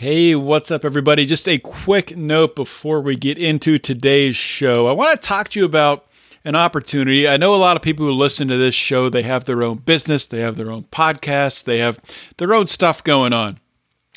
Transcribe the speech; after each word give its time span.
Hey, 0.00 0.34
what's 0.34 0.70
up, 0.70 0.82
everybody? 0.82 1.26
Just 1.26 1.46
a 1.46 1.58
quick 1.58 2.16
note 2.16 2.56
before 2.56 3.02
we 3.02 3.16
get 3.16 3.36
into 3.36 3.78
today's 3.78 4.34
show. 4.34 4.86
I 4.86 4.92
want 4.92 5.10
to 5.10 5.28
talk 5.28 5.50
to 5.50 5.60
you 5.60 5.66
about 5.66 6.06
an 6.42 6.56
opportunity. 6.56 7.28
I 7.28 7.36
know 7.36 7.54
a 7.54 7.56
lot 7.56 7.76
of 7.76 7.82
people 7.82 8.06
who 8.06 8.12
listen 8.12 8.48
to 8.48 8.56
this 8.56 8.74
show, 8.74 9.10
they 9.10 9.24
have 9.24 9.44
their 9.44 9.62
own 9.62 9.76
business, 9.76 10.24
they 10.24 10.40
have 10.40 10.56
their 10.56 10.70
own 10.70 10.84
podcasts, 10.84 11.62
they 11.62 11.80
have 11.80 12.00
their 12.38 12.54
own 12.54 12.66
stuff 12.66 13.04
going 13.04 13.34
on. 13.34 13.58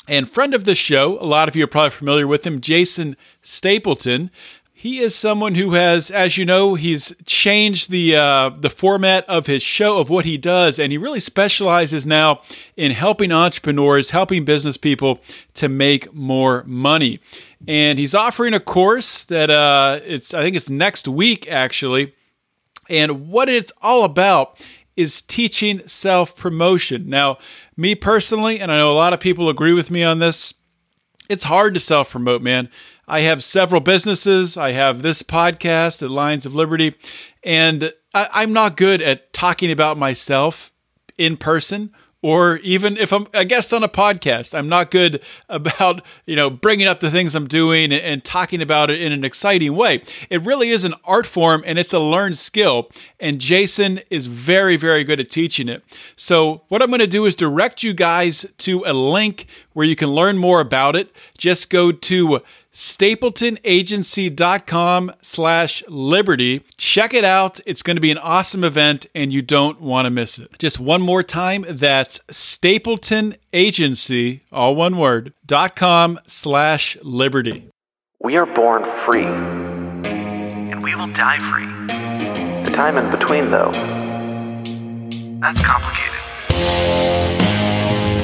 And 0.08 0.26
friend 0.26 0.54
of 0.54 0.64
the 0.64 0.74
show, 0.74 1.18
a 1.20 1.26
lot 1.26 1.48
of 1.48 1.54
you 1.54 1.64
are 1.64 1.66
probably 1.66 1.90
familiar 1.90 2.26
with 2.26 2.46
him, 2.46 2.62
Jason 2.62 3.14
Stapleton. 3.42 4.30
He 4.84 4.98
is 4.98 5.14
someone 5.14 5.54
who 5.54 5.72
has, 5.72 6.10
as 6.10 6.36
you 6.36 6.44
know, 6.44 6.74
he's 6.74 7.14
changed 7.24 7.90
the 7.90 8.16
uh, 8.16 8.50
the 8.50 8.68
format 8.68 9.26
of 9.30 9.46
his 9.46 9.62
show 9.62 9.96
of 9.98 10.10
what 10.10 10.26
he 10.26 10.36
does, 10.36 10.78
and 10.78 10.92
he 10.92 10.98
really 10.98 11.20
specializes 11.20 12.06
now 12.06 12.42
in 12.76 12.92
helping 12.92 13.32
entrepreneurs, 13.32 14.10
helping 14.10 14.44
business 14.44 14.76
people 14.76 15.20
to 15.54 15.70
make 15.70 16.12
more 16.12 16.64
money. 16.66 17.18
And 17.66 17.98
he's 17.98 18.14
offering 18.14 18.52
a 18.52 18.60
course 18.60 19.24
that 19.24 19.48
uh, 19.48 20.00
it's 20.04 20.34
I 20.34 20.42
think 20.42 20.54
it's 20.54 20.68
next 20.68 21.08
week 21.08 21.50
actually, 21.50 22.12
and 22.90 23.30
what 23.30 23.48
it's 23.48 23.72
all 23.80 24.04
about 24.04 24.60
is 24.98 25.22
teaching 25.22 25.80
self 25.88 26.36
promotion. 26.36 27.08
Now, 27.08 27.38
me 27.74 27.94
personally, 27.94 28.60
and 28.60 28.70
I 28.70 28.76
know 28.76 28.92
a 28.92 29.00
lot 29.00 29.14
of 29.14 29.20
people 29.20 29.48
agree 29.48 29.72
with 29.72 29.90
me 29.90 30.02
on 30.02 30.18
this, 30.18 30.52
it's 31.30 31.44
hard 31.44 31.72
to 31.72 31.80
self 31.80 32.10
promote, 32.10 32.42
man. 32.42 32.68
I 33.06 33.20
have 33.20 33.44
several 33.44 33.80
businesses. 33.80 34.56
I 34.56 34.72
have 34.72 35.02
this 35.02 35.22
podcast 35.22 36.02
at 36.02 36.10
Lions 36.10 36.46
of 36.46 36.54
Liberty, 36.54 36.94
and 37.42 37.92
I, 38.14 38.42
am 38.42 38.52
not 38.52 38.76
good 38.76 39.02
at 39.02 39.32
talking 39.32 39.70
about 39.70 39.98
myself 39.98 40.72
in 41.18 41.36
person 41.36 41.92
or 42.24 42.56
even 42.62 42.96
if 42.96 43.12
I'm 43.12 43.26
a 43.34 43.44
guest 43.44 43.74
on 43.74 43.84
a 43.84 43.88
podcast, 43.88 44.56
I'm 44.56 44.66
not 44.66 44.90
good 44.90 45.20
about, 45.50 46.00
you 46.24 46.34
know, 46.34 46.48
bringing 46.48 46.86
up 46.86 47.00
the 47.00 47.10
things 47.10 47.34
I'm 47.34 47.46
doing 47.46 47.92
and, 47.92 48.00
and, 48.00 48.24
talking 48.24 48.62
about 48.62 48.90
it 48.90 48.98
in 48.98 49.12
an 49.12 49.26
exciting 49.26 49.76
way. 49.76 50.00
It 50.30 50.40
really 50.40 50.70
is 50.70 50.84
an 50.84 50.94
art 51.04 51.26
form 51.26 51.62
and 51.66 51.78
it's 51.78 51.92
a 51.92 51.98
learned 51.98 52.38
skill. 52.38 52.88
And 53.20 53.38
Jason 53.38 54.00
is 54.08 54.26
very, 54.26 54.78
very 54.78 55.04
good 55.04 55.20
at 55.20 55.30
teaching 55.30 55.68
it. 55.68 55.84
So, 56.16 56.62
what 56.68 56.80
I'm 56.80 56.88
going 56.88 57.00
to 57.00 57.06
do 57.06 57.26
is 57.26 57.36
direct 57.36 57.82
you 57.82 57.92
guys 57.92 58.46
to 58.56 58.82
a 58.86 58.94
link 58.94 59.46
where 59.74 59.84
you 59.84 59.94
can 59.94 60.08
learn 60.08 60.38
more 60.38 60.60
about 60.60 60.96
it. 60.96 61.12
Just 61.36 61.68
go 61.68 61.92
to 61.92 62.40
stapletonagency.com 62.74 65.12
slash 65.22 65.84
liberty. 65.88 66.62
Check 66.76 67.14
it 67.14 67.24
out. 67.24 67.60
It's 67.64 67.82
going 67.82 67.96
to 67.96 68.00
be 68.00 68.10
an 68.10 68.18
awesome 68.18 68.64
event 68.64 69.06
and 69.14 69.32
you 69.32 69.40
don't 69.42 69.80
want 69.80 70.06
to 70.06 70.10
miss 70.10 70.38
it. 70.38 70.58
Just 70.58 70.80
one 70.80 71.00
more 71.00 71.22
time 71.22 71.64
that's 71.68 72.20
stapleton 72.30 73.36
agency 73.52 74.42
all 74.52 74.74
one 74.74 74.98
word 74.98 75.32
dot 75.46 75.76
com 75.76 76.18
slash 76.26 76.98
liberty. 77.02 77.68
We 78.20 78.36
are 78.36 78.46
born 78.46 78.82
free. 79.04 79.24
And 79.24 80.82
we 80.82 80.96
will 80.96 81.06
die 81.08 81.38
free. 81.38 81.66
The 82.64 82.70
time 82.74 82.96
in 82.96 83.10
between 83.10 83.50
though. 83.50 83.70
That's 85.40 85.60
complicated 85.62 86.10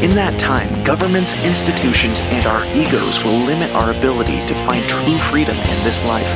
in 0.03 0.15
that 0.15 0.41
time, 0.41 0.83
governments, 0.83 1.35
institutions, 1.45 2.21
and 2.21 2.47
our 2.47 2.65
egos 2.75 3.23
will 3.23 3.37
limit 3.45 3.71
our 3.75 3.91
ability 3.91 4.39
to 4.47 4.55
find 4.55 4.83
true 4.89 5.19
freedom 5.19 5.55
in 5.55 5.85
this 5.85 6.03
life. 6.07 6.27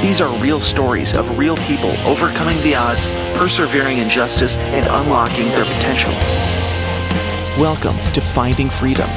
These 0.00 0.20
are 0.20 0.32
real 0.40 0.60
stories 0.60 1.14
of 1.14 1.36
real 1.36 1.56
people 1.56 1.90
overcoming 2.06 2.56
the 2.62 2.76
odds, 2.76 3.04
persevering 3.36 3.98
in 3.98 4.08
justice, 4.08 4.56
and 4.56 4.86
unlocking 4.86 5.48
their 5.48 5.64
potential. 5.64 6.12
Welcome 7.60 7.96
to 8.12 8.20
Finding 8.20 8.70
Freedom. 8.70 9.08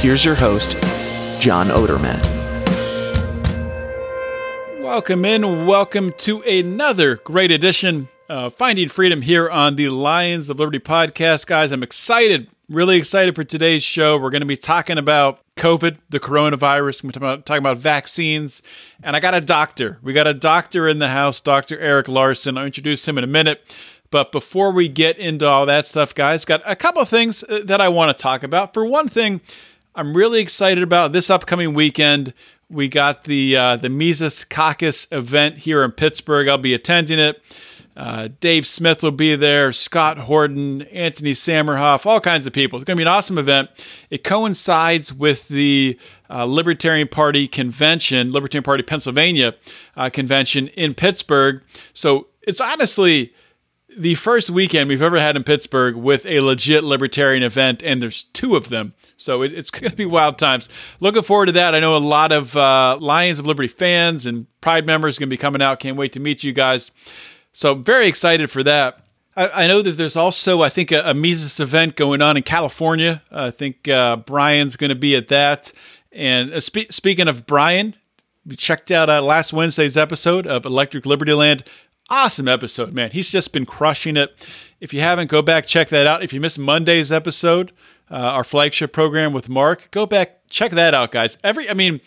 Here's 0.00 0.24
your 0.24 0.34
host, 0.34 0.70
John 1.42 1.66
Odermatt. 1.66 2.24
Welcome 4.80 5.26
in. 5.26 5.66
Welcome 5.66 6.14
to 6.14 6.40
another 6.40 7.16
great 7.16 7.50
edition 7.52 8.08
of 8.30 8.54
Finding 8.54 8.88
Freedom 8.88 9.20
here 9.20 9.50
on 9.50 9.76
the 9.76 9.90
Lions 9.90 10.48
of 10.48 10.58
Liberty 10.58 10.78
podcast. 10.78 11.46
Guys, 11.46 11.70
I'm 11.70 11.82
excited 11.82 12.48
Really 12.70 12.98
excited 12.98 13.34
for 13.34 13.42
today's 13.42 13.82
show. 13.82 14.16
We're 14.16 14.30
going 14.30 14.42
to 14.42 14.46
be 14.46 14.56
talking 14.56 14.96
about 14.96 15.40
COVID, 15.56 15.96
the 16.08 16.20
coronavirus. 16.20 17.02
We're 17.02 17.10
talking 17.10 17.26
about, 17.26 17.44
talking 17.44 17.58
about 17.58 17.78
vaccines. 17.78 18.62
And 19.02 19.16
I 19.16 19.18
got 19.18 19.34
a 19.34 19.40
doctor. 19.40 19.98
We 20.04 20.12
got 20.12 20.28
a 20.28 20.34
doctor 20.34 20.86
in 20.86 21.00
the 21.00 21.08
house, 21.08 21.40
Dr. 21.40 21.76
Eric 21.80 22.06
Larson. 22.06 22.56
I'll 22.56 22.66
introduce 22.66 23.08
him 23.08 23.18
in 23.18 23.24
a 23.24 23.26
minute. 23.26 23.60
But 24.12 24.30
before 24.30 24.70
we 24.70 24.86
get 24.86 25.18
into 25.18 25.48
all 25.48 25.66
that 25.66 25.88
stuff, 25.88 26.14
guys, 26.14 26.44
got 26.44 26.62
a 26.64 26.76
couple 26.76 27.02
of 27.02 27.08
things 27.08 27.42
uh, 27.42 27.62
that 27.64 27.80
I 27.80 27.88
want 27.88 28.16
to 28.16 28.22
talk 28.22 28.44
about. 28.44 28.72
For 28.72 28.84
one 28.84 29.08
thing, 29.08 29.40
I'm 29.96 30.16
really 30.16 30.40
excited 30.40 30.84
about 30.84 31.10
this 31.10 31.28
upcoming 31.28 31.74
weekend. 31.74 32.34
We 32.68 32.86
got 32.86 33.24
the 33.24 33.56
uh, 33.56 33.76
the 33.78 33.88
Mises 33.88 34.44
Caucus 34.44 35.08
event 35.10 35.58
here 35.58 35.82
in 35.82 35.90
Pittsburgh. 35.90 36.46
I'll 36.46 36.56
be 36.56 36.74
attending 36.74 37.18
it. 37.18 37.42
Uh, 37.96 38.28
Dave 38.38 38.66
Smith 38.66 39.02
will 39.02 39.10
be 39.10 39.34
there, 39.36 39.72
Scott 39.72 40.18
Horton, 40.18 40.82
Anthony 40.82 41.32
Samerhoff, 41.32 42.06
all 42.06 42.20
kinds 42.20 42.46
of 42.46 42.52
people. 42.52 42.78
It's 42.78 42.84
going 42.84 42.96
to 42.96 43.00
be 43.00 43.04
an 43.04 43.08
awesome 43.08 43.36
event. 43.36 43.68
It 44.10 44.24
coincides 44.24 45.12
with 45.12 45.48
the 45.48 45.98
uh, 46.30 46.44
Libertarian 46.44 47.08
Party 47.08 47.48
convention, 47.48 48.32
Libertarian 48.32 48.64
Party 48.64 48.82
Pennsylvania 48.82 49.54
uh, 49.96 50.08
convention 50.08 50.68
in 50.68 50.94
Pittsburgh. 50.94 51.62
So 51.92 52.28
it's 52.42 52.60
honestly 52.60 53.34
the 53.96 54.14
first 54.14 54.50
weekend 54.50 54.88
we've 54.88 55.02
ever 55.02 55.18
had 55.18 55.36
in 55.36 55.44
Pittsburgh 55.44 55.96
with 55.96 56.24
a 56.26 56.40
legit 56.40 56.84
libertarian 56.84 57.42
event, 57.42 57.82
and 57.82 58.00
there's 58.00 58.22
two 58.22 58.56
of 58.56 58.68
them. 58.68 58.94
So 59.16 59.42
it, 59.42 59.52
it's 59.52 59.70
going 59.70 59.90
to 59.90 59.96
be 59.96 60.06
wild 60.06 60.38
times. 60.38 60.68
Looking 61.00 61.22
forward 61.22 61.46
to 61.46 61.52
that. 61.52 61.74
I 61.74 61.80
know 61.80 61.96
a 61.96 61.98
lot 61.98 62.32
of 62.32 62.56
uh, 62.56 62.98
Lions 63.00 63.38
of 63.38 63.46
Liberty 63.46 63.68
fans 63.68 64.26
and 64.26 64.46
Pride 64.60 64.86
members 64.86 65.16
are 65.16 65.20
going 65.20 65.28
to 65.28 65.34
be 65.34 65.38
coming 65.38 65.62
out. 65.62 65.80
Can't 65.80 65.96
wait 65.96 66.12
to 66.12 66.20
meet 66.20 66.44
you 66.44 66.52
guys. 66.52 66.90
So 67.52 67.74
very 67.74 68.06
excited 68.06 68.50
for 68.50 68.62
that. 68.62 69.04
I, 69.36 69.64
I 69.64 69.66
know 69.66 69.82
that 69.82 69.92
there's 69.92 70.16
also, 70.16 70.62
I 70.62 70.68
think, 70.68 70.92
a, 70.92 71.02
a, 71.10 71.14
Mises 71.14 71.60
event 71.60 71.96
going 71.96 72.22
on 72.22 72.36
in 72.36 72.42
California. 72.42 73.22
I 73.30 73.50
think 73.50 73.88
uh, 73.88 74.16
Brian's 74.16 74.76
going 74.76 74.90
to 74.90 74.94
be 74.94 75.16
at 75.16 75.28
that. 75.28 75.72
And 76.12 76.52
uh, 76.52 76.60
spe- 76.60 76.90
speaking 76.90 77.28
of 77.28 77.46
Brian, 77.46 77.96
we 78.44 78.56
checked 78.56 78.90
out 78.90 79.08
uh, 79.08 79.22
last 79.22 79.52
Wednesday's 79.52 79.96
episode 79.96 80.46
of 80.46 80.64
Electric 80.64 81.06
Liberty 81.06 81.32
Land. 81.32 81.64
Awesome 82.08 82.48
episode, 82.48 82.92
man. 82.92 83.12
He's 83.12 83.28
just 83.28 83.52
been 83.52 83.66
crushing 83.66 84.16
it. 84.16 84.48
If 84.80 84.92
you 84.92 85.00
haven't, 85.00 85.28
go 85.28 85.42
back, 85.42 85.66
check 85.66 85.90
that 85.90 86.06
out. 86.06 86.24
If 86.24 86.32
you 86.32 86.40
missed 86.40 86.58
Monday's 86.58 87.12
episode, 87.12 87.72
uh, 88.10 88.14
our 88.14 88.42
flagship 88.42 88.92
program 88.92 89.32
with 89.32 89.48
Mark, 89.48 89.90
go 89.92 90.06
back, 90.06 90.48
check 90.48 90.72
that 90.72 90.92
out, 90.92 91.12
guys. 91.12 91.38
Every, 91.44 91.70
I 91.70 91.74
mean, 91.74 92.00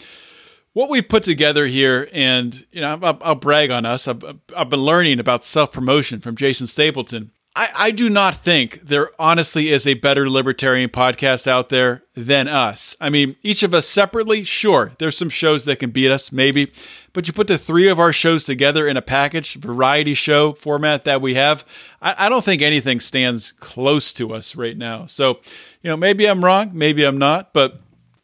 what 0.74 0.90
we've 0.90 1.08
put 1.08 1.24
together 1.24 1.68
here, 1.68 2.10
and 2.12 2.66
you 2.72 2.82
know, 2.82 3.00
I'll, 3.02 3.18
I'll 3.22 3.36
brag 3.36 3.72
on 3.72 3.86
us. 3.86 4.08
I've, 4.08 4.24
I've 4.56 4.70
been 4.70 4.82
learning 4.82 5.20
about 5.20 5.44
self 5.44 5.72
promotion 5.72 6.20
from 6.20 6.36
Jason 6.36 6.68
Stapleton. 6.68 7.32
I, 7.56 7.70
I 7.76 7.92
do 7.92 8.10
not 8.10 8.38
think 8.38 8.82
there 8.82 9.12
honestly 9.20 9.70
is 9.70 9.86
a 9.86 9.94
better 9.94 10.28
libertarian 10.28 10.90
podcast 10.90 11.46
out 11.46 11.70
there 11.70 12.04
than 12.16 12.48
us. 12.48 12.98
I 13.00 13.12
mean, 13.12 13.36
each 13.44 13.62
of 13.62 13.76
us 13.76 13.88
separately, 13.88 14.44
sure, 14.44 14.94
there's 14.98 15.16
some 15.16 15.30
shows 15.30 15.66
that 15.66 15.78
can 15.78 15.92
beat 15.92 16.10
us, 16.10 16.32
maybe, 16.32 16.74
but 17.14 17.28
you 17.28 17.34
put 17.34 17.46
the 17.46 17.60
three 17.60 17.88
of 17.90 18.00
our 18.00 18.12
shows 18.12 18.44
together 18.44 18.88
in 18.88 18.98
a 18.98 19.04
package, 19.04 19.54
variety 19.54 20.16
show 20.16 20.54
format 20.54 21.04
that 21.04 21.22
we 21.22 21.36
have, 21.36 21.64
I, 22.02 22.26
I 22.26 22.30
don't 22.30 22.44
think 22.44 22.64
anything 22.64 23.00
stands 23.00 23.52
close 23.52 24.14
to 24.14 24.34
us 24.34 24.56
right 24.56 24.78
now. 24.78 25.06
So, 25.06 25.40
you 25.84 25.92
know, 25.92 25.98
maybe 25.98 26.26
I'm 26.26 26.44
wrong, 26.44 26.72
maybe 26.74 27.04
I'm 27.04 27.20
not, 27.20 27.54
but 27.54 27.80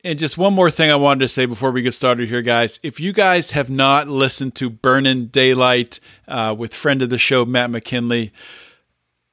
and 0.10 0.18
just 0.18 0.40
one 0.40 0.56
more 0.56 0.72
thing 0.72 0.90
I 0.90 0.96
wanted 0.96 1.20
to 1.20 1.28
say 1.28 1.46
before 1.46 1.70
we 1.70 1.84
get 1.84 1.94
started 1.94 2.30
here, 2.30 2.42
guys. 2.42 2.80
If 2.82 3.00
you 3.00 3.14
guys 3.14 3.52
have 3.52 3.70
not 3.70 4.08
listened 4.08 4.56
to 4.56 4.68
Burning 4.68 5.28
Daylight 5.28 6.00
uh, 6.28 6.56
with 6.58 6.74
friend 6.74 7.04
of 7.04 7.12
the 7.12 7.20
show, 7.20 7.46
Matt 7.46 7.70
McKinley, 7.70 8.34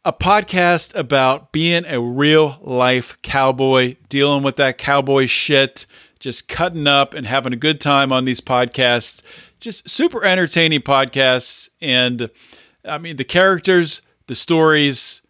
a 0.04 0.12
podcast 0.12 0.94
about 0.94 1.50
being 1.50 1.86
a 1.86 1.98
real 1.98 2.58
life 2.60 3.16
cowboy, 3.22 3.96
dealing 4.10 4.42
with 4.42 4.56
that 4.56 4.76
cowboy 4.76 5.24
shit, 5.24 5.86
just 6.18 6.46
cutting 6.46 6.86
up 6.86 7.14
and 7.14 7.26
having 7.26 7.54
a 7.54 7.56
good 7.56 7.80
time 7.80 8.12
on 8.12 8.26
these 8.26 8.42
podcasts. 8.42 9.22
Just 9.58 9.88
super 9.88 10.22
entertaining 10.24 10.82
podcasts. 10.82 11.70
And 11.80 12.28
I 12.84 12.98
mean, 12.98 13.16
the 13.16 13.24
characters, 13.24 14.02
the 14.26 14.34
stories, 14.34 15.22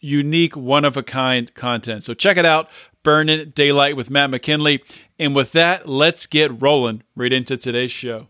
unique, 0.00 0.54
one 0.54 0.84
of 0.84 0.98
a 0.98 1.02
kind 1.02 1.54
content. 1.54 2.04
So 2.04 2.12
check 2.12 2.36
it 2.36 2.44
out. 2.44 2.68
Burning 3.04 3.50
Daylight 3.50 3.96
with 3.96 4.10
Matt 4.10 4.30
McKinley. 4.30 4.82
And 5.20 5.36
with 5.36 5.52
that, 5.52 5.88
let's 5.88 6.26
get 6.26 6.60
rolling 6.60 7.04
right 7.14 7.32
into 7.32 7.56
today's 7.56 7.92
show. 7.92 8.26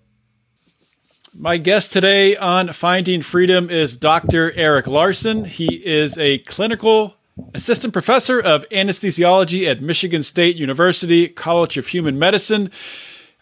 My 1.32 1.56
guest 1.56 1.92
today 1.92 2.36
on 2.36 2.72
Finding 2.72 3.22
Freedom 3.22 3.70
is 3.70 3.96
Dr. 3.96 4.52
Eric 4.52 4.86
Larson. 4.86 5.46
He 5.46 5.76
is 5.84 6.18
a 6.18 6.38
clinical 6.40 7.14
assistant 7.54 7.92
professor 7.92 8.38
of 8.38 8.68
anesthesiology 8.68 9.68
at 9.68 9.80
Michigan 9.80 10.22
State 10.22 10.56
University 10.56 11.26
College 11.26 11.76
of 11.76 11.88
Human 11.88 12.18
Medicine. 12.18 12.70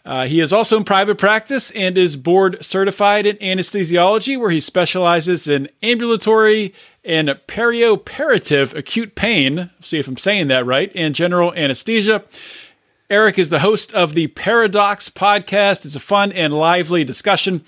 Uh, 0.05 0.25
he 0.25 0.39
is 0.39 0.51
also 0.51 0.77
in 0.77 0.83
private 0.83 1.17
practice 1.17 1.71
and 1.71 1.97
is 1.97 2.17
board 2.17 2.63
certified 2.63 3.25
in 3.25 3.37
anesthesiology, 3.37 4.39
where 4.39 4.49
he 4.49 4.59
specializes 4.59 5.47
in 5.47 5.69
ambulatory 5.81 6.73
and 7.03 7.29
perioperative 7.47 8.73
acute 8.75 9.15
pain, 9.15 9.69
see 9.81 9.99
if 9.99 10.07
I'm 10.07 10.17
saying 10.17 10.47
that 10.47 10.65
right, 10.65 10.91
and 10.95 11.13
general 11.13 11.53
anesthesia. 11.53 12.23
Eric 13.09 13.37
is 13.37 13.49
the 13.49 13.59
host 13.59 13.93
of 13.93 14.13
the 14.13 14.27
Paradox 14.27 15.09
podcast. 15.09 15.85
It's 15.85 15.95
a 15.95 15.99
fun 15.99 16.31
and 16.31 16.53
lively 16.53 17.03
discussion 17.03 17.63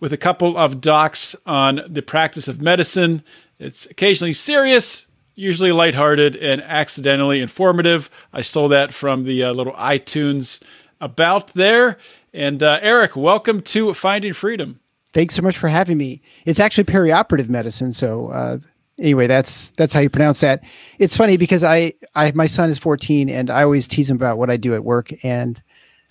with 0.00 0.12
a 0.12 0.16
couple 0.18 0.56
of 0.56 0.80
docs 0.80 1.36
on 1.46 1.80
the 1.88 2.02
practice 2.02 2.48
of 2.48 2.60
medicine. 2.60 3.22
It's 3.58 3.86
occasionally 3.86 4.32
serious, 4.32 5.06
usually 5.34 5.72
lighthearted, 5.72 6.36
and 6.36 6.62
accidentally 6.62 7.40
informative. 7.40 8.10
I 8.32 8.42
stole 8.42 8.68
that 8.68 8.92
from 8.92 9.24
the 9.24 9.44
uh, 9.44 9.52
little 9.52 9.74
iTunes 9.74 10.60
about 11.00 11.48
there. 11.54 11.98
And 12.32 12.62
uh, 12.62 12.78
Eric, 12.82 13.16
welcome 13.16 13.62
to 13.62 13.94
Finding 13.94 14.32
Freedom. 14.32 14.80
Thanks 15.12 15.34
so 15.34 15.42
much 15.42 15.58
for 15.58 15.68
having 15.68 15.98
me. 15.98 16.22
It's 16.44 16.60
actually 16.60 16.84
perioperative 16.84 17.48
medicine, 17.48 17.92
so 17.92 18.28
uh, 18.28 18.58
anyway, 19.00 19.26
that's 19.26 19.70
that's 19.70 19.92
how 19.92 20.00
you 20.00 20.10
pronounce 20.10 20.40
that. 20.40 20.62
It's 20.98 21.16
funny 21.16 21.36
because 21.36 21.64
I, 21.64 21.94
I 22.14 22.32
my 22.32 22.46
son 22.46 22.70
is 22.70 22.78
14, 22.78 23.28
and 23.28 23.50
I 23.50 23.62
always 23.62 23.88
tease 23.88 24.08
him 24.08 24.16
about 24.16 24.38
what 24.38 24.50
I 24.50 24.56
do 24.56 24.74
at 24.74 24.84
work, 24.84 25.12
and 25.24 25.60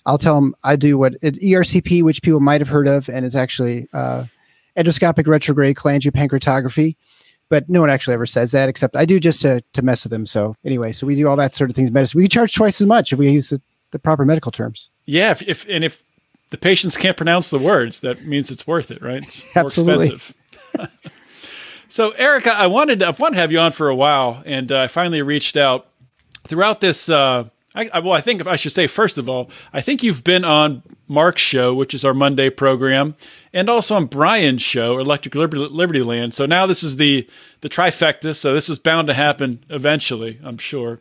I'll 0.06 0.18
tell 0.18 0.36
him 0.36 0.54
I 0.64 0.76
do 0.76 0.98
what 0.98 1.14
ERCP, 1.20 2.02
which 2.02 2.22
people 2.22 2.40
might 2.40 2.60
have 2.60 2.68
heard 2.68 2.88
of, 2.88 3.08
and 3.08 3.24
it's 3.24 3.34
actually 3.34 3.88
uh, 3.92 4.24
endoscopic 4.76 5.26
retrograde 5.26 5.76
cholangiopancreatography. 5.76 6.96
But 7.48 7.68
no 7.68 7.80
one 7.80 7.90
actually 7.90 8.14
ever 8.14 8.26
says 8.26 8.52
that, 8.52 8.68
except 8.68 8.94
I 8.94 9.04
do 9.04 9.18
just 9.18 9.42
to 9.42 9.62
to 9.72 9.82
mess 9.82 10.04
with 10.04 10.10
them. 10.10 10.26
So 10.26 10.56
anyway, 10.64 10.92
so 10.92 11.06
we 11.06 11.16
do 11.16 11.28
all 11.28 11.36
that 11.36 11.54
sort 11.54 11.70
of 11.70 11.76
things. 11.76 11.90
Medicine. 11.90 12.20
We 12.20 12.28
charge 12.28 12.54
twice 12.54 12.80
as 12.80 12.86
much 12.86 13.12
if 13.12 13.18
we 13.18 13.30
use 13.30 13.50
the, 13.50 13.60
the 13.90 13.98
proper 13.98 14.24
medical 14.24 14.52
terms. 14.52 14.88
Yeah, 15.06 15.32
if, 15.32 15.42
if 15.42 15.66
and 15.68 15.84
if 15.84 16.04
the 16.50 16.58
patients 16.58 16.96
can't 16.96 17.16
pronounce 17.16 17.50
the 17.50 17.58
words, 17.58 18.00
that 18.00 18.24
means 18.24 18.50
it's 18.50 18.66
worth 18.66 18.90
it, 18.90 19.02
right? 19.02 19.22
It's 19.22 19.44
Absolutely. 19.56 20.20
so, 21.90 22.10
Erica, 22.12 22.52
I 22.52 22.68
wanted 22.68 23.00
to, 23.00 23.08
I've 23.08 23.18
wanted 23.18 23.34
to 23.34 23.40
have 23.40 23.52
you 23.52 23.58
on 23.58 23.72
for 23.72 23.88
a 23.88 23.96
while, 23.96 24.42
and 24.46 24.70
uh, 24.70 24.82
I 24.82 24.86
finally 24.86 25.22
reached 25.22 25.56
out 25.56 25.88
throughout 26.44 26.80
this. 26.80 27.08
Uh, 27.08 27.48
I, 27.74 27.90
I, 27.92 27.98
well, 27.98 28.12
I 28.12 28.20
think 28.20 28.46
I 28.46 28.56
should 28.56 28.72
say 28.72 28.86
first 28.86 29.18
of 29.18 29.28
all, 29.28 29.50
I 29.72 29.80
think 29.80 30.02
you've 30.02 30.24
been 30.24 30.44
on 30.44 30.82
Mark's 31.08 31.42
show, 31.42 31.74
which 31.74 31.92
is 31.92 32.04
our 32.04 32.14
Monday 32.14 32.48
program, 32.48 33.16
and 33.52 33.68
also 33.68 33.96
on 33.96 34.06
Brian's 34.06 34.62
show, 34.62 34.98
Electric 34.98 35.34
Liberty, 35.34 35.66
Liberty 35.70 36.02
Land. 36.02 36.32
So 36.34 36.46
now 36.46 36.66
this 36.66 36.82
is 36.82 36.96
the 36.96 37.28
the 37.60 37.68
trifecta. 37.68 38.34
So 38.36 38.54
this 38.54 38.68
is 38.68 38.78
bound 38.78 39.08
to 39.08 39.14
happen 39.14 39.64
eventually, 39.68 40.40
I'm 40.42 40.58
sure. 40.58 41.00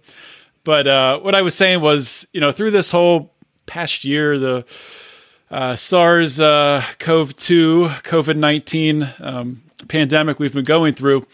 But 0.63 0.87
uh, 0.87 1.19
what 1.19 1.35
I 1.35 1.41
was 1.41 1.55
saying 1.55 1.81
was, 1.81 2.27
you 2.33 2.41
know, 2.41 2.51
through 2.51 2.71
this 2.71 2.91
whole 2.91 3.33
past 3.65 4.03
year, 4.03 4.37
the 4.37 4.65
uh, 5.49 5.75
SARS 5.75 6.39
uh, 6.39 6.83
CoV 6.99 7.35
2, 7.35 7.89
COVID 8.03 8.35
19 8.35 9.13
um, 9.19 9.63
pandemic 9.87 10.39
we've 10.39 10.53
been 10.53 10.63
going 10.63 10.93
through, 10.93 11.25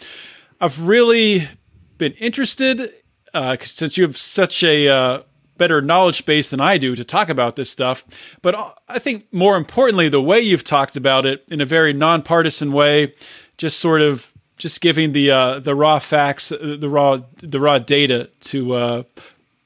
I've 0.61 0.81
really 0.81 1.49
been 1.97 2.13
interested 2.13 2.91
uh, 3.33 3.57
since 3.61 3.97
you 3.97 4.03
have 4.05 4.17
such 4.17 4.63
a 4.63 4.87
uh, 4.87 5.21
better 5.57 5.81
knowledge 5.81 6.25
base 6.25 6.49
than 6.49 6.61
I 6.61 6.77
do 6.77 6.95
to 6.95 7.03
talk 7.03 7.29
about 7.29 7.55
this 7.55 7.69
stuff. 7.69 8.05
But 8.41 8.77
I 8.87 8.99
think 8.99 9.31
more 9.31 9.57
importantly, 9.57 10.09
the 10.09 10.21
way 10.21 10.39
you've 10.39 10.63
talked 10.63 10.95
about 10.95 11.25
it 11.25 11.43
in 11.49 11.61
a 11.61 11.65
very 11.65 11.93
nonpartisan 11.93 12.71
way, 12.71 13.13
just 13.57 13.79
sort 13.79 14.01
of 14.01 14.33
just 14.57 14.81
giving 14.81 15.11
the 15.11 15.31
uh, 15.31 15.59
the 15.59 15.75
raw 15.75 15.99
facts, 15.99 16.51
uh, 16.51 16.77
the 16.79 16.89
raw 16.89 17.19
the 17.37 17.59
raw 17.59 17.79
data 17.79 18.29
to 18.41 18.73
uh, 18.73 19.03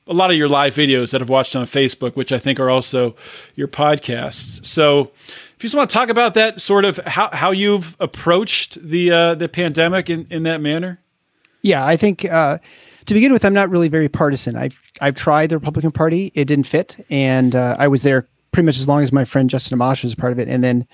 a 0.08 0.14
lot 0.14 0.32
of 0.32 0.38
your 0.38 0.50
live 0.50 0.74
videos 0.74 1.12
that 1.12 1.22
I've 1.22 1.30
watched 1.30 1.56
on 1.56 1.66
Facebook, 1.66 2.16
which 2.16 2.32
I 2.32 2.40
think 2.40 2.60
are 2.60 2.70
also 2.70 3.16
your 3.56 3.68
podcasts. 3.68 4.66
So, 4.66 5.12
if 5.60 5.64
you 5.64 5.68
just 5.68 5.76
want 5.76 5.90
to 5.90 5.94
talk 5.94 6.08
about 6.08 6.36
that, 6.36 6.62
sort 6.62 6.86
of 6.86 6.96
how, 7.00 7.30
how 7.34 7.52
you've 7.52 7.98
approached 8.00 8.82
the 8.82 9.12
uh, 9.12 9.36
the 9.36 9.50
pandemic 9.50 10.10
in, 10.10 10.26
in 10.30 10.44
that 10.44 10.62
manner. 10.62 11.02
Yeah, 11.64 11.86
I 11.86 11.98
think 11.98 12.24
uh, 12.24 12.60
to 13.06 13.14
begin 13.14 13.34
with, 13.34 13.44
I'm 13.44 13.54
not 13.54 13.70
really 13.70 13.90
very 13.90 14.08
partisan. 14.08 14.56
I've 14.56 14.80
I've 15.02 15.16
tried 15.16 15.50
the 15.50 15.58
Republican 15.58 15.92
Party, 15.92 16.32
it 16.34 16.46
didn't 16.46 16.66
fit, 16.66 17.06
and 17.10 17.56
uh, 17.56 17.76
I 17.78 17.90
was 17.90 18.04
there 18.04 18.26
pretty 18.54 18.68
much 18.68 18.78
as 18.78 18.88
long 18.88 19.04
as 19.04 19.12
my 19.12 19.26
friend 19.26 19.50
Justin 19.50 19.78
Amash 19.78 20.02
was 20.02 20.14
a 20.14 20.16
part 20.16 20.32
of 20.32 20.40
it, 20.40 20.48
and 20.48 20.64
then 20.64 20.88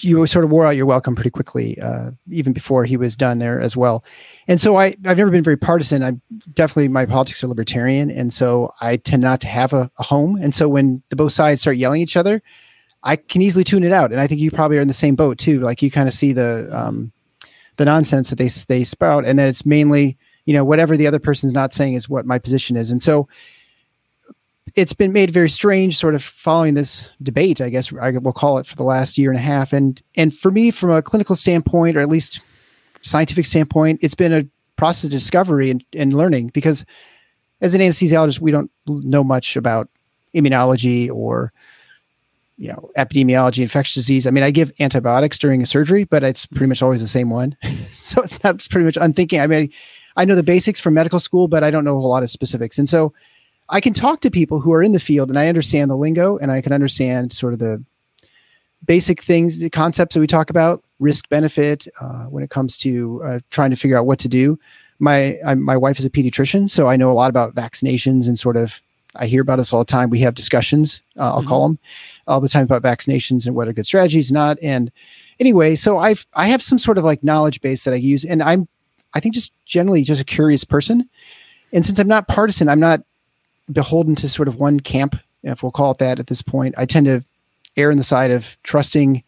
you 0.00 0.26
sort 0.26 0.46
of 0.46 0.50
wore 0.50 0.64
out 0.64 0.76
your 0.76 0.86
welcome 0.86 1.14
pretty 1.14 1.28
quickly, 1.28 1.78
uh, 1.82 2.12
even 2.30 2.54
before 2.54 2.86
he 2.86 2.96
was 2.96 3.14
done 3.14 3.40
there 3.40 3.60
as 3.60 3.76
well. 3.76 4.02
And 4.48 4.58
so 4.58 4.78
I, 4.78 4.94
I've 5.04 5.18
never 5.18 5.30
been 5.30 5.44
very 5.44 5.58
partisan. 5.58 6.02
I'm 6.02 6.22
definitely 6.54 6.88
my 6.88 7.04
politics 7.04 7.44
are 7.44 7.46
libertarian, 7.46 8.10
and 8.10 8.32
so 8.32 8.72
I 8.80 8.96
tend 8.96 9.20
not 9.20 9.42
to 9.42 9.48
have 9.48 9.74
a, 9.74 9.90
a 9.98 10.02
home. 10.02 10.36
And 10.36 10.54
so 10.54 10.66
when 10.66 11.02
the 11.10 11.16
both 11.16 11.34
sides 11.34 11.60
start 11.60 11.76
yelling 11.76 12.00
at 12.00 12.04
each 12.04 12.16
other, 12.16 12.40
I 13.02 13.16
can 13.16 13.42
easily 13.42 13.64
tune 13.64 13.84
it 13.84 13.92
out. 13.92 14.12
And 14.12 14.20
I 14.20 14.26
think 14.26 14.40
you 14.40 14.50
probably 14.50 14.78
are 14.78 14.82
in 14.82 14.88
the 14.88 14.94
same 14.94 15.16
boat 15.16 15.38
too. 15.38 15.60
Like 15.60 15.82
you 15.82 15.90
kind 15.90 16.08
of 16.08 16.14
see 16.14 16.32
the 16.32 16.68
um, 16.76 17.12
the 17.76 17.84
nonsense 17.84 18.30
that 18.30 18.36
they 18.36 18.48
they 18.68 18.84
spout, 18.84 19.24
and 19.24 19.38
then 19.38 19.48
it's 19.48 19.64
mainly 19.64 20.18
you 20.44 20.52
know 20.52 20.64
whatever 20.64 20.96
the 20.96 21.06
other 21.06 21.18
person's 21.18 21.52
not 21.52 21.72
saying 21.72 21.94
is 21.94 22.08
what 22.08 22.26
my 22.26 22.38
position 22.38 22.76
is. 22.76 22.90
And 22.90 23.02
so 23.02 23.28
it's 24.76 24.92
been 24.92 25.12
made 25.12 25.30
very 25.30 25.48
strange 25.48 25.96
sort 25.96 26.14
of 26.14 26.22
following 26.22 26.74
this 26.74 27.10
debate 27.22 27.60
i 27.60 27.68
guess 27.68 27.92
i 28.00 28.10
will 28.10 28.32
call 28.32 28.58
it 28.58 28.66
for 28.66 28.76
the 28.76 28.84
last 28.84 29.18
year 29.18 29.30
and 29.30 29.38
a 29.38 29.42
half 29.42 29.72
and 29.72 30.02
and 30.16 30.34
for 30.36 30.50
me 30.50 30.70
from 30.70 30.90
a 30.90 31.02
clinical 31.02 31.36
standpoint 31.36 31.96
or 31.96 32.00
at 32.00 32.08
least 32.08 32.40
scientific 33.02 33.46
standpoint 33.46 33.98
it's 34.02 34.14
been 34.14 34.32
a 34.32 34.46
process 34.76 35.04
of 35.04 35.10
discovery 35.10 35.70
and, 35.70 35.84
and 35.94 36.14
learning 36.14 36.48
because 36.48 36.84
as 37.60 37.74
an 37.74 37.80
anesthesiologist 37.80 38.40
we 38.40 38.50
don't 38.50 38.70
know 38.86 39.24
much 39.24 39.56
about 39.56 39.88
immunology 40.34 41.10
or 41.10 41.52
you 42.60 42.68
know 42.68 42.90
epidemiology 42.98 43.62
infectious 43.62 43.94
disease 43.94 44.26
i 44.26 44.30
mean 44.30 44.44
i 44.44 44.50
give 44.50 44.72
antibiotics 44.80 45.38
during 45.38 45.62
a 45.62 45.66
surgery 45.66 46.04
but 46.04 46.22
it's 46.22 46.46
pretty 46.46 46.66
much 46.66 46.82
always 46.82 47.00
the 47.00 47.08
same 47.08 47.30
one 47.30 47.56
so 47.88 48.22
it's 48.22 48.42
not 48.44 48.56
it's 48.56 48.68
pretty 48.68 48.84
much 48.84 48.98
unthinking 49.00 49.40
i 49.40 49.46
mean 49.46 49.70
i 50.16 50.24
know 50.24 50.34
the 50.34 50.42
basics 50.42 50.78
from 50.78 50.92
medical 50.92 51.18
school 51.18 51.48
but 51.48 51.64
i 51.64 51.70
don't 51.70 51.84
know 51.84 51.96
a 51.96 52.00
lot 52.00 52.22
of 52.22 52.30
specifics 52.30 52.78
and 52.78 52.88
so 52.88 53.12
I 53.70 53.80
can 53.80 53.92
talk 53.92 54.20
to 54.20 54.30
people 54.30 54.60
who 54.60 54.72
are 54.72 54.82
in 54.82 54.92
the 54.92 55.00
field 55.00 55.28
and 55.28 55.38
I 55.38 55.48
understand 55.48 55.90
the 55.90 55.96
lingo 55.96 56.36
and 56.38 56.50
I 56.50 56.60
can 56.60 56.72
understand 56.72 57.32
sort 57.32 57.52
of 57.52 57.60
the 57.60 57.82
basic 58.84 59.22
things, 59.22 59.58
the 59.58 59.70
concepts 59.70 60.14
that 60.14 60.20
we 60.20 60.26
talk 60.26 60.50
about, 60.50 60.84
risk 60.98 61.28
benefit 61.28 61.86
uh, 62.00 62.24
when 62.24 62.42
it 62.42 62.50
comes 62.50 62.76
to 62.78 63.22
uh, 63.24 63.40
trying 63.50 63.70
to 63.70 63.76
figure 63.76 63.96
out 63.96 64.06
what 64.06 64.18
to 64.20 64.28
do. 64.28 64.58
My 64.98 65.38
I, 65.46 65.54
my 65.54 65.76
wife 65.76 65.98
is 65.98 66.04
a 66.04 66.10
pediatrician, 66.10 66.68
so 66.68 66.88
I 66.88 66.96
know 66.96 67.10
a 67.10 67.14
lot 67.14 67.30
about 67.30 67.54
vaccinations 67.54 68.26
and 68.26 68.38
sort 68.38 68.56
of 68.56 68.80
I 69.16 69.26
hear 69.26 69.42
about 69.42 69.58
us 69.58 69.72
all 69.72 69.80
the 69.80 69.84
time. 69.84 70.10
We 70.10 70.20
have 70.20 70.34
discussions, 70.34 71.00
uh, 71.16 71.22
I'll 71.22 71.38
mm-hmm. 71.38 71.48
call 71.48 71.68
them, 71.68 71.78
all 72.30 72.40
the 72.40 72.48
time 72.48 72.64
about 72.64 72.82
vaccinations 72.82 73.46
and 73.46 73.54
what 73.54 73.68
are 73.68 73.72
good 73.72 73.86
strategies, 73.86 74.30
not. 74.32 74.58
And 74.62 74.90
anyway, 75.38 75.74
so 75.74 75.98
I've 75.98 76.26
I 76.34 76.46
have 76.46 76.62
some 76.62 76.78
sort 76.78 76.98
of 76.98 77.04
like 77.04 77.24
knowledge 77.24 77.60
base 77.60 77.84
that 77.84 77.94
I 77.94 77.98
use, 77.98 78.24
and 78.24 78.42
I'm 78.42 78.68
I 79.14 79.20
think 79.20 79.34
just 79.34 79.52
generally 79.66 80.02
just 80.02 80.20
a 80.20 80.24
curious 80.24 80.64
person. 80.64 81.08
And 81.72 81.84
since 81.84 81.98
I'm 81.98 82.08
not 82.08 82.28
partisan, 82.28 82.68
I'm 82.68 82.80
not 82.80 83.02
beholden 83.70 84.14
to 84.16 84.28
sort 84.28 84.48
of 84.48 84.56
one 84.56 84.80
camp, 84.80 85.16
if 85.42 85.62
we'll 85.62 85.72
call 85.72 85.92
it 85.92 85.98
that 85.98 86.18
at 86.18 86.26
this 86.26 86.42
point. 86.42 86.74
I 86.78 86.86
tend 86.86 87.06
to 87.06 87.24
err 87.76 87.90
on 87.90 87.96
the 87.96 88.04
side 88.04 88.30
of 88.30 88.56
trusting 88.62 89.22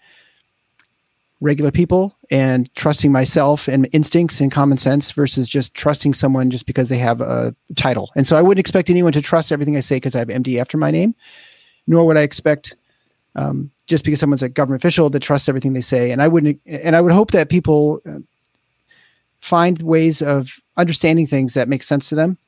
regular 1.40 1.72
people 1.72 2.16
and 2.30 2.72
trusting 2.76 3.10
myself 3.10 3.66
and 3.68 3.88
instincts 3.92 4.40
and 4.40 4.52
common 4.52 4.78
sense 4.78 5.10
versus 5.10 5.48
just 5.48 5.74
trusting 5.74 6.14
someone 6.14 6.50
just 6.50 6.66
because 6.66 6.88
they 6.88 6.98
have 6.98 7.20
a 7.20 7.54
title. 7.74 8.10
And 8.14 8.26
so 8.26 8.36
I 8.36 8.42
wouldn't 8.42 8.60
expect 8.60 8.90
anyone 8.90 9.12
to 9.12 9.20
trust 9.20 9.50
everything 9.50 9.76
I 9.76 9.80
say 9.80 9.96
because 9.96 10.14
I 10.14 10.20
have 10.20 10.28
MD 10.28 10.60
after 10.60 10.78
my 10.78 10.92
name, 10.92 11.14
nor 11.86 12.06
would 12.06 12.16
I 12.16 12.22
expect 12.22 12.76
um, 13.34 13.70
just 13.86 14.04
because 14.04 14.20
someone's 14.20 14.42
a 14.42 14.48
government 14.48 14.82
official 14.82 15.10
that 15.10 15.20
trusts 15.20 15.48
everything 15.48 15.72
they 15.72 15.80
say. 15.80 16.10
And 16.10 16.22
I 16.22 16.28
wouldn't, 16.28 16.60
and 16.66 16.94
I 16.96 17.00
would 17.00 17.12
hope 17.12 17.30
that 17.32 17.48
people 17.48 18.00
uh, 18.08 18.18
find 19.40 19.80
ways 19.82 20.22
of 20.22 20.60
understanding 20.76 21.26
things 21.26 21.54
that 21.54 21.68
make 21.68 21.82
sense 21.82 22.08
to 22.08 22.14
them 22.14 22.38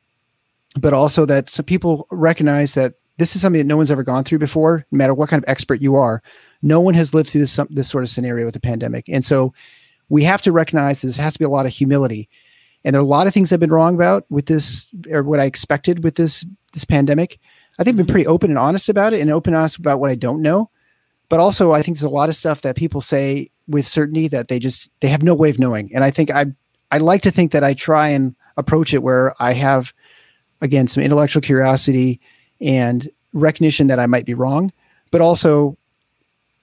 but 0.78 0.92
also 0.92 1.24
that 1.26 1.48
some 1.48 1.64
people 1.64 2.06
recognize 2.10 2.74
that 2.74 2.94
this 3.18 3.36
is 3.36 3.42
something 3.42 3.60
that 3.60 3.66
no 3.66 3.76
one's 3.76 3.90
ever 3.90 4.02
gone 4.02 4.24
through 4.24 4.38
before, 4.38 4.84
no 4.90 4.96
matter 4.98 5.14
what 5.14 5.28
kind 5.28 5.42
of 5.42 5.48
expert 5.48 5.80
you 5.80 5.94
are. 5.94 6.22
No 6.62 6.80
one 6.80 6.94
has 6.94 7.14
lived 7.14 7.30
through 7.30 7.42
this, 7.42 7.58
this 7.70 7.88
sort 7.88 8.02
of 8.02 8.10
scenario 8.10 8.44
with 8.44 8.56
a 8.56 8.60
pandemic. 8.60 9.08
And 9.08 9.24
so 9.24 9.54
we 10.08 10.24
have 10.24 10.42
to 10.42 10.52
recognize 10.52 11.02
this 11.02 11.16
has 11.16 11.34
to 11.34 11.38
be 11.38 11.44
a 11.44 11.50
lot 11.50 11.66
of 11.66 11.72
humility. 11.72 12.28
And 12.84 12.92
there 12.92 13.00
are 13.00 13.04
a 13.04 13.08
lot 13.08 13.26
of 13.26 13.32
things 13.32 13.52
I've 13.52 13.60
been 13.60 13.70
wrong 13.70 13.94
about 13.94 14.24
with 14.30 14.46
this, 14.46 14.90
or 15.10 15.22
what 15.22 15.40
I 15.40 15.44
expected 15.44 16.02
with 16.04 16.16
this 16.16 16.44
this 16.72 16.84
pandemic. 16.84 17.38
I 17.78 17.84
think 17.84 17.94
I've 17.94 17.96
been 17.98 18.06
mm-hmm. 18.06 18.12
pretty 18.12 18.26
open 18.26 18.50
and 18.50 18.58
honest 18.58 18.88
about 18.88 19.12
it 19.12 19.20
and 19.20 19.30
open 19.30 19.54
and 19.54 19.60
honest 19.60 19.78
about 19.78 20.00
what 20.00 20.10
I 20.10 20.16
don't 20.16 20.42
know. 20.42 20.70
But 21.34 21.40
also 21.40 21.72
I 21.72 21.82
think 21.82 21.96
there's 21.96 22.04
a 22.04 22.14
lot 22.14 22.28
of 22.28 22.36
stuff 22.36 22.60
that 22.60 22.76
people 22.76 23.00
say 23.00 23.50
with 23.66 23.88
certainty 23.88 24.28
that 24.28 24.46
they 24.46 24.60
just 24.60 24.88
they 25.00 25.08
have 25.08 25.24
no 25.24 25.34
way 25.34 25.50
of 25.50 25.58
knowing. 25.58 25.92
And 25.92 26.04
I 26.04 26.12
think 26.12 26.30
I 26.30 26.46
I 26.92 26.98
like 26.98 27.22
to 27.22 27.32
think 27.32 27.50
that 27.50 27.64
I 27.64 27.74
try 27.74 28.10
and 28.10 28.36
approach 28.56 28.94
it 28.94 29.02
where 29.02 29.34
I 29.42 29.52
have 29.52 29.92
again 30.60 30.86
some 30.86 31.02
intellectual 31.02 31.42
curiosity 31.42 32.20
and 32.60 33.10
recognition 33.32 33.88
that 33.88 33.98
I 33.98 34.06
might 34.06 34.26
be 34.26 34.34
wrong, 34.34 34.70
but 35.10 35.20
also 35.20 35.76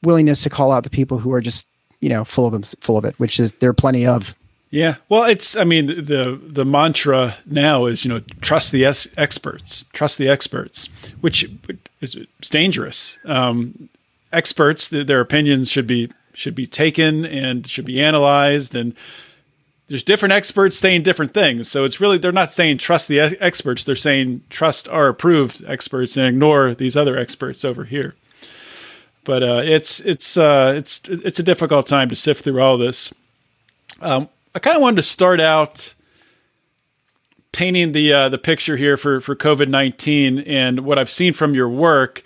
willingness 0.03 0.41
to 0.43 0.49
call 0.49 0.71
out 0.71 0.85
the 0.85 0.89
people 0.89 1.19
who 1.19 1.33
are 1.33 1.41
just 1.41 1.65
you 1.99 2.07
know 2.07 2.23
full 2.23 2.45
of 2.45 2.53
them, 2.53 2.63
full 2.79 2.97
of 2.97 3.03
it, 3.03 3.19
which 3.19 3.41
is 3.41 3.51
there 3.59 3.71
are 3.71 3.73
plenty 3.73 4.05
of. 4.05 4.33
Yeah, 4.69 4.95
well, 5.09 5.25
it's 5.25 5.57
I 5.57 5.65
mean 5.65 5.87
the 5.87 6.39
the 6.41 6.63
mantra 6.63 7.35
now 7.45 7.87
is 7.87 8.05
you 8.05 8.09
know 8.09 8.21
trust 8.39 8.71
the 8.71 8.85
experts, 8.85 9.83
trust 9.91 10.17
the 10.17 10.29
experts, 10.29 10.87
which 11.19 11.45
is 11.99 12.15
dangerous. 12.49 13.17
Um, 13.25 13.89
experts, 14.31 14.89
th- 14.89 15.07
their 15.07 15.19
opinions 15.19 15.69
should 15.69 15.87
be 15.87 16.11
should 16.33 16.55
be 16.55 16.65
taken 16.65 17.25
and 17.25 17.67
should 17.67 17.85
be 17.85 18.01
analyzed 18.01 18.73
and 18.73 18.95
there's 19.91 20.03
different 20.03 20.31
experts 20.31 20.77
saying 20.77 21.03
different 21.03 21.33
things. 21.33 21.69
So 21.69 21.83
it's 21.83 21.99
really 21.99 22.17
they're 22.17 22.31
not 22.31 22.49
saying 22.49 22.77
trust 22.77 23.09
the 23.09 23.19
experts. 23.19 23.83
They're 23.83 23.97
saying 23.97 24.41
trust 24.49 24.87
our 24.87 25.09
approved 25.09 25.61
experts 25.67 26.15
and 26.15 26.25
ignore 26.25 26.73
these 26.73 26.95
other 26.95 27.17
experts 27.17 27.65
over 27.65 27.83
here. 27.83 28.15
But 29.25 29.43
uh, 29.43 29.61
it's 29.65 29.99
it's 29.99 30.37
uh, 30.37 30.75
it's 30.77 31.01
it's 31.09 31.39
a 31.39 31.43
difficult 31.43 31.87
time 31.87 32.07
to 32.07 32.15
sift 32.15 32.45
through 32.45 32.61
all 32.61 32.77
this. 32.77 33.13
Um, 33.99 34.29
I 34.55 34.59
kind 34.59 34.77
of 34.77 34.81
wanted 34.81 34.95
to 34.95 35.01
start 35.01 35.41
out 35.41 35.93
painting 37.51 37.91
the 37.91 38.13
uh, 38.13 38.29
the 38.29 38.37
picture 38.37 38.77
here 38.77 38.95
for 38.95 39.19
for 39.19 39.35
COVID 39.35 39.67
nineteen 39.67 40.39
and 40.39 40.85
what 40.85 40.99
I've 40.99 41.11
seen 41.11 41.33
from 41.33 41.53
your 41.53 41.67
work. 41.67 42.23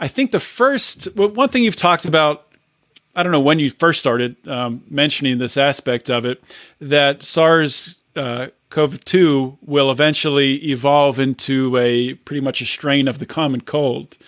I 0.00 0.08
think 0.08 0.30
the 0.30 0.40
first 0.40 1.04
one 1.16 1.48
thing 1.48 1.64
you've 1.64 1.76
talked 1.76 2.04
about. 2.04 2.46
I 3.16 3.22
don't 3.22 3.30
know 3.30 3.40
when 3.40 3.60
you 3.60 3.70
first 3.70 4.00
started 4.00 4.36
um, 4.48 4.82
mentioning 4.90 5.38
this 5.38 5.56
aspect 5.56 6.10
of 6.10 6.24
it 6.24 6.42
that 6.80 7.22
SARS 7.22 7.98
uh, 8.16 8.48
CoV 8.70 9.04
two 9.04 9.56
will 9.62 9.88
eventually 9.90 10.56
evolve 10.70 11.20
into 11.20 11.76
a 11.76 12.14
pretty 12.14 12.40
much 12.40 12.60
a 12.60 12.66
strain 12.66 13.06
of 13.06 13.20
the 13.20 13.26
common 13.26 13.60
cold. 13.60 14.18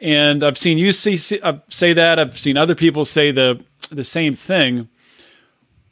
And 0.00 0.42
I've 0.42 0.58
seen 0.58 0.76
you 0.76 0.92
see, 0.92 1.40
uh, 1.40 1.58
say 1.68 1.94
that. 1.94 2.18
I've 2.18 2.38
seen 2.38 2.56
other 2.56 2.74
people 2.74 3.04
say 3.04 3.30
the 3.30 3.64
the 3.90 4.04
same 4.04 4.34
thing. 4.34 4.88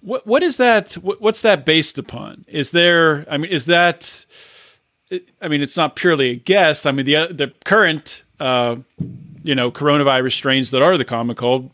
What 0.01 0.27
what 0.27 0.43
is 0.43 0.57
that? 0.59 0.95
What, 0.95 1.21
what's 1.21 1.43
that 1.43 1.65
based 1.65 1.99
upon? 1.99 2.45
Is 2.49 2.71
there? 2.71 3.27
I 3.31 3.39
mean, 3.39 3.51
is 3.51 3.67
that? 3.67 4.25
I 5.41 5.49
mean, 5.49 5.63
it's 5.63 5.77
not 5.77 5.97
purely 5.97 6.31
a 6.31 6.37
guess. 6.37 6.87
I 6.87 6.93
mean, 6.93 7.07
the 7.07 7.33
the 7.33 7.53
current, 7.65 8.23
uh, 8.41 8.77
you 9.43 9.55
know, 9.55 9.71
coronavirus 9.71 10.33
strains 10.33 10.71
that 10.71 10.83
are 10.83 10.97
the 10.97 11.05
common 11.05 11.37
cold. 11.37 11.71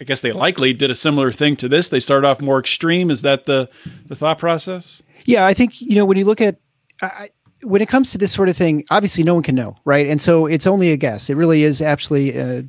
I 0.00 0.04
guess 0.04 0.20
they 0.20 0.32
likely 0.32 0.72
did 0.72 0.90
a 0.90 0.94
similar 0.94 1.30
thing 1.30 1.56
to 1.56 1.68
this. 1.68 1.88
They 1.88 2.00
started 2.00 2.26
off 2.26 2.40
more 2.40 2.58
extreme. 2.58 3.10
Is 3.10 3.22
that 3.22 3.46
the 3.46 3.68
the 4.06 4.16
thought 4.16 4.38
process? 4.38 5.02
Yeah, 5.24 5.46
I 5.46 5.54
think 5.54 5.80
you 5.80 5.94
know 5.94 6.04
when 6.04 6.18
you 6.18 6.24
look 6.24 6.40
at. 6.40 6.56
I, 7.00 7.30
when 7.62 7.80
it 7.80 7.88
comes 7.88 8.12
to 8.12 8.18
this 8.18 8.30
sort 8.30 8.50
of 8.50 8.56
thing, 8.58 8.84
obviously 8.90 9.24
no 9.24 9.32
one 9.32 9.42
can 9.42 9.54
know, 9.54 9.74
right? 9.86 10.06
And 10.06 10.20
so 10.20 10.44
it's 10.44 10.66
only 10.66 10.90
a 10.90 10.98
guess. 10.98 11.30
It 11.30 11.34
really 11.34 11.62
is 11.62 11.80
actually 11.80 12.36
a, 12.36 12.62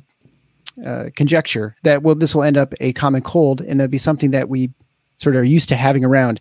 a 0.82 1.10
conjecture 1.10 1.76
that 1.82 2.02
well, 2.02 2.14
this 2.14 2.34
will 2.34 2.42
end 2.42 2.56
up 2.56 2.72
a 2.80 2.94
common 2.94 3.20
cold, 3.20 3.60
and 3.60 3.78
that'll 3.78 3.90
be 3.90 3.98
something 3.98 4.30
that 4.30 4.48
we 4.48 4.70
sort 5.18 5.36
of 5.36 5.42
are 5.42 5.44
used 5.44 5.68
to 5.68 5.76
having 5.76 6.04
around. 6.04 6.40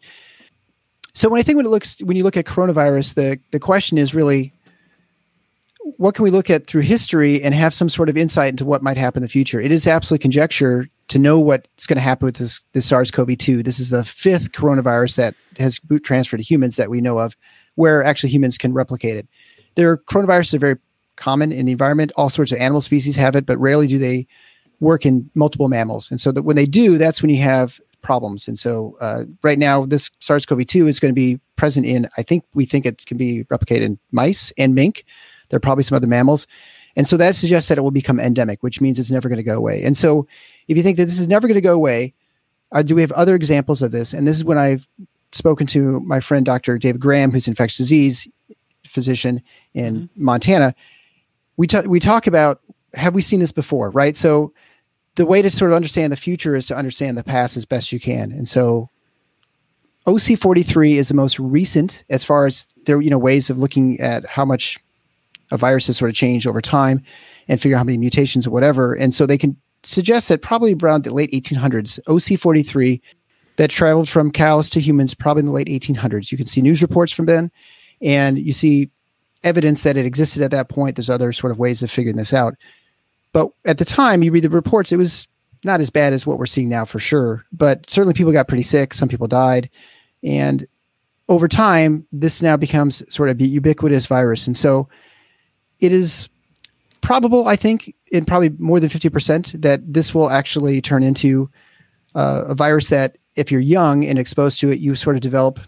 So 1.14 1.30
when 1.30 1.40
I 1.40 1.44
think 1.44 1.58
when 1.58 1.66
it 1.66 1.70
looks 1.70 2.02
when 2.02 2.16
you 2.16 2.24
look 2.24 2.38
at 2.38 2.46
coronavirus, 2.46 3.16
the 3.16 3.40
the 3.52 3.60
question 3.60 3.98
is 3.98 4.16
really 4.16 4.54
what 5.98 6.16
can 6.16 6.24
we 6.24 6.32
look 6.32 6.50
at 6.50 6.66
through 6.66 6.82
history 6.82 7.42
and 7.44 7.54
have 7.54 7.74
some 7.74 7.90
sort 7.90 8.10
of 8.10 8.18
insight 8.18 8.50
into 8.50 8.66
what 8.66 8.82
might 8.82 8.98
happen 8.98 9.22
in 9.22 9.24
the 9.24 9.30
future? 9.30 9.62
It 9.62 9.72
is 9.72 9.86
absolutely 9.86 10.24
conjecture 10.24 10.90
to 11.10 11.20
know 11.20 11.40
what's 11.40 11.86
going 11.86 11.98
to 11.98 12.02
happen 12.02 12.26
with 12.26 12.38
this 12.38 12.62
this 12.74 12.88
SARS-CoV-2. 12.88 13.64
This 13.64 13.80
is 13.80 13.92
the 13.92 14.04
fifth 14.04 14.52
coronavirus 14.52 15.18
that 15.18 15.36
has 15.58 15.78
boot 15.78 16.04
transferred 16.04 16.38
to 16.38 16.44
humans 16.44 16.78
that 16.78 16.90
we 16.90 17.02
know 17.02 17.20
of 17.20 17.38
where 17.76 18.04
actually 18.04 18.32
humans 18.32 18.58
can 18.58 18.74
replicate 18.74 19.16
it. 19.16 19.28
Their 19.76 19.98
coronaviruses 19.98 20.56
are 20.56 20.60
very 20.60 20.78
common 21.18 21.52
in 21.52 21.68
the 21.68 21.72
environment. 21.72 22.12
All 22.16 22.30
sorts 22.30 22.52
of 22.52 22.58
animal 22.58 22.82
species 22.82 23.16
have 23.16 23.36
it, 23.36 23.46
but 23.46 23.60
rarely 23.60 23.86
do 23.86 24.00
they 24.00 24.26
work 24.80 25.06
in 25.06 25.30
multiple 25.36 25.68
mammals. 25.68 26.10
And 26.10 26.20
so 26.20 26.32
that 26.32 26.44
when 26.44 26.56
they 26.56 26.66
do, 26.66 26.98
that's 26.98 27.22
when 27.22 27.30
you 27.30 27.42
have 27.42 27.80
problems. 28.02 28.48
And 28.48 28.58
so 28.58 28.98
uh, 29.02 29.24
right 29.44 29.60
now, 29.60 29.86
this 29.86 30.10
SARS-CoV-2 30.20 30.88
is 30.88 31.00
going 31.00 31.14
to 31.14 31.16
be 31.16 31.40
present 31.58 31.86
in. 31.86 32.10
I 32.18 32.24
think 32.24 32.44
we 32.54 32.66
think 32.66 32.86
it 32.86 33.06
can 33.06 33.18
be 33.18 33.44
replicated 33.46 33.84
in 33.84 34.00
mice 34.12 34.52
and 34.58 34.74
mink. 34.74 35.06
There 35.50 35.58
are 35.58 35.62
probably 35.62 35.84
some 35.84 35.96
other 35.96 36.08
mammals. 36.08 36.48
And 36.96 37.08
so 37.08 37.18
that 37.18 37.36
suggests 37.36 37.70
that 37.70 37.78
it 37.78 37.82
will 37.82 37.92
become 37.92 38.20
endemic, 38.20 38.64
which 38.64 38.80
means 38.80 39.00
it's 39.00 39.12
never 39.12 39.28
going 39.28 39.38
to 39.38 39.44
go 39.44 39.58
away. 39.58 39.84
And 39.84 39.98
so 39.98 40.28
if 40.68 40.78
you 40.78 40.84
think 40.84 40.98
that 40.98 41.06
this 41.06 41.20
is 41.20 41.28
never 41.28 41.48
going 41.48 41.56
to 41.56 41.62
go 41.62 41.76
away, 41.76 42.14
uh, 42.72 42.82
do 42.82 42.96
we 42.96 43.02
have 43.02 43.12
other 43.12 43.36
examples 43.36 43.82
of 43.82 43.92
this? 43.92 44.14
And 44.14 44.28
this 44.28 44.38
is 44.38 44.46
when 44.46 44.58
I've 44.58 44.88
spoken 45.32 45.68
to 45.68 46.00
my 46.02 46.20
friend 46.20 46.46
Dr. 46.46 46.78
David 46.78 47.02
Graham, 47.02 47.32
who's 47.32 47.48
an 47.48 47.52
infectious 47.52 47.78
disease 47.78 48.28
physician 48.88 49.42
in 49.74 49.96
mm-hmm. 49.96 50.24
Montana. 50.24 50.74
We 51.58 51.68
t- 51.68 51.82
we 51.82 52.00
talk 52.00 52.28
about 52.28 52.62
have 52.94 53.14
we 53.14 53.22
seen 53.22 53.40
this 53.40 53.52
before, 53.52 53.90
right? 53.92 54.16
So 54.16 54.54
the 55.16 55.26
way 55.26 55.42
to 55.42 55.52
sort 55.52 55.72
of 55.72 55.76
understand 55.76 56.12
the 56.12 56.18
future 56.18 56.56
is 56.56 56.68
to 56.68 56.76
understand 56.76 57.18
the 57.18 57.24
past 57.24 57.58
as 57.58 57.66
best 57.66 57.92
you 57.92 58.00
can. 58.00 58.32
And 58.32 58.48
so 58.48 58.90
OC43 60.08 60.96
is 60.96 61.08
the 61.08 61.14
most 61.14 61.40
recent 61.40 62.04
as 62.10 62.24
far 62.24 62.46
as 62.46 62.74
there 62.86 63.02
you 63.02 63.10
know 63.10 63.18
ways 63.18 63.50
of 63.50 63.58
looking 63.58 64.00
at 64.00 64.26
how 64.26 64.46
much 64.46 64.78
a 65.52 65.58
virus 65.58 65.88
has 65.88 65.98
sort 65.98 66.10
of 66.10 66.16
changed 66.16 66.48
over 66.48 66.62
time 66.62 67.02
and 67.48 67.62
figure 67.62 67.76
out 67.76 67.80
how 67.80 67.84
many 67.84 67.98
mutations 67.98 68.48
or 68.48 68.52
whatever. 68.52 68.94
And 68.94 69.14
so 69.14 69.26
they 69.26 69.38
can 69.38 69.56
suggest 69.84 70.30
that 70.30 70.42
probably 70.42 70.76
around 70.82 71.04
the 71.04 71.14
late 71.14 71.32
1800s, 71.32 72.00
OC43 72.08 73.02
that 73.58 73.70
traveled 73.70 74.10
from 74.10 74.32
cows 74.32 74.70
to 74.72 74.80
humans 74.80 75.14
probably 75.14 75.42
in 75.42 75.46
the 75.46 75.52
late 75.52 75.68
1800s. 75.68 76.32
You 76.32 76.38
can 76.38 76.48
see 76.48 76.62
news 76.62 76.82
reports 76.82 77.12
from 77.12 77.26
then, 77.26 77.52
and 78.02 78.38
you 78.38 78.52
see 78.52 78.90
evidence 79.44 79.84
that 79.84 79.96
it 79.96 80.06
existed 80.06 80.42
at 80.42 80.52
that 80.52 80.70
point. 80.70 80.96
There's 80.96 81.10
other 81.10 81.32
sort 81.32 81.52
of 81.52 81.60
ways 81.60 81.84
of 81.84 81.92
figuring 81.92 82.18
this 82.18 82.34
out. 82.34 82.56
But 83.32 83.52
at 83.66 83.78
the 83.78 83.86
time, 83.86 84.24
you 84.24 84.32
read 84.32 84.44
the 84.44 84.50
reports, 84.50 84.92
it 84.92 84.98
was 84.98 85.28
not 85.64 85.80
as 85.80 85.90
bad 85.90 86.14
as 86.14 86.26
what 86.26 86.38
we're 86.38 86.46
seeing 86.46 86.70
now 86.70 86.86
for 86.86 87.00
sure. 87.00 87.46
But 87.52 87.90
certainly 87.90 88.14
people 88.14 88.32
got 88.32 88.48
pretty 88.48 88.64
sick. 88.64 88.94
Some 88.94 89.10
people 89.10 89.28
died. 89.28 89.70
And 90.24 90.66
over 91.28 91.48
time, 91.48 92.08
this 92.12 92.42
now 92.42 92.58
becomes 92.58 93.04
sort 93.14 93.30
of 93.30 93.40
a 93.40 93.46
ubiquitous 93.46 94.06
virus. 94.06 94.48
And 94.48 94.56
so 94.56 94.88
it 95.86 95.94
is 95.94 96.28
probable, 97.02 97.48
I 97.48 97.56
think, 97.56 97.94
in 98.12 98.26
probably 98.26 98.50
more 98.58 98.80
than 98.80 98.90
50%, 98.90 99.62
that 99.62 99.82
this 99.94 100.14
will 100.14 100.30
actually 100.30 100.82
turn 100.82 101.04
into 101.04 101.50
uh, 102.16 102.46
a 102.48 102.56
virus 102.56 102.90
that 102.90 103.18
if 103.36 103.52
you're 103.52 103.62
young 103.62 104.04
and 104.06 104.18
exposed 104.18 104.60
to 104.62 104.72
it, 104.72 104.80
you 104.80 104.96
sort 104.96 105.16
of 105.16 105.22
develop 105.22 105.60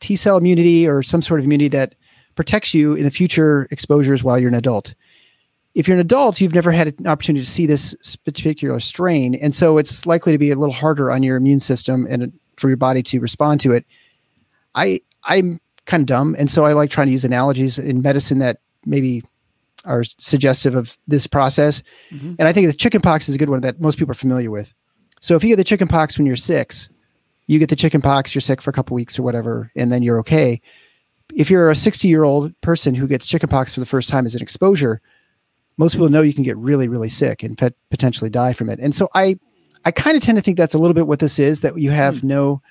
T 0.00 0.16
cell 0.16 0.36
immunity 0.36 0.86
or 0.86 1.02
some 1.02 1.22
sort 1.22 1.40
of 1.40 1.46
immunity 1.46 1.68
that 1.68 1.94
protects 2.34 2.74
you 2.74 2.94
in 2.94 3.04
the 3.04 3.10
future 3.10 3.66
exposures 3.70 4.22
while 4.22 4.38
you're 4.38 4.48
an 4.48 4.54
adult. 4.54 4.94
If 5.74 5.88
you're 5.88 5.94
an 5.94 6.00
adult, 6.00 6.40
you've 6.40 6.54
never 6.54 6.72
had 6.72 6.88
an 6.98 7.06
opportunity 7.06 7.44
to 7.44 7.50
see 7.50 7.66
this 7.66 8.16
particular 8.16 8.78
strain, 8.80 9.34
and 9.36 9.54
so 9.54 9.78
it's 9.78 10.06
likely 10.06 10.32
to 10.32 10.38
be 10.38 10.50
a 10.50 10.56
little 10.56 10.74
harder 10.74 11.10
on 11.10 11.22
your 11.22 11.36
immune 11.36 11.60
system 11.60 12.06
and 12.08 12.32
for 12.56 12.68
your 12.68 12.76
body 12.76 13.02
to 13.02 13.20
respond 13.20 13.60
to 13.60 13.72
it. 13.72 13.84
I 14.74 15.00
I'm 15.24 15.60
kind 15.86 16.02
of 16.02 16.06
dumb, 16.06 16.36
and 16.38 16.50
so 16.50 16.64
I 16.64 16.72
like 16.72 16.90
trying 16.90 17.06
to 17.06 17.12
use 17.12 17.24
analogies 17.24 17.78
in 17.78 18.02
medicine 18.02 18.38
that 18.38 18.60
maybe 18.84 19.22
are 19.86 20.04
suggestive 20.04 20.74
of 20.74 20.96
this 21.06 21.26
process. 21.26 21.82
Mm-hmm. 22.10 22.34
And 22.38 22.48
I 22.48 22.52
think 22.52 22.66
the 22.66 22.76
chickenpox 22.76 23.28
is 23.28 23.34
a 23.34 23.38
good 23.38 23.50
one 23.50 23.60
that 23.60 23.80
most 23.80 23.98
people 23.98 24.12
are 24.12 24.14
familiar 24.14 24.50
with. 24.50 24.72
So 25.20 25.34
if 25.36 25.42
you 25.42 25.48
get 25.48 25.56
the 25.56 25.64
chickenpox 25.64 26.18
when 26.18 26.26
you're 26.26 26.36
six, 26.36 26.88
you 27.46 27.58
get 27.58 27.68
the 27.68 27.76
chicken 27.76 28.02
pox, 28.02 28.34
you're 28.34 28.42
sick 28.42 28.60
for 28.60 28.70
a 28.70 28.72
couple 28.72 28.94
weeks 28.94 29.18
or 29.18 29.22
whatever, 29.22 29.70
and 29.76 29.92
then 29.92 30.02
you're 30.02 30.18
okay. 30.20 30.60
If 31.34 31.50
you're 31.50 31.70
a 31.70 31.76
60 31.76 32.08
year 32.08 32.24
old 32.24 32.58
person 32.60 32.94
who 32.94 33.06
gets 33.06 33.26
chicken 33.26 33.48
pox 33.48 33.74
for 33.74 33.80
the 33.80 33.86
first 33.86 34.08
time 34.08 34.26
as 34.26 34.34
an 34.34 34.42
exposure, 34.42 35.00
most 35.76 35.92
people 35.92 36.08
know 36.08 36.22
you 36.22 36.34
can 36.34 36.42
get 36.42 36.56
really, 36.56 36.88
really 36.88 37.08
sick 37.08 37.42
and 37.42 37.56
potentially 37.90 38.30
die 38.30 38.52
from 38.52 38.68
it. 38.68 38.78
And 38.80 38.94
so 38.94 39.08
I, 39.14 39.38
I 39.84 39.90
kind 39.90 40.16
of 40.16 40.22
tend 40.22 40.36
to 40.36 40.42
think 40.42 40.56
that's 40.56 40.74
a 40.74 40.78
little 40.78 40.94
bit 40.94 41.06
what 41.06 41.18
this 41.18 41.38
is 41.38 41.60
that 41.60 41.78
you 41.78 41.90
have 41.90 42.16
mm. 42.16 42.24
no 42.24 42.62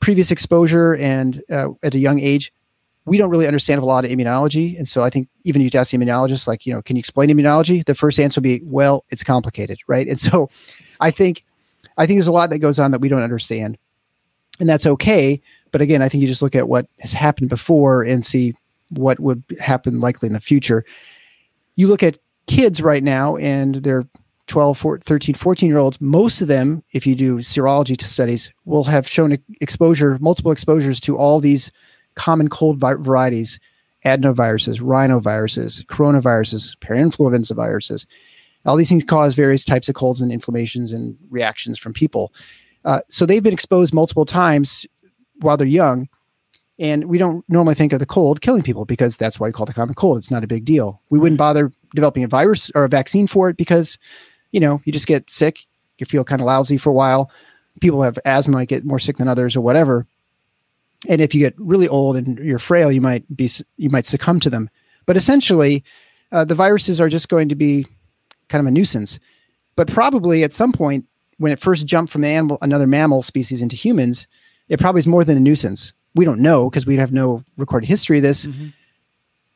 previous 0.00 0.30
exposure 0.30 0.94
and 0.96 1.42
uh, 1.50 1.70
at 1.82 1.94
a 1.94 1.98
young 1.98 2.20
age, 2.20 2.52
we 3.06 3.18
don't 3.18 3.30
really 3.30 3.46
understand 3.46 3.82
a 3.82 3.84
lot 3.84 4.04
of 4.04 4.10
immunology. 4.10 4.78
And 4.78 4.88
so 4.88 5.02
I 5.02 5.10
think 5.10 5.28
even 5.42 5.60
you 5.60 5.70
ask 5.74 5.90
the 5.90 5.98
immunologist, 5.98 6.46
like, 6.46 6.64
you 6.64 6.72
know, 6.72 6.80
can 6.80 6.96
you 6.96 7.00
explain 7.00 7.28
immunology? 7.28 7.84
The 7.84 7.94
first 7.94 8.18
answer 8.18 8.40
will 8.40 8.44
be, 8.44 8.60
well, 8.64 9.04
it's 9.10 9.22
complicated, 9.22 9.78
right? 9.86 10.08
And 10.08 10.18
so 10.20 10.48
I 11.00 11.10
think, 11.10 11.44
I 11.96 12.06
think 12.06 12.18
there's 12.18 12.26
a 12.26 12.32
lot 12.32 12.50
that 12.50 12.60
goes 12.60 12.78
on 12.78 12.90
that 12.92 13.00
we 13.00 13.08
don't 13.08 13.22
understand 13.22 13.78
and 14.60 14.68
that's 14.68 14.86
okay. 14.86 15.40
But 15.72 15.80
again, 15.80 16.02
I 16.02 16.08
think 16.08 16.22
you 16.22 16.28
just 16.28 16.42
look 16.42 16.54
at 16.54 16.68
what 16.68 16.86
has 17.00 17.12
happened 17.12 17.48
before 17.48 18.02
and 18.02 18.24
see 18.24 18.54
what 18.90 19.18
would 19.20 19.42
happen 19.58 20.00
likely 20.00 20.28
in 20.28 20.32
the 20.32 20.40
future. 20.40 20.84
You 21.76 21.88
look 21.88 22.02
at 22.02 22.18
kids 22.46 22.80
right 22.80 23.02
now 23.02 23.36
and 23.36 23.76
they're 23.76 24.06
12, 24.46 24.78
14, 24.78 25.00
13, 25.00 25.34
14 25.34 25.68
year 25.68 25.78
olds. 25.78 26.00
Most 26.00 26.40
of 26.40 26.48
them, 26.48 26.84
if 26.92 27.06
you 27.06 27.14
do 27.14 27.38
serology 27.38 28.00
studies, 28.00 28.52
will 28.66 28.84
have 28.84 29.08
shown 29.08 29.36
exposure, 29.60 30.18
multiple 30.20 30.52
exposures 30.52 31.00
to 31.00 31.16
all 31.16 31.40
these 31.40 31.72
common 32.14 32.48
cold 32.48 32.78
vi- 32.78 32.94
varieties 32.94 33.58
adenoviruses, 34.04 34.80
rhinoviruses, 34.80 35.84
coronaviruses, 35.86 36.76
parainfluenza 36.78 37.56
viruses. 37.56 38.06
All 38.66 38.76
these 38.76 38.88
things 38.88 39.04
cause 39.04 39.34
various 39.34 39.64
types 39.64 39.88
of 39.88 39.94
colds 39.94 40.20
and 40.20 40.30
inflammations 40.30 40.92
and 40.92 41.16
reactions 41.30 41.78
from 41.78 41.92
people. 41.92 42.32
Uh, 42.84 43.00
so 43.08 43.24
they've 43.24 43.42
been 43.42 43.52
exposed 43.52 43.94
multiple 43.94 44.24
times 44.24 44.86
while 45.40 45.56
they're 45.56 45.66
young. 45.66 46.08
And 46.78 47.04
we 47.04 47.18
don't 47.18 47.44
normally 47.48 47.76
think 47.76 47.92
of 47.92 48.00
the 48.00 48.06
cold 48.06 48.40
killing 48.40 48.62
people 48.62 48.84
because 48.84 49.16
that's 49.16 49.38
why 49.38 49.46
we 49.46 49.52
call 49.52 49.64
it 49.64 49.68
the 49.68 49.74
common 49.74 49.94
cold. 49.94 50.18
It's 50.18 50.30
not 50.30 50.44
a 50.44 50.48
big 50.48 50.64
deal. 50.64 51.00
We 51.08 51.18
wouldn't 51.18 51.38
bother 51.38 51.70
developing 51.94 52.24
a 52.24 52.28
virus 52.28 52.70
or 52.74 52.84
a 52.84 52.88
vaccine 52.88 53.26
for 53.26 53.48
it 53.48 53.56
because, 53.56 53.96
you 54.50 54.60
know, 54.60 54.82
you 54.84 54.92
just 54.92 55.06
get 55.06 55.30
sick, 55.30 55.60
you 55.98 56.06
feel 56.06 56.24
kind 56.24 56.40
of 56.40 56.46
lousy 56.46 56.76
for 56.76 56.90
a 56.90 56.94
while. 56.94 57.30
People 57.80 58.02
have 58.02 58.18
asthma, 58.24 58.66
get 58.66 58.84
more 58.84 58.98
sick 58.98 59.18
than 59.18 59.28
others 59.28 59.54
or 59.54 59.60
whatever. 59.60 60.06
And 61.08 61.20
if 61.20 61.34
you 61.34 61.40
get 61.40 61.54
really 61.58 61.88
old 61.88 62.16
and 62.16 62.38
you're 62.38 62.58
frail, 62.58 62.90
you 62.90 63.00
might 63.00 63.24
be 63.36 63.50
you 63.76 63.90
might 63.90 64.06
succumb 64.06 64.40
to 64.40 64.50
them. 64.50 64.70
But 65.06 65.16
essentially, 65.16 65.84
uh, 66.32 66.44
the 66.44 66.54
viruses 66.54 67.00
are 67.00 67.08
just 67.08 67.28
going 67.28 67.48
to 67.48 67.54
be 67.54 67.86
kind 68.48 68.60
of 68.60 68.66
a 68.66 68.70
nuisance. 68.70 69.18
But 69.76 69.88
probably 69.88 70.44
at 70.44 70.52
some 70.52 70.72
point, 70.72 71.04
when 71.38 71.52
it 71.52 71.60
first 71.60 71.86
jumped 71.86 72.12
from 72.12 72.24
animal, 72.24 72.58
another 72.62 72.86
mammal 72.86 73.22
species 73.22 73.60
into 73.60 73.76
humans, 73.76 74.26
it 74.68 74.80
probably 74.80 75.00
is 75.00 75.06
more 75.06 75.24
than 75.24 75.36
a 75.36 75.40
nuisance. 75.40 75.92
We 76.14 76.24
don't 76.24 76.40
know 76.40 76.70
because 76.70 76.86
we 76.86 76.96
have 76.96 77.12
no 77.12 77.44
recorded 77.56 77.86
history 77.86 78.18
of 78.18 78.22
this. 78.22 78.46
Mm-hmm. 78.46 78.68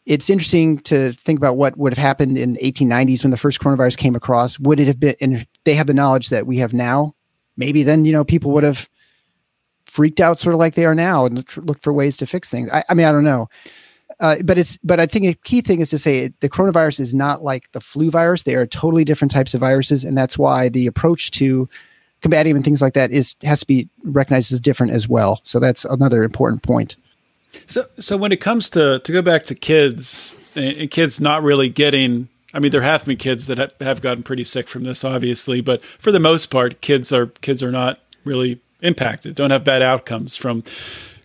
It's 0.06 0.30
interesting 0.30 0.78
to 0.80 1.12
think 1.12 1.38
about 1.38 1.56
what 1.56 1.76
would 1.76 1.92
have 1.92 2.02
happened 2.02 2.38
in 2.38 2.56
1890s 2.56 3.22
when 3.22 3.30
the 3.30 3.36
first 3.36 3.60
coronavirus 3.60 3.98
came 3.98 4.16
across. 4.16 4.58
Would 4.58 4.80
it 4.80 4.86
have 4.86 4.98
been, 4.98 5.14
and 5.20 5.46
they 5.64 5.74
had 5.74 5.86
the 5.86 5.94
knowledge 5.94 6.30
that 6.30 6.46
we 6.46 6.58
have 6.58 6.72
now, 6.72 7.14
maybe 7.56 7.82
then, 7.82 8.04
you 8.04 8.12
know, 8.12 8.24
people 8.24 8.50
would 8.52 8.64
have 8.64 8.88
freaked 9.88 10.20
out 10.20 10.38
sort 10.38 10.54
of 10.54 10.58
like 10.58 10.74
they 10.74 10.84
are 10.84 10.94
now 10.94 11.26
and 11.26 11.44
look 11.56 11.82
for 11.82 11.92
ways 11.92 12.16
to 12.18 12.26
fix 12.26 12.48
things. 12.48 12.70
I, 12.72 12.84
I 12.88 12.94
mean, 12.94 13.06
I 13.06 13.12
don't 13.12 13.24
know. 13.24 13.48
Uh, 14.20 14.36
but 14.44 14.58
it's 14.58 14.78
but 14.82 14.98
I 14.98 15.06
think 15.06 15.26
a 15.26 15.34
key 15.34 15.60
thing 15.60 15.80
is 15.80 15.90
to 15.90 15.98
say 15.98 16.32
the 16.40 16.48
coronavirus 16.48 17.00
is 17.00 17.14
not 17.14 17.44
like 17.44 17.70
the 17.72 17.80
flu 17.80 18.10
virus. 18.10 18.42
They 18.42 18.56
are 18.56 18.66
totally 18.66 19.04
different 19.04 19.30
types 19.30 19.54
of 19.54 19.60
viruses, 19.60 20.02
and 20.02 20.18
that's 20.18 20.36
why 20.36 20.68
the 20.68 20.86
approach 20.86 21.30
to 21.32 21.68
combating 22.20 22.56
and 22.56 22.64
things 22.64 22.82
like 22.82 22.94
that 22.94 23.12
is 23.12 23.36
has 23.42 23.60
to 23.60 23.66
be 23.66 23.88
recognized 24.04 24.52
as 24.52 24.60
different 24.60 24.92
as 24.92 25.08
well. 25.08 25.40
So 25.44 25.60
that's 25.60 25.84
another 25.84 26.24
important 26.24 26.62
point. 26.62 26.96
So 27.68 27.86
so 28.00 28.16
when 28.16 28.32
it 28.32 28.40
comes 28.40 28.70
to 28.70 28.98
to 28.98 29.12
go 29.12 29.22
back 29.22 29.44
to 29.44 29.54
kids 29.54 30.34
and 30.56 30.90
kids 30.90 31.20
not 31.20 31.44
really 31.44 31.68
getting 31.68 32.28
I 32.54 32.60
mean, 32.60 32.72
there 32.72 32.82
have 32.82 33.04
been 33.04 33.18
kids 33.18 33.46
that 33.46 33.74
have 33.80 34.00
gotten 34.00 34.22
pretty 34.22 34.44
sick 34.44 34.68
from 34.68 34.84
this, 34.84 35.04
obviously, 35.04 35.60
but 35.60 35.82
for 35.98 36.10
the 36.10 36.18
most 36.18 36.46
part, 36.46 36.80
kids 36.80 37.12
are 37.12 37.26
kids 37.26 37.62
are 37.62 37.70
not 37.70 38.00
really 38.24 38.60
impacted, 38.80 39.34
don't 39.34 39.50
have 39.50 39.64
bad 39.64 39.82
outcomes 39.82 40.36
from 40.36 40.62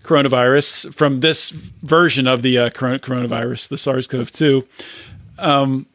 coronavirus, 0.03 0.93
from 0.93 1.22
this 1.22 1.51
version 1.51 2.27
of 2.27 2.41
the 2.41 2.57
uh, 2.57 2.69
coronavirus, 2.69 3.69
the 3.69 3.77
SARS-CoV-2. 3.77 4.67
Um, 5.38 5.88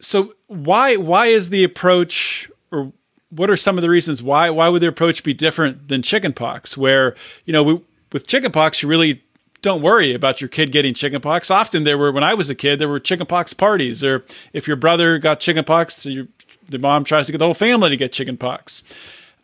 so 0.00 0.34
why 0.46 0.96
why 0.96 1.26
is 1.26 1.50
the 1.50 1.64
approach, 1.64 2.50
or 2.70 2.92
what 3.30 3.50
are 3.50 3.56
some 3.56 3.78
of 3.78 3.82
the 3.82 3.90
reasons 3.90 4.22
why 4.22 4.50
why 4.50 4.68
would 4.68 4.82
the 4.82 4.88
approach 4.88 5.22
be 5.24 5.34
different 5.34 5.88
than 5.88 6.02
chickenpox, 6.02 6.76
where 6.76 7.14
you 7.44 7.52
know 7.52 7.62
we, 7.62 7.80
with 8.12 8.26
chickenpox 8.26 8.82
you 8.82 8.88
really 8.88 9.22
don't 9.62 9.82
worry 9.82 10.14
about 10.14 10.40
your 10.40 10.48
kid 10.48 10.70
getting 10.70 10.94
chickenpox. 10.94 11.50
Often 11.50 11.84
there 11.84 11.98
were 11.98 12.12
when 12.12 12.24
I 12.24 12.34
was 12.34 12.50
a 12.50 12.54
kid 12.54 12.78
there 12.78 12.88
were 12.88 13.00
chickenpox 13.00 13.52
parties, 13.54 14.04
or 14.04 14.24
if 14.52 14.68
your 14.68 14.76
brother 14.76 15.18
got 15.18 15.40
chickenpox, 15.40 16.06
your 16.06 16.28
the 16.68 16.78
mom 16.78 17.04
tries 17.04 17.26
to 17.26 17.32
get 17.32 17.38
the 17.38 17.44
whole 17.44 17.54
family 17.54 17.90
to 17.90 17.96
get 17.96 18.12
chickenpox. 18.12 18.82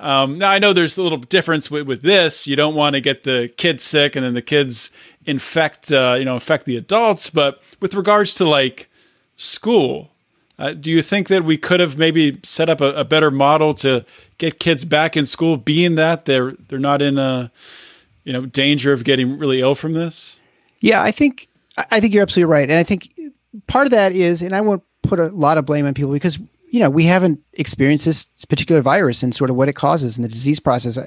Um, 0.03 0.37
now 0.37 0.51
I 0.51 0.59
know 0.59 0.73
there's 0.73 0.99
a 0.99 1.03
little 1.03 1.19
difference 1.19 1.71
with, 1.71 1.87
with 1.87 2.03
this. 2.03 2.47
You 2.47 2.57
don't 2.57 2.75
want 2.75 2.95
to 2.95 3.01
get 3.01 3.23
the 3.23 3.53
kids 3.57 3.85
sick 3.85 4.17
and 4.17 4.25
then 4.25 4.35
the 4.35 4.43
kids 4.43 4.91
infect, 5.25 5.93
uh, 5.93 6.17
you 6.19 6.25
know, 6.25 6.35
infect 6.35 6.67
the 6.67 6.77
adults. 6.77 7.31
But 7.31 7.63
with 7.81 7.95
regards 7.95 8.35
to 8.35 8.45
like 8.45 8.91
school, 9.37 10.11
uh, 10.59 10.73
do 10.73 10.91
you 10.91 11.03
think 11.03 11.29
that 11.29 11.45
we 11.45 11.57
could 11.57 11.81
have 11.81 11.99
maybe 11.99 12.39
set 12.43 12.69
up 12.69 12.81
a, 12.81 12.93
a, 12.95 13.05
better 13.05 13.31
model 13.31 13.75
to 13.75 14.05
get 14.39 14.61
kids 14.61 14.85
back 14.85 15.17
in 15.17 15.25
school, 15.25 15.57
being 15.57 15.95
that 15.95 16.25
they're 16.25 16.53
they're 16.69 16.79
not 16.79 17.01
in 17.01 17.19
a 17.19 17.51
you 18.25 18.33
know 18.33 18.47
danger 18.47 18.93
of 18.93 19.03
getting 19.03 19.39
really 19.39 19.61
ill 19.61 19.75
from 19.75 19.93
this? 19.93 20.41
Yeah, 20.81 21.03
I 21.03 21.11
think 21.11 21.49
I 21.91 22.01
think 22.01 22.13
you're 22.13 22.23
absolutely 22.23 22.53
right, 22.53 22.69
and 22.69 22.79
I 22.79 22.83
think 22.83 23.13
part 23.67 23.87
of 23.87 23.93
that 23.93 24.13
is, 24.13 24.43
and 24.43 24.55
I 24.55 24.61
won't 24.61 24.83
put 25.03 25.19
a 25.19 25.29
lot 25.29 25.59
of 25.59 25.67
blame 25.67 25.87
on 25.87 25.95
people 25.95 26.13
because 26.13 26.39
you 26.73 26.81
know, 26.81 26.89
we 26.89 27.05
haven't 27.05 27.39
experienced 27.53 28.07
this 28.07 28.25
particular 28.49 28.81
virus 28.81 29.23
and 29.23 29.35
sort 29.35 29.51
of 29.51 29.57
what 29.57 29.69
it 29.69 29.75
causes 29.75 30.17
in 30.17 30.23
the 30.23 30.29
disease 30.29 30.59
process. 30.59 30.99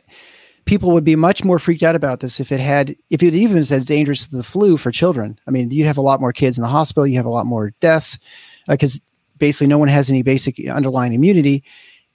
People 0.65 0.91
would 0.91 1.03
be 1.03 1.15
much 1.15 1.43
more 1.43 1.57
freaked 1.57 1.81
out 1.81 1.95
about 1.95 2.19
this 2.19 2.39
if 2.39 2.51
it 2.51 2.59
had, 2.59 2.95
if 3.09 3.23
it 3.23 3.33
even 3.33 3.57
as 3.57 3.69
dangerous 3.85 4.25
as 4.25 4.27
the 4.27 4.43
flu 4.43 4.77
for 4.77 4.91
children. 4.91 5.39
I 5.47 5.51
mean, 5.51 5.71
you'd 5.71 5.87
have 5.87 5.97
a 5.97 6.03
lot 6.03 6.21
more 6.21 6.31
kids 6.31 6.57
in 6.57 6.61
the 6.61 6.67
hospital, 6.67 7.07
you 7.07 7.17
have 7.17 7.25
a 7.25 7.31
lot 7.31 7.47
more 7.47 7.71
deaths 7.79 8.19
because 8.67 8.97
uh, 8.97 8.99
basically 9.39 9.65
no 9.65 9.79
one 9.79 9.87
has 9.87 10.07
any 10.07 10.21
basic 10.21 10.59
underlying 10.69 11.13
immunity. 11.13 11.63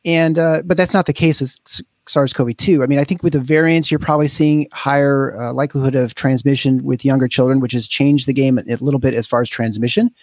And, 0.05 0.39
uh, 0.39 0.63
but 0.65 0.77
that's 0.77 0.95
not 0.95 1.07
the 1.07 1.13
case 1.13 1.41
with 1.41 1.59
SARS-CoV-2. 2.07 2.85
I 2.85 2.87
mean, 2.87 3.01
I 3.01 3.05
think 3.05 3.25
with 3.25 3.33
the 3.33 3.41
variants, 3.41 3.91
you're 3.91 3.99
probably 3.99 4.29
seeing 4.29 4.69
higher 4.71 5.37
uh, 5.37 5.53
likelihood 5.53 5.97
of 5.97 6.15
transmission 6.15 6.85
with 6.85 7.05
younger 7.05 7.27
children, 7.27 7.59
which 7.59 7.73
has 7.73 7.89
changed 7.89 8.29
the 8.29 8.33
game 8.33 8.59
a 8.59 8.77
little 8.77 9.01
bit 9.01 9.15
as 9.15 9.27
far 9.27 9.43
as 9.43 9.49
transmission. 9.49 10.15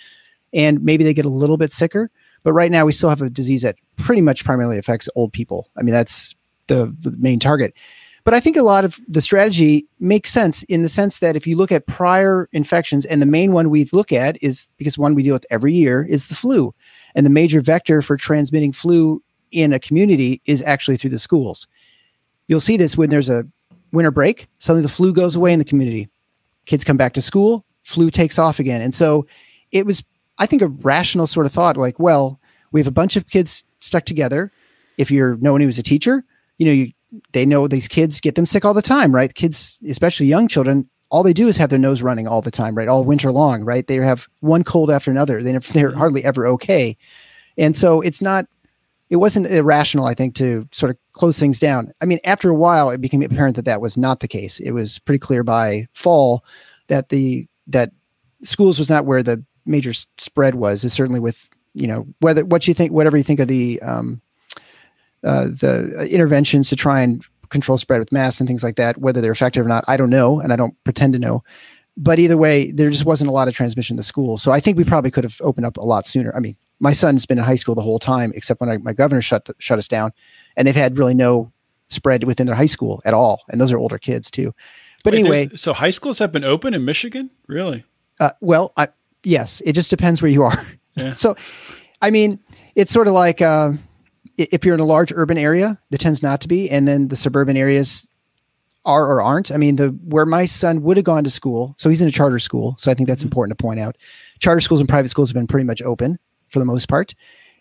And 0.54 0.82
maybe 0.82 1.04
they 1.04 1.14
get 1.14 1.26
a 1.26 1.30
little 1.30 1.58
bit 1.58 1.74
sicker. 1.74 2.10
But 2.44 2.54
right 2.54 2.72
now, 2.72 2.86
we 2.86 2.92
still 2.92 3.10
have 3.10 3.22
a 3.22 3.30
disease 3.30 3.62
that 3.64 3.76
pretty 3.98 4.22
much 4.22 4.46
primarily 4.46 4.78
affects 4.78 5.10
old 5.16 5.34
people. 5.34 5.70
I 5.78 5.82
mean, 5.82 5.94
that's 5.94 6.36
the, 6.68 6.96
the 7.02 7.12
main 7.18 7.40
target. 7.40 7.74
But 8.24 8.34
I 8.34 8.42
think 8.42 8.58
a 8.58 8.62
lot 8.62 8.84
of 8.84 9.00
the 9.08 9.22
strategy 9.22 9.86
makes 10.02 10.32
sense 10.32 10.64
in 10.64 10.84
the 10.84 10.90
sense 10.90 11.20
that 11.20 11.38
if 11.38 11.48
you 11.48 11.56
look 11.56 11.72
at 11.72 11.88
prior 11.88 12.50
infections, 12.52 13.06
and 13.06 13.22
the 13.22 13.26
main 13.26 13.54
one 13.54 13.70
we 13.70 13.86
look 13.94 14.12
at 14.12 14.38
is 14.44 14.68
because 14.78 14.98
one 14.98 15.16
we 15.16 15.24
deal 15.24 15.34
with 15.34 15.46
every 15.50 15.74
year 15.74 16.06
is 16.06 16.28
the 16.28 16.36
flu. 16.36 16.74
And 17.16 17.26
the 17.26 17.30
major 17.30 17.62
vector 17.62 18.02
for 18.02 18.18
transmitting 18.18 18.74
flu 18.74 19.24
in 19.52 19.72
a 19.72 19.80
community 19.80 20.42
is 20.46 20.62
actually 20.64 20.98
through 20.98 21.12
the 21.12 21.20
schools. 21.20 21.68
You'll 22.48 22.60
see 22.60 22.76
this 22.76 22.98
when 22.98 23.10
there's 23.10 23.30
a 23.30 23.46
winter 23.94 24.12
break, 24.12 24.50
suddenly 24.60 24.82
the 24.82 24.94
flu 24.94 25.14
goes 25.14 25.38
away 25.38 25.54
in 25.54 25.60
the 25.60 25.66
community. 25.66 26.10
Kids 26.66 26.84
come 26.84 26.98
back 26.98 27.14
to 27.14 27.22
school, 27.22 27.66
flu 27.84 28.10
takes 28.10 28.38
off 28.38 28.60
again. 28.60 28.82
And 28.82 28.94
so 28.94 29.26
it 29.72 29.86
was 29.86 30.04
I 30.40 30.46
think 30.46 30.62
a 30.62 30.68
rational 30.68 31.28
sort 31.28 31.46
of 31.46 31.54
thought, 31.54 31.78
like, 31.78 32.00
well, 32.00 32.40
we 32.72 32.80
have 32.80 32.88
a 32.88 32.92
bunch 32.92 33.16
of 33.16 33.30
kids 33.30 33.64
stuck 33.80 34.06
together. 34.06 34.52
If 34.98 35.12
you're 35.12 35.38
no 35.38 35.52
one 35.52 35.62
who's 35.62 35.78
a 35.78 35.84
teacher, 35.84 36.24
you 36.58 36.66
know, 36.66 36.72
you 36.72 36.92
they 37.32 37.46
know 37.46 37.68
these 37.68 37.88
kids 37.88 38.20
get 38.20 38.36
them 38.36 38.46
sick 38.46 38.66
all 38.66 38.74
the 38.74 38.82
time, 38.82 39.14
right? 39.14 39.34
Kids, 39.34 39.78
especially 39.88 40.26
young 40.26 40.48
children, 40.48 40.90
all 41.10 41.24
they 41.24 41.34
do 41.34 41.48
is 41.48 41.58
have 41.58 41.70
their 41.70 41.80
nose 41.80 42.02
running 42.02 42.28
all 42.28 42.42
the 42.42 42.52
time, 42.52 42.76
right? 42.76 42.88
All 42.88 43.04
winter 43.04 43.32
long, 43.32 43.64
right? 43.64 43.88
They 43.88 43.96
have 43.96 44.28
one 44.42 44.64
cold 44.64 44.92
after 44.92 45.10
another. 45.10 45.42
They, 45.42 45.52
they're 45.58 45.90
mm-hmm. 45.90 45.98
hardly 45.98 46.24
ever 46.24 46.46
okay. 46.48 46.98
And 47.58 47.76
so 47.76 48.02
it's 48.02 48.22
not, 48.22 48.46
it 49.10 49.16
wasn't 49.18 49.48
irrational, 49.48 50.06
I 50.06 50.14
think, 50.14 50.36
to 50.36 50.68
sort 50.74 50.90
of 50.90 50.98
close 51.14 51.40
things 51.40 51.60
down. 51.60 51.94
I 52.02 52.06
mean, 52.06 52.20
after 52.26 52.50
a 52.50 52.56
while, 52.56 52.90
it 52.90 53.00
became 53.00 53.24
apparent 53.24 53.56
that 53.56 53.66
that 53.66 53.82
was 53.82 53.96
not 53.96 54.20
the 54.20 54.28
case. 54.28 54.60
It 54.60 54.72
was 54.72 55.00
pretty 55.00 55.20
clear 55.20 55.44
by 55.44 55.88
fall 55.94 56.44
that 56.88 57.08
the, 57.08 57.48
that 57.68 57.92
schools 58.44 58.78
was 58.78 58.90
not 58.90 59.06
where 59.06 59.24
the 59.24 59.44
major 59.68 59.94
spread 60.18 60.56
was 60.56 60.84
is 60.84 60.94
certainly 60.94 61.20
with 61.20 61.50
you 61.74 61.88
know 61.88 62.08
whether 62.20 62.44
what 62.46 62.68
you 62.68 62.74
think 62.74 62.92
whatever 62.92 63.18
you 63.18 63.24
think 63.24 63.40
of 63.40 63.48
the 63.48 63.82
um, 63.82 64.22
uh, 65.24 65.46
the 65.46 66.08
interventions 66.10 66.70
to 66.70 66.76
try 66.76 67.02
and 67.02 67.24
control 67.50 67.78
spread 67.78 68.00
with 68.00 68.12
masks 68.12 68.42
and 68.42 68.48
things 68.48 68.64
like 68.64 68.76
that 68.76 68.98
whether 68.98 69.22
they're 69.22 69.32
effective 69.32 69.66
or 69.66 69.70
not 69.70 69.84
i 69.88 69.96
don't 69.96 70.10
know 70.10 70.40
and 70.40 70.52
i 70.52 70.56
don't 70.56 70.76
pretend 70.84 71.14
to 71.14 71.20
know. 71.20 71.44
But 72.00 72.20
either 72.20 72.38
way 72.38 72.72
there 72.72 72.92
just 72.92 73.06
wasn't 73.06 73.30
a 73.30 73.34
lot 73.34 73.48
of 73.48 73.56
transmission 73.56 73.96
in 73.96 73.98
the 73.98 74.04
school. 74.04 74.38
So 74.38 74.52
i 74.52 74.60
think 74.60 74.78
we 74.78 74.84
probably 74.84 75.12
could 75.12 75.24
have 75.24 75.38
opened 75.42 75.66
up 75.66 75.78
a 75.78 75.86
lot 75.86 76.06
sooner. 76.06 76.34
I 76.36 76.40
mean 76.40 76.56
my 76.80 76.94
son's 76.94 77.26
been 77.26 77.40
in 77.40 77.44
high 77.44 77.56
school 77.56 77.74
the 77.76 77.82
whole 77.82 78.00
time 78.00 78.32
except 78.36 78.62
when 78.62 78.70
I, 78.70 78.78
my 78.78 78.94
governor 78.94 79.22
shut 79.22 79.46
the, 79.46 79.56
shut 79.58 79.80
us 79.80 79.88
down 79.88 80.12
and 80.56 80.68
they've 80.68 80.76
had 80.76 81.00
really 81.00 81.16
no 81.16 81.52
spread 81.90 82.24
within 82.26 82.46
their 82.46 82.56
high 82.56 82.68
school 82.68 83.02
at 83.04 83.14
all 83.14 83.42
and 83.50 83.60
those 83.60 83.72
are 83.72 83.80
older 83.80 83.98
kids 83.98 84.30
too. 84.30 84.54
But 85.04 85.14
Wait, 85.14 85.20
anyway 85.22 85.50
so 85.56 85.74
high 85.74 85.90
schools 85.90 86.20
have 86.20 86.32
been 86.32 86.44
open 86.44 86.74
in 86.74 86.86
michigan? 86.86 87.32
Really? 87.48 87.84
Uh, 88.20 88.32
well 88.42 88.74
I, 88.78 88.90
yes, 89.28 89.62
it 89.66 89.74
just 89.74 89.90
depends 89.90 90.22
where 90.22 90.32
you 90.32 90.44
are. 90.44 90.66
Yeah. 90.96 91.14
so, 91.16 91.36
I 92.02 92.10
mean, 92.10 92.40
it's 92.76 92.92
sort 92.92 93.08
of 93.08 93.14
like 93.14 93.42
uh, 93.42 93.74
if 94.38 94.66
you're 94.66 94.74
in 94.74 94.80
a 94.80 94.86
large 94.86 95.12
urban 95.16 95.38
area, 95.38 95.80
that 95.90 96.00
tends 96.00 96.24
not 96.24 96.42
to 96.42 96.48
be, 96.48 96.70
and 96.70 96.88
then 96.88 97.10
the 97.10 97.16
suburban 97.16 97.58
areas 97.58 98.08
are 98.86 99.06
or 99.06 99.22
aren't. 99.22 99.52
I 99.52 99.58
mean, 99.58 99.76
the 99.76 99.90
where 100.06 100.26
my 100.26 100.46
son 100.46 100.82
would 100.84 100.98
have 100.98 101.04
gone 101.04 101.24
to 101.24 101.30
school, 101.30 101.76
so 101.78 101.90
he's 101.90 102.02
in 102.02 102.08
a 102.08 102.12
charter 102.12 102.40
school, 102.40 102.76
so 102.80 102.90
I 102.90 102.94
think 102.94 103.10
that's 103.10 103.22
mm-hmm. 103.22 103.28
important 103.28 103.58
to 103.58 103.62
point 103.62 103.80
out. 103.80 103.98
Charter 104.40 104.62
schools 104.62 104.80
and 104.80 104.90
private 104.90 105.10
schools 105.10 105.30
have 105.30 105.36
been 105.36 105.48
pretty 105.48 105.66
much 105.66 105.82
open 105.82 106.20
for 106.50 106.60
the 106.60 106.66
most 106.66 106.88
part, 106.88 107.14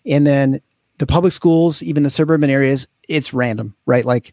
and 0.07 0.27
then 0.27 0.61
the 0.99 1.07
public 1.07 1.33
schools, 1.33 1.83
even 1.83 2.05
the 2.05 2.11
suburban 2.11 2.49
areas, 2.49 2.87
it's 3.09 3.35
random, 3.35 3.75
right? 3.85 4.05
Like 4.05 4.33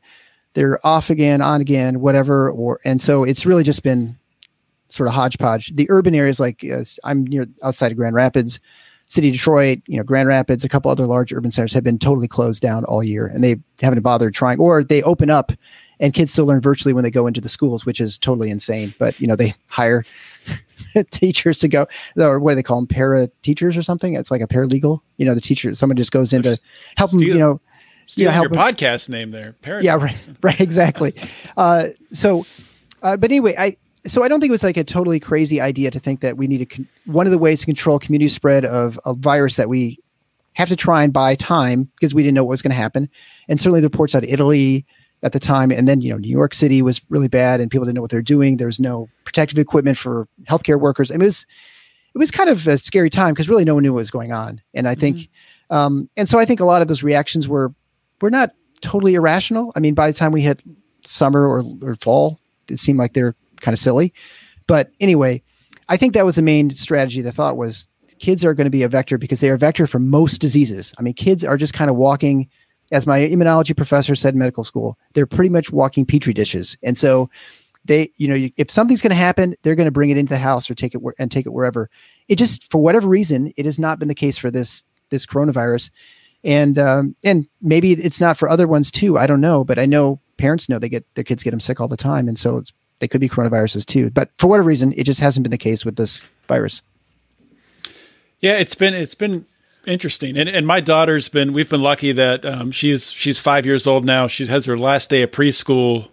they're 0.54 0.80
off 0.86 1.10
again, 1.10 1.42
on 1.42 1.62
again, 1.62 2.00
whatever, 2.00 2.50
or 2.52 2.80
and 2.86 3.02
so 3.02 3.24
it's 3.24 3.46
really 3.46 3.64
just 3.64 3.84
been 3.84 4.18
sort 4.94 5.08
of 5.08 5.16
hodgepodge. 5.16 5.76
The 5.76 5.88
urban 5.90 6.14
areas, 6.14 6.40
like 6.40 6.64
uh, 6.72 6.84
I'm 7.04 7.26
near 7.26 7.48
outside 7.64 7.92
of 7.92 7.98
Grand 7.98 8.16
Rapids, 8.16 8.60
city 9.08 9.30
of 9.30 9.34
Detroit, 9.34 9.82
you 9.88 9.98
know, 9.98 10.04
Grand 10.04 10.28
Rapids, 10.28 10.64
a 10.64 10.70
couple 10.70 10.92
other 10.92 11.08
large 11.08 11.34
urban 11.34 11.52
centers 11.52 11.74
have 11.74 11.84
been 11.84 11.98
totally 11.98 12.28
closed 12.28 12.62
down 12.62 12.86
all 12.86 13.04
year, 13.04 13.26
and 13.26 13.44
they 13.44 13.58
haven't 13.82 14.02
bothered 14.02 14.36
trying, 14.36 14.60
or 14.60 14.84
they 14.84 15.02
open 15.02 15.32
up, 15.32 15.52
and 16.00 16.14
kids 16.14 16.32
still 16.32 16.46
learn 16.46 16.62
virtually 16.62 16.94
when 16.94 17.04
they 17.04 17.12
go 17.12 17.26
into 17.26 17.42
the 17.42 17.50
schools, 17.50 17.86
which 17.86 18.00
is 18.00 18.20
totally 18.20 18.52
insane. 18.52 18.94
But 19.00 19.20
you 19.20 19.26
know, 19.26 19.36
they 19.36 19.56
hire 19.68 20.04
teachers 21.12 21.58
to 21.60 21.68
go, 21.68 21.88
or 22.18 22.40
what 22.40 22.52
do 22.52 22.56
they 22.56 22.64
call 22.64 22.78
them, 22.78 22.88
para 22.88 23.30
teachers 23.42 23.76
or 23.76 23.82
something? 23.82 24.14
It's 24.14 24.30
like 24.30 24.42
a 24.42 24.48
paralegal. 24.48 25.00
You 25.18 25.26
know, 25.26 25.34
the 25.34 25.42
teacher, 25.42 25.74
someone 25.74 25.98
just 25.98 26.12
goes 26.12 26.34
in 26.34 26.44
to 26.44 26.60
help 26.98 27.12
them. 27.12 27.20
You 27.20 27.34
know. 27.34 27.62
you 28.16 28.26
know, 28.26 28.32
help 28.32 28.44
your 28.44 28.50
them. 28.50 28.76
podcast 28.76 29.10
name 29.10 29.32
there. 29.32 29.56
Paralegal. 29.64 29.84
Yeah, 29.84 29.96
right, 29.96 30.30
right, 30.44 30.62
exactly. 30.62 31.16
uh, 31.58 31.88
so, 32.12 32.46
uh, 33.02 33.18
but 33.18 33.32
anyway, 33.32 33.56
I 33.58 33.78
so 34.06 34.24
I 34.24 34.28
don't 34.28 34.40
think 34.40 34.50
it 34.50 34.52
was 34.52 34.64
like 34.64 34.78
a 34.78 34.84
totally 34.84 35.20
crazy 35.20 35.62
idea 35.62 35.92
to 35.92 36.00
think 36.00 36.22
that 36.22 36.38
we 36.38 36.48
need 36.48 36.60
to. 36.60 36.66
Con- 36.66 36.88
one 37.06 37.26
of 37.26 37.32
the 37.32 37.38
ways 37.38 37.62
to 37.62 37.66
control 37.66 38.00
community 38.00 38.30
spread 38.30 38.66
of 38.66 39.00
a 39.06 39.14
virus 39.14 39.56
that 39.56 39.70
we 39.70 40.00
have 40.54 40.70
to 40.70 40.76
try 40.76 41.04
and 41.04 41.12
buy 41.12 41.36
time 41.36 41.90
because 41.96 42.14
we 42.14 42.22
didn't 42.22 42.36
know 42.36 42.44
what 42.44 42.52
was 42.52 42.62
going 42.62 42.72
to 42.72 42.78
happen, 42.78 43.10
and 43.48 43.60
certainly 43.60 43.82
the 43.82 43.88
reports 43.88 44.16
out 44.16 44.24
of 44.24 44.30
Italy 44.30 44.86
at 45.24 45.32
the 45.32 45.40
time, 45.40 45.72
and 45.72 45.88
then 45.88 46.02
you 46.02 46.10
know 46.10 46.18
New 46.18 46.30
York 46.30 46.54
City 46.54 46.82
was 46.82 47.02
really 47.10 47.28
bad, 47.28 47.60
and 47.60 47.72
people 47.72 47.86
didn't 47.86 47.96
know 47.96 48.02
what 48.02 48.12
they're 48.12 48.22
doing. 48.22 48.58
There 48.58 48.68
was 48.68 48.80
no 48.80 49.10
protective 49.26 49.60
equipment 49.60 49.98
for 49.98 50.28
healthcare 50.50 50.80
workers. 50.80 51.12
I 51.12 51.16
mean, 51.16 51.22
it 51.22 51.26
was 51.26 51.46
it 52.14 52.18
was 52.18 52.32
kind 52.32 52.50
of 52.50 52.68
a 52.68 52.78
scary 52.78 53.10
time 53.10 53.34
because 53.34 53.50
really 53.50 53.66
no 53.66 53.74
one 53.74 53.84
knew 53.84 53.94
what 53.94 54.00
was 54.00 54.12
going 54.12 54.32
on, 54.32 54.62
and 54.74 54.88
I 54.88 54.96
think, 54.96 55.18
mm-hmm. 55.18 55.76
um, 55.76 56.10
and 56.18 56.28
so 56.28 56.40
I 56.40 56.46
think 56.46 56.60
a 56.60 56.66
lot 56.66 56.82
of 56.82 56.88
those 56.88 57.04
reactions 57.04 57.48
were 57.48 57.74
were 58.22 58.32
not 58.32 58.52
totally 58.82 59.16
irrational. 59.16 59.72
I 59.76 59.80
mean, 59.80 59.94
by 59.94 60.12
the 60.12 60.18
time 60.18 60.34
we 60.34 60.42
hit 60.42 60.62
summer 61.06 61.48
or, 61.48 61.64
or 61.82 61.96
fall. 61.96 62.40
It 62.70 62.80
seemed 62.80 63.00
like 63.00 63.14
they're 63.14 63.36
kind 63.64 63.74
of 63.74 63.80
silly. 63.80 64.14
But 64.68 64.92
anyway, 65.00 65.42
I 65.90 65.98
think 65.98 66.14
that 66.14 66.26
was 66.26 66.36
the 66.36 66.44
main 66.44 66.70
strategy. 66.70 67.22
The 67.22 67.32
thought 67.32 67.58
was 67.58 67.88
kids 68.20 68.46
are 68.46 68.54
going 68.54 68.66
to 68.66 68.72
be 68.72 68.84
a 68.84 68.88
vector 68.88 69.18
because 69.18 69.40
they 69.40 69.50
are 69.50 69.56
a 69.56 69.58
vector 69.58 69.88
for 69.88 70.00
most 70.00 70.40
diseases. 70.40 70.94
I 70.98 71.02
mean, 71.02 71.16
kids 71.16 71.44
are 71.44 71.58
just 71.58 71.74
kind 71.74 71.90
of 71.90 71.96
walking, 71.96 72.48
as 72.92 73.08
my 73.08 73.20
immunology 73.20 73.76
professor 73.76 74.16
said 74.16 74.34
in 74.34 74.40
medical 74.40 74.64
school, 74.64 74.98
they're 75.14 75.26
pretty 75.26 75.50
much 75.50 75.72
walking 75.72 76.06
petri 76.06 76.34
dishes. 76.34 76.78
And 76.84 76.98
so 76.98 77.30
they, 77.86 78.12
you 78.18 78.28
know, 78.28 78.50
if 78.56 78.72
something's 78.72 79.02
going 79.02 79.10
to 79.10 79.16
happen, 79.16 79.56
they're 79.64 79.76
going 79.76 79.86
to 79.86 79.92
bring 79.92 80.10
it 80.10 80.18
into 80.18 80.30
the 80.30 80.40
house 80.40 80.70
or 80.70 80.76
take 80.76 80.96
it 80.96 81.02
and 81.20 81.32
take 81.32 81.46
it 81.46 81.54
wherever. 81.54 81.90
It 82.28 82.38
just, 82.38 82.70
for 82.72 82.82
whatever 82.82 83.10
reason, 83.10 83.52
it 83.58 83.66
has 83.66 83.78
not 83.78 84.00
been 84.00 84.08
the 84.08 84.16
case 84.16 84.38
for 84.38 84.52
this 84.52 84.86
this 85.10 85.26
coronavirus, 85.26 85.92
and 86.44 86.80
um, 86.80 87.16
and 87.24 87.48
maybe 87.62 87.92
it's 87.92 88.20
not 88.20 88.38
for 88.38 88.50
other 88.50 88.68
ones 88.68 88.90
too. 88.90 89.18
I 89.18 89.28
don't 89.28 89.42
know, 89.42 89.64
but 89.64 89.78
I 89.78 89.86
know 89.86 90.20
parents 90.38 90.68
know 90.68 90.80
they 90.80 90.90
get 90.90 91.06
their 91.16 91.24
kids 91.24 91.44
get 91.44 91.52
them 91.52 91.60
sick 91.60 91.80
all 91.80 91.88
the 91.88 91.98
time, 91.98 92.28
and 92.28 92.40
so 92.40 92.58
they 93.04 93.08
could 93.10 93.20
be 93.20 93.28
coronaviruses 93.28 93.86
too. 93.86 94.10
But 94.10 94.30
for 94.38 94.48
whatever 94.48 94.70
reason, 94.70 94.94
it 94.96 95.04
just 95.04 95.20
hasn't 95.20 95.44
been 95.44 95.52
the 95.52 95.58
case 95.58 95.84
with 95.84 95.98
this 95.98 96.24
virus. 96.48 96.82
Yeah, 98.40 98.54
it's 98.54 98.76
been 98.76 98.94
it's 98.94 99.14
been 99.14 99.46
interesting, 99.86 100.38
and 100.38 100.48
and 100.48 100.66
my 100.66 100.80
daughter's 100.80 101.28
been. 101.28 101.52
We've 101.52 101.70
been 101.70 101.82
lucky 101.82 102.14
that 102.14 102.46
um, 102.46 102.72
she's 102.72 103.12
she's 103.12 103.40
five 103.40 103.66
years 103.66 103.86
old 103.86 104.06
now. 104.06 104.28
She 104.28 104.46
has 104.46 104.66
her 104.68 104.78
last 104.78 105.10
day 105.10 105.22
of 105.22 105.32
preschool 105.32 106.08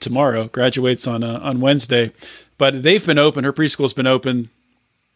tomorrow, 0.00 0.48
graduates 0.48 1.06
on 1.06 1.22
uh, 1.22 1.38
on 1.42 1.60
Wednesday. 1.60 2.12
But 2.56 2.82
they've 2.82 3.04
been 3.04 3.18
open. 3.18 3.44
Her 3.44 3.52
preschool's 3.52 3.92
been 3.92 4.06
open, 4.06 4.48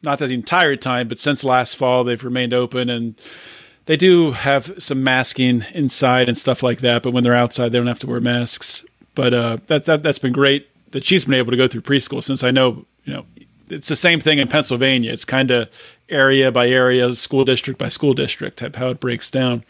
not 0.02 0.18
the 0.18 0.26
entire 0.26 0.76
time, 0.76 1.08
but 1.08 1.18
since 1.18 1.44
last 1.44 1.76
fall 1.76 2.04
they've 2.04 2.22
remained 2.22 2.52
open, 2.52 2.90
and 2.90 3.14
they 3.86 3.96
do 3.96 4.32
have 4.32 4.74
some 4.78 5.02
masking 5.02 5.64
inside 5.72 6.28
and 6.28 6.36
stuff 6.36 6.62
like 6.62 6.80
that. 6.80 7.02
But 7.02 7.14
when 7.14 7.24
they're 7.24 7.34
outside, 7.34 7.70
they 7.70 7.78
don't 7.78 7.86
have 7.86 8.00
to 8.00 8.06
wear 8.06 8.20
masks. 8.20 8.84
But 9.14 9.34
uh, 9.34 9.56
that 9.68 9.86
that 9.86 10.02
that's 10.02 10.18
been 10.18 10.32
great 10.32 10.68
that 10.92 11.04
she's 11.04 11.24
been 11.24 11.34
able 11.34 11.50
to 11.50 11.56
go 11.56 11.68
through 11.68 11.82
preschool. 11.82 12.22
Since 12.22 12.42
I 12.42 12.50
know, 12.50 12.86
you 13.04 13.12
know, 13.12 13.26
it's 13.68 13.88
the 13.88 13.96
same 13.96 14.20
thing 14.20 14.38
in 14.38 14.48
Pennsylvania. 14.48 15.12
It's 15.12 15.24
kind 15.24 15.50
of 15.50 15.68
area 16.08 16.50
by 16.50 16.68
area, 16.68 17.12
school 17.14 17.44
district 17.44 17.78
by 17.78 17.88
school 17.88 18.14
district, 18.14 18.60
how 18.60 18.88
it 18.88 19.00
breaks 19.00 19.30
down. 19.30 19.64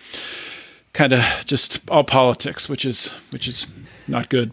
Kind 0.93 1.13
of 1.13 1.23
just 1.45 1.81
all 1.91 2.03
politics, 2.03 2.69
which 2.69 2.85
is 2.85 3.09
which 3.31 3.47
is 3.47 3.67
not 4.09 4.29
good. 4.29 4.53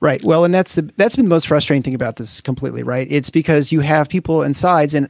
Right. 0.00 0.22
Well, 0.24 0.44
and 0.44 0.52
that's 0.52 0.74
the 0.74 0.82
that's 0.96 1.16
been 1.16 1.24
the 1.24 1.30
most 1.30 1.48
frustrating 1.48 1.82
thing 1.82 1.94
about 1.94 2.16
this 2.16 2.40
completely, 2.40 2.82
right? 2.82 3.06
It's 3.10 3.30
because 3.30 3.72
you 3.72 3.80
have 3.80 4.08
people 4.08 4.42
and 4.42 4.56
sides 4.56 4.94
and 4.94 5.08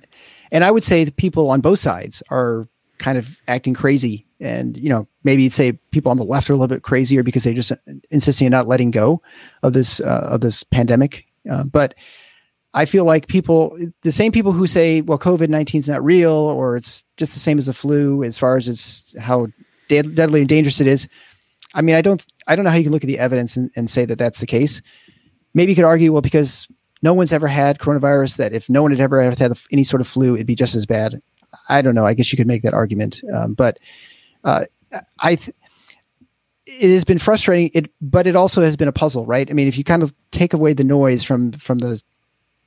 and 0.53 0.65
I 0.65 0.71
would 0.71 0.85
say 0.85 1.05
the 1.05 1.13
people 1.13 1.51
on 1.51 1.61
both 1.61 1.79
sides 1.79 2.23
are 2.31 2.69
kind 2.99 3.19
of 3.19 3.41
acting 3.49 3.75
crazy 3.75 4.28
and 4.41 4.77
you 4.77 4.89
know 4.89 5.07
maybe 5.25 5.43
you'd 5.43 5.53
say 5.53 5.73
people 5.91 6.11
on 6.11 6.17
the 6.17 6.25
left 6.25 6.49
are 6.49 6.53
a 6.53 6.57
little 6.57 6.75
bit 6.75 6.83
crazier 6.83 7.23
because 7.23 7.45
they 7.45 7.55
just 7.55 7.73
insisting 8.11 8.47
on 8.47 8.51
not 8.51 8.69
letting 8.69 8.91
go 8.91 9.21
of 9.63 9.73
this 9.73 10.01
uh, 10.01 10.29
of 10.31 10.41
this 10.41 10.63
pandemic 10.65 11.27
uh, 11.51 11.65
but 11.65 11.95
i 12.75 12.85
feel 12.85 13.05
like 13.05 13.27
people 13.29 13.77
the 14.03 14.13
same 14.13 14.31
people 14.33 14.53
who 14.53 14.67
say 14.67 15.01
well 15.01 15.19
covid-19 15.19 15.75
is 15.77 15.89
not 15.89 16.05
real 16.05 16.33
or 16.33 16.77
it's 16.77 17.05
just 17.17 17.35
the 17.35 17.41
same 17.41 17.59
as 17.59 17.67
the 17.67 17.73
flu 17.73 18.23
as 18.23 18.39
far 18.39 18.57
as 18.57 18.69
it's 18.69 19.15
how 19.19 19.47
dead, 19.89 20.15
deadly 20.15 20.41
and 20.41 20.49
dangerous 20.49 20.81
it 20.81 20.87
is 20.87 21.09
I 21.75 21.83
mean, 21.83 21.95
I 21.95 22.03
don't, 22.03 22.25
I 22.47 22.57
don't 22.57 22.65
know 22.65 22.71
how 22.71 22.77
you 22.77 22.85
can 22.85 22.93
look 22.93 23.05
at 23.05 23.09
the 23.09 23.19
evidence 23.19 23.57
and, 23.57 23.71
and 23.77 23.91
say 23.91 24.05
that 24.05 24.19
that's 24.19 24.41
the 24.41 24.47
case. 24.47 24.81
Maybe 25.55 25.73
you 25.73 25.77
could 25.77 25.85
argue, 25.85 26.13
well, 26.13 26.23
because 26.23 26.69
no 27.03 27.15
one's 27.15 27.33
ever 27.33 27.47
had 27.47 27.79
coronavirus, 27.79 28.37
that 28.37 28.53
if 28.53 28.69
no 28.69 28.83
one 28.83 28.91
had 28.91 29.01
ever 29.01 29.23
had 29.23 29.59
any 29.71 29.85
sort 29.85 30.01
of 30.01 30.09
flu, 30.09 30.35
it'd 30.35 30.47
be 30.47 30.55
just 30.55 30.75
as 30.75 30.87
bad. 30.87 31.21
I 31.69 31.83
don't 31.83 31.95
know. 31.95 32.07
I 32.07 32.15
guess 32.15 32.33
you 32.33 32.37
could 32.37 32.47
make 32.47 32.63
that 32.63 32.75
argument, 32.75 33.23
um, 33.35 33.55
but 33.55 33.79
uh, 34.45 34.65
I. 35.19 35.37
Th- 35.37 35.55
it 36.67 36.93
has 36.93 37.03
been 37.03 37.19
frustrating. 37.19 37.71
It, 37.73 37.91
but 38.01 38.27
it 38.27 38.37
also 38.37 38.63
has 38.63 38.77
been 38.77 38.89
a 38.89 38.93
puzzle, 38.93 39.25
right? 39.25 39.51
I 39.51 39.55
mean, 39.55 39.69
if 39.69 39.79
you 39.79 39.85
kind 39.85 40.03
of 40.03 40.15
take 40.33 40.53
away 40.53 40.75
the 40.75 40.85
noise 40.85 41.23
from 41.25 41.53
from 41.53 41.79
the 41.79 42.01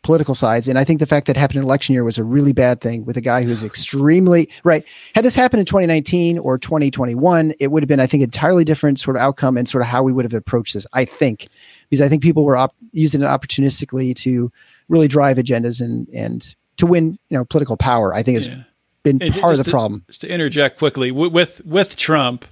political 0.03 0.33
sides. 0.33 0.67
And 0.67 0.79
I 0.79 0.83
think 0.83 0.99
the 0.99 1.05
fact 1.05 1.27
that 1.27 1.37
happened 1.37 1.57
in 1.57 1.63
election 1.63 1.93
year 1.93 2.03
was 2.03 2.17
a 2.17 2.23
really 2.23 2.53
bad 2.53 2.81
thing 2.81 3.05
with 3.05 3.17
a 3.17 3.21
guy 3.21 3.43
who's 3.43 3.63
extremely 3.63 4.49
right. 4.63 4.83
Had 5.13 5.25
this 5.25 5.35
happened 5.35 5.59
in 5.59 5.65
2019 5.65 6.39
or 6.39 6.57
2021, 6.57 7.53
it 7.59 7.67
would 7.67 7.83
have 7.83 7.87
been, 7.87 7.99
I 7.99 8.07
think, 8.07 8.23
entirely 8.23 8.63
different 8.63 8.99
sort 8.99 9.15
of 9.15 9.21
outcome 9.21 9.57
and 9.57 9.69
sort 9.69 9.81
of 9.81 9.87
how 9.87 10.01
we 10.03 10.11
would 10.11 10.25
have 10.25 10.33
approached 10.33 10.73
this. 10.73 10.87
I 10.93 11.05
think 11.05 11.49
because 11.89 12.01
I 12.01 12.09
think 12.09 12.23
people 12.23 12.45
were 12.45 12.57
op- 12.57 12.75
using 12.91 13.21
it 13.21 13.25
opportunistically 13.25 14.15
to 14.17 14.51
really 14.89 15.07
drive 15.07 15.37
agendas 15.37 15.81
and 15.81 16.07
and 16.09 16.55
to 16.77 16.85
win, 16.87 17.19
you 17.29 17.37
know, 17.37 17.45
political 17.45 17.77
power. 17.77 18.13
I 18.13 18.23
think 18.23 18.39
is 18.39 18.47
yeah. 18.47 18.63
Been 19.03 19.21
and 19.21 19.33
part 19.35 19.53
of 19.53 19.57
the 19.59 19.63
to, 19.65 19.71
problem. 19.71 20.03
Just 20.07 20.21
to 20.21 20.29
interject 20.29 20.77
quickly 20.77 21.11
with 21.11 21.65
with 21.65 21.95
Trump, 21.97 22.45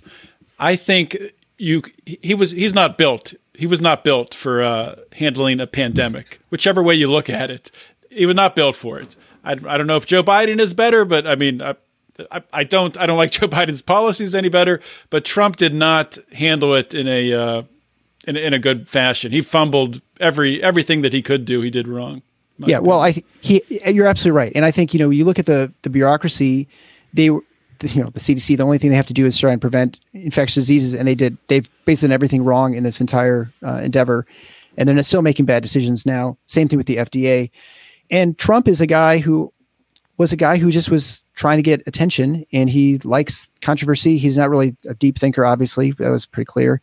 I 0.58 0.76
think 0.76 1.18
you 1.58 1.84
he 2.06 2.34
was 2.34 2.52
he's 2.52 2.74
not 2.74 2.98
built 2.98 3.34
he 3.60 3.68
was 3.68 3.82
not 3.82 4.06
built 4.06 4.34
for 4.34 4.64
uh, 4.64 4.96
handling 5.12 5.60
a 5.60 5.68
pandemic, 5.68 6.40
whichever 6.50 6.82
way 6.82 6.96
you 6.96 7.12
look 7.12 7.30
at 7.30 7.52
it. 7.52 7.70
He 8.10 8.26
was 8.26 8.36
not 8.36 8.56
built 8.56 8.76
for 8.76 9.00
it. 9.00 9.18
I, 9.44 9.52
I 9.52 9.78
don't 9.78 9.86
know 9.86 9.98
if 9.98 10.06
Joe 10.06 10.24
Biden 10.24 10.60
is 10.60 10.74
better, 10.74 11.04
but 11.04 11.28
I 11.28 11.36
mean, 11.36 11.62
I, 11.62 11.76
I, 12.32 12.42
I, 12.54 12.64
don't 12.64 12.98
I 12.98 13.06
don't 13.06 13.18
like 13.18 13.32
Joe 13.40 13.50
Biden's 13.50 13.82
policies 13.82 14.34
any 14.34 14.48
better. 14.48 14.80
But 15.10 15.26
Trump 15.26 15.58
did 15.58 15.74
not 15.74 16.18
handle 16.32 16.74
it 16.74 16.94
in 16.94 17.10
a 17.10 17.34
uh, 17.34 17.64
in, 18.26 18.38
in 18.38 18.54
a 18.54 18.60
good 18.60 18.88
fashion. 18.88 19.34
He 19.34 19.42
fumbled 19.42 20.02
every 20.22 20.64
everything 20.64 21.02
that 21.02 21.12
he 21.12 21.22
could 21.22 21.44
do. 21.44 21.60
He 21.60 21.70
did 21.70 21.88
wrong. 21.88 22.22
Yeah, 22.60 22.78
opinion. 22.78 22.84
well, 22.84 23.02
I 23.02 23.12
th- 23.14 23.26
he 23.42 23.64
you're 23.88 24.08
absolutely 24.08 24.38
right, 24.38 24.52
and 24.56 24.66
I 24.66 24.72
think 24.72 24.94
you 24.94 25.00
know 25.00 25.10
you 25.10 25.26
look 25.26 25.40
at 25.40 25.46
the 25.46 25.72
the 25.82 25.90
bureaucracy. 25.90 26.68
They 27.14 27.30
you 27.88 28.04
know 28.04 28.10
the 28.10 28.20
CDC 28.20 28.58
the 28.58 28.64
only 28.64 28.78
thing 28.78 28.90
they 28.90 28.96
have 28.96 29.08
to 29.08 29.14
do 29.14 29.26
is 29.26 29.38
try 29.38 29.52
and 29.52 29.62
prevent 29.62 30.00
infectious 30.14 30.56
diseases 30.56 30.94
and 30.94 31.08
they 31.08 31.16
did. 31.16 31.38
They've 31.48 31.70
based 31.86 32.04
on 32.04 32.12
everything 32.12 32.44
wrong 32.44 32.74
in 32.74 32.84
this 32.84 33.00
entire 33.00 33.52
uh, 33.66 33.80
endeavor 33.84 34.26
and 34.78 34.88
they're 34.88 35.04
still 35.04 35.22
making 35.22 35.46
bad 35.46 35.64
decisions 35.64 36.06
now. 36.06 36.38
Same 36.46 36.68
thing 36.68 36.78
with 36.78 36.88
the 36.88 36.98
FDA 36.98 37.50
and 38.12 38.38
Trump 38.38 38.68
is 38.68 38.82
a 38.82 38.88
guy 38.88 39.20
who 39.20 39.54
was 40.18 40.34
a 40.34 40.38
guy 40.38 40.58
who 40.58 40.72
just 40.72 40.92
was 40.92 41.24
trying 41.36 41.58
to 41.58 41.64
get 41.64 41.82
attention 41.88 42.46
and 42.52 42.70
he 42.70 42.98
likes 43.00 43.50
controversy. 43.62 44.18
He's 44.18 44.38
not 44.38 44.50
really 44.50 44.76
a 44.88 44.94
deep 44.94 45.18
thinker 45.18 45.46
obviously. 45.46 45.92
That 45.94 46.10
was 46.10 46.26
pretty 46.26 46.46
clear. 46.46 46.82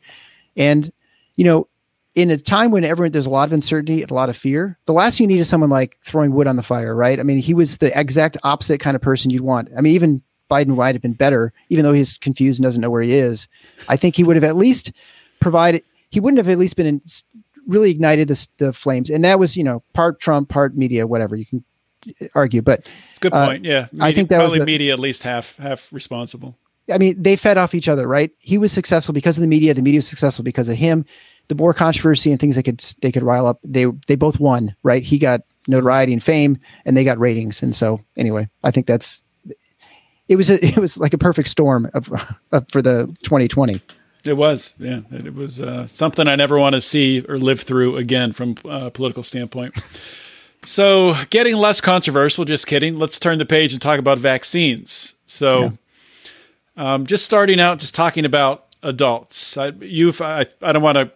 And 0.56 0.90
you 1.36 1.44
know 1.44 1.68
in 2.16 2.30
a 2.30 2.38
time 2.38 2.70
when 2.70 2.82
everyone 2.82 3.12
there's 3.12 3.26
a 3.26 3.30
lot 3.30 3.46
of 3.46 3.52
uncertainty 3.52 4.00
and 4.02 4.10
a 4.10 4.14
lot 4.14 4.30
of 4.30 4.36
fear, 4.36 4.78
the 4.86 4.92
last 4.94 5.18
thing 5.18 5.28
you 5.28 5.36
need 5.36 5.40
is 5.40 5.48
someone 5.48 5.68
like 5.68 5.98
throwing 6.02 6.32
wood 6.32 6.46
on 6.46 6.56
the 6.56 6.62
fire, 6.62 6.96
right? 6.96 7.20
I 7.20 7.22
mean, 7.22 7.38
he 7.38 7.52
was 7.54 7.76
the 7.76 7.96
exact 7.96 8.38
opposite 8.42 8.80
kind 8.80 8.96
of 8.96 9.02
person 9.02 9.30
you'd 9.30 9.42
want. 9.42 9.68
I 9.76 9.82
mean, 9.82 9.92
even 9.94 10.22
Biden 10.50 10.74
might 10.74 10.94
have 10.94 11.02
been 11.02 11.12
better, 11.12 11.52
even 11.68 11.84
though 11.84 11.92
he's 11.92 12.16
confused 12.16 12.58
and 12.58 12.64
doesn't 12.64 12.80
know 12.80 12.90
where 12.90 13.02
he 13.02 13.14
is. 13.14 13.46
I 13.88 13.98
think 13.98 14.16
he 14.16 14.24
would 14.24 14.36
have 14.36 14.44
at 14.44 14.56
least 14.56 14.92
provided. 15.40 15.84
He 16.08 16.18
wouldn't 16.18 16.38
have 16.38 16.48
at 16.48 16.58
least 16.58 16.76
been 16.76 16.86
in, 16.86 17.02
really 17.66 17.90
ignited 17.90 18.28
the, 18.28 18.48
the 18.56 18.72
flames, 18.72 19.10
and 19.10 19.22
that 19.24 19.38
was 19.38 19.54
you 19.54 19.64
know 19.64 19.82
part 19.92 20.18
Trump, 20.18 20.48
part 20.48 20.74
media, 20.74 21.06
whatever 21.06 21.36
you 21.36 21.44
can 21.44 21.64
argue. 22.34 22.62
But 22.62 22.80
it's 23.10 23.18
a 23.18 23.20
good 23.20 23.34
uh, 23.34 23.46
point. 23.46 23.64
Yeah, 23.66 23.88
media, 23.92 24.06
I 24.06 24.12
think 24.12 24.30
that 24.30 24.36
probably 24.36 24.60
was 24.60 24.62
the, 24.62 24.66
media 24.66 24.94
at 24.94 25.00
least 25.00 25.22
half 25.22 25.54
half 25.56 25.92
responsible. 25.92 26.56
I 26.90 26.98
mean, 26.98 27.20
they 27.20 27.36
fed 27.36 27.58
off 27.58 27.74
each 27.74 27.88
other, 27.88 28.06
right? 28.06 28.30
He 28.38 28.58
was 28.58 28.72
successful 28.72 29.12
because 29.12 29.36
of 29.36 29.42
the 29.42 29.48
media. 29.48 29.74
The 29.74 29.82
media 29.82 29.98
was 29.98 30.06
successful 30.06 30.44
because 30.44 30.68
of 30.68 30.76
him. 30.76 31.04
The 31.48 31.54
more 31.54 31.72
controversy 31.74 32.30
and 32.30 32.40
things 32.40 32.56
they 32.56 32.62
could 32.62 32.78
they 33.00 33.12
could 33.12 33.22
rile 33.22 33.46
up, 33.46 33.60
they 33.62 33.86
they 34.06 34.16
both 34.16 34.40
won, 34.40 34.74
right? 34.82 35.02
He 35.02 35.18
got 35.18 35.42
notoriety 35.68 36.12
and 36.12 36.22
fame, 36.22 36.58
and 36.84 36.96
they 36.96 37.04
got 37.04 37.18
ratings. 37.18 37.62
And 37.62 37.74
so, 37.74 38.00
anyway, 38.16 38.48
I 38.64 38.70
think 38.70 38.86
that's 38.86 39.22
it 40.28 40.36
was 40.36 40.50
a, 40.50 40.64
it 40.64 40.78
was 40.78 40.96
like 40.98 41.14
a 41.14 41.18
perfect 41.18 41.48
storm 41.48 41.90
of, 41.94 42.10
of, 42.52 42.68
for 42.70 42.82
the 42.82 43.06
2020. 43.22 43.80
It 44.24 44.36
was, 44.36 44.74
yeah. 44.78 45.00
It 45.12 45.34
was 45.34 45.60
uh, 45.60 45.86
something 45.86 46.26
I 46.26 46.34
never 46.34 46.58
want 46.58 46.74
to 46.74 46.80
see 46.80 47.24
or 47.28 47.38
live 47.38 47.60
through 47.60 47.96
again 47.96 48.32
from 48.32 48.56
a 48.64 48.90
political 48.90 49.22
standpoint. 49.22 49.78
So, 50.64 51.14
getting 51.30 51.54
less 51.54 51.80
controversial, 51.80 52.44
just 52.44 52.66
kidding. 52.66 52.98
Let's 52.98 53.20
turn 53.20 53.38
the 53.38 53.46
page 53.46 53.72
and 53.72 53.80
talk 53.80 54.00
about 54.00 54.18
vaccines. 54.18 55.14
So, 55.26 55.76
yeah. 56.76 56.94
um, 56.94 57.06
just 57.06 57.24
starting 57.24 57.60
out, 57.60 57.78
just 57.78 57.94
talking 57.94 58.24
about 58.24 58.64
adults. 58.82 59.56
I, 59.56 59.68
you've, 59.80 60.20
I, 60.20 60.46
I 60.60 60.72
don't 60.72 60.82
want 60.82 60.96
to 60.96 61.12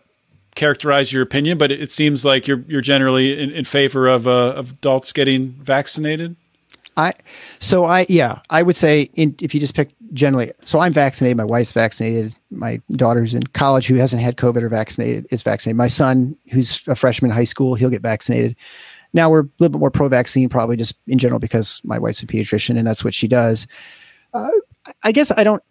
characterize 0.61 1.11
your 1.11 1.23
opinion, 1.23 1.57
but 1.57 1.73
it, 1.73 1.91
seems 1.91 2.23
like 2.23 2.47
you're 2.47 2.63
you're 2.69 2.83
generally 2.83 3.41
in, 3.41 3.51
in 3.51 3.65
favor 3.65 4.07
of 4.07 4.29
uh, 4.29 4.53
of 4.55 4.73
adults 4.73 5.11
getting 5.11 5.53
vaccinated. 5.53 6.37
I 6.99 7.15
so 7.59 7.87
I 7.87 8.05
yeah 8.11 8.41
I 8.51 8.63
would 8.63 8.77
say 8.77 9.09
in, 9.15 9.35
if 9.41 9.55
you 9.55 9.61
just 9.61 9.75
pick 9.75 9.91
generally 10.13 10.53
so 10.67 10.81
I'm 10.81 10.93
vaccinated 10.93 11.37
my 11.37 11.45
wife's 11.45 11.73
vaccinated 11.73 12.35
my 12.51 12.81
daughter's 12.91 13.33
in 13.33 13.45
college 13.45 13.87
who 13.87 13.95
hasn't 13.95 14.21
had 14.21 14.37
COVID 14.37 14.63
or 14.63 14.69
vaccinated 14.69 15.27
is 15.31 15.43
vaccinated. 15.43 15.79
My 15.79 15.89
son 15.89 16.37
who's 16.51 16.83
a 16.89 16.95
freshman 16.95 17.31
in 17.31 17.37
high 17.37 17.45
school 17.45 17.75
he'll 17.75 17.91
get 17.91 18.03
vaccinated. 18.03 18.55
Now 19.15 19.31
we're 19.31 19.43
a 19.43 19.49
little 19.61 19.71
bit 19.71 19.81
more 19.81 19.91
pro 19.91 20.09
vaccine 20.09 20.49
probably 20.49 20.77
just 20.77 20.97
in 21.07 21.19
general 21.19 21.41
because 21.41 21.81
my 21.85 21.99
wife's 21.99 22.23
a 22.23 22.27
pediatrician 22.27 22.77
and 22.77 22.87
that's 22.87 23.05
what 23.05 23.15
she 23.15 23.29
does. 23.29 23.67
Uh, 24.35 24.51
I 25.05 25.13
guess 25.13 25.33
I 25.35 25.43
don't 25.45 25.63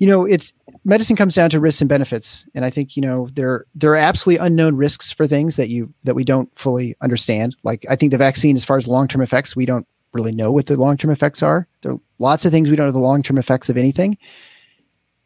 you 0.00 0.06
know 0.06 0.26
it's 0.26 0.52
medicine 0.88 1.14
comes 1.14 1.34
down 1.34 1.50
to 1.50 1.60
risks 1.60 1.80
and 1.80 1.88
benefits 1.88 2.44
and 2.54 2.64
I 2.64 2.70
think 2.70 2.96
you 2.96 3.02
know 3.02 3.28
there 3.34 3.66
there 3.74 3.92
are 3.92 3.96
absolutely 3.96 4.44
unknown 4.44 4.76
risks 4.76 5.12
for 5.12 5.26
things 5.26 5.56
that 5.56 5.68
you 5.68 5.92
that 6.04 6.14
we 6.14 6.24
don't 6.24 6.50
fully 6.58 6.96
understand 7.00 7.54
like 7.62 7.86
I 7.88 7.94
think 7.94 8.10
the 8.10 8.18
vaccine 8.18 8.56
as 8.56 8.64
far 8.64 8.78
as 8.78 8.88
long 8.88 9.06
term 9.06 9.20
effects 9.20 9.54
we 9.54 9.66
don't 9.66 9.86
really 10.12 10.32
know 10.32 10.52
what 10.52 10.66
the 10.66 10.76
long 10.76 10.96
term 10.96 11.10
effects 11.10 11.42
are. 11.42 11.66
There 11.82 11.92
are 11.92 12.00
lots 12.18 12.44
of 12.44 12.52
things 12.52 12.70
we 12.70 12.76
don't 12.76 12.86
know 12.86 12.92
the 12.92 12.98
long 12.98 13.22
term 13.22 13.38
effects 13.38 13.68
of 13.68 13.76
anything. 13.76 14.18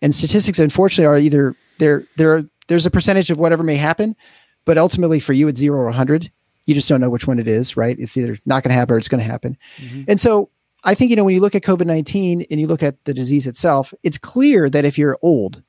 And 0.00 0.14
statistics, 0.14 0.58
unfortunately, 0.58 1.06
are 1.06 1.18
either 1.18 1.56
they're 1.78 2.04
they're 2.16 2.44
there's 2.68 2.86
a 2.86 2.90
percentage 2.90 3.30
of 3.30 3.38
whatever 3.38 3.62
may 3.62 3.76
happen, 3.76 4.16
but 4.64 4.78
ultimately 4.78 5.20
for 5.20 5.32
you, 5.32 5.48
it's 5.48 5.60
zero 5.60 5.78
or 5.80 5.86
100. 5.86 6.30
You 6.66 6.74
just 6.74 6.88
don't 6.88 7.00
know 7.00 7.10
which 7.10 7.26
one 7.26 7.38
it 7.38 7.48
is, 7.48 7.76
right? 7.76 7.98
It's 7.98 8.16
either 8.16 8.38
not 8.46 8.62
going 8.62 8.70
to 8.70 8.74
happen 8.74 8.94
or 8.94 8.98
it's 8.98 9.08
going 9.08 9.22
to 9.22 9.28
happen. 9.28 9.58
Mm-hmm. 9.78 10.04
And 10.08 10.20
so 10.20 10.48
I 10.84 10.94
think, 10.94 11.10
you 11.10 11.16
know, 11.16 11.24
when 11.24 11.34
you 11.34 11.40
look 11.40 11.54
at 11.54 11.62
COVID 11.62 11.86
19 11.86 12.46
and 12.50 12.60
you 12.60 12.66
look 12.66 12.82
at 12.82 13.02
the 13.04 13.14
disease 13.14 13.46
itself, 13.46 13.94
it's 14.02 14.18
clear 14.18 14.68
that 14.68 14.84
if 14.84 14.98
you're 14.98 15.18
old, 15.22 15.62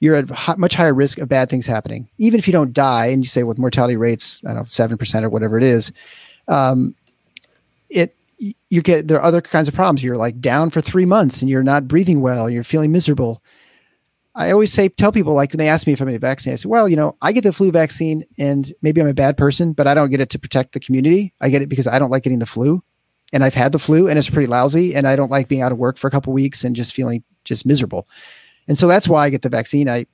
you're 0.00 0.16
at 0.16 0.58
much 0.58 0.74
higher 0.74 0.94
risk 0.94 1.18
of 1.18 1.28
bad 1.28 1.48
things 1.48 1.66
happening. 1.66 2.08
Even 2.18 2.38
if 2.38 2.48
you 2.48 2.52
don't 2.52 2.72
die, 2.72 3.06
and 3.06 3.22
you 3.22 3.28
say 3.28 3.42
with 3.42 3.58
mortality 3.58 3.96
rates, 3.96 4.40
I 4.44 4.48
don't 4.48 4.58
know, 4.58 4.64
seven 4.64 4.96
percent 4.96 5.24
or 5.24 5.28
whatever 5.28 5.58
it 5.58 5.62
is, 5.62 5.92
um, 6.48 6.94
it 7.90 8.16
you 8.38 8.82
get 8.82 9.08
there 9.08 9.18
are 9.18 9.24
other 9.24 9.42
kinds 9.42 9.68
of 9.68 9.74
problems. 9.74 10.02
You're 10.02 10.16
like 10.16 10.40
down 10.40 10.70
for 10.70 10.80
three 10.80 11.04
months 11.04 11.42
and 11.42 11.50
you're 11.50 11.62
not 11.62 11.86
breathing 11.86 12.22
well. 12.22 12.48
You're 12.48 12.64
feeling 12.64 12.90
miserable. 12.90 13.42
I 14.34 14.52
always 14.52 14.72
say 14.72 14.88
tell 14.88 15.12
people 15.12 15.34
like 15.34 15.52
when 15.52 15.58
they 15.58 15.68
ask 15.68 15.86
me 15.86 15.92
if 15.92 16.00
I'm 16.00 16.08
a 16.08 16.18
vaccine, 16.18 16.52
I 16.52 16.56
say, 16.56 16.68
well, 16.68 16.88
you 16.88 16.96
know, 16.96 17.16
I 17.20 17.32
get 17.32 17.42
the 17.42 17.52
flu 17.52 17.70
vaccine 17.70 18.24
and 18.38 18.72
maybe 18.80 19.00
I'm 19.00 19.08
a 19.08 19.14
bad 19.14 19.36
person, 19.36 19.72
but 19.72 19.86
I 19.86 19.92
don't 19.92 20.10
get 20.10 20.20
it 20.20 20.30
to 20.30 20.38
protect 20.38 20.72
the 20.72 20.80
community. 20.80 21.34
I 21.40 21.50
get 21.50 21.62
it 21.62 21.68
because 21.68 21.86
I 21.86 21.98
don't 21.98 22.10
like 22.10 22.22
getting 22.22 22.38
the 22.38 22.46
flu, 22.46 22.82
and 23.32 23.44
I've 23.44 23.54
had 23.54 23.72
the 23.72 23.78
flu 23.78 24.08
and 24.08 24.18
it's 24.18 24.30
pretty 24.30 24.46
lousy, 24.46 24.94
and 24.94 25.06
I 25.06 25.16
don't 25.16 25.30
like 25.30 25.48
being 25.48 25.62
out 25.62 25.72
of 25.72 25.78
work 25.78 25.98
for 25.98 26.08
a 26.08 26.10
couple 26.10 26.32
weeks 26.32 26.64
and 26.64 26.74
just 26.74 26.94
feeling 26.94 27.22
just 27.44 27.64
miserable. 27.64 28.08
And 28.68 28.78
so 28.78 28.86
that's 28.86 29.08
why 29.08 29.24
I 29.24 29.30
get 29.30 29.42
the 29.42 29.48
vaccine. 29.48 29.88
I 29.88 30.06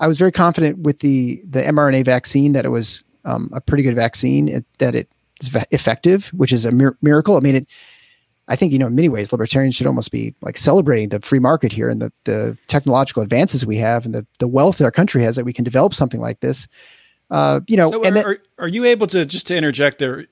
I 0.00 0.08
was 0.08 0.18
very 0.18 0.32
confident 0.32 0.78
with 0.78 1.00
the 1.00 1.42
the 1.48 1.62
mRNA 1.62 2.04
vaccine 2.04 2.52
that 2.52 2.64
it 2.64 2.70
was 2.70 3.04
um, 3.24 3.50
a 3.52 3.60
pretty 3.60 3.82
good 3.82 3.94
vaccine, 3.94 4.48
it, 4.48 4.64
that 4.78 4.94
it 4.94 5.08
is 5.40 5.50
effective, 5.70 6.28
which 6.28 6.52
is 6.52 6.64
a 6.64 6.72
mir- 6.72 6.96
miracle. 7.02 7.36
I 7.36 7.40
mean, 7.40 7.56
it. 7.56 7.66
I 8.48 8.54
think 8.54 8.72
you 8.72 8.78
know 8.78 8.86
in 8.86 8.94
many 8.94 9.08
ways 9.08 9.32
libertarians 9.32 9.74
should 9.74 9.88
almost 9.88 10.12
be 10.12 10.34
like 10.40 10.56
celebrating 10.56 11.08
the 11.08 11.20
free 11.20 11.40
market 11.40 11.72
here 11.72 11.88
and 11.90 12.00
the, 12.00 12.12
the 12.24 12.56
technological 12.68 13.22
advances 13.22 13.66
we 13.66 13.76
have 13.78 14.04
and 14.04 14.14
the, 14.14 14.24
the 14.38 14.46
wealth 14.46 14.78
that 14.78 14.84
our 14.84 14.92
country 14.92 15.24
has 15.24 15.34
that 15.34 15.44
we 15.44 15.52
can 15.52 15.64
develop 15.64 15.92
something 15.92 16.20
like 16.20 16.38
this. 16.38 16.68
Uh, 17.28 17.58
you 17.66 17.76
know, 17.76 17.90
so 17.90 18.04
and 18.04 18.16
are, 18.18 18.24
are, 18.24 18.38
are 18.60 18.68
you 18.68 18.84
able 18.84 19.08
to 19.08 19.26
just 19.26 19.48
to 19.48 19.56
interject 19.56 19.98
there? 19.98 20.26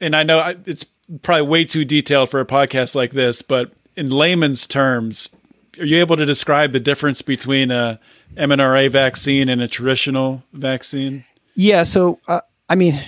And 0.00 0.14
I 0.14 0.22
know 0.22 0.38
I, 0.38 0.56
it's 0.66 0.84
probably 1.22 1.46
way 1.46 1.64
too 1.64 1.84
detailed 1.84 2.30
for 2.30 2.40
a 2.40 2.46
podcast 2.46 2.94
like 2.94 3.12
this, 3.12 3.42
but 3.42 3.72
in 3.96 4.10
layman's 4.10 4.66
terms, 4.66 5.30
are 5.78 5.84
you 5.84 5.98
able 5.98 6.16
to 6.16 6.26
describe 6.26 6.72
the 6.72 6.80
difference 6.80 7.22
between 7.22 7.70
a 7.70 8.00
mRNA 8.36 8.90
vaccine 8.90 9.48
and 9.48 9.60
a 9.62 9.68
traditional 9.68 10.42
vaccine? 10.52 11.24
Yeah. 11.54 11.84
So, 11.84 12.20
uh, 12.26 12.40
I 12.68 12.74
mean, 12.74 13.02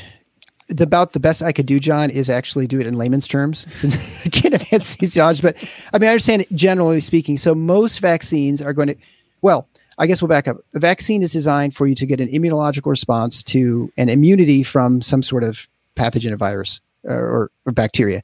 the, 0.68 0.84
about 0.84 1.12
the 1.12 1.20
best 1.20 1.42
I 1.42 1.52
could 1.52 1.66
do, 1.66 1.80
John, 1.80 2.10
is 2.10 2.28
actually 2.30 2.66
do 2.66 2.80
it 2.80 2.86
in 2.86 2.94
layman's 2.94 3.26
terms, 3.26 3.66
since 3.72 3.96
I 4.24 4.28
can't 4.28 4.52
have 4.52 4.62
anesthesiology. 4.62 5.42
But 5.42 5.56
I 5.92 5.98
mean, 5.98 6.08
I 6.08 6.12
understand 6.12 6.42
it 6.42 6.52
generally 6.54 7.00
speaking. 7.00 7.38
So 7.38 7.54
most 7.54 8.00
vaccines 8.00 8.60
are 8.60 8.72
going 8.72 8.88
to, 8.88 8.96
well, 9.42 9.68
I 9.98 10.06
guess 10.06 10.20
we'll 10.20 10.28
back 10.28 10.46
up. 10.46 10.58
A 10.74 10.78
vaccine 10.78 11.22
is 11.22 11.32
designed 11.32 11.74
for 11.74 11.86
you 11.86 11.94
to 11.94 12.06
get 12.06 12.20
an 12.20 12.28
immunological 12.28 12.90
response 12.90 13.42
to 13.44 13.90
an 13.96 14.08
immunity 14.08 14.62
from 14.62 15.00
some 15.00 15.22
sort 15.22 15.42
of 15.42 15.66
pathogen 15.96 16.32
or 16.32 16.36
virus 16.36 16.80
uh, 17.08 17.12
or, 17.12 17.50
or 17.64 17.72
bacteria. 17.72 18.22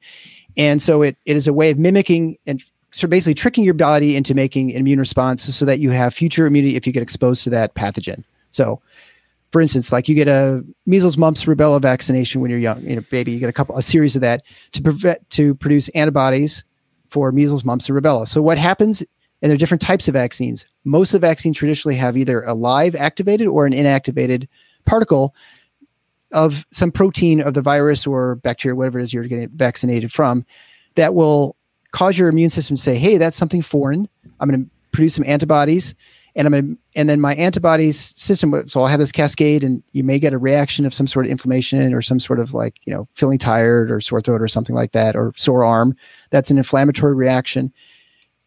And 0.56 0.82
so 0.82 1.02
it, 1.02 1.16
it 1.24 1.37
is 1.37 1.46
a 1.46 1.52
way 1.52 1.70
of 1.70 1.78
mimicking 1.78 2.38
and 2.46 2.62
so 2.92 3.08
basically 3.08 3.35
tricking 3.35 3.64
your 3.64 3.74
body 3.74 4.16
into 4.16 4.35
making 4.35 4.70
an 4.72 4.76
immune 4.76 4.98
response 4.98 5.42
so 5.42 5.64
that 5.64 5.80
you 5.80 5.90
have 5.90 6.14
future 6.14 6.46
immunity 6.46 6.76
if 6.76 6.87
you 6.87 6.92
get 6.92 7.02
exposed 7.02 7.42
to 7.44 7.50
that 7.50 7.74
pathogen. 7.74 8.22
So, 8.52 8.80
for 9.50 9.61
instance, 9.62 9.92
like 9.92 10.08
you 10.08 10.14
get 10.14 10.28
a 10.28 10.62
measles, 10.87 11.16
mumps, 11.16 11.44
rubella 11.44 11.80
vaccination 11.80 12.40
when 12.42 12.50
you're 12.50 12.61
young, 12.61 12.82
you 12.82 12.96
know, 12.96 13.02
baby, 13.11 13.32
you 13.32 13.38
get 13.38 13.48
a 13.48 13.52
couple, 13.52 13.76
a 13.76 13.82
series 13.82 14.14
of 14.14 14.20
that 14.22 14.42
to 14.72 14.82
prevent 14.82 15.28
to 15.30 15.54
produce 15.54 15.88
antibodies 15.90 16.64
for 17.08 17.32
measles, 17.32 17.64
mumps, 17.64 17.88
and 17.88 17.98
rubella. 17.98 18.28
So 18.28 18.42
what 18.42 18.58
happens? 18.58 19.02
And 19.40 19.50
there 19.50 19.54
are 19.54 19.58
different 19.58 19.82
types 19.82 20.06
of 20.06 20.14
vaccines. 20.14 20.66
Most 20.85 21.12
of 21.12 21.20
the 21.20 21.26
vaccines 21.26 21.56
traditionally 21.56 21.96
have 21.96 22.16
either 22.16 22.42
a 22.42 22.54
live 22.54 22.94
activated 22.94 23.46
or 23.46 23.66
an 23.66 23.72
inactivated 23.72 24.48
particle 24.85 25.35
of 26.32 26.66
some 26.70 26.90
protein 26.90 27.40
of 27.40 27.54
the 27.54 27.62
virus 27.62 28.06
or 28.06 28.36
bacteria, 28.36 28.74
whatever 28.74 28.98
it 28.98 29.02
is 29.02 29.12
you're 29.12 29.24
getting 29.24 29.48
vaccinated 29.50 30.12
from, 30.12 30.44
that 30.94 31.14
will 31.14 31.56
cause 31.92 32.18
your 32.18 32.28
immune 32.28 32.50
system 32.50 32.76
to 32.76 32.82
say, 32.82 32.96
"Hey, 32.96 33.18
that's 33.18 33.36
something 33.36 33.62
foreign. 33.62 34.08
I'm 34.40 34.48
going 34.48 34.64
to 34.64 34.70
produce 34.92 35.14
some 35.14 35.24
antibodies." 35.26 35.94
And 36.34 36.46
I'm 36.46 36.52
to, 36.52 36.78
and 36.96 37.10
then 37.10 37.20
my 37.20 37.34
antibodies 37.34 38.14
system. 38.16 38.66
So 38.66 38.80
I'll 38.80 38.86
have 38.86 38.98
this 38.98 39.12
cascade, 39.12 39.62
and 39.62 39.82
you 39.92 40.02
may 40.02 40.18
get 40.18 40.32
a 40.32 40.38
reaction 40.38 40.86
of 40.86 40.94
some 40.94 41.06
sort 41.06 41.26
of 41.26 41.30
inflammation 41.30 41.92
or 41.92 42.00
some 42.00 42.18
sort 42.18 42.40
of 42.40 42.54
like 42.54 42.80
you 42.84 42.92
know 42.92 43.06
feeling 43.14 43.38
tired 43.38 43.90
or 43.90 44.00
sore 44.00 44.22
throat 44.22 44.40
or 44.40 44.48
something 44.48 44.74
like 44.74 44.92
that, 44.92 45.14
or 45.14 45.32
sore 45.36 45.62
arm. 45.64 45.94
That's 46.30 46.50
an 46.50 46.56
inflammatory 46.56 47.14
reaction. 47.14 47.72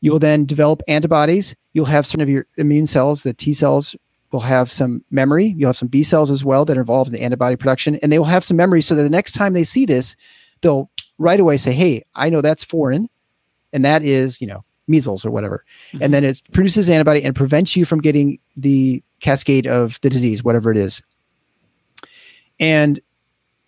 You 0.01 0.11
will 0.11 0.19
then 0.19 0.45
develop 0.45 0.81
antibodies. 0.87 1.55
You'll 1.73 1.85
have 1.85 2.05
some 2.05 2.21
of 2.21 2.29
your 2.29 2.47
immune 2.57 2.87
cells, 2.87 3.23
the 3.23 3.33
T 3.33 3.53
cells, 3.53 3.95
will 4.35 4.41
have 4.41 4.71
some 4.71 5.03
memory. 5.09 5.55
You'll 5.57 5.69
have 5.69 5.77
some 5.77 5.87
B 5.87 6.03
cells 6.03 6.29
as 6.29 6.45
well 6.45 6.65
that 6.65 6.77
are 6.77 6.81
involved 6.81 7.09
in 7.09 7.13
the 7.13 7.23
antibody 7.23 7.55
production, 7.55 7.95
and 7.97 8.11
they 8.11 8.19
will 8.19 8.25
have 8.25 8.43
some 8.43 8.57
memory 8.57 8.81
so 8.81 8.95
that 8.95 9.03
the 9.03 9.09
next 9.09 9.31
time 9.31 9.53
they 9.53 9.63
see 9.63 9.85
this, 9.85 10.15
they'll 10.61 10.89
right 11.17 11.39
away 11.39 11.57
say, 11.57 11.73
"Hey, 11.73 12.03
I 12.13 12.29
know 12.29 12.41
that's 12.41 12.63
foreign 12.63 13.09
and 13.75 13.85
that 13.85 14.01
is 14.01 14.41
you 14.41 14.47
know 14.47 14.63
measles 14.87 15.25
or 15.25 15.31
whatever 15.31 15.63
mm-hmm. 15.91 16.01
and 16.01 16.13
then 16.13 16.23
it 16.23 16.41
produces 16.51 16.89
antibody 16.89 17.23
and 17.23 17.35
prevents 17.35 17.75
you 17.75 17.85
from 17.85 18.01
getting 18.01 18.39
the 18.55 19.03
cascade 19.19 19.67
of 19.67 19.99
the 20.01 20.09
disease 20.09 20.43
whatever 20.43 20.71
it 20.71 20.77
is 20.77 21.01
and 22.59 22.99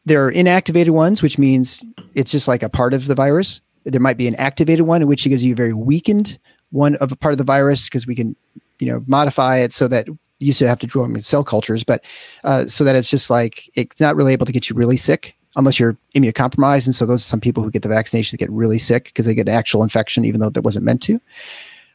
there 0.06 0.26
are 0.26 0.32
inactivated 0.32 0.92
ones 0.92 1.22
which 1.22 1.38
means 1.38 1.84
it's 2.16 2.32
just 2.32 2.48
like 2.48 2.64
a 2.64 2.70
part 2.70 2.94
of 2.94 3.06
the 3.08 3.16
virus 3.16 3.62
there 3.84 4.02
might 4.02 4.18
be 4.18 4.28
an 4.28 4.36
activated 4.36 4.86
one 4.86 5.02
in 5.02 5.08
which 5.08 5.26
it 5.26 5.30
gives 5.30 5.44
you 5.44 5.54
a 5.54 5.56
very 5.56 5.74
weakened 5.74 6.40
one 6.72 6.96
of 6.96 7.12
a 7.12 7.16
part 7.16 7.34
of 7.34 7.38
the 7.38 7.44
virus 7.44 7.86
because 7.86 8.08
we 8.08 8.16
can 8.16 8.36
you 8.80 8.88
know 8.88 9.04
modify 9.08 9.58
it 9.58 9.74
so 9.74 9.88
that 9.88 10.08
used 10.40 10.60
to 10.60 10.68
have 10.68 10.80
to 10.80 10.88
draw 10.88 11.04
them 11.04 11.16
in 11.16 11.22
cell 11.22 11.44
cultures 11.44 11.84
but 11.84 12.04
uh, 12.44 12.66
so 12.68 12.84
that 12.84 12.96
it's 12.96 13.10
just 13.10 13.30
like 13.30 13.70
it's 13.76 14.00
not 14.00 14.16
really 14.16 14.34
able 14.34 14.46
to 14.46 14.52
get 14.52 14.70
you 14.70 14.76
really 14.76 14.98
sick 14.98 15.38
unless 15.58 15.80
you're 15.80 15.98
immunocompromised. 16.16 16.86
And 16.86 16.96
so 16.96 17.06
those 17.06 17.22
are 17.22 17.26
some 17.26 17.42
people 17.42 17.64
who 17.64 17.72
get 17.72 17.82
the 17.82 17.90
vaccination 17.90 18.36
that 18.36 18.40
get 18.40 18.52
really 18.52 18.78
sick 18.78 19.06
because 19.06 19.26
they 19.26 19.34
get 19.34 19.50
an 19.50 19.56
actual 19.56 19.84
infection, 19.84 20.24
even 20.24 20.40
though 20.40 20.52
that 20.52 20.62
wasn't 20.62 20.86
meant 20.86 21.02
to. 21.04 21.20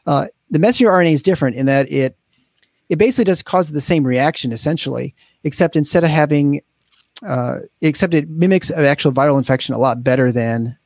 Uh, 0.05 0.27
the 0.51 0.59
messenger 0.59 0.91
RNA 0.91 1.13
is 1.13 1.23
different 1.23 1.55
in 1.55 1.65
that 1.65 1.91
it 1.91 2.15
it 2.89 2.97
basically 2.97 3.23
does 3.23 3.41
cause 3.41 3.71
the 3.71 3.81
same 3.81 4.05
reaction 4.05 4.51
essentially, 4.51 5.15
except 5.45 5.75
instead 5.75 6.03
of 6.03 6.09
having 6.09 6.61
uh, 7.25 7.59
except 7.81 8.13
it 8.13 8.29
mimics 8.29 8.69
an 8.69 8.83
actual 8.83 9.13
viral 9.13 9.37
infection 9.37 9.73
a 9.73 9.79
lot 9.79 10.03
better 10.03 10.31
than 10.31 10.77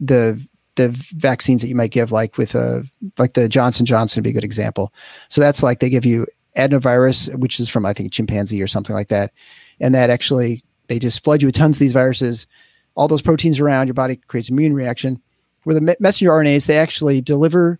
the 0.00 0.42
the 0.76 0.88
vaccines 1.14 1.60
that 1.60 1.68
you 1.68 1.74
might 1.74 1.90
give, 1.90 2.10
like 2.10 2.38
with 2.38 2.54
a 2.54 2.78
uh, 2.78 2.82
like 3.18 3.34
the 3.34 3.48
Johnson 3.48 3.84
Johnson 3.84 4.20
would 4.20 4.24
be 4.24 4.30
a 4.30 4.32
good 4.32 4.44
example. 4.44 4.92
So 5.28 5.42
that's 5.42 5.62
like 5.62 5.80
they 5.80 5.90
give 5.90 6.06
you 6.06 6.26
adenovirus, 6.68 7.34
which 7.36 7.60
is 7.60 7.68
from 7.68 7.86
I 7.86 7.92
think 7.92 8.12
chimpanzee 8.12 8.62
or 8.62 8.66
something 8.66 8.94
like 8.94 9.08
that, 9.08 9.32
and 9.80 9.94
that 9.94 10.10
actually 10.10 10.64
they 10.88 10.98
just 10.98 11.24
flood 11.24 11.42
you 11.42 11.46
with 11.46 11.54
tons 11.54 11.76
of 11.76 11.80
these 11.80 11.92
viruses. 11.92 12.46
All 12.94 13.08
those 13.08 13.22
proteins 13.22 13.60
around 13.60 13.86
your 13.86 13.94
body 13.94 14.16
creates 14.28 14.48
an 14.48 14.54
immune 14.54 14.74
reaction. 14.74 15.20
Where 15.64 15.78
the 15.78 15.96
messenger 16.00 16.30
RNAs, 16.30 16.66
they 16.66 16.78
actually 16.78 17.20
deliver. 17.20 17.78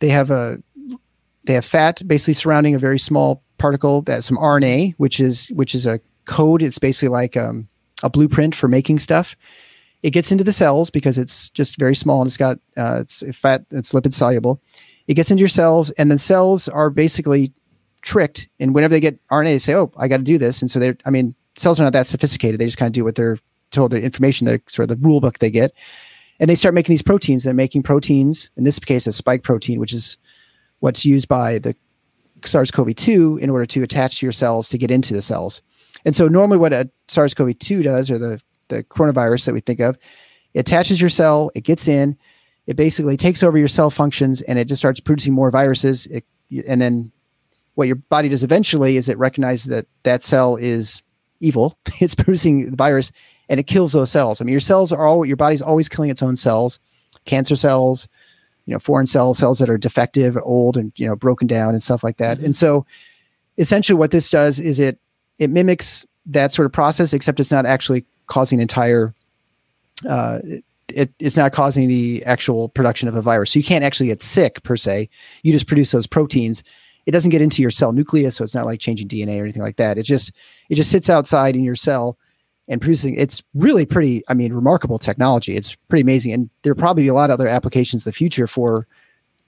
They 0.00 0.10
have 0.10 0.30
a 0.30 0.58
they 1.44 1.54
have 1.54 1.64
fat 1.64 2.02
basically 2.06 2.34
surrounding 2.34 2.74
a 2.74 2.78
very 2.78 2.98
small 2.98 3.42
particle 3.58 4.02
that's 4.02 4.26
some 4.26 4.36
RNA, 4.36 4.94
which 4.98 5.20
is 5.20 5.48
which 5.48 5.74
is 5.74 5.86
a 5.86 6.00
code. 6.24 6.62
It's 6.62 6.78
basically 6.78 7.08
like 7.08 7.36
um, 7.36 7.68
a 8.02 8.10
blueprint 8.10 8.54
for 8.54 8.68
making 8.68 8.98
stuff. 8.98 9.36
It 10.02 10.10
gets 10.10 10.30
into 10.30 10.44
the 10.44 10.52
cells 10.52 10.90
because 10.90 11.16
it's 11.18 11.50
just 11.50 11.78
very 11.78 11.96
small 11.96 12.20
and 12.20 12.28
it's 12.28 12.36
got 12.36 12.58
uh, 12.76 12.98
it's 13.00 13.22
fat, 13.36 13.64
it's 13.70 13.92
lipid 13.92 14.12
soluble. 14.12 14.60
It 15.06 15.14
gets 15.14 15.30
into 15.30 15.40
your 15.40 15.48
cells, 15.48 15.90
and 15.92 16.10
the 16.10 16.18
cells 16.18 16.68
are 16.68 16.90
basically 16.90 17.52
tricked. 18.06 18.48
And 18.58 18.74
whenever 18.74 18.92
they 18.92 19.00
get 19.00 19.20
RNA, 19.28 19.44
they 19.44 19.58
say, 19.58 19.74
"Oh, 19.74 19.92
I 19.98 20.08
got 20.08 20.18
to 20.18 20.22
do 20.22 20.38
this." 20.38 20.62
And 20.62 20.70
so 20.70 20.78
they're, 20.78 20.96
I 21.04 21.10
mean, 21.10 21.34
cells 21.58 21.78
are 21.78 21.84
not 21.84 21.92
that 21.92 22.06
sophisticated. 22.06 22.58
They 22.58 22.64
just 22.64 22.78
kind 22.78 22.88
of 22.88 22.94
do 22.94 23.04
what 23.04 23.16
they're 23.16 23.38
told, 23.70 23.90
the 23.90 24.00
information, 24.00 24.46
the 24.46 24.62
sort 24.68 24.90
of 24.90 25.00
the 25.00 25.06
rule 25.06 25.20
book 25.20 25.38
they 25.38 25.50
get. 25.50 25.72
And 26.38 26.48
they 26.48 26.54
start 26.54 26.74
making 26.74 26.92
these 26.92 27.02
proteins. 27.02 27.42
They're 27.42 27.54
making 27.54 27.82
proteins, 27.82 28.50
in 28.56 28.64
this 28.64 28.78
case, 28.78 29.06
a 29.06 29.12
spike 29.12 29.42
protein, 29.42 29.80
which 29.80 29.92
is 29.92 30.16
what's 30.80 31.04
used 31.04 31.28
by 31.28 31.58
the 31.58 31.74
SARS 32.44 32.70
CoV 32.70 32.94
2 32.94 33.38
in 33.38 33.50
order 33.50 33.66
to 33.66 33.82
attach 33.82 34.20
to 34.20 34.26
your 34.26 34.32
cells 34.32 34.68
to 34.68 34.78
get 34.78 34.90
into 34.90 35.14
the 35.14 35.22
cells. 35.22 35.62
And 36.04 36.14
so, 36.14 36.28
normally, 36.28 36.58
what 36.58 36.72
a 36.72 36.88
SARS 37.08 37.34
CoV 37.34 37.58
2 37.58 37.82
does, 37.82 38.10
or 38.10 38.18
the, 38.18 38.40
the 38.68 38.84
coronavirus 38.84 39.46
that 39.46 39.54
we 39.54 39.60
think 39.60 39.80
of, 39.80 39.98
it 40.54 40.60
attaches 40.60 41.00
your 41.00 41.10
cell, 41.10 41.50
it 41.54 41.62
gets 41.62 41.88
in, 41.88 42.16
it 42.66 42.76
basically 42.76 43.16
takes 43.16 43.42
over 43.42 43.58
your 43.58 43.68
cell 43.68 43.90
functions, 43.90 44.42
and 44.42 44.58
it 44.58 44.66
just 44.66 44.80
starts 44.80 45.00
producing 45.00 45.32
more 45.32 45.50
viruses. 45.50 46.06
It, 46.06 46.24
and 46.68 46.80
then, 46.80 47.12
what 47.76 47.86
your 47.86 47.96
body 47.96 48.28
does 48.28 48.42
eventually 48.42 48.96
is 48.96 49.08
it 49.08 49.18
recognizes 49.18 49.66
that 49.66 49.86
that 50.02 50.24
cell 50.24 50.56
is 50.56 51.02
evil. 51.40 51.78
It's 52.00 52.14
producing 52.14 52.70
the 52.70 52.76
virus 52.76 53.12
and 53.48 53.60
it 53.60 53.66
kills 53.66 53.92
those 53.92 54.10
cells. 54.10 54.40
I 54.40 54.44
mean, 54.44 54.52
your 54.52 54.60
cells 54.60 54.92
are 54.92 55.06
all 55.06 55.24
your 55.24 55.36
body's 55.36 55.62
always 55.62 55.88
killing 55.88 56.10
its 56.10 56.22
own 56.22 56.36
cells, 56.36 56.80
cancer 57.24 57.56
cells, 57.56 58.08
you 58.66 58.72
know, 58.72 58.78
foreign 58.78 59.06
cells, 59.06 59.38
cells 59.38 59.58
that 59.60 59.70
are 59.70 59.78
defective, 59.78 60.36
old, 60.42 60.76
and 60.76 60.92
you 60.96 61.06
know, 61.06 61.14
broken 61.14 61.46
down 61.46 61.74
and 61.74 61.82
stuff 61.82 62.02
like 62.02 62.16
that. 62.16 62.38
Mm-hmm. 62.38 62.46
And 62.46 62.56
so, 62.56 62.84
essentially, 63.58 63.96
what 63.96 64.10
this 64.10 64.30
does 64.30 64.58
is 64.58 64.78
it 64.78 64.98
it 65.38 65.50
mimics 65.50 66.04
that 66.26 66.52
sort 66.52 66.66
of 66.66 66.72
process, 66.72 67.12
except 67.12 67.38
it's 67.40 67.52
not 67.52 67.66
actually 67.66 68.04
causing 68.26 68.60
entire. 68.60 69.14
Uh, 70.08 70.40
it, 70.88 71.10
it's 71.18 71.36
not 71.36 71.52
causing 71.52 71.88
the 71.88 72.24
actual 72.26 72.68
production 72.68 73.08
of 73.08 73.16
a 73.16 73.22
virus. 73.22 73.50
So 73.50 73.58
you 73.58 73.64
can't 73.64 73.82
actually 73.82 74.06
get 74.06 74.22
sick 74.22 74.62
per 74.62 74.76
se. 74.76 75.08
You 75.42 75.52
just 75.52 75.66
produce 75.66 75.90
those 75.90 76.06
proteins, 76.06 76.62
it 77.06 77.12
doesn't 77.12 77.30
get 77.30 77.40
into 77.40 77.62
your 77.62 77.70
cell 77.70 77.92
nucleus, 77.92 78.36
so 78.36 78.44
it's 78.44 78.54
not 78.54 78.66
like 78.66 78.80
changing 78.80 79.08
DNA 79.08 79.38
or 79.40 79.44
anything 79.44 79.62
like 79.62 79.76
that. 79.76 79.96
It 79.98 80.02
just 80.02 80.32
it 80.68 80.74
just 80.74 80.90
sits 80.90 81.08
outside 81.08 81.56
in 81.56 81.62
your 81.64 81.76
cell 81.76 82.18
and 82.68 82.80
producing. 82.80 83.14
It's 83.14 83.42
really 83.54 83.86
pretty. 83.86 84.22
I 84.28 84.34
mean, 84.34 84.52
remarkable 84.52 84.98
technology. 84.98 85.56
It's 85.56 85.74
pretty 85.88 86.02
amazing, 86.02 86.32
and 86.32 86.50
there'll 86.62 86.78
probably 86.78 87.04
be 87.04 87.08
a 87.08 87.14
lot 87.14 87.30
of 87.30 87.34
other 87.34 87.48
applications 87.48 88.04
in 88.04 88.10
the 88.10 88.14
future 88.14 88.46
for 88.46 88.86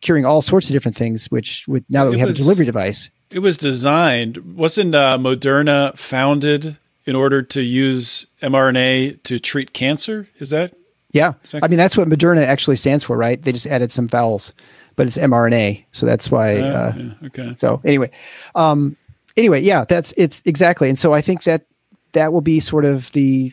curing 0.00 0.24
all 0.24 0.40
sorts 0.40 0.70
of 0.70 0.74
different 0.74 0.96
things. 0.96 1.26
Which 1.30 1.66
with 1.68 1.84
now 1.88 2.04
that 2.04 2.10
we 2.10 2.16
It 2.16 2.20
have 2.20 2.28
was- 2.28 2.38
a 2.38 2.42
delivery 2.42 2.64
device, 2.64 3.10
It 3.32 3.40
was 3.40 3.58
designed, 3.58 4.56
wasn't 4.56 4.94
uh, 4.94 5.18
Moderna 5.18 5.96
founded 5.98 6.76
in 7.04 7.16
order 7.16 7.42
to 7.42 7.62
use 7.62 8.26
mRNA 8.42 9.22
to 9.24 9.38
treat 9.38 9.72
cancer? 9.72 10.28
Is 10.38 10.50
that? 10.50 10.74
yeah. 11.12 11.32
I 11.62 11.66
mean, 11.68 11.78
that's 11.78 11.96
what 11.96 12.06
Moderna 12.08 12.44
actually 12.44 12.76
stands 12.76 13.02
for, 13.02 13.16
right? 13.16 13.40
They 13.42 13.50
just 13.50 13.66
added 13.66 13.90
some 13.90 14.06
vowels, 14.08 14.52
but 14.98 15.06
it's 15.06 15.16
mRNA, 15.16 15.84
so 15.92 16.04
that's 16.04 16.28
why. 16.28 16.58
Uh, 16.58 16.92
yeah, 16.96 17.26
okay. 17.28 17.54
So 17.56 17.80
anyway, 17.84 18.10
um, 18.56 18.96
anyway, 19.36 19.62
yeah, 19.62 19.84
that's 19.84 20.12
it's 20.16 20.42
exactly. 20.44 20.88
And 20.88 20.98
so 20.98 21.14
I 21.14 21.20
think 21.20 21.44
that 21.44 21.66
that 22.12 22.32
will 22.32 22.40
be 22.40 22.58
sort 22.58 22.84
of 22.84 23.10
the 23.12 23.52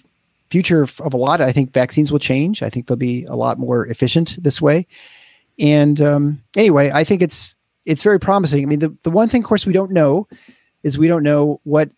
future 0.49 0.81
of, 0.81 0.99
of 1.01 1.13
a 1.13 1.17
lot. 1.17 1.41
I 1.41 1.51
think 1.51 1.71
vaccines 1.71 2.11
will 2.11 2.19
change. 2.19 2.63
I 2.63 2.69
think 2.71 2.87
they'll 2.87 2.97
be 2.97 3.25
a 3.25 3.35
lot 3.35 3.59
more 3.59 3.85
efficient 3.85 4.41
this 4.41 4.59
way. 4.59 4.87
And 5.59 6.01
um, 6.01 6.41
anyway, 6.57 6.89
I 6.91 7.03
think 7.03 7.21
it's 7.21 7.55
it's 7.85 8.01
very 8.01 8.19
promising. 8.19 8.63
I 8.63 8.65
mean, 8.65 8.79
the 8.79 8.97
the 9.03 9.11
one 9.11 9.29
thing, 9.29 9.43
of 9.43 9.47
course, 9.47 9.67
we 9.67 9.73
don't 9.73 9.91
know 9.91 10.27
is 10.81 10.97
we 10.97 11.07
don't 11.07 11.23
know 11.23 11.61
what 11.63 11.91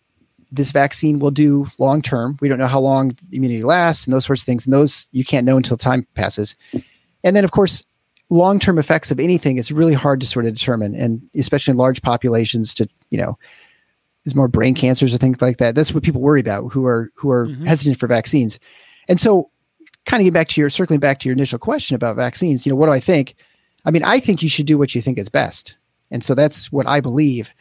this 0.52 0.72
vaccine 0.72 1.20
will 1.20 1.30
do 1.30 1.66
long 1.78 2.02
term. 2.02 2.36
We 2.42 2.50
don't 2.50 2.58
know 2.58 2.66
how 2.66 2.80
long 2.80 3.16
immunity 3.32 3.62
lasts 3.62 4.04
and 4.04 4.12
those 4.12 4.26
sorts 4.26 4.42
of 4.42 4.46
things. 4.46 4.66
And 4.66 4.74
those 4.74 5.08
you 5.12 5.24
can't 5.24 5.46
know 5.46 5.56
until 5.56 5.78
time 5.78 6.06
passes. 6.12 6.54
And 7.24 7.34
then, 7.34 7.44
of 7.44 7.50
course, 7.50 7.86
long 8.30 8.58
term 8.58 8.78
effects 8.78 9.10
of 9.10 9.20
anything 9.20 9.56
is 9.56 9.72
really 9.72 9.94
hard 9.94 10.20
to 10.20 10.26
sort 10.26 10.46
of 10.46 10.54
determine, 10.54 10.94
and 10.94 11.22
especially 11.36 11.72
in 11.72 11.76
large 11.76 12.02
populations. 12.02 12.74
To 12.74 12.88
you 13.10 13.18
know, 13.18 13.38
is 14.24 14.34
more 14.34 14.48
brain 14.48 14.74
cancers 14.74 15.14
or 15.14 15.18
things 15.18 15.40
like 15.40 15.58
that. 15.58 15.74
That's 15.74 15.92
what 15.92 16.02
people 16.02 16.20
worry 16.20 16.40
about 16.40 16.72
who 16.72 16.86
are 16.86 17.10
who 17.14 17.30
are 17.30 17.46
mm-hmm. 17.46 17.64
hesitant 17.64 17.98
for 17.98 18.06
vaccines. 18.06 18.58
And 19.08 19.20
so, 19.20 19.50
kind 20.06 20.20
of 20.20 20.24
get 20.24 20.34
back 20.34 20.48
to 20.48 20.60
your 20.60 20.70
circling 20.70 21.00
back 21.00 21.20
to 21.20 21.28
your 21.28 21.34
initial 21.34 21.58
question 21.58 21.94
about 21.94 22.16
vaccines. 22.16 22.64
You 22.64 22.72
know, 22.72 22.76
what 22.76 22.86
do 22.86 22.92
I 22.92 23.00
think? 23.00 23.34
I 23.84 23.90
mean, 23.90 24.04
I 24.04 24.20
think 24.20 24.42
you 24.42 24.48
should 24.48 24.66
do 24.66 24.78
what 24.78 24.94
you 24.94 25.02
think 25.02 25.18
is 25.18 25.28
best, 25.28 25.76
and 26.10 26.22
so 26.22 26.34
that's 26.34 26.70
what 26.70 26.86
I 26.86 27.00
believe. 27.00 27.52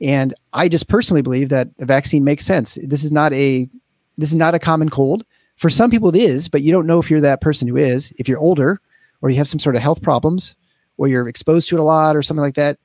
And 0.00 0.34
I 0.52 0.68
just 0.68 0.88
personally 0.88 1.22
believe 1.22 1.48
that 1.50 1.68
a 1.78 1.84
vaccine 1.84 2.24
makes 2.24 2.44
sense. 2.44 2.76
This 2.82 3.04
is 3.04 3.12
not 3.12 3.32
a 3.32 3.68
this 4.18 4.30
is 4.30 4.36
not 4.36 4.54
a 4.54 4.58
common 4.58 4.88
cold. 4.88 5.24
For 5.56 5.70
some 5.70 5.90
people 5.90 6.08
it 6.08 6.16
is, 6.16 6.48
but 6.48 6.62
you 6.62 6.72
don't 6.72 6.86
know 6.86 6.98
if 6.98 7.10
you're 7.10 7.20
that 7.20 7.40
person 7.40 7.68
who 7.68 7.76
is. 7.76 8.12
If 8.18 8.28
you're 8.28 8.38
older 8.38 8.80
or 9.22 9.30
you 9.30 9.36
have 9.36 9.48
some 9.48 9.58
sort 9.60 9.76
of 9.76 9.82
health 9.82 10.02
problems 10.02 10.54
or 10.98 11.08
you're 11.08 11.28
exposed 11.28 11.68
to 11.70 11.76
it 11.76 11.80
a 11.80 11.84
lot 11.84 12.16
or 12.16 12.22
something 12.22 12.42
like 12.42 12.56
that 12.56 12.78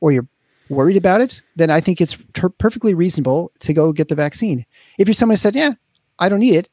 or 0.00 0.10
you're 0.10 0.26
worried 0.70 0.96
about 0.96 1.20
it, 1.20 1.42
then 1.56 1.70
I 1.70 1.80
think 1.80 2.00
it's 2.00 2.16
ter- 2.32 2.48
perfectly 2.48 2.94
reasonable 2.94 3.52
to 3.60 3.72
go 3.72 3.92
get 3.92 4.08
the 4.08 4.14
vaccine. 4.14 4.64
If 4.98 5.06
you're 5.06 5.14
someone 5.14 5.34
who 5.34 5.38
said, 5.38 5.54
"Yeah, 5.54 5.74
I 6.18 6.28
don't 6.28 6.40
need 6.40 6.54
it." 6.54 6.68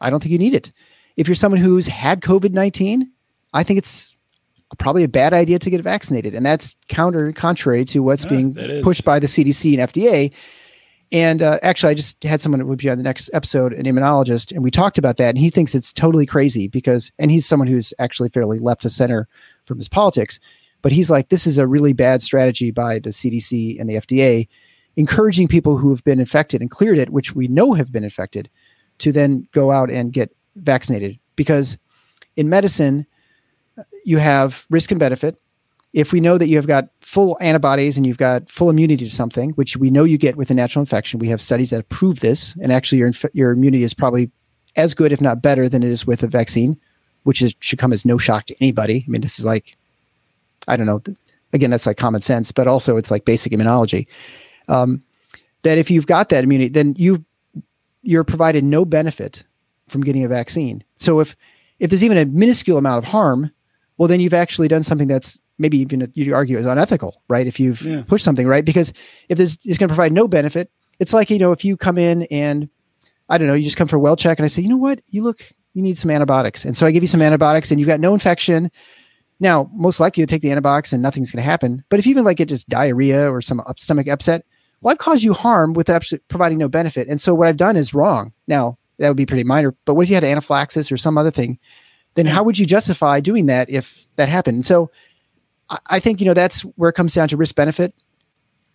I 0.00 0.08
don't 0.10 0.20
think 0.22 0.32
you 0.32 0.38
need 0.38 0.54
it. 0.54 0.72
If 1.16 1.28
you're 1.28 1.34
someone 1.34 1.60
who's 1.60 1.86
had 1.86 2.20
COVID-19, 2.20 3.02
I 3.52 3.62
think 3.62 3.78
it's 3.78 4.14
probably 4.78 5.04
a 5.04 5.08
bad 5.08 5.32
idea 5.32 5.58
to 5.60 5.70
get 5.70 5.80
vaccinated, 5.82 6.34
and 6.34 6.44
that's 6.44 6.74
counter 6.88 7.32
contrary 7.32 7.84
to 7.86 8.00
what's 8.02 8.24
Ah, 8.26 8.28
being 8.28 8.82
pushed 8.82 9.04
by 9.04 9.18
the 9.18 9.28
CDC 9.28 9.74
and 9.78 9.82
FDA. 9.90 10.32
And 11.14 11.42
uh, 11.42 11.60
actually, 11.62 11.92
I 11.92 11.94
just 11.94 12.20
had 12.24 12.40
someone 12.40 12.58
who 12.58 12.66
would 12.66 12.80
be 12.80 12.90
on 12.90 12.98
the 12.98 13.04
next 13.04 13.30
episode, 13.32 13.72
an 13.72 13.84
immunologist, 13.84 14.50
and 14.50 14.64
we 14.64 14.70
talked 14.72 14.98
about 14.98 15.16
that. 15.18 15.28
And 15.28 15.38
he 15.38 15.48
thinks 15.48 15.72
it's 15.72 15.92
totally 15.92 16.26
crazy 16.26 16.66
because, 16.66 17.12
and 17.20 17.30
he's 17.30 17.46
someone 17.46 17.68
who's 17.68 17.94
actually 18.00 18.30
fairly 18.30 18.58
left 18.58 18.82
to 18.82 18.90
center 18.90 19.28
from 19.64 19.78
his 19.78 19.88
politics, 19.88 20.40
but 20.82 20.90
he's 20.90 21.10
like, 21.10 21.28
this 21.28 21.46
is 21.46 21.56
a 21.56 21.68
really 21.68 21.92
bad 21.92 22.20
strategy 22.20 22.72
by 22.72 22.98
the 22.98 23.10
CDC 23.10 23.80
and 23.80 23.88
the 23.88 23.94
FDA, 23.94 24.48
encouraging 24.96 25.46
people 25.46 25.78
who 25.78 25.90
have 25.90 26.02
been 26.02 26.18
infected 26.18 26.60
and 26.60 26.68
cleared 26.68 26.98
it, 26.98 27.10
which 27.10 27.32
we 27.32 27.46
know 27.46 27.74
have 27.74 27.92
been 27.92 28.02
infected, 28.02 28.50
to 28.98 29.12
then 29.12 29.46
go 29.52 29.70
out 29.70 29.92
and 29.92 30.12
get 30.12 30.34
vaccinated. 30.56 31.16
Because 31.36 31.78
in 32.34 32.48
medicine, 32.48 33.06
you 34.04 34.18
have 34.18 34.66
risk 34.68 34.90
and 34.90 34.98
benefit. 34.98 35.40
If 35.94 36.12
we 36.12 36.20
know 36.20 36.36
that 36.38 36.48
you 36.48 36.56
have 36.56 36.66
got 36.66 36.88
full 37.00 37.38
antibodies 37.40 37.96
and 37.96 38.04
you've 38.04 38.18
got 38.18 38.50
full 38.50 38.68
immunity 38.68 39.04
to 39.08 39.14
something, 39.14 39.50
which 39.50 39.76
we 39.76 39.90
know 39.90 40.04
you 40.04 40.18
get 40.18 40.36
with 40.36 40.50
a 40.50 40.54
natural 40.54 40.80
infection, 40.82 41.20
we 41.20 41.28
have 41.28 41.40
studies 41.40 41.70
that 41.70 41.88
prove 41.88 42.18
this, 42.20 42.56
and 42.60 42.72
actually 42.72 42.98
your 42.98 43.06
inf- 43.06 43.32
your 43.32 43.52
immunity 43.52 43.84
is 43.84 43.94
probably 43.94 44.30
as 44.76 44.92
good, 44.92 45.12
if 45.12 45.20
not 45.20 45.40
better, 45.40 45.68
than 45.68 45.84
it 45.84 45.90
is 45.90 46.04
with 46.04 46.24
a 46.24 46.26
vaccine, 46.26 46.76
which 47.22 47.40
is, 47.40 47.54
should 47.60 47.78
come 47.78 47.92
as 47.92 48.04
no 48.04 48.18
shock 48.18 48.46
to 48.46 48.56
anybody. 48.60 49.04
I 49.06 49.10
mean, 49.10 49.20
this 49.20 49.38
is 49.38 49.44
like, 49.44 49.76
I 50.66 50.76
don't 50.76 50.86
know. 50.86 50.98
th- 50.98 51.16
Again, 51.52 51.70
that's 51.70 51.86
like 51.86 51.96
common 51.96 52.20
sense, 52.20 52.50
but 52.50 52.66
also 52.66 52.96
it's 52.96 53.12
like 53.12 53.24
basic 53.24 53.52
immunology. 53.52 54.08
Um, 54.66 55.00
that 55.62 55.78
if 55.78 55.88
you've 55.88 56.08
got 56.08 56.28
that 56.30 56.42
immunity, 56.42 56.68
then 56.68 56.96
you 56.98 57.24
you're 58.02 58.24
provided 58.24 58.64
no 58.64 58.84
benefit 58.84 59.44
from 59.88 60.02
getting 60.02 60.24
a 60.24 60.28
vaccine. 60.28 60.82
So 60.96 61.20
if 61.20 61.36
if 61.78 61.90
there's 61.90 62.02
even 62.02 62.18
a 62.18 62.26
minuscule 62.26 62.78
amount 62.78 62.98
of 62.98 63.04
harm, 63.04 63.52
well, 63.96 64.08
then 64.08 64.18
you've 64.18 64.34
actually 64.34 64.66
done 64.66 64.82
something 64.82 65.06
that's 65.06 65.38
maybe 65.58 65.78
even 65.78 66.10
you 66.14 66.34
argue 66.34 66.58
is 66.58 66.66
unethical, 66.66 67.22
right? 67.28 67.46
If 67.46 67.60
you've 67.60 67.82
Yeah. 67.82 68.02
pushed 68.06 68.24
something, 68.24 68.46
right? 68.46 68.64
Because 68.64 68.92
if 69.28 69.38
this 69.38 69.56
is 69.64 69.78
going 69.78 69.88
to 69.88 69.94
provide 69.94 70.12
no 70.12 70.26
benefit, 70.28 70.70
it's 70.98 71.12
like 71.12 71.30
you 71.30 71.38
know 71.38 71.52
if 71.52 71.64
you 71.64 71.76
come 71.76 71.98
in 71.98 72.22
and 72.24 72.68
I 73.28 73.38
don't 73.38 73.48
know, 73.48 73.54
you 73.54 73.64
just 73.64 73.76
come 73.76 73.88
for 73.88 73.96
a 73.96 74.00
well 74.00 74.16
check, 74.16 74.38
and 74.38 74.44
I 74.44 74.48
say, 74.48 74.62
you 74.62 74.68
know 74.68 74.76
what, 74.76 75.00
you 75.08 75.22
look, 75.22 75.38
you 75.72 75.82
need 75.82 75.96
some 75.98 76.10
antibiotics, 76.10 76.64
and 76.64 76.76
so 76.76 76.86
I 76.86 76.90
give 76.90 77.02
you 77.02 77.08
some 77.08 77.22
antibiotics, 77.22 77.70
and 77.70 77.80
you've 77.80 77.88
got 77.88 78.00
no 78.00 78.12
infection. 78.14 78.70
Now, 79.40 79.68
most 79.74 79.98
likely 79.98 80.20
you 80.20 80.26
take 80.26 80.42
the 80.42 80.50
antibiotics 80.52 80.92
and 80.92 81.02
nothing's 81.02 81.30
going 81.32 81.42
to 81.42 81.50
happen. 81.50 81.82
But 81.88 81.98
if 81.98 82.06
you 82.06 82.10
even 82.10 82.24
like 82.24 82.36
get 82.36 82.48
just 82.48 82.68
diarrhea 82.68 83.28
or 83.30 83.40
some 83.42 83.60
up- 83.60 83.80
stomach 83.80 84.06
upset, 84.06 84.44
well, 84.80 84.92
I've 84.92 84.98
caused 84.98 85.24
you 85.24 85.34
harm 85.34 85.72
with 85.74 85.90
absolutely 85.90 86.24
providing 86.28 86.56
no 86.58 86.68
benefit. 86.68 87.08
And 87.08 87.20
so 87.20 87.34
what 87.34 87.48
I've 87.48 87.56
done 87.56 87.76
is 87.76 87.92
wrong. 87.92 88.32
Now, 88.46 88.78
that 88.98 89.08
would 89.08 89.16
be 89.16 89.26
pretty 89.26 89.42
minor. 89.42 89.74
But 89.86 89.94
what 89.94 90.02
if 90.02 90.08
you 90.08 90.14
had 90.14 90.22
anaphylaxis 90.24 90.92
or 90.92 90.96
some 90.96 91.18
other 91.18 91.32
thing? 91.32 91.58
Then 92.14 92.26
how 92.26 92.44
would 92.44 92.58
you 92.60 92.64
justify 92.64 93.18
doing 93.18 93.46
that 93.46 93.68
if 93.68 94.06
that 94.16 94.28
happened? 94.28 94.64
So 94.64 94.88
I, 95.70 96.00
think, 96.00 96.20
you 96.20 96.26
know, 96.26 96.34
that's 96.34 96.60
where 96.60 96.90
it 96.90 96.94
comes 96.94 97.14
down 97.14 97.28
to 97.28 97.36
risk 97.36 97.54
benefit. 97.54 97.94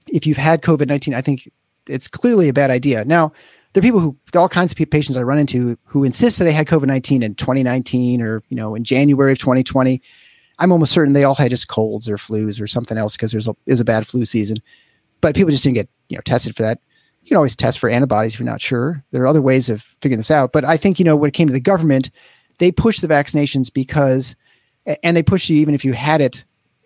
If 0.08 0.25
you've 0.25 0.38
had 0.38 0.62
COVID 0.62 0.88
19, 0.88 1.13
I 1.13 1.21
think 1.21 1.52
it's 1.88 2.08
clearly 2.08 2.49
a 2.49 2.54
bad 2.54 2.71
idea. 2.71 3.06
Now, 3.06 3.32
there 3.73 3.82
are 3.82 3.84
people 3.84 3.99
who, 3.99 4.17
all 4.36 4.49
kinds 4.49 4.71
of 4.71 4.89
patients 4.89 5.15
I 5.15 5.21
run 5.21 5.38
into 5.38 5.78
who 5.86 6.04
insist 6.04 6.39
that 6.39 6.45
they 6.45 6.52
had 6.52 6.67
COVID 6.67 6.88
19 6.88 7.21
in 7.21 7.36
2019 7.36 8.21
or, 8.21 8.41
you 8.49 8.56
know, 8.56 8.75
in 8.75 8.84
January 8.84 9.32
of 9.32 9.39
2020. 9.39 10.02
I'm 10.58 10.71
almost 10.71 10.91
certain 10.91 11.13
they 11.13 11.23
all 11.23 11.36
had 11.36 11.52
just 11.52 11.67
colds 11.67 12.10
or 12.10 12.17
flus 12.17 12.60
or 12.60 12.67
something 12.67 12.97
else 12.97 13.15
because 13.15 13.32
there's 13.32 13.47
a, 13.47 13.56
is 13.65 13.80
a 13.80 13.86
bad 13.86 14.08
flu 14.08 14.25
season. 14.25 14.58
But 15.21 15.36
people 15.36 15.52
just 15.52 15.63
didn't 15.63 15.75
get, 15.75 15.89
you 16.10 16.17
know, 16.17 16.21
tested 16.21 16.56
for 16.56 16.63
that. 16.63 16.80
You 17.21 17.30
can 17.30 17.38
always 17.38 17.56
test 17.56 17.80
for 17.80 17.89
antibodies 17.89 18.34
if 18.34 18.39
you're 18.39 18.49
not 18.49 18.62
sure. 18.62 19.04
There 19.12 19.21
are 19.21 19.28
other 19.28 19.41
ways 19.41 19.69
of 19.69 19.84
figuring 20.02 20.19
this 20.19 20.32
out. 20.32 20.52
But 20.52 20.65
I 20.65 20.78
think, 20.78 20.97
you 20.99 21.06
know, 21.06 21.15
when 21.15 21.28
it 21.28 21.34
came 21.34 21.47
to 21.47 21.54
the 21.54 21.60
government, 21.60 22.10
they 22.58 22.71
pushed 22.71 23.02
the 23.02 23.08
vaccinations 23.08 23.71
because, 23.71 24.36
and 25.04 25.15
they 25.15 25.23
pushed 25.23 25.49
you 25.49 25.58
even 25.58 25.75
if 25.75 25.86
you 25.86 25.93
had 25.93 26.21
it 26.21 26.43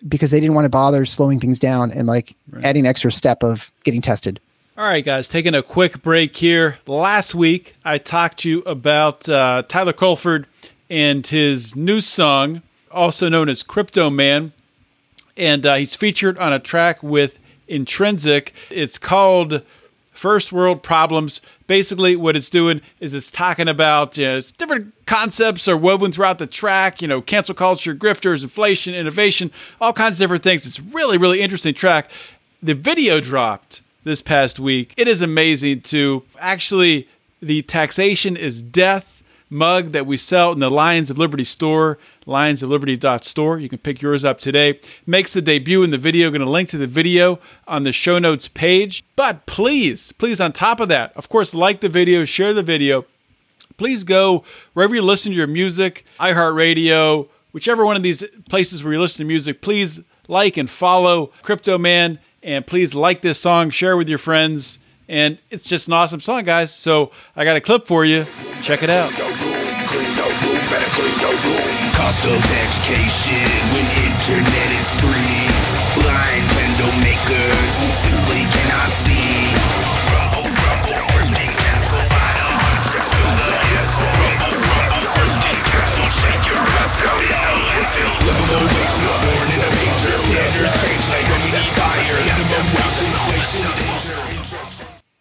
because 0.07 0.31
they 0.31 0.39
didn't 0.39 0.55
want 0.55 0.65
to 0.65 0.69
bother 0.69 1.05
slowing 1.05 1.39
things 1.39 1.59
down 1.59 1.91
and 1.91 2.07
like 2.07 2.35
adding 2.63 2.81
an 2.81 2.85
extra 2.87 3.11
step 3.11 3.43
of 3.43 3.71
getting 3.83 4.01
tested. 4.01 4.39
All 4.75 4.83
right, 4.83 5.05
guys, 5.05 5.29
taking 5.29 5.53
a 5.53 5.61
quick 5.61 6.01
break 6.01 6.35
here. 6.35 6.79
Last 6.87 7.35
week, 7.35 7.75
I 7.85 7.99
talked 7.99 8.39
to 8.39 8.49
you 8.49 8.59
about 8.61 9.29
uh, 9.29 9.61
Tyler 9.67 9.93
Colford 9.93 10.47
and 10.89 11.25
his 11.25 11.75
new 11.75 12.01
song, 12.01 12.63
also 12.91 13.29
known 13.29 13.49
as 13.49 13.61
Crypto 13.61 14.09
Man. 14.09 14.51
And 15.37 15.65
uh, 15.65 15.75
he's 15.75 15.93
featured 15.93 16.37
on 16.39 16.53
a 16.53 16.59
track 16.59 17.03
with 17.03 17.39
Intrinsic. 17.67 18.53
It's 18.69 18.97
called 18.97 19.61
First 20.13 20.51
World 20.51 20.83
Problems. 20.83 21.41
Basically, 21.67 22.15
what 22.15 22.35
it's 22.35 22.49
doing 22.49 22.81
is 22.99 23.13
it's 23.13 23.31
talking 23.31 23.67
about 23.67 24.17
you 24.17 24.25
know, 24.25 24.41
different 24.57 24.93
concepts 25.05 25.67
are 25.67 25.75
woven 25.77 26.11
throughout 26.11 26.37
the 26.37 26.47
track, 26.47 27.01
you 27.01 27.07
know, 27.07 27.21
cancel 27.21 27.55
culture, 27.55 27.95
grifters, 27.95 28.43
inflation, 28.43 28.93
innovation, 28.93 29.51
all 29.81 29.93
kinds 29.93 30.15
of 30.15 30.19
different 30.19 30.43
things. 30.43 30.65
It's 30.65 30.79
really, 30.79 31.17
really 31.17 31.41
interesting 31.41 31.73
track. 31.73 32.09
The 32.61 32.75
video 32.75 33.19
dropped 33.19 33.81
this 34.03 34.21
past 34.21 34.59
week. 34.59 34.93
It 34.97 35.07
is 35.07 35.21
amazing 35.21 35.81
to 35.81 36.23
actually 36.39 37.07
the 37.41 37.61
taxation 37.63 38.37
is 38.37 38.61
death 38.61 39.13
mug 39.49 39.91
that 39.91 40.05
we 40.05 40.17
sell 40.17 40.51
in 40.51 40.59
the 40.59 40.69
Lions 40.69 41.09
of 41.09 41.17
Liberty 41.17 41.43
store, 41.43 41.97
lionsofliberty.store. 42.25 43.59
You 43.59 43.69
can 43.69 43.79
pick 43.79 44.01
yours 44.01 44.25
up 44.25 44.39
today. 44.39 44.79
Makes 45.05 45.33
the 45.33 45.41
debut 45.41 45.83
in 45.83 45.91
the 45.91 45.97
video. 45.97 46.29
Going 46.29 46.41
to 46.41 46.49
link 46.49 46.69
to 46.69 46.77
the 46.77 46.87
video 46.87 47.39
on 47.67 47.83
the 47.83 47.91
show 47.91 48.19
notes 48.19 48.47
page. 48.47 49.03
But 49.15 49.45
please, 49.45 50.11
please, 50.11 50.39
on 50.39 50.51
top 50.53 50.79
of 50.79 50.89
that, 50.89 51.15
of 51.15 51.29
course, 51.29 51.53
like 51.53 51.81
the 51.81 51.89
video, 51.89 52.25
share 52.25 52.53
the 52.53 52.63
video. 52.63 53.05
Please 53.77 54.03
go 54.03 54.43
wherever 54.73 54.93
you 54.93 55.01
listen 55.01 55.31
to 55.31 55.37
your 55.37 55.47
music, 55.47 56.05
iHeartRadio, 56.19 57.27
whichever 57.51 57.85
one 57.85 57.95
of 57.95 58.03
these 58.03 58.23
places 58.49 58.83
where 58.83 58.93
you 58.93 59.01
listen 59.01 59.19
to 59.19 59.27
music, 59.27 59.61
please 59.61 60.01
like 60.27 60.57
and 60.57 60.69
follow 60.69 61.31
Crypto 61.41 61.77
Man. 61.77 62.19
And 62.41 62.67
please 62.67 62.93
like 62.93 63.21
this 63.21 63.39
song, 63.39 63.69
share 63.69 63.95
with 63.95 64.09
your 64.09 64.17
friends. 64.17 64.79
And 65.07 65.37
it's 65.49 65.67
just 65.67 65.87
an 65.87 65.93
awesome 65.93 66.19
song, 66.19 66.43
guys. 66.43 66.73
So 66.73 67.11
I 67.35 67.45
got 67.45 67.55
a 67.55 67.61
clip 67.61 67.87
for 67.87 68.03
you. 68.03 68.25
Check 68.61 68.83
it 68.83 68.89
out 68.89 69.11
clean 70.93 71.17
the 71.17 71.33
room. 71.33 71.73
Cost 71.97 72.21
of 72.25 72.37
education 72.37 73.49
when 73.73 73.85
internet 74.05 74.69
is 74.77 74.89
free. 75.01 75.49
Blind 75.97 76.45
window 76.53 76.91
makers 77.01 77.71
who 77.81 77.89
simply 78.05 78.41
cannot 78.53 78.91
see. 79.01 79.53
By 81.93 82.29
the 82.37 82.47
hundreds. 82.47 83.09
Fill 83.13 83.33
the. 83.37 83.49
Shake 86.13 86.45
your 86.49 86.61
ass 86.61 86.95
born 89.23 89.49
in 89.53 89.61
a 89.61 89.69
major. 89.73 90.13
Standards 90.17 90.75
change 90.81 91.05
like. 91.09 91.25
Minimum 92.33 92.65
wage, 92.73 92.99
inflation. 93.07 93.65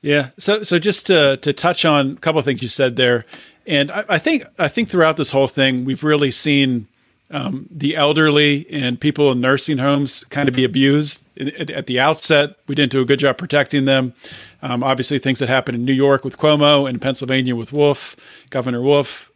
Yeah. 0.03 0.31
So 0.39 0.63
so 0.63 0.79
just 0.79 1.07
to 1.07 1.37
to 1.39 1.53
touch 1.53 1.85
on 1.85 2.13
a 2.13 2.17
couple 2.17 2.39
of 2.39 2.45
things 2.45 2.63
you 2.63 2.69
said 2.69 2.97
there, 2.97 3.25
and 3.67 3.91
I, 3.91 4.05
I 4.09 4.19
think 4.19 4.45
I 4.59 4.69
think 4.69 4.89
throughout 4.89 5.17
this 5.17 5.31
whole 5.31 5.49
thing 5.49 5.85
we've 5.85 6.05
really 6.05 6.31
seen 6.31 6.89
um, 7.33 7.67
the 7.71 7.97
elderly 7.97 8.67
and 8.71 9.01
people 9.01 9.33
in 9.33 9.41
nursing 9.41 9.79
homes 9.79 10.23
kind 10.25 10.49
of 10.49 10.55
be 10.55 10.65
abused 10.65 11.25
at, 11.41 11.71
at, 11.71 11.87
the 11.87 11.99
outset. 11.99 12.57
We 12.67 12.75
didn't 12.75 12.93
do 12.93 13.01
a 13.01 13.07
good 13.07 13.21
job 13.21 13.39
protecting 13.39 13.87
them. 13.87 14.13
Um, 14.61 14.85
obviously, 14.85 15.19
things 15.19 15.39
that 15.39 15.49
happened 15.49 15.77
in 15.77 15.85
New 15.87 15.95
York 15.95 16.25
with 16.25 16.37
Cuomo 16.37 16.89
and 16.89 17.01
Pennsylvania 17.01 17.57
with 17.57 17.73
Wolf, 17.73 18.17
Governor 18.51 18.83
Wolf, 18.83 19.33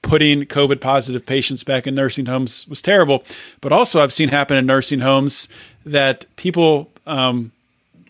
putting 0.00 0.44
COVID 0.44 0.80
positive 0.80 1.24
patients 1.26 1.64
back 1.64 1.86
in 1.86 1.94
nursing 1.94 2.26
homes 2.26 2.66
was 2.66 2.80
terrible. 2.80 3.22
But 3.60 3.72
also, 3.72 4.02
I've 4.02 4.12
seen 4.12 4.30
happen 4.30 4.56
in 4.56 4.64
nursing 4.64 5.00
homes 5.00 5.48
that 5.84 6.24
people, 6.36 6.90
um, 7.06 7.52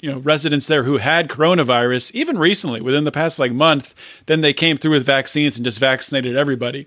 you 0.05 0.11
know, 0.12 0.18
residents 0.18 0.66
there 0.66 0.82
who 0.82 0.98
had 0.98 1.30
coronavirus, 1.30 2.11
even 2.12 2.36
recently, 2.36 2.82
within 2.82 3.05
the 3.05 3.11
past 3.11 3.38
like 3.38 3.52
month, 3.52 3.94
then 4.26 4.42
they 4.42 4.52
came 4.52 4.76
through 4.76 4.90
with 4.90 5.07
vaccines 5.07 5.57
and 5.57 5.64
just 5.64 5.78
vaccinated 5.78 6.36
everybody. 6.36 6.86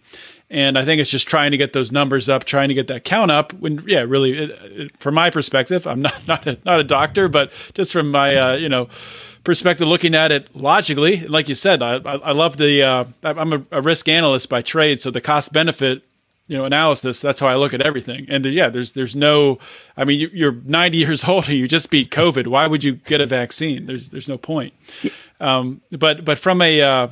And 0.52 0.78
I 0.78 0.86
think 0.86 1.02
it's 1.02 1.10
just 1.10 1.28
trying 1.28 1.50
to 1.50 1.58
get 1.58 1.74
those 1.74 1.92
numbers 1.92 2.30
up, 2.30 2.44
trying 2.44 2.68
to 2.68 2.76
get 2.76 2.86
that 2.88 3.04
count 3.04 3.32
up. 3.32 3.54
When, 3.54 3.84
yeah, 3.88 4.02
really, 4.02 4.38
it, 4.38 4.50
it, 4.52 4.98
from 4.98 5.16
my 5.16 5.32
perspective, 5.32 5.88
I'm 5.88 6.04
not 6.04 6.14
not 6.28 6.46
a, 6.46 6.60
not 6.64 6.80
a 6.80 6.84
doctor, 6.84 7.28
but 7.28 7.52
just 7.74 7.92
from 7.92 8.12
my, 8.12 8.36
uh, 8.36 8.54
you 8.54 8.70
know 8.70 8.88
perspective, 9.44 9.88
looking 9.88 10.14
at 10.14 10.32
it 10.32 10.54
logically, 10.54 11.22
like 11.22 11.50
you 11.50 11.56
said, 11.56 11.82
I, 11.82 11.96
I, 11.96 12.16
I 12.18 12.32
love 12.34 12.58
the. 12.58 12.84
Uh, 12.84 13.06
I'm 13.24 13.54
a, 13.54 13.64
a, 13.72 13.82
risk 13.82 14.10
analyst 14.10 14.50
by 14.50 14.62
trade, 14.62 15.02
so 15.02 15.10
the 15.10 15.22
cost 15.22 15.54
benefit, 15.54 16.04
you 16.48 16.58
know, 16.58 16.66
analysis. 16.66 17.22
That's 17.22 17.40
how 17.40 17.48
I 17.48 17.56
look 17.56 17.74
at 17.74 17.82
everything. 17.82 18.26
And 18.30 18.44
the, 18.44 18.50
yeah, 18.50 18.70
there's 18.70 18.94
there's 18.94 19.16
no. 19.16 19.60
I 19.96 20.06
mean, 20.06 20.20
you, 20.20 20.48
are 20.48 20.52
90 20.52 20.98
years 21.08 21.24
old 21.24 21.48
and 21.48 21.58
you 21.58 21.68
just 21.68 21.90
beat 21.90 22.12
COVID. 22.12 22.48
Why 22.48 22.68
would 22.68 22.84
you 22.84 22.94
get 22.94 23.22
a 23.22 23.26
vaccine? 23.26 23.86
There's 23.86 24.10
there's 24.10 24.30
no 24.30 24.38
point. 24.38 24.74
Um, 25.40 25.82
but 25.92 26.26
but 26.26 26.40
from 26.40 26.62
a 26.62 26.82
uh, 26.82 27.08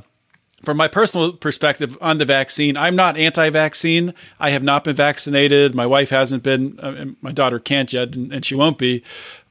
from 0.64 0.78
my 0.78 0.88
personal 0.88 1.34
perspective 1.34 1.98
on 2.02 2.18
the 2.18 2.26
vaccine, 2.26 2.78
I'm 2.78 2.96
not 2.96 3.18
anti-vaccine. 3.18 4.14
I 4.40 4.50
have 4.50 4.64
not 4.64 4.84
been 4.84 4.96
vaccinated. 4.96 5.76
My 5.76 5.86
wife 5.86 6.10
hasn't 6.10 6.44
been. 6.44 6.80
Uh, 6.80 7.06
my 7.22 7.32
daughter 7.32 7.60
can't 7.60 7.92
yet, 7.92 8.16
and, 8.16 8.34
and, 8.34 8.46
she 8.46 8.56
won't 8.56 8.78
be. 8.78 9.04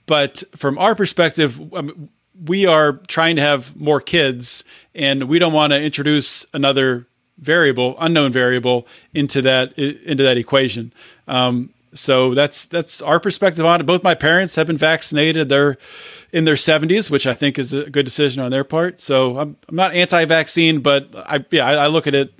But 0.06 0.42
from 0.56 0.76
our 0.78 0.94
perspective, 0.94 1.60
um, 1.72 2.10
we 2.42 2.66
are 2.66 2.94
trying 3.06 3.36
to 3.36 3.42
have 3.42 3.76
more 3.76 4.00
kids 4.00 4.64
and 4.94 5.24
we 5.24 5.38
don't 5.38 5.52
want 5.52 5.72
to 5.72 5.80
introduce 5.80 6.46
another 6.52 7.06
variable, 7.38 7.96
unknown 7.98 8.32
variable 8.32 8.86
into 9.12 9.42
that 9.42 9.72
into 9.78 10.22
that 10.22 10.36
equation. 10.36 10.92
Um, 11.28 11.70
so 11.94 12.34
that's 12.34 12.66
that's 12.66 13.00
our 13.02 13.20
perspective 13.20 13.64
on 13.64 13.80
it. 13.80 13.84
Both 13.84 14.02
my 14.02 14.14
parents 14.14 14.56
have 14.56 14.66
been 14.66 14.78
vaccinated; 14.78 15.48
they're 15.48 15.76
in 16.32 16.44
their 16.44 16.56
seventies, 16.56 17.10
which 17.10 17.26
I 17.26 17.34
think 17.34 17.58
is 17.58 17.72
a 17.72 17.88
good 17.88 18.04
decision 18.04 18.42
on 18.42 18.50
their 18.50 18.64
part. 18.64 19.00
So 19.00 19.38
I'm, 19.38 19.56
I'm 19.68 19.76
not 19.76 19.94
anti-vaccine, 19.94 20.80
but 20.80 21.08
I 21.14 21.44
yeah 21.50 21.66
I, 21.66 21.74
I 21.74 21.86
look 21.86 22.06
at 22.06 22.14
it 22.14 22.32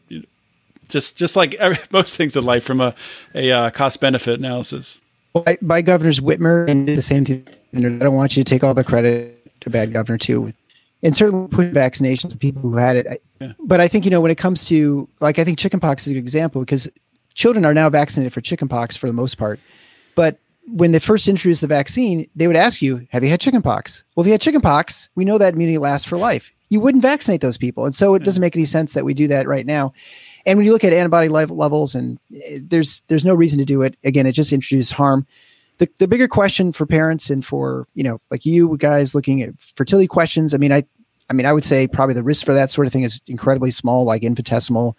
just 0.88 1.16
just 1.16 1.36
like 1.36 1.56
most 1.92 2.16
things 2.16 2.36
in 2.36 2.44
life 2.44 2.64
from 2.64 2.80
a 2.80 2.94
a 3.34 3.50
uh, 3.52 3.70
cost 3.70 4.00
benefit 4.00 4.38
analysis. 4.38 5.00
By, 5.32 5.58
by 5.60 5.82
Governors 5.82 6.20
Whitmer 6.20 6.68
and 6.68 6.86
the 6.86 7.02
same 7.02 7.24
thing. 7.24 7.44
I 7.74 7.80
don't 7.80 8.14
want 8.14 8.36
you 8.36 8.44
to 8.44 8.48
take 8.48 8.62
all 8.62 8.72
the 8.72 8.84
credit 8.84 9.44
a 9.66 9.70
bad 9.70 9.92
governor 9.92 10.18
too, 10.18 10.52
and 11.04 11.14
certainly 11.14 11.46
push 11.48 11.66
vaccinations 11.66 12.30
to 12.30 12.38
people 12.38 12.62
who 12.62 12.76
had 12.76 12.96
it. 12.96 13.22
Yeah. 13.40 13.52
But 13.60 13.80
I 13.80 13.86
think 13.86 14.04
you 14.04 14.10
know 14.10 14.20
when 14.20 14.30
it 14.30 14.38
comes 14.38 14.64
to 14.66 15.08
like 15.20 15.38
I 15.38 15.44
think 15.44 15.58
chickenpox 15.58 16.06
is 16.06 16.10
a 16.10 16.14
good 16.14 16.20
example 16.20 16.62
because 16.62 16.88
children 17.34 17.64
are 17.64 17.74
now 17.74 17.88
vaccinated 17.90 18.32
for 18.32 18.40
chickenpox 18.40 18.96
for 18.96 19.06
the 19.06 19.12
most 19.12 19.36
part, 19.36 19.60
but 20.16 20.38
when 20.66 20.92
they 20.92 20.98
first 20.98 21.28
introduced 21.28 21.60
the 21.60 21.66
vaccine, 21.66 22.26
they 22.34 22.46
would 22.46 22.56
ask 22.56 22.80
you, 22.80 23.06
"Have 23.10 23.22
you 23.22 23.28
had 23.28 23.40
chickenpox?" 23.40 24.02
Well, 24.16 24.22
if 24.22 24.26
you 24.26 24.32
had 24.32 24.40
chickenpox, 24.40 25.10
we 25.14 25.26
know 25.26 25.36
that 25.36 25.52
immunity 25.54 25.78
lasts 25.78 26.08
for 26.08 26.16
life. 26.16 26.50
You 26.70 26.80
wouldn't 26.80 27.02
vaccinate 27.02 27.42
those 27.42 27.58
people, 27.58 27.84
and 27.84 27.94
so 27.94 28.14
it 28.14 28.24
doesn't 28.24 28.40
make 28.40 28.56
any 28.56 28.64
sense 28.64 28.94
that 28.94 29.04
we 29.04 29.12
do 29.12 29.28
that 29.28 29.46
right 29.46 29.66
now. 29.66 29.92
And 30.46 30.58
when 30.58 30.64
you 30.64 30.72
look 30.72 30.84
at 30.84 30.94
antibody 30.94 31.28
levels, 31.28 31.94
and 31.94 32.18
eh, 32.34 32.60
there's 32.62 33.02
there's 33.08 33.26
no 33.26 33.34
reason 33.34 33.58
to 33.58 33.66
do 33.66 33.82
it. 33.82 33.96
Again, 34.04 34.26
it 34.26 34.32
just 34.32 34.52
introduces 34.52 34.90
harm 34.90 35.26
the, 35.78 35.88
the 35.98 36.08
bigger 36.08 36.28
question 36.28 36.72
for 36.72 36.86
parents 36.86 37.30
and 37.30 37.44
for 37.44 37.86
you 37.94 38.04
know 38.04 38.20
like 38.30 38.46
you 38.46 38.76
guys 38.78 39.14
looking 39.14 39.42
at 39.42 39.50
fertility 39.74 40.06
questions 40.06 40.54
i 40.54 40.56
mean 40.56 40.72
i 40.72 40.84
i 41.30 41.32
mean 41.32 41.46
i 41.46 41.52
would 41.52 41.64
say 41.64 41.86
probably 41.86 42.14
the 42.14 42.22
risk 42.22 42.44
for 42.44 42.54
that 42.54 42.70
sort 42.70 42.86
of 42.86 42.92
thing 42.92 43.02
is 43.02 43.22
incredibly 43.26 43.70
small 43.70 44.04
like 44.04 44.22
infinitesimal. 44.22 44.96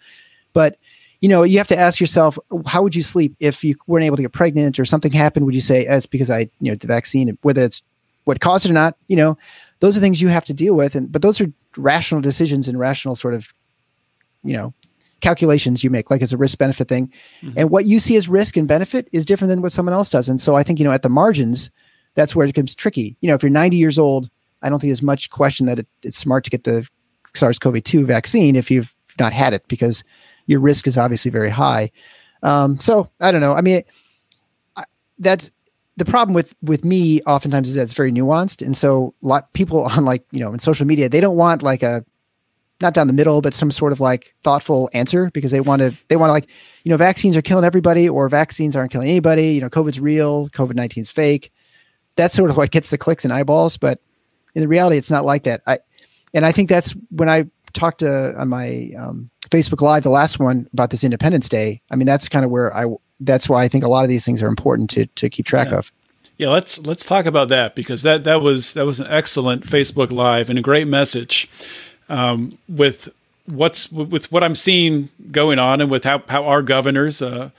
But 0.52 0.78
you 1.20 1.28
know 1.28 1.42
you 1.42 1.58
have 1.58 1.68
to 1.68 1.78
ask 1.78 2.00
yourself 2.00 2.38
how 2.66 2.82
would 2.82 2.94
you 2.94 3.02
sleep 3.02 3.34
if 3.40 3.64
you 3.64 3.74
weren't 3.86 4.04
able 4.04 4.16
to 4.16 4.22
get 4.22 4.32
pregnant 4.32 4.78
or 4.78 4.84
something 4.84 5.12
happened? 5.12 5.46
Would 5.46 5.54
you 5.54 5.60
say 5.60 5.86
oh, 5.86 5.96
it's 5.96 6.06
because 6.06 6.30
i 6.30 6.40
you 6.60 6.70
know 6.70 6.74
the 6.74 6.86
vaccine 6.86 7.36
whether 7.42 7.62
it's 7.62 7.82
what 8.24 8.40
caused 8.40 8.66
it 8.66 8.70
or 8.70 8.74
not 8.74 8.96
you 9.08 9.16
know 9.16 9.38
those 9.80 9.96
are 9.96 10.00
things 10.00 10.20
you 10.20 10.28
have 10.28 10.44
to 10.46 10.54
deal 10.54 10.74
with. 10.74 10.94
And 10.94 11.10
but 11.10 11.22
those 11.22 11.40
are 11.40 11.52
rational 11.76 12.20
decisions 12.20 12.68
and 12.68 12.78
rational 12.78 13.16
sort 13.16 13.34
of 13.34 13.48
you 14.44 14.52
know 14.54 14.72
calculations 15.20 15.82
you 15.82 15.90
make, 15.90 16.10
like 16.10 16.22
it's 16.22 16.32
a 16.32 16.36
risk 16.36 16.58
benefit 16.58 16.88
thing. 16.88 17.12
Mm-hmm. 17.40 17.58
And 17.58 17.70
what 17.70 17.86
you 17.86 18.00
see 18.00 18.16
as 18.16 18.28
risk 18.28 18.56
and 18.56 18.68
benefit 18.68 19.08
is 19.12 19.24
different 19.24 19.50
than 19.50 19.62
what 19.62 19.72
someone 19.72 19.94
else 19.94 20.10
does. 20.10 20.28
And 20.28 20.40
so 20.40 20.56
I 20.56 20.62
think, 20.62 20.78
you 20.78 20.84
know, 20.84 20.92
at 20.92 21.02
the 21.02 21.08
margins, 21.08 21.70
that's 22.14 22.34
where 22.34 22.44
it 22.44 22.48
becomes 22.48 22.74
tricky. 22.74 23.16
You 23.20 23.28
know, 23.28 23.34
if 23.34 23.42
you're 23.42 23.50
90 23.50 23.76
years 23.76 23.98
old, 23.98 24.30
I 24.62 24.68
don't 24.68 24.78
think 24.80 24.88
there's 24.88 25.02
much 25.02 25.30
question 25.30 25.66
that 25.66 25.78
it, 25.78 25.86
it's 26.02 26.16
smart 26.16 26.44
to 26.44 26.50
get 26.50 26.64
the 26.64 26.88
SARS 27.34 27.58
CoV 27.58 27.82
2 27.82 28.06
vaccine 28.06 28.56
if 28.56 28.70
you've 28.70 28.94
not 29.18 29.32
had 29.32 29.54
it 29.54 29.66
because 29.68 30.04
your 30.46 30.60
risk 30.60 30.86
is 30.86 30.98
obviously 30.98 31.30
very 31.30 31.50
high. 31.50 31.90
Um, 32.42 32.78
so 32.80 33.08
I 33.20 33.30
don't 33.30 33.40
know. 33.40 33.54
I 33.54 33.60
mean, 33.60 33.82
I, 34.76 34.84
that's 35.18 35.50
the 35.96 36.04
problem 36.04 36.34
with 36.34 36.54
with 36.62 36.84
me 36.84 37.22
oftentimes 37.22 37.68
is 37.68 37.74
that 37.74 37.82
it's 37.82 37.94
very 37.94 38.12
nuanced 38.12 38.64
and 38.64 38.76
so 38.76 39.14
a 39.22 39.26
lot 39.26 39.52
people 39.54 39.84
on 39.84 40.04
like 40.04 40.24
you 40.30 40.40
know 40.40 40.52
in 40.52 40.58
social 40.58 40.86
media 40.86 41.08
they 41.08 41.20
don't 41.20 41.36
want 41.36 41.62
like 41.62 41.82
a 41.82 42.04
not 42.80 42.94
down 42.94 43.06
the 43.06 43.12
middle, 43.12 43.40
but 43.40 43.54
some 43.54 43.70
sort 43.70 43.92
of 43.92 44.00
like 44.00 44.34
thoughtful 44.42 44.90
answer 44.92 45.30
because 45.32 45.50
they 45.50 45.60
want 45.60 45.80
to 45.80 45.94
they 46.08 46.16
want 46.16 46.28
to 46.28 46.32
like 46.32 46.48
you 46.84 46.90
know 46.90 46.96
vaccines 46.96 47.36
are 47.36 47.42
killing 47.42 47.64
everybody 47.64 48.08
or 48.08 48.28
vaccines 48.28 48.76
aren't 48.76 48.92
killing 48.92 49.08
anybody. 49.08 49.54
You 49.54 49.60
know, 49.60 49.70
COVID's 49.70 50.00
real, 50.00 50.48
COVID 50.50 50.74
nineteen 50.74 51.02
is 51.02 51.10
fake. 51.10 51.52
That's 52.16 52.34
sort 52.34 52.50
of 52.50 52.56
what 52.56 52.70
gets 52.70 52.90
the 52.90 52.98
clicks 52.98 53.24
and 53.24 53.32
eyeballs, 53.32 53.76
but 53.76 54.00
in 54.54 54.62
the 54.62 54.68
reality, 54.68 54.96
it's 54.96 55.10
not 55.10 55.24
like 55.24 55.44
that. 55.44 55.62
I 55.66 55.78
and 56.34 56.44
I 56.44 56.52
think 56.52 56.68
that's 56.68 56.92
when 57.10 57.28
I 57.28 57.46
talked 57.72 58.00
to 58.00 58.34
on 58.38 58.48
my 58.48 58.90
um, 58.98 59.30
Facebook 59.50 59.80
Live, 59.80 60.02
the 60.02 60.10
last 60.10 60.38
one 60.38 60.68
about 60.72 60.90
this 60.90 61.04
Independence 61.04 61.48
Day. 61.48 61.82
I 61.90 61.96
mean, 61.96 62.06
that's 62.06 62.28
kind 62.28 62.44
of 62.44 62.50
where 62.50 62.74
I 62.76 62.86
that's 63.20 63.48
why 63.48 63.62
I 63.62 63.68
think 63.68 63.84
a 63.84 63.88
lot 63.88 64.02
of 64.02 64.08
these 64.08 64.24
things 64.24 64.42
are 64.42 64.48
important 64.48 64.90
to 64.90 65.06
to 65.06 65.30
keep 65.30 65.46
track 65.46 65.68
yeah. 65.70 65.78
of. 65.78 65.92
Yeah, 66.38 66.48
let's 66.48 66.78
let's 66.80 67.06
talk 67.06 67.24
about 67.24 67.48
that 67.48 67.74
because 67.74 68.02
that 68.02 68.24
that 68.24 68.42
was 68.42 68.74
that 68.74 68.84
was 68.84 69.00
an 69.00 69.06
excellent 69.08 69.66
Facebook 69.66 70.10
Live 70.10 70.50
and 70.50 70.58
a 70.58 70.62
great 70.62 70.86
message 70.86 71.48
um, 72.08 72.58
with 72.68 73.08
what's 73.46 73.90
with 73.90 74.30
what 74.32 74.42
I'm 74.42 74.54
seeing 74.54 75.08
going 75.30 75.58
on, 75.58 75.80
and 75.80 75.90
with 75.90 76.04
how 76.04 76.22
how 76.28 76.44
our 76.44 76.62
governors, 76.62 77.22
uh, 77.22 77.50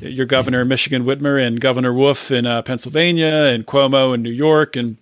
your 0.00 0.26
governor 0.26 0.62
in 0.62 0.68
Michigan 0.68 1.04
Whitmer, 1.04 1.44
and 1.44 1.60
Governor 1.60 1.92
Wolf 1.92 2.30
in 2.30 2.46
uh, 2.46 2.62
Pennsylvania, 2.62 3.26
and 3.26 3.66
Cuomo 3.66 4.14
in 4.14 4.22
New 4.22 4.30
York, 4.30 4.76
and 4.76 4.96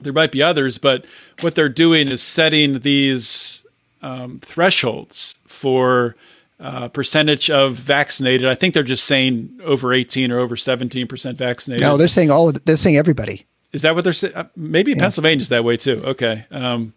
there 0.00 0.12
might 0.12 0.32
be 0.32 0.42
others, 0.42 0.78
but 0.78 1.04
what 1.40 1.54
they're 1.54 1.68
doing 1.68 2.08
is 2.08 2.22
setting 2.22 2.80
these 2.80 3.64
um, 4.02 4.38
thresholds 4.40 5.36
for 5.46 6.16
uh, 6.60 6.88
percentage 6.88 7.50
of 7.50 7.74
vaccinated. 7.74 8.48
I 8.48 8.54
think 8.54 8.74
they're 8.74 8.82
just 8.82 9.04
saying 9.04 9.60
over 9.64 9.92
18 9.92 10.30
or 10.30 10.38
over 10.38 10.56
17 10.56 11.06
percent 11.06 11.38
vaccinated. 11.38 11.82
No, 11.82 11.96
they're 11.96 12.08
saying 12.08 12.30
all. 12.30 12.48
Of, 12.50 12.64
they're 12.64 12.76
saying 12.76 12.96
everybody. 12.96 13.46
Is 13.72 13.82
that 13.82 13.94
what 13.94 14.04
they're 14.04 14.12
saying? 14.12 14.34
Uh, 14.34 14.48
maybe 14.54 14.92
yeah. 14.92 14.98
Pennsylvania's 14.98 15.48
that 15.48 15.64
way 15.64 15.76
too. 15.76 16.00
Okay. 16.04 16.44
Um, 16.50 16.92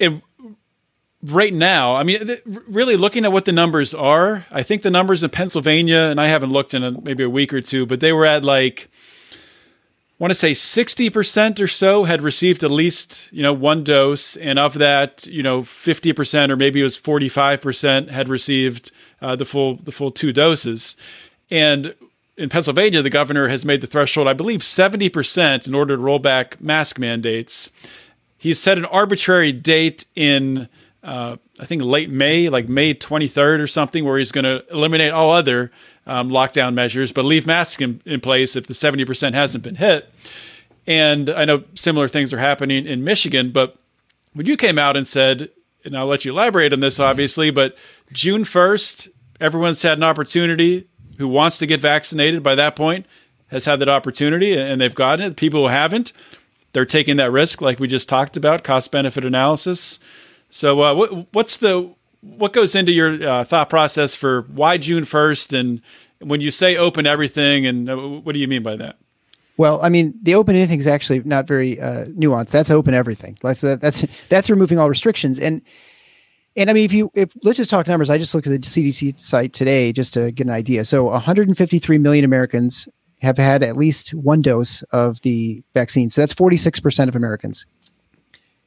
it, 0.00 0.22
right 1.22 1.52
now, 1.52 1.94
I 1.94 2.02
mean, 2.02 2.38
really 2.46 2.96
looking 2.96 3.24
at 3.24 3.32
what 3.32 3.44
the 3.44 3.52
numbers 3.52 3.92
are, 3.94 4.46
I 4.50 4.62
think 4.62 4.82
the 4.82 4.90
numbers 4.90 5.22
in 5.22 5.30
Pennsylvania, 5.30 6.00
and 6.00 6.20
I 6.20 6.26
haven't 6.28 6.50
looked 6.50 6.74
in 6.74 6.82
a, 6.82 6.92
maybe 7.00 7.22
a 7.22 7.30
week 7.30 7.52
or 7.52 7.60
two, 7.60 7.86
but 7.86 8.00
they 8.00 8.12
were 8.12 8.26
at 8.26 8.44
like, 8.44 8.90
I 9.32 10.24
want 10.24 10.32
to 10.32 10.34
say 10.34 10.52
60% 10.52 11.60
or 11.60 11.66
so 11.66 12.04
had 12.04 12.22
received 12.22 12.62
at 12.62 12.70
least, 12.70 13.30
you 13.32 13.42
know, 13.42 13.54
one 13.54 13.82
dose. 13.82 14.36
And 14.36 14.58
of 14.58 14.74
that, 14.74 15.26
you 15.26 15.42
know, 15.42 15.62
50% 15.62 16.50
or 16.50 16.56
maybe 16.56 16.80
it 16.80 16.84
was 16.84 16.98
45% 16.98 18.10
had 18.10 18.28
received 18.28 18.90
uh, 19.22 19.34
the 19.36 19.46
full, 19.46 19.76
the 19.76 19.92
full 19.92 20.10
two 20.10 20.30
doses. 20.30 20.94
And 21.50 21.94
in 22.36 22.50
Pennsylvania, 22.50 23.00
the 23.00 23.08
governor 23.08 23.48
has 23.48 23.64
made 23.64 23.80
the 23.80 23.86
threshold, 23.86 24.28
I 24.28 24.34
believe, 24.34 24.60
70% 24.60 25.66
in 25.66 25.74
order 25.74 25.96
to 25.96 26.02
roll 26.02 26.18
back 26.18 26.60
mask 26.60 26.98
mandates 26.98 27.70
he 28.40 28.54
set 28.54 28.78
an 28.78 28.86
arbitrary 28.86 29.52
date 29.52 30.06
in 30.16 30.66
uh, 31.02 31.36
I 31.58 31.66
think 31.66 31.82
late 31.82 32.08
May, 32.08 32.48
like 32.48 32.70
May 32.70 32.94
23rd 32.94 33.60
or 33.60 33.66
something, 33.66 34.02
where 34.02 34.16
he's 34.16 34.32
going 34.32 34.44
to 34.44 34.64
eliminate 34.70 35.12
all 35.12 35.30
other 35.30 35.70
um, 36.06 36.30
lockdown 36.30 36.72
measures, 36.72 37.12
but 37.12 37.26
leave 37.26 37.46
masks 37.46 37.82
in, 37.82 38.00
in, 38.06 38.20
place 38.20 38.56
if 38.56 38.66
the 38.66 38.72
70% 38.72 39.34
hasn't 39.34 39.62
been 39.62 39.74
hit. 39.74 40.10
And 40.86 41.28
I 41.28 41.44
know 41.44 41.64
similar 41.74 42.08
things 42.08 42.32
are 42.32 42.38
happening 42.38 42.86
in 42.86 43.04
Michigan, 43.04 43.52
but 43.52 43.76
when 44.32 44.46
you 44.46 44.56
came 44.56 44.78
out 44.78 44.96
and 44.96 45.06
said, 45.06 45.50
and 45.84 45.96
I'll 45.96 46.06
let 46.06 46.24
you 46.24 46.32
elaborate 46.32 46.72
on 46.72 46.80
this, 46.80 46.98
obviously, 46.98 47.50
but 47.50 47.76
June 48.10 48.44
1st, 48.44 49.08
everyone's 49.38 49.82
had 49.82 49.98
an 49.98 50.04
opportunity 50.04 50.88
who 51.18 51.28
wants 51.28 51.58
to 51.58 51.66
get 51.66 51.80
vaccinated 51.80 52.42
by 52.42 52.54
that 52.54 52.74
point 52.74 53.04
has 53.48 53.64
had 53.64 53.80
that 53.80 53.88
opportunity 53.88 54.56
and 54.56 54.80
they've 54.80 54.94
gotten 54.94 55.24
it. 55.24 55.36
People 55.36 55.66
who 55.66 55.72
haven't, 55.72 56.12
they're 56.72 56.84
taking 56.84 57.16
that 57.16 57.32
risk, 57.32 57.60
like 57.60 57.78
we 57.78 57.88
just 57.88 58.08
talked 58.08 58.36
about, 58.36 58.64
cost 58.64 58.90
benefit 58.92 59.24
analysis. 59.24 59.98
So, 60.50 60.82
uh, 60.82 60.94
what, 60.94 61.34
what's 61.34 61.56
the 61.58 61.94
what 62.22 62.52
goes 62.52 62.74
into 62.74 62.92
your 62.92 63.26
uh, 63.26 63.44
thought 63.44 63.68
process 63.70 64.14
for 64.14 64.42
why 64.42 64.78
June 64.78 65.04
first, 65.04 65.52
and 65.52 65.80
when 66.20 66.40
you 66.40 66.50
say 66.50 66.76
open 66.76 67.06
everything, 67.06 67.66
and 67.66 67.88
uh, 67.88 67.96
what 67.96 68.32
do 68.32 68.38
you 68.38 68.48
mean 68.48 68.62
by 68.62 68.76
that? 68.76 68.96
Well, 69.56 69.80
I 69.82 69.88
mean, 69.88 70.14
the 70.22 70.34
open 70.34 70.56
anything 70.56 70.78
is 70.78 70.86
actually 70.86 71.20
not 71.24 71.46
very 71.46 71.80
uh, 71.80 72.06
nuanced. 72.06 72.50
That's 72.50 72.70
open 72.70 72.94
everything. 72.94 73.36
That's 73.42 73.60
that's 73.60 74.04
that's 74.28 74.50
removing 74.50 74.78
all 74.78 74.88
restrictions. 74.88 75.38
And 75.38 75.62
and 76.56 76.70
I 76.70 76.72
mean, 76.72 76.84
if 76.84 76.92
you 76.92 77.10
if 77.14 77.32
let's 77.42 77.58
just 77.58 77.70
talk 77.70 77.86
numbers. 77.86 78.10
I 78.10 78.18
just 78.18 78.34
looked 78.34 78.46
at 78.46 78.50
the 78.52 78.58
CDC 78.58 79.20
site 79.20 79.52
today 79.52 79.92
just 79.92 80.14
to 80.14 80.32
get 80.32 80.46
an 80.46 80.52
idea. 80.52 80.84
So, 80.84 81.04
153 81.04 81.98
million 81.98 82.24
Americans 82.24 82.88
have 83.20 83.38
had 83.38 83.62
at 83.62 83.76
least 83.76 84.14
one 84.14 84.42
dose 84.42 84.82
of 84.92 85.20
the 85.22 85.62
vaccine. 85.74 86.10
So 86.10 86.22
that's 86.22 86.32
46 86.32 86.80
percent 86.80 87.08
of 87.08 87.16
Americans 87.16 87.66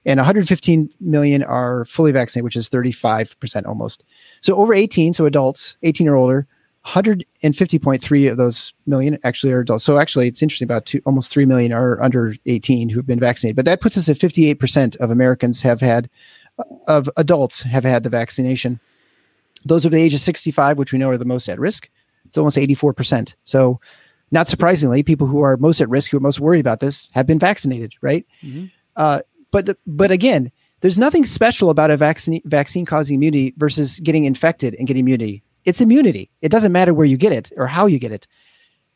and 0.05 0.19
115 0.19 0.89
million 0.99 1.43
are 1.43 1.85
fully 1.85 2.11
vaccinated, 2.11 2.43
which 2.43 2.55
is 2.55 2.69
35% 2.69 3.65
almost. 3.65 4.03
So 4.41 4.55
over 4.55 4.73
18, 4.73 5.13
so 5.13 5.25
adults, 5.25 5.77
18 5.83 6.07
or 6.07 6.15
older, 6.15 6.47
150.3 6.85 8.31
of 8.31 8.37
those 8.37 8.73
million 8.85 9.17
actually 9.23 9.53
are 9.53 9.61
adults. 9.61 9.85
So 9.85 9.97
actually, 9.97 10.27
it's 10.27 10.41
interesting 10.41 10.65
about 10.65 10.85
two, 10.85 11.01
almost 11.05 11.31
3 11.31 11.45
million 11.45 11.71
are 11.71 12.01
under 12.03 12.35
18 12.45 12.89
who've 12.89 13.07
been 13.07 13.19
vaccinated. 13.19 13.55
But 13.55 13.65
that 13.65 13.79
puts 13.79 13.97
us 13.97 14.09
at 14.09 14.17
58% 14.17 14.97
of 14.97 15.09
Americans 15.09 15.61
have 15.61 15.79
had, 15.79 16.09
of 16.87 17.09
adults 17.15 17.61
have 17.61 17.85
had 17.85 18.03
the 18.03 18.09
vaccination. 18.09 18.81
Those 19.63 19.85
over 19.85 19.95
the 19.95 20.01
age 20.01 20.13
of 20.13 20.19
65, 20.19 20.77
which 20.77 20.91
we 20.91 20.99
know 20.99 21.09
are 21.09 21.17
the 21.17 21.23
most 21.23 21.47
at 21.47 21.59
risk, 21.59 21.89
it's 22.25 22.37
almost 22.37 22.57
84%. 22.57 23.35
So 23.45 23.79
not 24.33 24.49
surprisingly, 24.49 25.03
people 25.03 25.27
who 25.27 25.41
are 25.41 25.55
most 25.57 25.79
at 25.79 25.87
risk, 25.89 26.11
who 26.11 26.17
are 26.17 26.19
most 26.19 26.39
worried 26.39 26.59
about 26.59 26.79
this, 26.79 27.09
have 27.13 27.27
been 27.27 27.39
vaccinated, 27.39 27.93
right? 28.01 28.25
Mm-hmm. 28.41 28.65
Uh, 28.95 29.21
but 29.51 29.67
the, 29.67 29.77
but 29.85 30.11
again, 30.11 30.51
there's 30.81 30.97
nothing 30.97 31.23
special 31.23 31.69
about 31.69 31.91
a 31.91 31.97
vaccine 31.97 32.41
vaccine 32.43 32.85
causing 32.85 33.15
immunity 33.15 33.53
versus 33.57 33.99
getting 33.99 34.25
infected 34.25 34.75
and 34.75 34.87
getting 34.87 35.01
immunity. 35.01 35.43
It's 35.65 35.79
immunity. 35.79 36.29
It 36.41 36.49
doesn't 36.49 36.71
matter 36.71 36.93
where 36.93 37.05
you 37.05 37.15
get 37.15 37.31
it 37.31 37.51
or 37.55 37.67
how 37.67 37.85
you 37.85 37.99
get 37.99 38.11
it. 38.11 38.27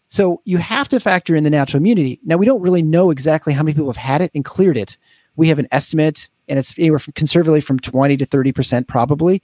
So 0.09 0.41
you 0.43 0.57
have 0.57 0.89
to 0.89 0.99
factor 0.99 1.35
in 1.35 1.43
the 1.43 1.49
natural 1.49 1.81
immunity. 1.81 2.19
Now 2.25 2.37
we 2.37 2.45
don't 2.45 2.61
really 2.61 2.81
know 2.81 3.11
exactly 3.11 3.53
how 3.53 3.63
many 3.63 3.73
people 3.73 3.89
have 3.89 3.95
had 3.95 4.21
it 4.21 4.31
and 4.33 4.43
cleared 4.43 4.75
it. 4.75 4.97
We 5.35 5.49
have 5.49 5.59
an 5.59 5.67
estimate, 5.71 6.29
and 6.47 6.57
it's 6.57 6.77
anywhere 6.79 6.99
from 6.99 7.13
conservatively 7.13 7.61
from 7.61 7.79
20 7.79 8.17
to 8.17 8.25
30 8.25 8.51
percent 8.51 8.87
probably. 8.87 9.41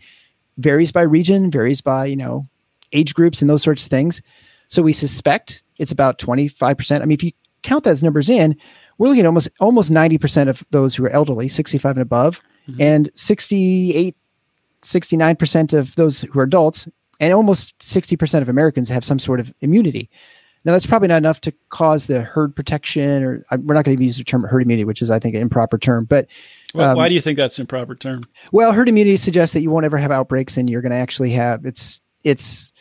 Varies 0.58 0.92
by 0.92 1.04
region, 1.04 1.52
varies 1.52 1.82
by 1.82 2.06
you 2.06 2.16
know 2.16 2.48
age 2.94 3.14
groups 3.14 3.42
and 3.42 3.50
those 3.50 3.62
sorts 3.62 3.86
of 3.86 3.90
things. 3.92 4.22
So 4.68 4.82
we 4.82 4.94
suspect 4.94 5.64
it's 5.78 5.92
about 5.92 6.20
25 6.20 6.78
percent. 6.78 7.04
I 7.04 7.06
mean, 7.06 7.16
if 7.16 7.24
you 7.24 7.32
count 7.64 7.84
those 7.84 8.04
numbers 8.04 8.30
in, 8.30 8.56
we're 8.98 9.08
looking 9.08 9.22
at 9.22 9.28
almost 9.28 9.50
almost 9.60 9.92
90% 9.92 10.50
of 10.50 10.64
those 10.72 10.96
who 10.96 11.06
are 11.06 11.10
elderly, 11.10 11.48
65 11.48 11.98
and 11.98 12.02
above, 12.02 12.42
mm-hmm. 12.68 12.82
and 12.82 13.10
68, 13.16 14.16
69% 14.82 15.74
of 15.74 15.96
those 15.96 16.22
who 16.22 16.40
are 16.40 16.44
adults, 16.44 16.88
and 17.20 17.34
almost 17.34 17.78
60% 17.80 18.42
of 18.42 18.50
Americans 18.50 18.90
have 18.90 19.06
some 19.06 19.20
sort 19.20 19.40
of 19.40 19.54
immunity. 19.62 20.10
Now, 20.66 20.72
that's 20.72 20.86
probably 20.86 21.10
not 21.10 21.18
enough 21.18 21.42
to 21.42 21.54
cause 21.70 22.08
the 22.08 22.22
herd 22.22 22.56
protection, 22.56 23.24
or 23.24 23.46
we're 23.58 23.74
not 23.74 23.84
going 23.84 23.98
to 23.98 24.04
use 24.04 24.18
the 24.18 24.24
term 24.24 24.44
herd 24.44 24.62
immunity, 24.62 24.86
which 24.86 25.02
is, 25.02 25.10
I 25.10 25.20
think, 25.20 25.36
an 25.36 25.42
improper 25.42 25.78
term. 25.78 26.06
But 26.06 26.28
well, 26.74 26.92
um, 26.92 26.98
why 26.98 27.10
do 27.10 27.16
you 27.16 27.22
think 27.22 27.38
that's 27.38 27.58
an 27.58 27.64
improper 27.64 27.96
term? 27.96 28.22
Well, 28.54 28.72
herd 28.72 28.88
immunity 28.88 29.18
suggests 29.18 29.54
that 29.54 29.62
you 29.62 29.70
won't 29.70 29.86
ever 29.86 29.98
have 29.98 30.12
outbreaks, 30.12 30.56
and 30.56 30.70
you're 30.70 30.82
going 30.82 30.94
to 30.94 30.98
actually 30.98 31.32
have 31.32 31.66
it's 31.66 32.00
it's 32.24 32.72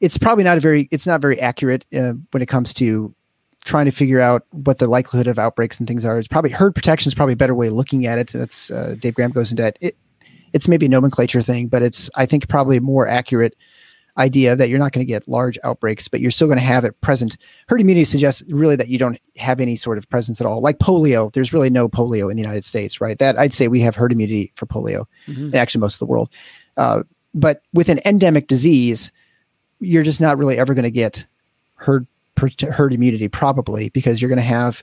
it's 0.00 0.18
probably 0.18 0.44
not 0.44 0.56
a 0.56 0.60
very 0.60 0.88
it's 0.90 1.06
not 1.06 1.20
very 1.20 1.40
accurate 1.40 1.84
uh, 1.94 2.12
when 2.30 2.42
it 2.42 2.46
comes 2.46 2.74
to 2.74 3.14
trying 3.64 3.86
to 3.86 3.90
figure 3.90 4.20
out 4.20 4.44
what 4.52 4.78
the 4.78 4.86
likelihood 4.86 5.26
of 5.26 5.38
outbreaks 5.38 5.78
and 5.78 5.88
things 5.88 6.04
are. 6.04 6.18
It's 6.18 6.28
probably 6.28 6.50
herd 6.50 6.74
protection 6.74 7.10
is 7.10 7.14
probably 7.14 7.32
a 7.32 7.36
better 7.36 7.54
way 7.54 7.66
of 7.66 7.72
looking 7.72 8.06
at 8.06 8.18
it. 8.18 8.28
That's 8.28 8.70
uh, 8.70 8.94
Dave 8.98 9.14
Graham 9.14 9.32
goes 9.32 9.50
into 9.50 9.62
that. 9.62 9.76
It, 9.80 9.96
it's 10.52 10.68
maybe 10.68 10.86
a 10.86 10.88
nomenclature 10.88 11.42
thing, 11.42 11.66
but 11.68 11.82
it's 11.82 12.08
I 12.14 12.26
think 12.26 12.48
probably 12.48 12.76
a 12.76 12.80
more 12.80 13.08
accurate 13.08 13.56
idea 14.18 14.56
that 14.56 14.68
you're 14.68 14.78
not 14.78 14.92
going 14.92 15.04
to 15.04 15.08
get 15.08 15.28
large 15.28 15.58
outbreaks, 15.62 16.08
but 16.08 16.20
you're 16.20 16.30
still 16.30 16.46
going 16.46 16.58
to 16.58 16.64
have 16.64 16.84
it 16.84 16.98
present. 17.00 17.36
Herd 17.68 17.80
immunity 17.80 18.04
suggests 18.04 18.42
really 18.48 18.76
that 18.76 18.88
you 18.88 18.98
don't 18.98 19.18
have 19.36 19.60
any 19.60 19.76
sort 19.76 19.98
of 19.98 20.08
presence 20.08 20.40
at 20.40 20.46
all. 20.46 20.60
Like 20.60 20.78
polio, 20.78 21.32
there's 21.32 21.52
really 21.52 21.68
no 21.68 21.88
polio 21.88 22.30
in 22.30 22.36
the 22.36 22.42
United 22.42 22.64
States, 22.64 23.00
right? 23.00 23.18
That 23.18 23.38
I'd 23.38 23.52
say 23.52 23.68
we 23.68 23.80
have 23.80 23.94
herd 23.94 24.12
immunity 24.12 24.52
for 24.56 24.66
polio, 24.66 25.04
mm-hmm. 25.26 25.46
and 25.46 25.54
actually 25.54 25.80
most 25.80 25.96
of 25.96 25.98
the 26.00 26.06
world. 26.06 26.30
Uh, 26.76 27.02
but 27.34 27.62
with 27.74 27.88
an 27.88 28.00
endemic 28.06 28.48
disease, 28.48 29.12
you're 29.80 30.02
just 30.02 30.20
not 30.20 30.38
really 30.38 30.58
ever 30.58 30.74
going 30.74 30.84
to 30.84 30.90
get 30.90 31.26
herd 31.76 32.06
herd 32.70 32.92
immunity 32.92 33.28
probably 33.28 33.88
because 33.90 34.20
you're 34.20 34.28
going 34.28 34.38
to 34.38 34.42
have 34.42 34.82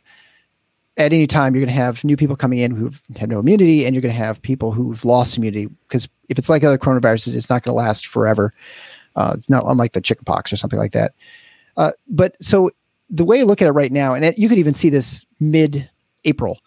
at 0.98 1.14
any 1.14 1.28
time 1.28 1.54
you're 1.54 1.66
going 1.66 1.76
to 1.76 1.82
have 1.82 2.04
new 2.04 2.18
people 2.18 2.36
coming 2.36 2.60
in 2.60 2.72
who 2.72 2.92
have 3.16 3.30
no 3.30 3.40
immunity 3.40 3.86
and 3.86 3.96
you're 3.96 4.02
going 4.02 4.14
to 4.14 4.18
have 4.18 4.42
people 4.42 4.72
who've 4.72 5.04
lost 5.06 5.38
immunity 5.38 5.68
because 5.88 6.08
if 6.30 6.38
it's 6.38 6.50
like 6.50 6.64
other 6.64 6.78
coronaviruses 6.78 7.36
it's 7.36 7.50
not 7.50 7.64
going 7.64 7.74
to 7.74 7.78
last 7.78 8.08
forever. 8.08 8.54
Uh, 9.16 9.34
it's 9.36 9.50
not 9.50 9.64
unlike 9.68 9.94
the 9.94 10.02
chickenpox 10.02 10.52
or 10.52 10.58
something 10.58 10.80
like 10.80 10.92
that. 10.94 11.14
Uh, 11.78 11.92
but 12.08 12.36
so 12.44 12.72
the 13.10 13.24
way 13.24 13.42
I 13.42 13.44
look 13.44 13.62
at 13.62 13.68
it 13.68 13.72
right 13.72 13.92
now 13.92 14.14
and 14.14 14.26
it, 14.26 14.38
you 14.38 14.50
could 14.50 14.58
even 14.58 14.74
see 14.74 14.90
this 14.90 15.26
mid 15.40 15.90
April 16.26 16.60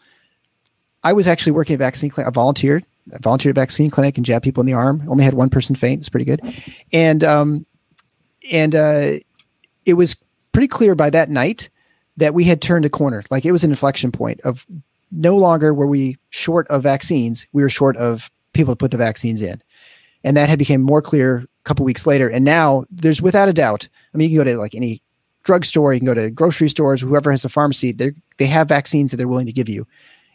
I 1.02 1.12
was 1.12 1.26
actually 1.26 1.52
working 1.52 1.74
at 1.74 1.80
a 1.80 1.84
vaccine 1.84 2.10
clinic 2.10 2.28
I 2.28 2.30
volunteered 2.30 2.84
I 3.12 3.18
volunteered 3.18 3.56
at 3.56 3.60
vaccine 3.60 3.90
clinic 3.90 4.16
and 4.16 4.26
jabbed 4.26 4.42
people 4.42 4.60
in 4.60 4.66
the 4.66 4.72
arm. 4.72 5.04
Only 5.08 5.22
had 5.22 5.34
one 5.34 5.50
person 5.50 5.76
faint. 5.76 6.00
It's 6.00 6.08
pretty 6.08 6.26
good. 6.26 6.40
And 6.92 7.22
um 7.24 7.65
and 8.50 8.74
uh 8.74 9.12
it 9.84 9.94
was 9.94 10.16
pretty 10.52 10.68
clear 10.68 10.94
by 10.94 11.10
that 11.10 11.30
night 11.30 11.68
that 12.16 12.34
we 12.34 12.44
had 12.44 12.62
turned 12.62 12.84
a 12.84 12.90
corner. 12.90 13.22
Like 13.30 13.44
it 13.44 13.52
was 13.52 13.64
an 13.64 13.70
inflection 13.70 14.10
point 14.10 14.40
of 14.40 14.66
no 15.12 15.36
longer 15.36 15.72
were 15.72 15.86
we 15.86 16.18
short 16.30 16.66
of 16.68 16.82
vaccines, 16.82 17.46
we 17.52 17.62
were 17.62 17.68
short 17.68 17.96
of 17.96 18.30
people 18.52 18.72
to 18.72 18.76
put 18.76 18.90
the 18.90 18.96
vaccines 18.96 19.42
in. 19.42 19.62
And 20.24 20.36
that 20.36 20.48
had 20.48 20.58
become 20.58 20.82
more 20.82 21.02
clear 21.02 21.38
a 21.38 21.46
couple 21.64 21.84
weeks 21.84 22.06
later. 22.06 22.28
And 22.28 22.44
now 22.44 22.84
there's 22.90 23.22
without 23.22 23.48
a 23.48 23.52
doubt, 23.52 23.88
I 24.12 24.16
mean, 24.16 24.30
you 24.30 24.38
can 24.38 24.44
go 24.46 24.52
to 24.52 24.58
like 24.58 24.74
any 24.74 25.02
drugstore, 25.44 25.94
you 25.94 26.00
can 26.00 26.06
go 26.06 26.14
to 26.14 26.30
grocery 26.30 26.68
stores, 26.68 27.00
whoever 27.00 27.30
has 27.30 27.44
a 27.44 27.48
pharmacy, 27.48 27.92
they 27.92 28.12
they 28.38 28.46
have 28.46 28.68
vaccines 28.68 29.10
that 29.10 29.18
they're 29.18 29.28
willing 29.28 29.46
to 29.46 29.52
give 29.52 29.68
you. 29.68 29.86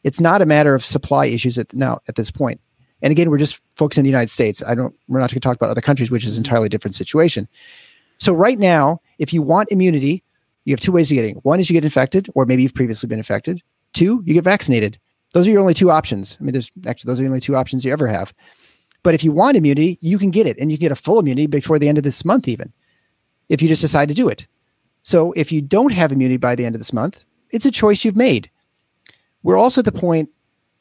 It's 0.03 0.19
not 0.19 0.41
a 0.41 0.45
matter 0.45 0.73
of 0.73 0.85
supply 0.85 1.25
issues 1.25 1.57
at 1.57 1.73
now 1.73 1.99
at 2.07 2.15
this 2.15 2.31
point. 2.31 2.61
And 3.01 3.11
again, 3.11 3.29
we're 3.29 3.37
just 3.37 3.59
focusing 3.75 4.03
the 4.03 4.09
United 4.09 4.29
States. 4.29 4.63
I 4.65 4.75
don't 4.75 4.95
we're 5.07 5.19
not 5.19 5.31
going 5.31 5.35
to 5.35 5.39
talk 5.39 5.55
about 5.55 5.69
other 5.69 5.81
countries, 5.81 6.11
which 6.11 6.25
is 6.25 6.37
an 6.37 6.43
entirely 6.43 6.69
different 6.69 6.95
situation. 6.95 7.47
So 8.21 8.33
right 8.33 8.59
now, 8.59 9.01
if 9.17 9.33
you 9.33 9.41
want 9.41 9.71
immunity, 9.71 10.23
you 10.65 10.73
have 10.73 10.79
two 10.79 10.91
ways 10.91 11.09
of 11.09 11.15
getting 11.15 11.37
it. 11.37 11.43
One 11.43 11.59
is 11.59 11.71
you 11.71 11.73
get 11.73 11.83
infected, 11.83 12.29
or 12.35 12.45
maybe 12.45 12.61
you've 12.61 12.75
previously 12.75 13.07
been 13.07 13.17
infected. 13.17 13.63
Two, 13.93 14.21
you 14.27 14.35
get 14.35 14.43
vaccinated. 14.43 14.99
Those 15.33 15.47
are 15.47 15.49
your 15.49 15.59
only 15.59 15.73
two 15.73 15.89
options. 15.89 16.37
I 16.39 16.43
mean, 16.43 16.53
there's 16.53 16.71
actually 16.85 17.09
those 17.09 17.19
are 17.19 17.23
the 17.23 17.29
only 17.29 17.39
two 17.39 17.55
options 17.55 17.83
you 17.83 17.91
ever 17.91 18.05
have. 18.05 18.31
But 19.01 19.15
if 19.15 19.23
you 19.23 19.31
want 19.31 19.57
immunity, 19.57 19.97
you 20.01 20.19
can 20.19 20.29
get 20.29 20.45
it, 20.45 20.55
and 20.59 20.71
you 20.71 20.77
can 20.77 20.85
get 20.85 20.91
a 20.91 20.95
full 20.95 21.17
immunity 21.17 21.47
before 21.47 21.79
the 21.79 21.89
end 21.89 21.97
of 21.97 22.03
this 22.03 22.23
month, 22.23 22.47
even 22.47 22.71
if 23.49 23.59
you 23.59 23.67
just 23.67 23.81
decide 23.81 24.07
to 24.09 24.13
do 24.13 24.29
it. 24.29 24.45
So 25.01 25.31
if 25.31 25.51
you 25.51 25.59
don't 25.59 25.91
have 25.91 26.11
immunity 26.11 26.37
by 26.37 26.53
the 26.53 26.63
end 26.63 26.75
of 26.75 26.79
this 26.79 26.93
month, 26.93 27.25
it's 27.49 27.65
a 27.65 27.71
choice 27.71 28.05
you've 28.05 28.15
made. 28.15 28.51
We're 29.41 29.57
also 29.57 29.81
at 29.81 29.85
the 29.85 29.91
point 29.91 30.29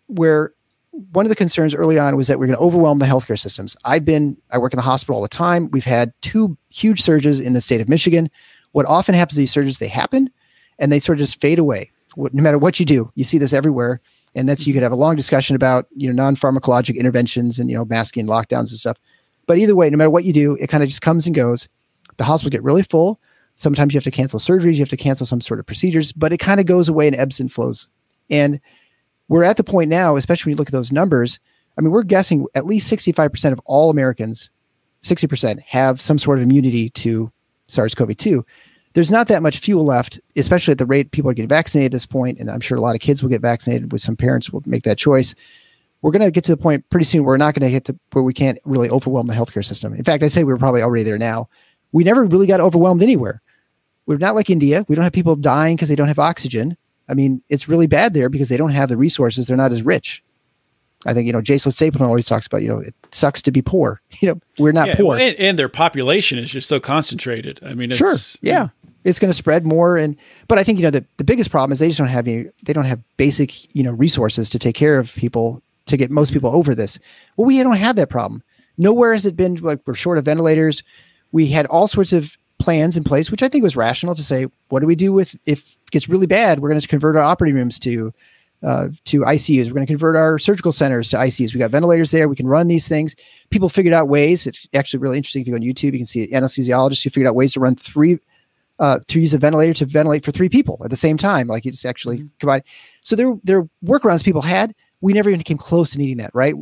where 0.09 0.53
one 0.93 1.25
of 1.25 1.31
the 1.31 1.37
concerns 1.37 1.75
early 1.75 1.99
on 1.99 2.17
was 2.17 2.27
that 2.27 2.39
we're 2.39 2.47
going 2.47 2.59
to 2.59 2.63
overwhelm 2.65 2.99
the 2.99 3.07
healthcare 3.07 3.39
systems. 3.39 3.77
I've 3.85 4.05
been, 4.05 4.37
I 4.51 4.59
work 4.59 4.73
in 4.73 4.77
the 4.77 4.83
hospital 4.83 5.17
all 5.17 5.23
the 5.23 5.29
time. 5.29 5.71
We've 5.71 5.85
had 5.85 6.13
two 6.21 6.57
huge 6.71 7.01
surges 7.01 7.39
in 7.39 7.53
the 7.53 7.61
state 7.61 7.81
of 7.81 7.89
Michigan. 7.89 8.31
What 8.73 8.87
often 8.87 9.15
happens 9.15 9.35
to 9.35 9.41
these 9.41 9.53
surges, 9.53 9.79
they 9.79 9.89
happen 9.89 10.31
and 10.79 10.91
they 10.91 11.01
sort 11.01 11.19
of 11.19 11.21
just 11.21 11.41
fade 11.41 11.59
away. 11.59 11.91
No 12.17 12.43
matter 12.43 12.59
what 12.59 12.81
you 12.81 12.87
do, 12.87 13.11
you 13.15 13.25
see 13.25 13.39
this 13.39 13.53
everywhere. 13.53 14.01
And 14.35 14.49
that's, 14.49 14.67
you 14.67 14.73
mm-hmm. 14.73 14.79
could 14.79 14.83
have 14.85 14.93
a 14.93 14.97
long 14.97 15.17
discussion 15.17 15.57
about, 15.57 15.87
you 15.97 16.09
know, 16.09 16.15
non-pharmacologic 16.15 16.97
interventions 16.97 17.59
and, 17.59 17.71
you 17.71 17.77
know, 17.77 17.85
masking 17.85 18.27
lockdowns 18.27 18.71
and 18.71 18.79
stuff. 18.79 18.97
But 19.47 19.59
either 19.59 19.75
way, 19.75 19.91
no 19.91 19.97
matter 19.97 20.11
what 20.11 20.25
you 20.25 20.33
do, 20.33 20.57
it 20.57 20.69
kind 20.69 20.83
of 20.83 20.89
just 20.89 21.03
comes 21.03 21.27
and 21.27 21.35
goes. 21.35 21.69
The 22.17 22.25
hospitals 22.25 22.51
get 22.51 22.63
really 22.63 22.83
full. 22.83 23.21
Sometimes 23.57 23.93
you 23.93 23.99
have 23.99 24.05
to 24.05 24.11
cancel 24.11 24.39
surgeries, 24.39 24.75
you 24.75 24.81
have 24.81 24.89
to 24.89 24.97
cancel 24.97 25.27
some 25.27 25.41
sort 25.41 25.61
of 25.61 25.67
procedures, 25.67 26.13
but 26.13 26.33
it 26.33 26.39
kind 26.39 26.61
of 26.61 26.67
goes 26.67 26.89
away 26.89 27.07
and 27.07 27.17
ebbs 27.17 27.41
and 27.41 27.53
flows. 27.53 27.89
And 28.31 28.61
we're 29.31 29.45
at 29.45 29.57
the 29.57 29.65
point 29.65 29.89
now, 29.89 30.17
especially 30.17 30.51
when 30.51 30.57
you 30.57 30.59
look 30.59 30.69
at 30.69 30.73
those 30.73 30.91
numbers. 30.91 31.39
I 31.79 31.81
mean, 31.81 31.93
we're 31.93 32.03
guessing 32.03 32.47
at 32.57 32.67
least 32.67 32.93
65% 32.93 33.53
of 33.53 33.61
all 33.65 33.89
Americans, 33.89 34.51
60% 35.05 35.61
have 35.63 36.01
some 36.01 36.19
sort 36.19 36.39
of 36.39 36.43
immunity 36.43 36.91
to 36.91 37.31
SARS 37.69 37.95
CoV 37.95 38.17
2. 38.17 38.45
There's 38.95 39.11
not 39.11 39.29
that 39.29 39.41
much 39.41 39.61
fuel 39.61 39.85
left, 39.85 40.19
especially 40.35 40.73
at 40.73 40.79
the 40.79 40.85
rate 40.85 41.13
people 41.13 41.31
are 41.31 41.35
getting 41.35 41.49
vaccinated 41.49 41.93
at 41.93 41.95
this 41.95 42.07
point. 42.07 42.41
And 42.41 42.51
I'm 42.51 42.61
sure 42.61 42.77
a 42.77 42.81
lot 42.81 42.97
of 42.97 43.01
kids 43.01 43.23
will 43.23 43.31
get 43.31 43.41
vaccinated, 43.41 43.93
with 43.93 44.01
some 44.01 44.17
parents 44.17 44.51
will 44.51 44.65
make 44.67 44.83
that 44.83 44.99
choice. 44.99 45.33
We're 46.03 46.11
going 46.11 46.23
to 46.23 46.33
get 46.33 46.43
to 46.45 46.53
the 46.53 46.61
point 46.61 46.91
pretty 46.91 47.05
soon 47.05 47.23
where 47.23 47.35
we're 47.35 47.37
not 47.37 47.55
going 47.55 47.63
to 47.63 47.73
hit 47.73 47.85
the 47.85 47.97
where 48.11 48.25
we 48.25 48.35
can't 48.35 48.59
really 48.65 48.91
overwhelm 48.91 49.29
the 49.29 49.35
healthcare 49.35 49.65
system. 49.65 49.95
In 49.95 50.03
fact, 50.03 50.25
I 50.25 50.29
say 50.29 50.43
we're 50.43 50.57
probably 50.57 50.83
already 50.83 51.05
there 51.05 51.19
now. 51.19 51.49
We 51.93 52.03
never 52.03 52.25
really 52.25 52.49
got 52.49 52.59
overwhelmed 52.59 53.03
anywhere. 53.03 53.41
We're 54.07 54.19
not 54.19 54.35
like 54.35 54.51
India. 54.51 54.85
We 54.89 54.97
don't 54.97 55.05
have 55.05 55.13
people 55.13 55.37
dying 55.37 55.77
because 55.77 55.89
they 55.89 55.95
don't 55.95 56.09
have 56.09 56.19
oxygen. 56.19 56.77
I 57.11 57.15
mean, 57.15 57.43
it's 57.49 57.69
really 57.69 57.89
bad 57.89 58.15
there 58.15 58.29
because 58.29 58.49
they 58.49 58.57
don't 58.57 58.71
have 58.71 58.89
the 58.89 58.97
resources. 58.97 59.47
They're 59.47 59.57
not 59.57 59.73
as 59.73 59.83
rich. 59.83 60.23
I 61.07 61.15
think 61.15 61.27
you 61.27 61.33
know 61.33 61.41
Jason 61.41 61.73
Stapleton 61.73 62.07
always 62.07 62.27
talks 62.27 62.47
about 62.47 62.63
you 62.63 62.69
know 62.69 62.79
it 62.79 62.95
sucks 63.11 63.43
to 63.43 63.51
be 63.51 63.63
poor. 63.63 64.01
You 64.21 64.29
know 64.29 64.41
we're 64.59 64.73
not 64.73 64.89
yeah, 64.89 64.97
poor, 64.97 65.17
and, 65.17 65.35
and, 65.37 65.59
their 65.59 65.71
population 65.71 66.39
is 66.39 66.51
just 66.51 66.69
so 66.69 66.79
concentrated. 66.79 67.59
I 67.65 67.73
mean, 67.73 67.91
sure, 67.91 68.17
yeah. 68.43 68.69
it's 69.03 69.19
going 69.19 69.31
to 69.31 69.35
spread 69.35 69.65
more. 69.65 69.97
And 69.97 70.15
but 70.47 70.59
I 70.59 70.65
think 70.65 70.79
you 70.79 70.85
know 70.85 70.91
the 70.91 71.05
the 71.17 71.25
biggest 71.25 71.51
problem 71.51 71.73
is 71.73 71.79
they 71.79 71.89
just 71.89 71.99
don't 71.99 72.09
have 72.09 72.29
any. 72.29 72.51
They 72.65 72.75
don't 72.75 72.85
have 72.85 73.01
basic 73.17 73.75
you 73.75 73.83
know 73.83 73.93
resources 73.93 74.51
to 74.51 74.59
take 74.59 74.77
care 74.77 74.99
of 74.99 75.15
people 75.15 75.63
to 75.87 75.97
get 75.97 76.11
most 76.11 76.35
people 76.35 76.51
over 76.51 76.75
this. 76.75 76.99
Well, 77.37 77.47
we 77.47 77.63
don't 77.63 77.77
have 77.77 77.97
that 77.97 78.11
problem. 78.11 78.43
Nowhere 78.77 79.15
has 79.15 79.25
it 79.25 79.37
been 79.37 79.55
like 79.57 79.81
we're 79.87 79.95
short 79.95 80.19
of 80.19 80.27
ventilators. 80.27 80.83
We 81.33 81.47
had 81.47 81.65
all 81.67 81.87
sorts 81.87 82.13
of 82.13 82.37
plans 82.61 82.97
in 82.97 83.05
place, 83.05 83.31
which 83.31 83.43
I 83.43 83.49
think 83.49 83.63
was 83.63 83.77
rational 83.77 84.15
to 84.15 84.23
say, 84.23 84.47
what 84.69 84.81
do 84.81 84.87
we 84.87 84.95
do 84.95 85.13
with 85.13 85.37
if 85.47 85.73
it 85.73 85.91
gets 85.91 86.09
really 86.09 86.27
bad? 86.27 86.61
We're 86.61 86.69
going 86.69 86.81
to 86.81 86.87
convert 86.87 87.17
our 87.17 87.23
operating 87.23 87.57
rooms 87.57 87.79
to 87.81 88.13
uh, 88.63 88.89
to 89.07 89.21
ICUs. 89.21 89.67
We're 89.67 89.75
going 89.75 89.87
to 89.87 89.93
convert 89.93 90.17
our 90.17 90.39
surgical 90.39 90.73
centers 90.73 91.09
to 91.11 91.17
ICUs. 91.17 91.55
We 91.55 91.61
got 91.61 91.71
ventilators 91.71 92.11
there. 92.11 92.29
We 92.29 92.37
can 92.37 92.47
run 92.47 92.69
these 92.69 92.87
things. 92.87 93.17
People 93.49 93.69
figured 93.69 93.95
out 93.95 94.09
ways. 94.09 94.47
It's 94.47 94.69
actually 94.75 95.01
really 95.01 95.17
interesting. 95.17 95.43
If 95.43 95.49
you 95.49 95.55
go 95.55 95.57
on 95.57 95.63
YouTube, 95.63 95.93
you 95.93 95.99
can 95.99 96.07
see 96.07 96.29
anesthesiologists 96.29 97.03
who 97.03 97.11
figured 97.11 97.27
out 97.27 97.35
ways 97.35 97.55
to 97.55 97.61
run 97.61 97.75
three, 97.75 98.19
uh, 98.79 99.01
to 99.09 99.21
use 99.21 99.33
a 99.33 99.39
ventilator 99.39 99.73
to 99.75 99.87
ventilate 99.87 100.25
for 100.25 100.33
three 100.33 100.51
people 100.51 100.79
at 100.85 100.91
the 100.91 100.97
same 100.97 101.17
time. 101.17 101.47
Like 101.47 101.65
it's 101.65 101.85
actually 101.85 102.19
mm-hmm. 102.19 102.27
combined. 102.39 102.65
So 103.03 103.17
there, 103.17 103.35
there 103.45 103.61
are 103.61 103.69
workarounds 103.85 104.25
people 104.25 104.43
had. 104.43 104.75
We 105.01 105.15
never 105.15 105.31
even 105.31 105.43
came 105.43 105.59
close 105.59 105.93
to 105.93 105.99
needing 105.99 106.19
that, 106.19 106.35
right? 106.35 106.55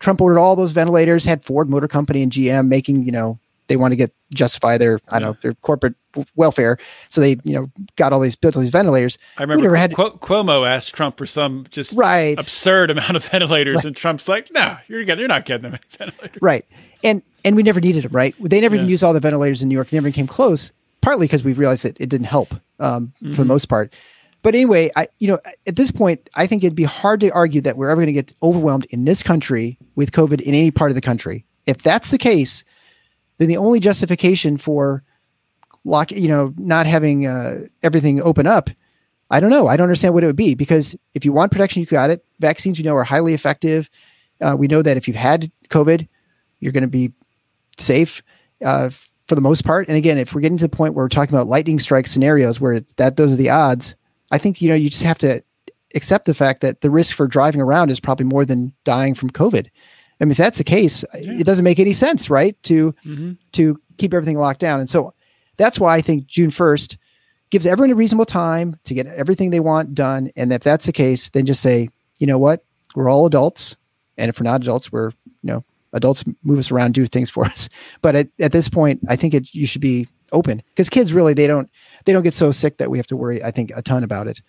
Trump 0.00 0.20
ordered 0.20 0.40
all 0.40 0.56
those 0.56 0.72
ventilators, 0.72 1.24
had 1.24 1.44
Ford 1.44 1.70
Motor 1.70 1.86
Company 1.86 2.22
and 2.22 2.32
GM 2.32 2.66
making, 2.66 3.04
you 3.04 3.12
know, 3.12 3.38
they 3.66 3.76
want 3.76 3.92
to 3.92 3.96
get 3.96 4.12
justify 4.32 4.78
their 4.78 5.00
I 5.08 5.18
don't 5.18 5.30
know 5.30 5.38
their 5.40 5.54
corporate 5.54 5.94
welfare. 6.36 6.78
So 7.08 7.20
they 7.20 7.36
you 7.44 7.54
know 7.54 7.70
got 7.96 8.12
all 8.12 8.20
these 8.20 8.36
built 8.36 8.56
all 8.56 8.60
these 8.60 8.70
ventilators. 8.70 9.18
I 9.38 9.42
remember 9.42 9.68
Qu- 9.68 9.74
had, 9.74 9.92
Cuomo 9.92 10.68
asked 10.68 10.94
Trump 10.94 11.16
for 11.16 11.26
some 11.26 11.66
just 11.70 11.96
right. 11.96 12.38
absurd 12.38 12.90
amount 12.90 13.16
of 13.16 13.24
ventilators, 13.26 13.76
right. 13.76 13.84
and 13.86 13.96
Trump's 13.96 14.28
like, 14.28 14.50
"No, 14.52 14.76
you're 14.88 15.04
getting, 15.04 15.20
you're 15.20 15.28
not 15.28 15.44
getting 15.44 15.70
them 15.70 15.80
ventilators." 15.98 16.42
Right, 16.42 16.66
and 17.02 17.22
and 17.44 17.56
we 17.56 17.62
never 17.62 17.80
needed 17.80 18.04
them. 18.04 18.12
Right, 18.12 18.34
they 18.40 18.60
never 18.60 18.74
yeah. 18.74 18.82
even 18.82 18.90
used 18.90 19.04
all 19.04 19.12
the 19.12 19.20
ventilators 19.20 19.62
in 19.62 19.68
New 19.68 19.74
York. 19.74 19.92
Never 19.92 20.10
came 20.10 20.26
close. 20.26 20.72
Partly 21.00 21.26
because 21.26 21.44
we 21.44 21.52
realized 21.52 21.84
that 21.84 22.00
it 22.00 22.08
didn't 22.08 22.28
help 22.28 22.54
um, 22.80 23.12
mm-hmm. 23.22 23.26
for 23.26 23.32
the 23.32 23.42
mm-hmm. 23.42 23.48
most 23.48 23.66
part. 23.66 23.92
But 24.42 24.54
anyway, 24.54 24.90
I 24.96 25.08
you 25.18 25.28
know 25.28 25.38
at 25.66 25.76
this 25.76 25.90
point, 25.90 26.30
I 26.34 26.46
think 26.46 26.64
it'd 26.64 26.74
be 26.74 26.84
hard 26.84 27.20
to 27.20 27.30
argue 27.30 27.60
that 27.62 27.76
we're 27.76 27.90
ever 27.90 28.00
going 28.00 28.06
to 28.06 28.12
get 28.12 28.32
overwhelmed 28.42 28.86
in 28.90 29.04
this 29.04 29.22
country 29.22 29.78
with 29.96 30.12
COVID 30.12 30.40
in 30.40 30.54
any 30.54 30.70
part 30.70 30.90
of 30.90 30.94
the 30.94 31.00
country. 31.00 31.44
If 31.66 31.82
that's 31.82 32.10
the 32.10 32.18
case, 32.18 32.64
then 33.38 33.48
the 33.48 33.56
only 33.56 33.80
justification 33.80 34.56
for 34.56 35.02
lock, 35.84 36.10
you 36.10 36.28
know, 36.28 36.54
not 36.56 36.86
having 36.86 37.26
uh, 37.26 37.66
everything 37.82 38.20
open 38.22 38.46
up, 38.46 38.70
I 39.30 39.40
don't 39.40 39.50
know. 39.50 39.66
I 39.66 39.76
don't 39.76 39.84
understand 39.84 40.14
what 40.14 40.22
it 40.22 40.26
would 40.26 40.36
be 40.36 40.54
because 40.54 40.94
if 41.14 41.24
you 41.24 41.32
want 41.32 41.52
protection, 41.52 41.80
you 41.80 41.86
got 41.86 42.10
it. 42.10 42.24
Vaccines, 42.40 42.78
we 42.78 42.84
know, 42.84 42.96
are 42.96 43.04
highly 43.04 43.34
effective. 43.34 43.90
Uh, 44.40 44.56
we 44.58 44.68
know 44.68 44.82
that 44.82 44.96
if 44.96 45.08
you've 45.08 45.16
had 45.16 45.50
COVID, 45.70 46.06
you're 46.60 46.72
going 46.72 46.82
to 46.82 46.88
be 46.88 47.12
safe 47.78 48.22
uh, 48.64 48.90
for 49.26 49.34
the 49.34 49.40
most 49.40 49.64
part. 49.64 49.88
And 49.88 49.96
again, 49.96 50.18
if 50.18 50.34
we're 50.34 50.40
getting 50.40 50.58
to 50.58 50.64
the 50.64 50.76
point 50.76 50.94
where 50.94 51.04
we're 51.04 51.08
talking 51.08 51.34
about 51.34 51.48
lightning 51.48 51.80
strike 51.80 52.06
scenarios 52.06 52.60
where 52.60 52.74
it's 52.74 52.92
that 52.94 53.16
those 53.16 53.32
are 53.32 53.36
the 53.36 53.50
odds, 53.50 53.96
I 54.30 54.38
think 54.38 54.60
you 54.60 54.68
know 54.68 54.74
you 54.74 54.90
just 54.90 55.02
have 55.02 55.18
to 55.18 55.42
accept 55.94 56.26
the 56.26 56.34
fact 56.34 56.60
that 56.60 56.80
the 56.80 56.90
risk 56.90 57.14
for 57.14 57.26
driving 57.26 57.60
around 57.60 57.90
is 57.90 58.00
probably 58.00 58.26
more 58.26 58.44
than 58.44 58.72
dying 58.84 59.14
from 59.14 59.30
COVID. 59.30 59.68
I 60.24 60.26
mean, 60.26 60.32
if 60.32 60.38
that's 60.38 60.56
the 60.56 60.64
case, 60.64 61.04
yeah. 61.12 61.38
it 61.38 61.44
doesn't 61.44 61.64
make 61.64 61.78
any 61.78 61.92
sense, 61.92 62.30
right? 62.30 62.60
To 62.62 62.94
mm-hmm. 63.04 63.32
to 63.52 63.78
keep 63.98 64.14
everything 64.14 64.38
locked 64.38 64.60
down, 64.60 64.80
and 64.80 64.88
so 64.88 65.12
that's 65.58 65.78
why 65.78 65.94
I 65.94 66.00
think 66.00 66.26
June 66.26 66.50
first 66.50 66.96
gives 67.50 67.66
everyone 67.66 67.90
a 67.90 67.94
reasonable 67.94 68.24
time 68.24 68.80
to 68.84 68.94
get 68.94 69.06
everything 69.06 69.50
they 69.50 69.60
want 69.60 69.94
done. 69.94 70.30
And 70.34 70.50
if 70.50 70.62
that's 70.62 70.86
the 70.86 70.92
case, 70.92 71.28
then 71.28 71.44
just 71.44 71.60
say, 71.60 71.90
you 72.18 72.26
know 72.26 72.38
what, 72.38 72.64
we're 72.94 73.10
all 73.10 73.26
adults, 73.26 73.76
and 74.16 74.30
if 74.30 74.40
we're 74.40 74.44
not 74.44 74.62
adults, 74.62 74.90
we're 74.90 75.10
you 75.10 75.42
know 75.42 75.62
adults 75.92 76.24
move 76.42 76.58
us 76.58 76.70
around, 76.70 76.94
do 76.94 77.06
things 77.06 77.28
for 77.28 77.44
us. 77.54 77.68
But 78.00 78.16
at, 78.16 78.28
at 78.40 78.52
this 78.52 78.70
point, 78.70 79.02
I 79.10 79.16
think 79.16 79.34
it 79.34 79.54
you 79.54 79.66
should 79.66 79.82
be 79.82 80.08
open 80.32 80.62
because 80.70 80.88
kids 80.88 81.12
really 81.12 81.34
they 81.34 81.46
don't 81.46 81.68
they 82.06 82.14
don't 82.14 82.22
get 82.22 82.34
so 82.34 82.50
sick 82.50 82.78
that 82.78 82.90
we 82.90 82.96
have 82.96 83.06
to 83.08 83.16
worry. 83.16 83.44
I 83.44 83.50
think 83.50 83.72
a 83.76 83.82
ton 83.82 84.04
about 84.04 84.26
it. 84.26 84.40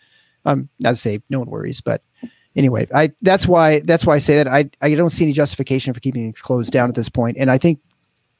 Um, 0.45 0.69
not 0.79 0.91
to 0.91 0.95
say 0.95 1.19
no 1.29 1.39
one 1.39 1.49
worries, 1.49 1.81
but 1.81 2.01
anyway, 2.55 2.87
I 2.93 3.11
that's 3.21 3.47
why 3.47 3.79
that's 3.81 4.05
why 4.05 4.15
I 4.15 4.19
say 4.19 4.35
that 4.37 4.47
I 4.47 4.69
I 4.81 4.95
don't 4.95 5.11
see 5.11 5.23
any 5.23 5.33
justification 5.33 5.93
for 5.93 5.99
keeping 5.99 6.23
things 6.23 6.41
closed 6.41 6.71
down 6.71 6.89
at 6.89 6.95
this 6.95 7.09
point. 7.09 7.37
And 7.39 7.51
I 7.51 7.57
think 7.57 7.79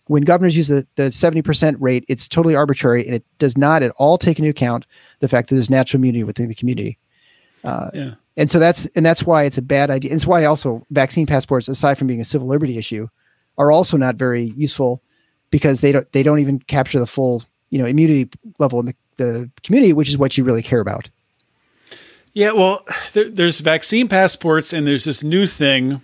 when 0.07 0.24
governors 0.24 0.55
use 0.55 0.68
the, 0.68 0.86
the 0.95 1.03
70% 1.03 1.78
rate, 1.80 2.05
it's 2.07 2.28
totally 2.28 2.55
arbitrary 2.55 3.05
and 3.05 3.16
it 3.16 3.26
does 3.39 3.57
not 3.57 3.82
at 3.82 3.91
all 3.97 4.18
take 4.18 4.38
into 4.38 4.51
account 4.51 4.86
the 5.20 5.28
fact 5.28 5.49
that 5.49 5.55
there's 5.55 5.70
natural 5.70 5.99
immunity 5.99 6.24
within 6.24 6.47
the 6.47 6.53
community. 6.53 6.99
Uh, 7.63 7.89
yeah. 7.93 8.11
And 8.38 8.51
so 8.51 8.59
that's 8.59 8.86
and 8.88 9.05
that's 9.05 9.24
why 9.24 9.43
it's 9.43 9.57
a 9.57 9.61
bad 9.61 9.89
idea. 9.89 10.11
And 10.11 10.18
it's 10.18 10.28
why 10.28 10.45
also 10.45 10.86
vaccine 10.91 11.26
passports, 11.26 11.68
aside 11.68 11.97
from 11.97 12.07
being 12.07 12.22
a 12.22 12.26
civil 12.26 12.47
liberty 12.47 12.78
issue, 12.78 13.07
are 13.57 13.72
also 13.72 13.97
not 13.97 14.16
very 14.16 14.53
useful 14.57 15.01
because 15.51 15.82
they 15.82 15.91
don't 15.91 16.11
they 16.11 16.22
don't 16.22 16.39
even 16.39 16.59
capture 16.59 16.99
the 16.99 17.07
full 17.07 17.43
you 17.70 17.80
know 17.80 17.86
immunity 17.86 18.30
level 18.59 18.80
in 18.82 18.88
the, 18.88 18.95
the 19.18 19.51
community, 19.63 19.93
which 19.93 20.09
is 20.09 20.18
what 20.18 20.38
you 20.38 20.43
really 20.43 20.61
care 20.61 20.82
about. 20.82 21.09
Yeah, 22.36 22.51
well, 22.51 22.86
there, 23.13 23.29
there's 23.29 23.61
vaccine 23.61 24.09
passports, 24.09 24.73
and 24.73 24.86
there's 24.86 25.05
this 25.05 25.23
new 25.23 25.47
thing 25.47 26.01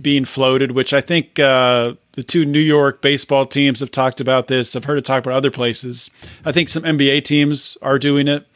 being 0.00 0.26
floated, 0.26 0.72
which 0.72 0.92
I 0.92 1.00
think 1.00 1.38
uh, 1.38 1.94
the 2.12 2.22
two 2.22 2.44
New 2.44 2.60
York 2.60 3.00
baseball 3.00 3.46
teams 3.46 3.80
have 3.80 3.90
talked 3.90 4.20
about 4.20 4.46
this. 4.46 4.76
I've 4.76 4.84
heard 4.84 4.98
it 4.98 5.06
talked 5.06 5.24
about 5.24 5.36
other 5.36 5.50
places. 5.50 6.10
I 6.44 6.52
think 6.52 6.68
some 6.68 6.82
NBA 6.82 7.24
teams 7.24 7.78
are 7.80 7.98
doing 7.98 8.28
it, 8.28 8.46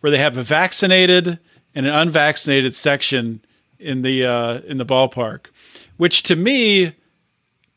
where 0.00 0.10
they 0.10 0.18
have 0.18 0.36
a 0.36 0.42
vaccinated 0.42 1.38
and 1.76 1.86
an 1.86 1.94
unvaccinated 1.94 2.74
section 2.74 3.40
in 3.78 4.02
the 4.02 4.26
uh, 4.26 4.58
in 4.66 4.78
the 4.78 4.86
ballpark, 4.86 5.46
which 5.96 6.24
to 6.24 6.34
me 6.34 6.94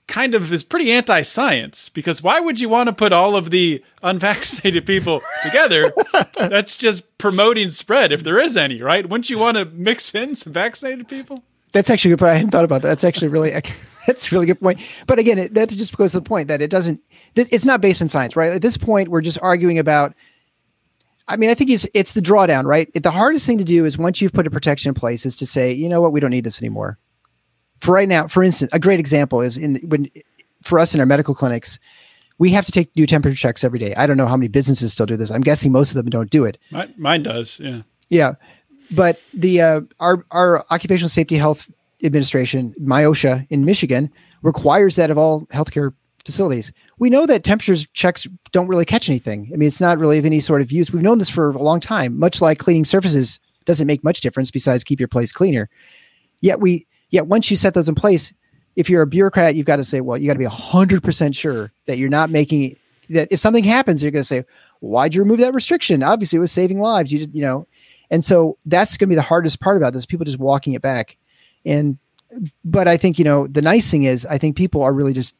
kind 0.07 0.33
of 0.33 0.51
is 0.53 0.63
pretty 0.63 0.91
anti-science 0.91 1.89
because 1.89 2.23
why 2.23 2.39
would 2.39 2.59
you 2.59 2.69
want 2.69 2.87
to 2.87 2.93
put 2.93 3.11
all 3.11 3.35
of 3.35 3.51
the 3.51 3.83
unvaccinated 4.01 4.85
people 4.85 5.21
together? 5.43 5.93
That's 6.37 6.77
just 6.77 7.17
promoting 7.17 7.69
spread 7.69 8.11
if 8.11 8.23
there 8.23 8.39
is 8.39 8.55
any, 8.55 8.81
right? 8.81 9.07
Wouldn't 9.07 9.29
you 9.29 9.37
want 9.37 9.57
to 9.57 9.65
mix 9.65 10.13
in 10.15 10.33
some 10.35 10.53
vaccinated 10.53 11.07
people? 11.07 11.43
That's 11.73 11.89
actually 11.89 12.11
good 12.11 12.19
point. 12.19 12.31
I 12.31 12.35
hadn't 12.35 12.51
thought 12.51 12.63
about 12.63 12.81
that. 12.81 12.87
That's 12.87 13.03
actually 13.03 13.27
really 13.27 13.51
that's 14.07 14.31
a 14.31 14.35
really 14.35 14.45
good 14.45 14.59
point. 14.59 14.79
But 15.05 15.19
again, 15.19 15.37
it, 15.37 15.53
that 15.53 15.69
just 15.69 15.95
goes 15.95 16.13
to 16.13 16.19
the 16.19 16.23
point 16.23 16.47
that 16.47 16.61
it 16.61 16.69
doesn't. 16.69 17.01
It's 17.35 17.65
not 17.65 17.81
based 17.81 18.01
in 18.01 18.07
science, 18.07 18.35
right? 18.35 18.53
At 18.53 18.61
this 18.61 18.77
point, 18.77 19.09
we're 19.09 19.21
just 19.21 19.39
arguing 19.41 19.77
about. 19.77 20.13
I 21.29 21.35
mean, 21.35 21.49
I 21.49 21.55
think 21.55 21.69
it's 21.69 21.85
it's 21.93 22.13
the 22.13 22.21
drawdown, 22.21 22.63
right? 22.63 22.89
It, 22.93 23.03
the 23.03 23.11
hardest 23.11 23.45
thing 23.45 23.57
to 23.57 23.65
do 23.65 23.83
is 23.83 23.97
once 23.97 24.21
you've 24.21 24.31
put 24.31 24.47
a 24.47 24.49
protection 24.49 24.89
in 24.89 24.95
place, 24.95 25.25
is 25.25 25.35
to 25.35 25.45
say, 25.45 25.73
you 25.73 25.89
know 25.89 25.99
what, 25.99 26.13
we 26.13 26.21
don't 26.21 26.31
need 26.31 26.45
this 26.45 26.61
anymore 26.61 26.97
for 27.81 27.93
right 27.93 28.07
now, 28.07 28.27
for 28.27 28.43
instance, 28.43 28.71
a 28.73 28.79
great 28.79 28.99
example 28.99 29.41
is 29.41 29.57
in 29.57 29.75
when 29.87 30.09
for 30.63 30.79
us 30.79 30.93
in 30.93 30.99
our 30.99 31.05
medical 31.05 31.33
clinics, 31.33 31.79
we 32.39 32.51
have 32.51 32.65
to 32.65 32.71
take 32.71 32.95
new 32.95 33.05
temperature 33.05 33.35
checks 33.35 33.63
every 33.63 33.79
day. 33.79 33.95
I 33.95 34.05
don't 34.05 34.17
know 34.17 34.27
how 34.27 34.37
many 34.37 34.47
businesses 34.47 34.93
still 34.93 35.05
do 35.05 35.17
this. 35.17 35.31
I'm 35.31 35.41
guessing 35.41 35.71
most 35.71 35.91
of 35.91 35.95
them 35.95 36.09
don't 36.09 36.29
do 36.29 36.45
it. 36.45 36.57
Mine, 36.71 36.93
mine 36.97 37.23
does. 37.23 37.59
Yeah. 37.59 37.81
Yeah. 38.09 38.33
But 38.95 39.19
the 39.33 39.61
uh, 39.61 39.81
our 39.99 40.25
our 40.31 40.65
occupational 40.71 41.09
safety 41.09 41.35
health 41.35 41.69
administration, 42.03 42.73
MIOSHA 42.81 43.47
in 43.49 43.65
Michigan, 43.65 44.11
requires 44.43 44.95
that 44.95 45.09
of 45.11 45.17
all 45.17 45.45
healthcare 45.47 45.93
facilities. 46.25 46.71
We 46.99 47.09
know 47.09 47.25
that 47.25 47.43
temperature 47.43 47.85
checks 47.93 48.27
don't 48.51 48.67
really 48.67 48.85
catch 48.85 49.09
anything. 49.09 49.49
I 49.53 49.57
mean, 49.57 49.67
it's 49.67 49.81
not 49.81 49.97
really 49.97 50.17
of 50.17 50.25
any 50.25 50.39
sort 50.39 50.61
of 50.61 50.71
use. 50.71 50.91
We've 50.91 51.01
known 51.01 51.17
this 51.17 51.29
for 51.29 51.51
a 51.51 51.61
long 51.61 51.79
time. 51.79 52.17
Much 52.17 52.41
like 52.41 52.59
cleaning 52.59 52.85
surfaces 52.85 53.39
doesn't 53.65 53.87
make 53.87 54.03
much 54.03 54.21
difference 54.21 54.51
besides 54.51 54.83
keep 54.83 54.99
your 54.99 55.09
place 55.09 55.31
cleaner. 55.31 55.69
Yet 56.39 56.59
we 56.61 56.86
Yet 57.09 57.27
once 57.27 57.49
you 57.49 57.57
set 57.57 57.73
those 57.73 57.89
in 57.89 57.95
place, 57.95 58.33
if 58.75 58.89
you're 58.89 59.01
a 59.01 59.07
bureaucrat, 59.07 59.55
you've 59.55 59.65
got 59.65 59.77
to 59.77 59.83
say, 59.83 60.01
well, 60.01 60.17
you 60.17 60.27
got 60.27 60.33
to 60.33 60.39
be 60.39 60.45
100% 60.45 61.35
sure 61.35 61.71
that 61.85 61.97
you're 61.97 62.09
not 62.09 62.29
making 62.29 62.75
that 63.09 63.29
if 63.31 63.39
something 63.39 63.63
happens, 63.63 64.03
you're 64.03 64.11
going 64.11 64.23
to 64.23 64.27
say, 64.27 64.43
why'd 64.79 65.15
you 65.15 65.21
remove 65.21 65.39
that 65.39 65.53
restriction? 65.53 66.03
Obviously, 66.03 66.37
it 66.37 66.39
was 66.41 66.51
saving 66.51 66.79
lives. 66.79 67.11
You 67.11 67.19
did, 67.19 67.33
you 67.33 67.41
know, 67.41 67.67
and 68.09 68.23
so 68.23 68.57
that's 68.65 68.97
going 68.97 69.07
to 69.07 69.11
be 69.11 69.15
the 69.15 69.21
hardest 69.21 69.59
part 69.59 69.77
about 69.77 69.93
this. 69.93 70.05
People 70.05 70.25
just 70.25 70.39
walking 70.39 70.73
it 70.73 70.81
back. 70.81 71.17
And, 71.65 71.97
but 72.63 72.87
I 72.87 72.97
think, 72.97 73.17
you 73.17 73.25
know, 73.25 73.47
the 73.47 73.61
nice 73.61 73.89
thing 73.89 74.03
is, 74.03 74.25
I 74.25 74.37
think 74.37 74.55
people 74.55 74.81
are 74.83 74.93
really 74.93 75.13
just 75.13 75.35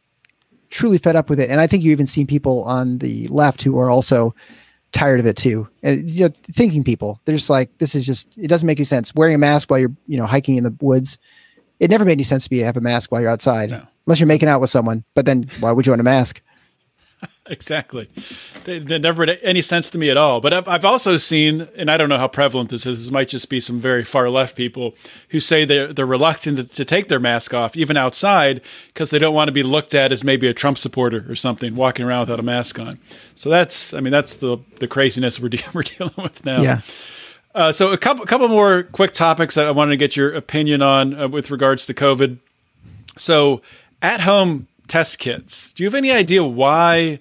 truly 0.70 0.98
fed 0.98 1.16
up 1.16 1.30
with 1.30 1.40
it. 1.40 1.50
And 1.50 1.62
I 1.62 1.68
think 1.68 1.84
you've 1.84 1.92
even 1.92 2.08
seen 2.08 2.28
people 2.28 2.64
on 2.64 2.98
the 2.98 3.28
left 3.28 3.62
who 3.64 3.78
are 3.78 3.90
also 3.90 4.34
tired 4.92 5.20
of 5.20 5.26
it 5.26 5.38
too. 5.38 5.68
And 5.84 6.10
you 6.10 6.26
know, 6.26 6.34
thinking 6.52 6.84
people, 6.84 7.22
they're 7.26 7.36
just 7.36 7.50
like, 7.50 7.78
this 7.78 7.96
is 7.96 8.06
just, 8.06 8.28
it 8.38 8.48
doesn't 8.48 8.68
make 8.68 8.80
any 8.80 8.86
sense. 8.86 9.14
Wearing 9.14 9.36
a 9.36 9.38
mask 9.38 9.70
while 9.70 9.80
you're, 9.80 9.96
you 10.08 10.18
know, 10.18 10.26
hiking 10.26 10.58
in 10.58 10.64
the 10.64 10.76
woods 10.82 11.18
it 11.80 11.90
never 11.90 12.06
made 12.06 12.14
any 12.14 12.24
sense 12.24 12.48
to 12.48 12.54
me 12.54 12.60
to 12.60 12.66
have 12.66 12.78
a 12.78 12.82
mask 12.82 13.12
while 13.12 13.22
you're 13.22 13.30
outside, 13.30 13.70
no. 13.70 13.86
unless 14.06 14.20
you're 14.20 14.28
making 14.28 14.50
out 14.50 14.62
with 14.62 14.70
someone. 14.70 15.04
But 15.14 15.26
then, 15.26 15.44
why 15.60 15.72
would 15.72 15.86
you 15.86 15.92
want 15.92 16.02
a 16.02 16.04
mask? 16.04 16.42
exactly. 17.48 18.08
They, 18.66 18.80
they, 18.80 19.00
never 19.00 19.26
made 19.26 19.40
any 19.42 19.62
sense 19.62 19.90
to 19.92 19.98
me 19.98 20.10
at 20.10 20.18
all. 20.18 20.40
But 20.42 20.54
I've, 20.54 20.68
I've, 20.68 20.86
also 20.86 21.18
seen, 21.18 21.68
and 21.76 21.90
I 21.90 21.98
don't 21.98 22.10
know 22.10 22.18
how 22.18 22.28
prevalent 22.28 22.70
this 22.70 22.86
is. 22.86 23.00
This 23.00 23.12
might 23.12 23.30
just 23.30 23.50
be 23.50 23.60
some 23.60 23.80
very 23.80 24.04
far 24.04 24.30
left 24.30 24.56
people 24.56 24.96
who 25.30 25.40
say 25.40 25.66
they're 25.66 25.92
they're 25.94 26.06
reluctant 26.06 26.58
to, 26.58 26.64
to 26.64 26.86
take 26.86 27.08
their 27.08 27.20
mask 27.20 27.54
off, 27.54 27.76
even 27.76 27.98
outside, 27.98 28.62
because 28.88 29.10
they 29.10 29.20
don't 29.20 29.34
want 29.34 29.48
to 29.48 29.54
be 29.54 29.64
looked 29.64 29.94
at 29.94 30.12
as 30.12 30.24
maybe 30.24 30.48
a 30.48 30.54
Trump 30.54 30.78
supporter 30.78 31.26
or 31.30 31.36
something, 31.36 31.76
walking 31.76 32.06
around 32.06 32.22
without 32.22 32.40
a 32.40 32.44
mask 32.44 32.80
on. 32.80 33.00
So 33.36 33.50
that's, 33.50 33.94
I 33.94 34.00
mean, 34.00 34.12
that's 34.12 34.36
the 34.38 34.58
the 34.80 34.88
craziness 34.88 35.40
we're, 35.40 35.50
de- 35.50 35.64
we're 35.74 35.84
dealing 35.84 36.14
with 36.18 36.46
now. 36.46 36.62
Yeah. 36.62 36.82
Uh, 37.58 37.72
so 37.72 37.92
a 37.92 37.98
couple 37.98 38.24
couple 38.28 38.48
more 38.48 38.84
quick 38.84 39.14
topics 39.14 39.56
that 39.56 39.66
I 39.66 39.72
wanted 39.72 39.90
to 39.90 39.98
get 39.98 40.16
your 40.16 40.32
opinion 40.32 40.84
on 40.84 41.20
uh, 41.20 41.28
with 41.28 41.50
regards 41.50 41.88
to 41.88 41.94
COVID. 41.96 42.38
So 43.18 43.64
at 44.04 44.22
home 44.22 44.68
test 44.88 45.18
kits. 45.18 45.74
Do 45.74 45.84
you 45.84 45.88
have 45.88 45.96
any 45.96 46.12
idea 46.12 46.44
why 46.44 47.20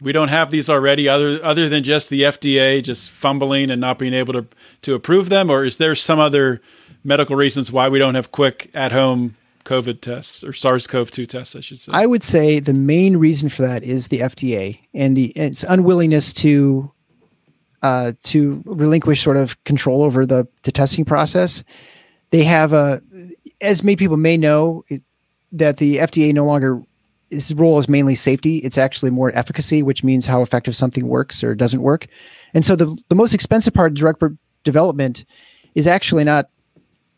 we 0.00 0.10
don't 0.10 0.28
have 0.30 0.50
these 0.50 0.68
already, 0.68 1.08
other 1.08 1.38
other 1.44 1.68
than 1.68 1.84
just 1.84 2.10
the 2.10 2.22
FDA 2.22 2.82
just 2.82 3.08
fumbling 3.08 3.70
and 3.70 3.80
not 3.80 3.98
being 3.98 4.14
able 4.14 4.32
to 4.32 4.46
to 4.82 4.96
approve 4.96 5.28
them, 5.28 5.48
or 5.48 5.64
is 5.64 5.76
there 5.76 5.94
some 5.94 6.18
other 6.18 6.60
medical 7.04 7.36
reasons 7.36 7.70
why 7.70 7.88
we 7.88 8.00
don't 8.00 8.16
have 8.16 8.32
quick 8.32 8.72
at 8.74 8.90
home 8.90 9.36
COVID 9.64 10.00
tests 10.00 10.42
or 10.42 10.52
SARS-CoV-2 10.52 11.28
tests, 11.28 11.54
I 11.54 11.60
should 11.60 11.78
say? 11.78 11.92
I 11.94 12.04
would 12.04 12.24
say 12.24 12.58
the 12.58 12.74
main 12.74 13.16
reason 13.16 13.48
for 13.48 13.62
that 13.62 13.84
is 13.84 14.08
the 14.08 14.18
FDA 14.18 14.80
and 14.92 15.16
the 15.16 15.26
its 15.36 15.62
unwillingness 15.62 16.32
to 16.34 16.90
uh, 17.82 18.12
to 18.24 18.62
relinquish 18.64 19.22
sort 19.22 19.36
of 19.36 19.62
control 19.64 20.02
over 20.02 20.26
the 20.26 20.46
the 20.62 20.72
testing 20.72 21.04
process. 21.04 21.62
They 22.30 22.44
have 22.44 22.72
a, 22.72 23.00
as 23.60 23.82
many 23.82 23.96
people 23.96 24.16
may 24.16 24.36
know, 24.36 24.84
it, 24.88 25.02
that 25.52 25.78
the 25.78 25.96
FDA 25.96 26.32
no 26.34 26.44
longer 26.44 26.82
its 27.30 27.52
role 27.52 27.78
is 27.78 27.88
mainly 27.88 28.14
safety. 28.14 28.58
It's 28.58 28.78
actually 28.78 29.10
more 29.10 29.36
efficacy, 29.36 29.82
which 29.82 30.02
means 30.02 30.26
how 30.26 30.42
effective 30.42 30.74
something 30.74 31.08
works 31.08 31.44
or 31.44 31.54
doesn't 31.54 31.82
work. 31.82 32.06
And 32.54 32.64
so 32.64 32.76
the 32.76 32.86
the 33.08 33.14
most 33.14 33.34
expensive 33.34 33.74
part 33.74 33.92
of 33.92 33.96
drug 33.96 34.36
development 34.64 35.24
is 35.74 35.86
actually 35.86 36.24
not 36.24 36.48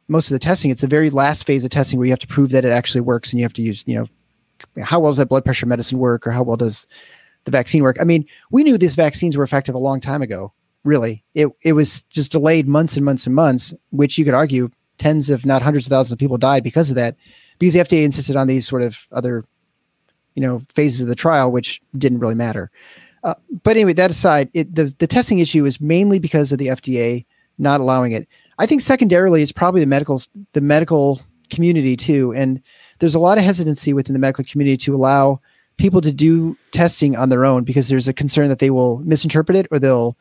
most 0.08 0.28
of 0.28 0.34
the 0.34 0.40
testing. 0.40 0.70
It's 0.70 0.80
the 0.80 0.88
very 0.88 1.10
last 1.10 1.46
phase 1.46 1.64
of 1.64 1.70
testing 1.70 1.98
where 1.98 2.06
you 2.06 2.12
have 2.12 2.18
to 2.20 2.26
prove 2.26 2.50
that 2.50 2.64
it 2.64 2.72
actually 2.72 3.02
works, 3.02 3.32
and 3.32 3.38
you 3.38 3.44
have 3.44 3.52
to 3.54 3.62
use 3.62 3.84
you 3.86 3.94
know 3.94 4.06
how 4.82 5.00
well 5.00 5.10
does 5.10 5.18
that 5.18 5.28
blood 5.28 5.44
pressure 5.44 5.66
medicine 5.66 5.98
work, 5.98 6.26
or 6.26 6.32
how 6.32 6.42
well 6.42 6.56
does 6.56 6.86
the 7.44 7.50
vaccine 7.50 7.82
work. 7.82 7.96
I 8.00 8.04
mean, 8.04 8.26
we 8.50 8.64
knew 8.64 8.78
these 8.78 8.94
vaccines 8.94 9.36
were 9.36 9.44
effective 9.44 9.74
a 9.74 9.78
long 9.78 10.00
time 10.00 10.22
ago. 10.22 10.52
Really, 10.84 11.24
it 11.34 11.48
it 11.62 11.74
was 11.74 12.02
just 12.02 12.32
delayed 12.32 12.66
months 12.66 12.96
and 12.96 13.04
months 13.04 13.26
and 13.26 13.34
months, 13.34 13.74
which 13.90 14.16
you 14.16 14.24
could 14.24 14.34
argue 14.34 14.70
tens, 14.98 15.28
if 15.28 15.44
not 15.44 15.62
hundreds 15.62 15.86
of 15.86 15.90
thousands 15.90 16.12
of 16.12 16.18
people 16.18 16.38
died 16.38 16.64
because 16.64 16.90
of 16.90 16.96
that, 16.96 17.16
because 17.58 17.74
the 17.74 17.80
FDA 17.80 18.02
insisted 18.02 18.36
on 18.36 18.46
these 18.46 18.66
sort 18.66 18.82
of 18.82 18.98
other 19.12 19.44
you 20.34 20.42
know 20.42 20.62
phases 20.74 21.02
of 21.02 21.08
the 21.08 21.14
trial, 21.14 21.52
which 21.52 21.82
didn't 21.98 22.20
really 22.20 22.34
matter. 22.34 22.70
Uh, 23.22 23.34
but 23.62 23.76
anyway, 23.76 23.92
that 23.92 24.10
aside, 24.10 24.48
it, 24.54 24.74
the 24.74 24.84
the 24.98 25.06
testing 25.06 25.38
issue 25.38 25.66
is 25.66 25.80
mainly 25.80 26.18
because 26.18 26.52
of 26.52 26.58
the 26.58 26.68
FDA 26.68 27.26
not 27.58 27.80
allowing 27.80 28.12
it. 28.12 28.26
I 28.58 28.66
think 28.66 28.80
secondarily, 28.80 29.42
it's 29.42 29.52
probably 29.52 29.80
the 29.80 29.86
medical 29.86 30.22
the 30.52 30.60
medical 30.60 31.20
community 31.50 31.96
too, 31.96 32.32
and 32.32 32.62
there's 32.98 33.14
a 33.14 33.18
lot 33.18 33.38
of 33.38 33.44
hesitancy 33.44 33.92
within 33.92 34.14
the 34.14 34.18
medical 34.18 34.44
community 34.44 34.76
to 34.78 34.94
allow 34.94 35.40
people 35.80 36.00
to 36.02 36.12
do 36.12 36.56
testing 36.72 37.16
on 37.16 37.30
their 37.30 37.44
own 37.44 37.64
because 37.64 37.88
there's 37.88 38.06
a 38.06 38.12
concern 38.12 38.48
that 38.48 38.58
they 38.58 38.70
will 38.70 38.98
misinterpret 38.98 39.56
it 39.56 39.66
or 39.70 39.78
they'll 39.78 40.16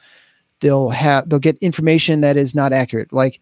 they'll 0.61 0.89
have 0.89 1.29
they'll 1.29 1.39
get 1.39 1.57
information 1.57 2.21
that 2.21 2.37
is 2.37 2.55
not 2.55 2.73
accurate. 2.73 3.13
Like, 3.13 3.39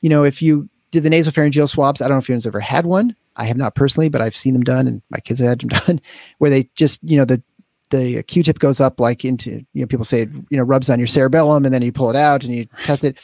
you 0.00 0.08
know, 0.08 0.24
if 0.24 0.40
you 0.40 0.68
did 0.92 1.02
the 1.02 1.10
nasal 1.10 1.32
pharyngeal 1.32 1.68
swabs, 1.68 2.00
I 2.00 2.04
don't 2.08 2.16
know 2.16 2.20
if 2.20 2.30
anyone's 2.30 2.46
ever 2.46 2.60
had 2.60 2.86
one. 2.86 3.14
I 3.36 3.44
have 3.44 3.56
not 3.56 3.74
personally, 3.74 4.08
but 4.08 4.22
I've 4.22 4.36
seen 4.36 4.54
them 4.54 4.62
done, 4.62 4.86
and 4.86 5.02
my 5.10 5.18
kids 5.18 5.40
have 5.40 5.48
had 5.48 5.60
them 5.60 5.68
done, 5.86 6.00
where 6.38 6.50
they 6.50 6.70
just 6.74 7.02
you 7.02 7.16
know 7.16 7.24
the 7.24 7.42
the 7.90 8.22
Q-tip 8.22 8.58
goes 8.58 8.80
up 8.80 8.98
like 8.98 9.24
into 9.24 9.64
you 9.72 9.80
know 9.82 9.86
people 9.86 10.04
say 10.04 10.22
it, 10.22 10.30
you 10.48 10.56
know 10.56 10.62
rubs 10.62 10.88
on 10.88 10.98
your 10.98 11.06
cerebellum, 11.06 11.64
and 11.64 11.74
then 11.74 11.82
you 11.82 11.92
pull 11.92 12.10
it 12.10 12.16
out 12.16 12.44
and 12.44 12.54
you 12.54 12.66
test 12.84 13.04
it. 13.04 13.18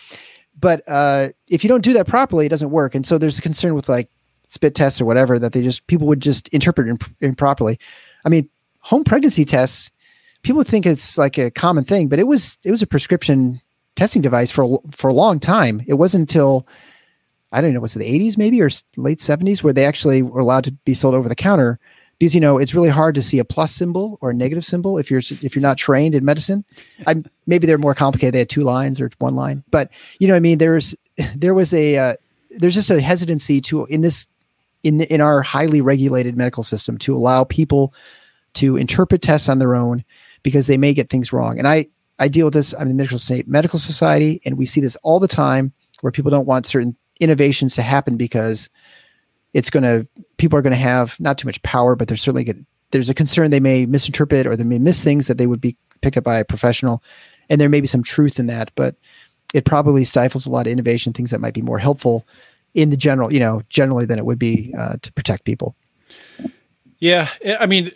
But 0.59 0.87
uh, 0.87 1.31
if 1.49 1.65
you 1.65 1.69
don't 1.69 1.83
do 1.83 1.95
that 1.95 2.07
properly, 2.07 2.47
it 2.47 2.51
doesn't 2.51 2.71
work. 2.71 2.95
And 2.95 3.07
so 3.07 3.17
there's 3.17 3.39
a 3.39 3.43
concern 3.43 3.75
with 3.75 3.89
like 3.89 4.11
spit 4.53 4.75
tests 4.75 5.01
or 5.01 5.07
whatever 5.07 5.39
that 5.39 5.53
they 5.53 5.63
just 5.63 5.87
people 5.87 6.07
would 6.07 6.21
just 6.21 6.49
interpret 6.49 6.87
imp- 6.87 7.17
improperly. 7.21 7.79
I 8.25 8.29
mean, 8.29 8.51
home 8.81 9.03
pregnancy 9.03 9.47
tests, 9.47 9.91
people 10.43 10.63
think 10.63 10.85
it's 10.85 11.17
like 11.17 11.39
a 11.39 11.51
common 11.51 11.85
thing, 11.85 12.09
but 12.09 12.19
it 12.19 12.27
was 12.27 12.59
it 12.63 12.71
was 12.71 12.83
a 12.83 12.87
prescription 12.87 13.61
testing 13.97 14.21
device 14.21 14.53
for 14.53 14.79
for 14.91 15.09
a 15.09 15.15
long 15.15 15.41
time. 15.41 15.83
It 15.87 15.95
wasn't 15.95 16.23
until 16.23 16.67
I 17.51 17.63
don't 17.63 17.73
know, 17.73 17.81
was 17.81 17.97
it 17.97 18.01
the 18.01 18.19
80s 18.19 18.37
maybe 18.37 18.61
or 18.61 18.69
late 18.97 19.19
70s 19.19 19.63
where 19.63 19.73
they 19.73 19.87
actually 19.87 20.23
were 20.23 20.41
allowed 20.41 20.65
to 20.65 20.73
be 20.73 20.95
sold 20.95 21.15
over 21.15 21.29
the 21.29 21.35
counter 21.35 21.79
because 22.19 22.35
you 22.35 22.41
know 22.41 22.59
it's 22.59 22.75
really 22.75 22.91
hard 22.91 23.15
to 23.15 23.23
see 23.23 23.39
a 23.39 23.45
plus 23.45 23.75
symbol 23.75 24.19
or 24.21 24.31
a 24.31 24.35
negative 24.35 24.67
symbol 24.67 24.99
if 24.99 25.11
you're 25.11 25.21
if 25.21 25.57
you're 25.57 25.63
not 25.63 25.79
trained 25.79 26.15
in 26.15 26.27
medicine. 26.27 26.63
I 27.07 27.23
maybe 27.47 27.67
they're 27.67 27.79
more 27.79 27.95
complicated. 27.95 28.35
They 28.35 28.41
had 28.41 28.51
two 28.51 28.65
lines 28.65 29.01
or 29.01 29.11
one 29.19 29.35
line, 29.35 29.65
but 29.71 29.91
you 30.19 30.29
know, 30.29 30.37
I 30.37 30.41
mean, 30.41 30.59
there's 30.59 30.95
there 31.35 31.55
was 31.55 31.73
a 31.73 31.97
uh, 31.97 32.15
there's 32.51 32.75
just 32.75 32.91
a 32.91 33.01
hesitancy 33.01 33.61
to 33.63 33.87
in 33.87 34.03
this 34.03 34.27
in 34.83 35.01
in 35.03 35.21
our 35.21 35.43
highly 35.43 35.81
regulated 35.81 36.37
medical 36.37 36.63
system 36.63 36.99
to 36.99 37.15
allow 37.15 37.45
people 37.45 37.95
to 38.55 38.77
interpret 38.77 39.23
tests 39.23 39.49
on 39.49 39.59
their 39.59 39.75
own 39.75 40.05
because 40.43 40.67
they 40.67 40.77
may 40.77 40.93
get 40.93 41.11
things 41.11 41.33
wrong. 41.33 41.59
And 41.59 41.69
I 41.69 41.87
I 42.19 42.29
deal 42.29 42.47
with 42.47 42.55
this. 42.55 42.75
I'm 42.75 42.83
in 42.83 42.89
the 42.89 42.95
medical 42.95 43.19
state 43.19 43.49
medical 43.49 43.79
society, 43.79 44.41
and 44.45 44.59
we 44.59 44.67
see 44.67 44.81
this 44.81 44.97
all 45.03 45.21
the 45.21 45.29
time 45.29 45.73
where 46.01 46.13
people 46.13 46.31
don't 46.31 46.47
want 46.47 46.67
certain 46.67 46.97
innovations 47.21 47.75
to 47.77 47.83
happen 47.83 48.17
because 48.17 48.69
it's 49.55 49.71
going 49.71 49.85
to 49.85 50.07
people 50.37 50.59
are 50.59 50.63
going 50.63 50.73
to 50.73 50.79
have 50.79 51.19
not 51.21 51.39
too 51.39 51.47
much 51.47 51.63
power, 51.63 51.95
but 51.95 52.09
there's 52.09 52.23
certainly 52.23 52.45
good, 52.45 52.65
there's 52.91 53.09
a 53.09 53.15
concern 53.15 53.51
they 53.51 53.61
may 53.61 53.87
misinterpret 53.87 54.47
or 54.47 54.57
they 54.57 54.65
may 54.65 54.79
miss 54.79 55.03
things 55.03 55.27
that 55.27 55.39
they 55.39 55.47
would 55.47 55.61
be 55.61 55.77
picked 56.01 56.17
up 56.17 56.25
by 56.25 56.39
a 56.39 56.45
professional, 56.45 57.03
and 57.49 57.61
there 57.61 57.69
may 57.69 57.81
be 57.81 57.87
some 57.87 58.03
truth 58.03 58.39
in 58.39 58.47
that, 58.47 58.71
but 58.75 58.97
it 59.55 59.65
probably 59.65 60.05
stifles 60.05 60.47
a 60.47 60.51
lot 60.51 60.67
of 60.67 60.73
innovation, 60.73 61.13
things 61.13 61.31
that 61.31 61.41
might 61.41 61.55
be 61.55 61.63
more 61.63 61.79
helpful 61.79 62.27
in 62.75 62.91
the 62.91 62.97
general, 62.97 63.33
you 63.33 63.41
know, 63.41 63.63
generally 63.69 64.07
than 64.07 64.19
it 64.19 64.25
would 64.25 64.39
be 64.39 64.75
uh, 64.77 64.97
to 65.03 65.13
protect 65.13 65.45
people. 65.45 65.75
Yeah, 66.99 67.29
I 67.59 67.67
mean, 67.67 67.91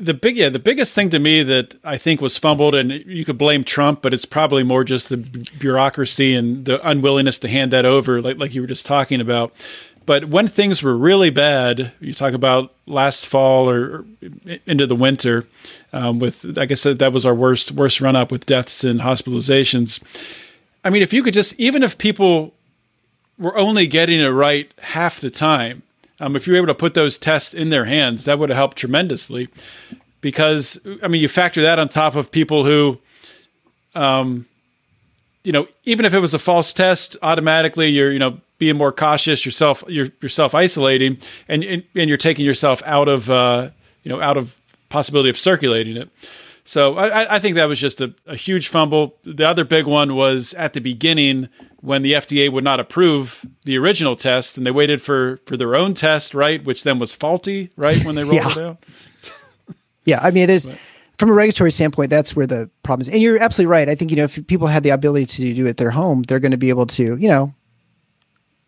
the 0.00 0.14
big 0.14 0.36
yeah 0.36 0.48
the 0.48 0.58
biggest 0.58 0.94
thing 0.94 1.10
to 1.10 1.18
me 1.18 1.42
that 1.42 1.76
I 1.84 1.98
think 1.98 2.20
was 2.20 2.38
fumbled, 2.38 2.74
and 2.74 2.90
you 2.90 3.24
could 3.24 3.38
blame 3.38 3.64
Trump, 3.64 4.02
but 4.02 4.14
it's 4.14 4.24
probably 4.24 4.62
more 4.62 4.82
just 4.82 5.10
the 5.10 5.18
bureaucracy 5.18 6.34
and 6.34 6.64
the 6.64 6.86
unwillingness 6.86 7.38
to 7.38 7.48
hand 7.48 7.72
that 7.72 7.84
over, 7.84 8.20
like 8.22 8.38
like 8.38 8.54
you 8.54 8.62
were 8.62 8.66
just 8.66 8.86
talking 8.86 9.20
about. 9.20 9.52
But 10.06 10.24
when 10.24 10.48
things 10.48 10.82
were 10.82 10.96
really 10.96 11.30
bad, 11.30 11.92
you 12.00 12.14
talk 12.14 12.32
about 12.32 12.72
last 12.86 13.26
fall 13.26 13.68
or 13.70 14.04
into 14.66 14.86
the 14.86 14.96
winter, 14.96 15.46
um, 15.92 16.18
with 16.18 16.44
like 16.44 16.70
I 16.70 16.74
said, 16.74 16.98
that 16.98 17.12
was 17.12 17.26
our 17.26 17.34
worst 17.34 17.72
worst 17.72 18.00
run 18.00 18.16
up 18.16 18.32
with 18.32 18.46
deaths 18.46 18.82
and 18.82 19.00
hospitalizations. 19.00 20.02
I 20.82 20.90
mean, 20.90 21.02
if 21.02 21.12
you 21.12 21.22
could 21.22 21.34
just 21.34 21.58
even 21.60 21.82
if 21.82 21.98
people 21.98 22.54
were 23.40 23.56
only 23.56 23.86
getting 23.86 24.20
it 24.20 24.28
right 24.28 24.72
half 24.78 25.18
the 25.20 25.30
time, 25.30 25.82
um, 26.20 26.36
if 26.36 26.46
you 26.46 26.52
were 26.52 26.58
able 26.58 26.66
to 26.66 26.74
put 26.74 26.94
those 26.94 27.16
tests 27.16 27.54
in 27.54 27.70
their 27.70 27.86
hands, 27.86 28.26
that 28.26 28.38
would 28.38 28.50
have 28.50 28.56
helped 28.56 28.76
tremendously. 28.76 29.48
Because 30.20 30.78
I 31.02 31.08
mean, 31.08 31.22
you 31.22 31.28
factor 31.28 31.62
that 31.62 31.78
on 31.78 31.88
top 31.88 32.14
of 32.14 32.30
people 32.30 32.64
who, 32.64 32.98
um, 33.94 34.46
you 35.42 35.52
know, 35.52 35.66
even 35.84 36.04
if 36.04 36.12
it 36.12 36.20
was 36.20 36.34
a 36.34 36.38
false 36.38 36.74
test, 36.74 37.16
automatically 37.22 37.88
you're 37.88 38.12
you 38.12 38.18
know 38.18 38.38
being 38.58 38.76
more 38.76 38.92
cautious 38.92 39.46
yourself, 39.46 39.82
you're 39.88 40.08
yourself 40.20 40.54
isolating, 40.54 41.16
and, 41.48 41.64
and 41.64 41.82
and 41.96 42.08
you're 42.08 42.18
taking 42.18 42.44
yourself 42.44 42.82
out 42.84 43.08
of 43.08 43.30
uh, 43.30 43.70
you 44.04 44.10
know 44.10 44.20
out 44.20 44.36
of 44.36 44.60
possibility 44.90 45.30
of 45.30 45.38
circulating 45.38 45.96
it. 45.96 46.10
So 46.64 46.98
I, 46.98 47.36
I 47.36 47.38
think 47.38 47.56
that 47.56 47.64
was 47.64 47.80
just 47.80 48.00
a, 48.00 48.14
a, 48.26 48.36
huge 48.36 48.68
fumble. 48.68 49.16
The 49.24 49.48
other 49.48 49.64
big 49.64 49.86
one 49.86 50.14
was 50.14 50.54
at 50.54 50.72
the 50.72 50.80
beginning 50.80 51.48
when 51.80 52.02
the 52.02 52.12
FDA 52.12 52.50
would 52.52 52.64
not 52.64 52.80
approve 52.80 53.44
the 53.64 53.78
original 53.78 54.16
test, 54.16 54.56
and 54.56 54.66
they 54.66 54.70
waited 54.70 55.00
for 55.02 55.40
for 55.46 55.56
their 55.56 55.74
own 55.74 55.94
test, 55.94 56.34
right, 56.34 56.62
which 56.64 56.84
then 56.84 56.98
was 56.98 57.14
faulty, 57.14 57.70
right, 57.76 58.04
when 58.04 58.14
they 58.14 58.24
rolled 58.24 58.34
yeah. 58.34 58.50
it 58.50 58.58
out. 58.58 58.84
yeah, 60.04 60.20
I 60.22 60.30
mean, 60.30 60.46
there's 60.46 60.66
but. 60.66 60.78
from 61.18 61.30
a 61.30 61.32
regulatory 61.32 61.72
standpoint, 61.72 62.10
that's 62.10 62.36
where 62.36 62.46
the 62.46 62.70
problem 62.82 63.02
is. 63.02 63.08
And 63.08 63.22
you're 63.22 63.40
absolutely 63.42 63.70
right. 63.70 63.88
I 63.88 63.94
think 63.94 64.10
you 64.10 64.16
know 64.16 64.24
if 64.24 64.46
people 64.46 64.66
had 64.66 64.82
the 64.82 64.90
ability 64.90 65.26
to 65.26 65.54
do 65.54 65.66
it 65.66 65.70
at 65.70 65.76
their 65.78 65.90
home, 65.90 66.22
they're 66.22 66.40
going 66.40 66.50
to 66.52 66.58
be 66.58 66.68
able 66.68 66.86
to, 66.86 67.16
you 67.16 67.28
know, 67.28 67.54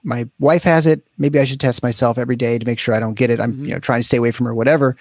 my 0.03 0.29
wife 0.39 0.65
has 0.65 0.87
it. 0.87 1.07
Maybe 1.19 1.39
I 1.39 1.45
should 1.45 1.61
test 1.61 1.83
myself 1.83 2.19
every 2.19 2.37
day 2.37 2.59
to 2.59 2.67
make 2.67 2.79
sure 2.79 2.95
I 2.95 3.01
don't 3.01 3.15
get 3.15 3.31
it. 3.31 3.41
I'm 3.41 3.53
mm-hmm. 3.53 3.65
you 3.67 3.73
know 3.73 3.79
trying 3.79 4.01
to 4.01 4.07
stay 4.07 4.17
away 4.17 4.31
from 4.31 4.47
her, 4.47 4.55
whatever. 4.55 4.97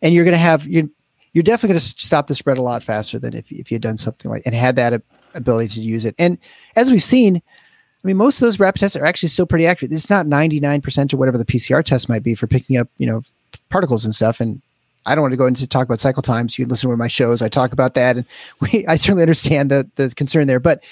And 0.00 0.14
you're 0.14 0.24
going 0.24 0.32
to 0.32 0.38
have 0.38 0.66
you 0.66 0.90
you're 1.32 1.42
definitely 1.42 1.74
going 1.74 1.80
to 1.80 1.84
stop 1.84 2.26
the 2.26 2.34
spread 2.34 2.58
a 2.58 2.62
lot 2.62 2.82
faster 2.82 3.18
than 3.18 3.34
if 3.34 3.50
if 3.50 3.70
you 3.70 3.76
had 3.76 3.82
done 3.82 3.98
something 3.98 4.30
like 4.30 4.42
and 4.46 4.54
had 4.54 4.76
that 4.76 5.02
ability 5.38 5.68
to 5.74 5.80
use 5.80 6.04
it. 6.04 6.14
And 6.18 6.38
as 6.76 6.90
we've 6.90 7.02
seen, 7.02 7.36
I 7.36 8.06
mean, 8.06 8.16
most 8.16 8.40
of 8.40 8.46
those 8.46 8.60
rapid 8.60 8.80
tests 8.80 8.96
are 8.96 9.04
actually 9.04 9.30
still 9.30 9.46
pretty 9.46 9.66
accurate. 9.66 9.92
It's 9.92 10.10
not 10.10 10.26
99% 10.26 11.12
or 11.12 11.16
whatever 11.16 11.38
the 11.38 11.44
PCR 11.44 11.84
test 11.84 12.08
might 12.08 12.22
be 12.22 12.34
for 12.34 12.46
picking 12.46 12.76
up, 12.76 12.88
you 12.98 13.06
know, 13.06 13.22
particles 13.70 14.04
and 14.04 14.14
stuff. 14.14 14.40
And 14.40 14.62
I 15.06 15.14
don't 15.14 15.22
want 15.22 15.32
to 15.32 15.38
go 15.38 15.46
into 15.46 15.66
talk 15.66 15.86
about 15.86 16.00
cycle 16.00 16.22
times. 16.22 16.58
You 16.58 16.66
listen 16.66 16.82
to 16.82 16.88
one 16.88 16.94
of 16.94 16.98
my 16.98 17.08
shows. 17.08 17.40
I 17.42 17.48
talk 17.48 17.72
about 17.72 17.94
that, 17.94 18.16
and 18.16 18.26
we 18.60 18.86
I 18.86 18.96
certainly 18.96 19.22
understand 19.22 19.70
the 19.70 19.88
the 19.96 20.10
concern 20.14 20.46
there. 20.46 20.60
But 20.60 20.84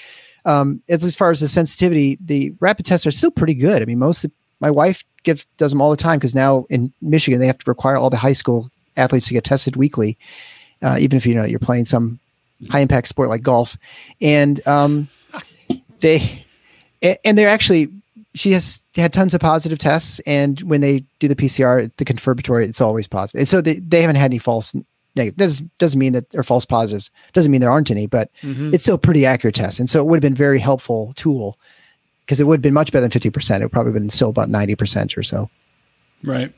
um, 0.45 0.81
as, 0.87 1.15
far 1.15 1.29
as 1.29 1.41
the 1.41 1.47
sensitivity, 1.47 2.17
the 2.21 2.53
rapid 2.61 2.85
tests 2.85 3.05
are 3.05 3.11
still 3.11 3.31
pretty 3.31 3.53
good. 3.53 3.81
I 3.81 3.85
mean, 3.85 3.99
most 3.99 4.23
of, 4.23 4.31
my 4.61 4.71
wife 4.71 5.03
gives 5.23 5.45
does 5.57 5.71
them 5.71 5.81
all 5.81 5.91
the 5.91 5.97
time 5.97 6.17
because 6.17 6.33
now 6.33 6.65
in 6.69 6.91
Michigan 7.01 7.39
they 7.39 7.47
have 7.47 7.57
to 7.57 7.69
require 7.69 7.97
all 7.97 8.09
the 8.09 8.17
high 8.17 8.33
school 8.33 8.71
athletes 8.95 9.27
to 9.27 9.33
get 9.33 9.43
tested 9.43 9.75
weekly, 9.75 10.17
uh, 10.81 10.97
even 10.99 11.17
if 11.17 11.25
you 11.25 11.35
know 11.35 11.43
you're 11.43 11.59
playing 11.59 11.85
some 11.85 12.19
high 12.69 12.79
impact 12.79 13.07
sport 13.07 13.29
like 13.29 13.43
golf, 13.43 13.77
and 14.21 14.65
um, 14.67 15.07
they 15.99 16.45
and 17.01 17.37
they're 17.37 17.49
actually 17.49 17.89
she 18.37 18.51
has 18.51 18.81
had 18.95 19.13
tons 19.13 19.33
of 19.33 19.41
positive 19.41 19.79
tests, 19.79 20.19
and 20.19 20.61
when 20.61 20.81
they 20.81 21.03
do 21.19 21.27
the 21.27 21.35
PCR, 21.35 21.91
the 21.97 22.05
confirmatory, 22.05 22.65
it's 22.65 22.81
always 22.81 23.07
positive. 23.07 23.39
And 23.39 23.49
so 23.49 23.61
they, 23.61 23.75
they 23.79 24.01
haven't 24.01 24.17
had 24.17 24.25
any 24.25 24.37
false 24.37 24.75
negative. 25.15 25.37
That 25.37 25.69
doesn't, 25.79 25.99
mean 25.99 26.13
that 26.13 26.29
they're 26.29 26.43
false 26.43 26.65
positives. 26.65 27.09
Doesn't 27.33 27.51
mean 27.51 27.61
there 27.61 27.71
aren't 27.71 27.91
any, 27.91 28.05
but 28.05 28.31
mm-hmm. 28.41 28.73
it's 28.73 28.83
still 28.83 28.97
pretty 28.97 29.25
accurate 29.25 29.55
test. 29.55 29.79
And 29.79 29.89
so 29.89 29.99
it 29.99 30.07
would 30.07 30.17
have 30.17 30.21
been 30.21 30.35
very 30.35 30.59
helpful 30.59 31.13
tool 31.15 31.59
because 32.25 32.39
it 32.39 32.45
would 32.45 32.57
have 32.57 32.61
been 32.61 32.73
much 32.73 32.91
better 32.91 33.07
than 33.07 33.19
50%. 33.19 33.59
It 33.59 33.61
would 33.63 33.71
probably 33.71 33.93
been 33.93 34.09
still 34.09 34.29
about 34.29 34.49
90% 34.49 35.17
or 35.17 35.23
so. 35.23 35.49
Right. 36.23 36.53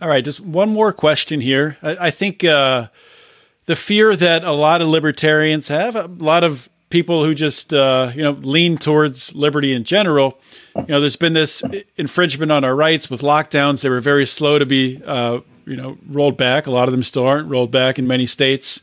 All 0.00 0.08
right. 0.08 0.24
Just 0.24 0.40
one 0.40 0.70
more 0.70 0.92
question 0.92 1.40
here. 1.40 1.76
I, 1.82 2.06
I 2.06 2.10
think, 2.10 2.44
uh, 2.44 2.88
the 3.66 3.76
fear 3.76 4.16
that 4.16 4.44
a 4.44 4.52
lot 4.52 4.80
of 4.80 4.88
libertarians 4.88 5.68
have, 5.68 5.96
a 5.96 6.06
lot 6.06 6.44
of 6.44 6.68
people 6.88 7.24
who 7.24 7.34
just 7.34 7.74
uh, 7.74 8.10
you 8.14 8.22
know 8.22 8.32
lean 8.32 8.78
towards 8.78 9.34
liberty 9.34 9.72
in 9.72 9.84
general. 9.84 10.38
You 10.76 10.86
know, 10.88 11.00
there's 11.00 11.16
been 11.16 11.34
this 11.34 11.62
infringement 11.96 12.52
on 12.52 12.64
our 12.64 12.74
rights 12.74 13.10
with 13.10 13.22
lockdowns. 13.22 13.82
They 13.82 13.90
were 13.90 14.00
very 14.00 14.26
slow 14.26 14.58
to 14.58 14.66
be 14.66 15.02
uh, 15.04 15.40
you 15.64 15.76
know 15.76 15.98
rolled 16.08 16.36
back. 16.36 16.66
A 16.66 16.70
lot 16.70 16.88
of 16.88 16.92
them 16.92 17.02
still 17.02 17.26
aren't 17.26 17.50
rolled 17.50 17.70
back 17.70 17.98
in 17.98 18.06
many 18.06 18.26
states. 18.26 18.80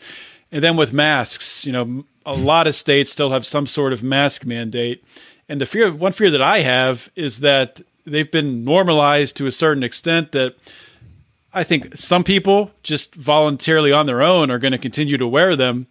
And 0.52 0.64
then 0.64 0.78
with 0.78 0.94
masks, 0.94 1.66
you 1.66 1.72
know, 1.72 2.06
a 2.26 2.34
lot 2.34 2.68
of 2.68 2.76
states 2.76 3.12
still 3.12 3.32
have 3.32 3.46
some 3.46 3.66
sort 3.66 3.92
of 3.92 4.04
mask 4.04 4.46
mandate. 4.46 5.04
And 5.50 5.60
the 5.60 5.66
fear, 5.66 5.92
one 5.92 6.12
fear 6.12 6.30
that 6.30 6.44
I 6.44 6.60
have 6.60 7.10
is 7.16 7.40
that 7.40 7.82
they've 8.06 8.30
been 8.30 8.64
normalized 8.64 9.36
to 9.38 9.48
a 9.48 9.52
certain 9.52 9.82
extent 9.82 10.32
that 10.34 10.56
I 11.54 11.64
think 11.64 11.96
some 11.96 12.24
people 12.24 12.72
just 12.82 13.14
voluntarily 13.16 13.92
on 13.92 14.06
their 14.06 14.22
own 14.22 14.50
are 14.50 14.60
going 14.60 14.72
to 14.72 14.78
continue 14.78 15.18
to 15.18 15.28
wear 15.28 15.56
them. 15.56 15.88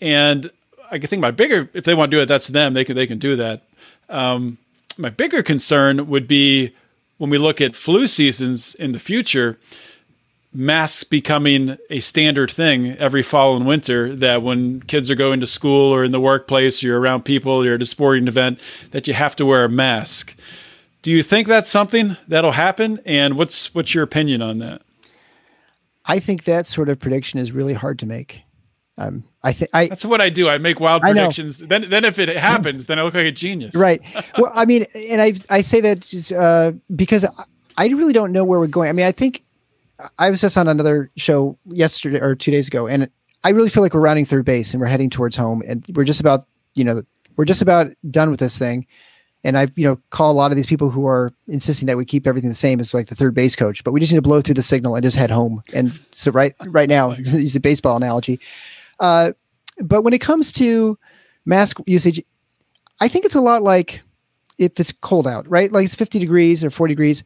And 0.00 0.50
I 0.90 0.98
think 0.98 1.22
my 1.22 1.30
bigger, 1.30 1.70
if 1.74 1.84
they 1.84 1.94
want 1.94 2.10
to 2.10 2.16
do 2.16 2.22
it, 2.22 2.26
that's 2.26 2.48
them. 2.48 2.72
They 2.72 2.84
can 2.84 2.96
they 2.96 3.06
can 3.06 3.18
do 3.18 3.36
that. 3.36 3.62
Um, 4.08 4.58
my 4.96 5.10
bigger 5.10 5.42
concern 5.42 6.08
would 6.08 6.26
be 6.26 6.72
when 7.18 7.30
we 7.30 7.38
look 7.38 7.60
at 7.60 7.76
flu 7.76 8.06
seasons 8.06 8.74
in 8.74 8.92
the 8.92 8.98
future, 8.98 9.58
masks 10.52 11.04
becoming 11.04 11.76
a 11.90 12.00
standard 12.00 12.50
thing 12.50 12.96
every 12.98 13.22
fall 13.22 13.56
and 13.56 13.66
winter. 13.66 14.14
That 14.14 14.42
when 14.42 14.82
kids 14.82 15.10
are 15.10 15.14
going 15.16 15.40
to 15.40 15.46
school 15.46 15.92
or 15.92 16.04
in 16.04 16.12
the 16.12 16.20
workplace, 16.20 16.82
you're 16.82 17.00
around 17.00 17.24
people, 17.24 17.64
you're 17.64 17.76
at 17.76 17.82
a 17.82 17.86
sporting 17.86 18.28
event, 18.28 18.60
that 18.90 19.06
you 19.06 19.14
have 19.14 19.36
to 19.36 19.46
wear 19.46 19.64
a 19.64 19.68
mask. 19.68 20.34
Do 21.02 21.12
you 21.12 21.22
think 21.22 21.46
that's 21.46 21.70
something 21.70 22.16
that'll 22.26 22.52
happen? 22.52 23.00
And 23.04 23.36
what's 23.36 23.74
what's 23.74 23.94
your 23.94 24.04
opinion 24.04 24.42
on 24.42 24.58
that? 24.58 24.82
I 26.06 26.20
think 26.20 26.44
that 26.44 26.66
sort 26.66 26.88
of 26.88 26.98
prediction 26.98 27.38
is 27.38 27.52
really 27.52 27.74
hard 27.74 27.98
to 28.00 28.06
make. 28.06 28.42
Um, 28.98 29.24
I 29.42 29.52
think 29.52 29.70
I 29.74 29.88
that's 29.88 30.04
what 30.04 30.20
I 30.20 30.30
do. 30.30 30.48
I 30.48 30.56
make 30.58 30.80
wild 30.80 31.02
predictions. 31.02 31.58
Then, 31.58 31.90
then 31.90 32.04
if 32.04 32.18
it 32.18 32.34
happens, 32.34 32.86
then 32.86 32.98
I 32.98 33.02
look 33.02 33.14
like 33.14 33.26
a 33.26 33.32
genius. 33.32 33.74
Right. 33.74 34.00
well, 34.38 34.50
I 34.54 34.64
mean, 34.64 34.86
and 34.94 35.20
I 35.20 35.34
I 35.50 35.60
say 35.60 35.80
that 35.82 36.00
just, 36.00 36.32
uh, 36.32 36.72
because 36.94 37.26
I 37.76 37.88
really 37.88 38.14
don't 38.14 38.32
know 38.32 38.44
where 38.44 38.58
we're 38.58 38.66
going. 38.68 38.88
I 38.88 38.92
mean, 38.92 39.06
I 39.06 39.12
think 39.12 39.44
I 40.18 40.30
was 40.30 40.40
just 40.40 40.56
on 40.56 40.68
another 40.68 41.10
show 41.16 41.58
yesterday 41.66 42.20
or 42.20 42.34
two 42.34 42.50
days 42.50 42.68
ago, 42.68 42.86
and 42.86 43.10
I 43.44 43.50
really 43.50 43.68
feel 43.68 43.82
like 43.82 43.92
we're 43.92 44.00
rounding 44.00 44.24
third 44.24 44.44
base 44.44 44.72
and 44.72 44.80
we're 44.80 44.86
heading 44.86 45.10
towards 45.10 45.36
home, 45.36 45.62
and 45.66 45.84
we're 45.94 46.04
just 46.04 46.20
about 46.20 46.46
you 46.74 46.84
know 46.84 47.02
we're 47.36 47.44
just 47.44 47.62
about 47.62 47.92
done 48.10 48.30
with 48.30 48.40
this 48.40 48.58
thing. 48.58 48.86
And 49.46 49.56
I, 49.56 49.68
you 49.76 49.86
know, 49.86 49.96
call 50.10 50.32
a 50.32 50.34
lot 50.34 50.50
of 50.50 50.56
these 50.56 50.66
people 50.66 50.90
who 50.90 51.06
are 51.06 51.32
insisting 51.46 51.86
that 51.86 51.96
we 51.96 52.04
keep 52.04 52.26
everything 52.26 52.50
the 52.50 52.56
same 52.56 52.80
as 52.80 52.92
like 52.92 53.06
the 53.06 53.14
third 53.14 53.32
base 53.32 53.54
coach, 53.54 53.84
but 53.84 53.92
we 53.92 54.00
just 54.00 54.12
need 54.12 54.16
to 54.16 54.22
blow 54.22 54.40
through 54.40 54.54
the 54.54 54.62
signal 54.62 54.96
and 54.96 55.04
just 55.04 55.16
head 55.16 55.30
home. 55.30 55.62
And 55.72 55.96
so 56.10 56.32
right, 56.32 56.52
right 56.66 56.88
now, 56.88 57.12
use 57.16 57.54
a 57.54 57.60
baseball 57.60 57.96
analogy. 57.96 58.40
Uh, 58.98 59.32
but 59.78 60.02
when 60.02 60.14
it 60.14 60.20
comes 60.20 60.50
to 60.54 60.98
mask 61.44 61.78
usage, 61.86 62.20
I 63.00 63.06
think 63.06 63.24
it's 63.24 63.36
a 63.36 63.40
lot 63.40 63.62
like 63.62 64.00
if 64.58 64.80
it's 64.80 64.90
cold 64.90 65.28
out, 65.28 65.48
right? 65.48 65.70
Like 65.70 65.84
it's 65.84 65.94
50 65.94 66.18
degrees 66.18 66.64
or 66.64 66.70
40 66.70 66.92
degrees. 66.92 67.22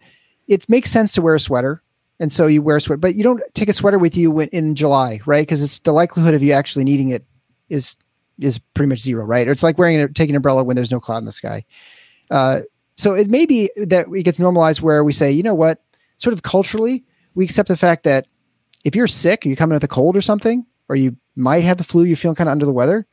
It 0.47 0.69
makes 0.69 0.91
sense 0.91 1.15
to 1.15 1.23
wear 1.23 1.37
a 1.37 1.41
sweater. 1.41 1.83
And 2.19 2.31
so 2.31 2.47
you 2.47 2.61
wear 2.61 2.77
a 2.77 2.81
sweater, 2.83 2.99
but 2.99 3.15
you 3.15 3.23
don't 3.23 3.43
take 3.55 3.71
a 3.71 3.73
sweater 3.73 3.99
with 3.99 4.15
you 4.15 4.41
in 4.41 4.75
July, 4.75 5.21
right? 5.25 5.47
Because 5.47 5.63
it's 5.63 5.79
the 5.79 5.93
likelihood 5.93 6.35
of 6.35 6.43
you 6.43 6.53
actually 6.53 6.85
needing 6.85 7.09
it 7.09 7.25
is 7.71 7.97
is 8.39 8.59
pretty 8.59 8.89
much 8.89 8.99
zero, 8.99 9.25
right? 9.25 9.49
Or 9.49 9.53
it's 9.53 9.63
like 9.63 9.79
wearing 9.79 10.01
a, 10.01 10.09
taking 10.09 10.35
an 10.35 10.37
umbrella 10.37 10.65
when 10.65 10.77
there's 10.77 10.91
no 10.91 11.01
cloud 11.01 11.19
in 11.19 11.25
the 11.25 11.33
sky. 11.33 11.65
Uh, 12.31 12.61
so 12.97 13.15
it 13.15 13.29
may 13.29 13.47
be 13.47 13.71
that 13.77 14.07
it 14.15 14.23
gets 14.23 14.39
normalized 14.39 14.83
where 14.83 15.03
we 15.03 15.13
say, 15.13 15.31
you 15.33 15.43
know 15.43 15.55
what, 15.55 15.83
sort 16.19 16.33
of 16.33 16.43
culturally, 16.43 17.05
we 17.35 17.45
accept 17.45 17.69
the 17.69 17.77
fact 17.77 18.05
that 18.05 18.27
if 18.85 18.95
you're 18.95 19.07
sick, 19.07 19.45
you're 19.45 19.57
coming 19.57 19.75
with 19.75 19.85
a 19.85 19.89
cold 19.89 20.17
or 20.17 20.21
something, 20.21 20.67
or 20.89 20.97
you 20.97 21.17
might 21.37 21.65
have 21.65 21.79
the 21.79 21.85
flu, 21.85 22.05
you're 22.05 22.17
feeling 22.17 22.35
kind 22.35 22.49
of 22.49 22.53
under 22.53 22.67
the 22.67 22.73
weather, 22.73 23.07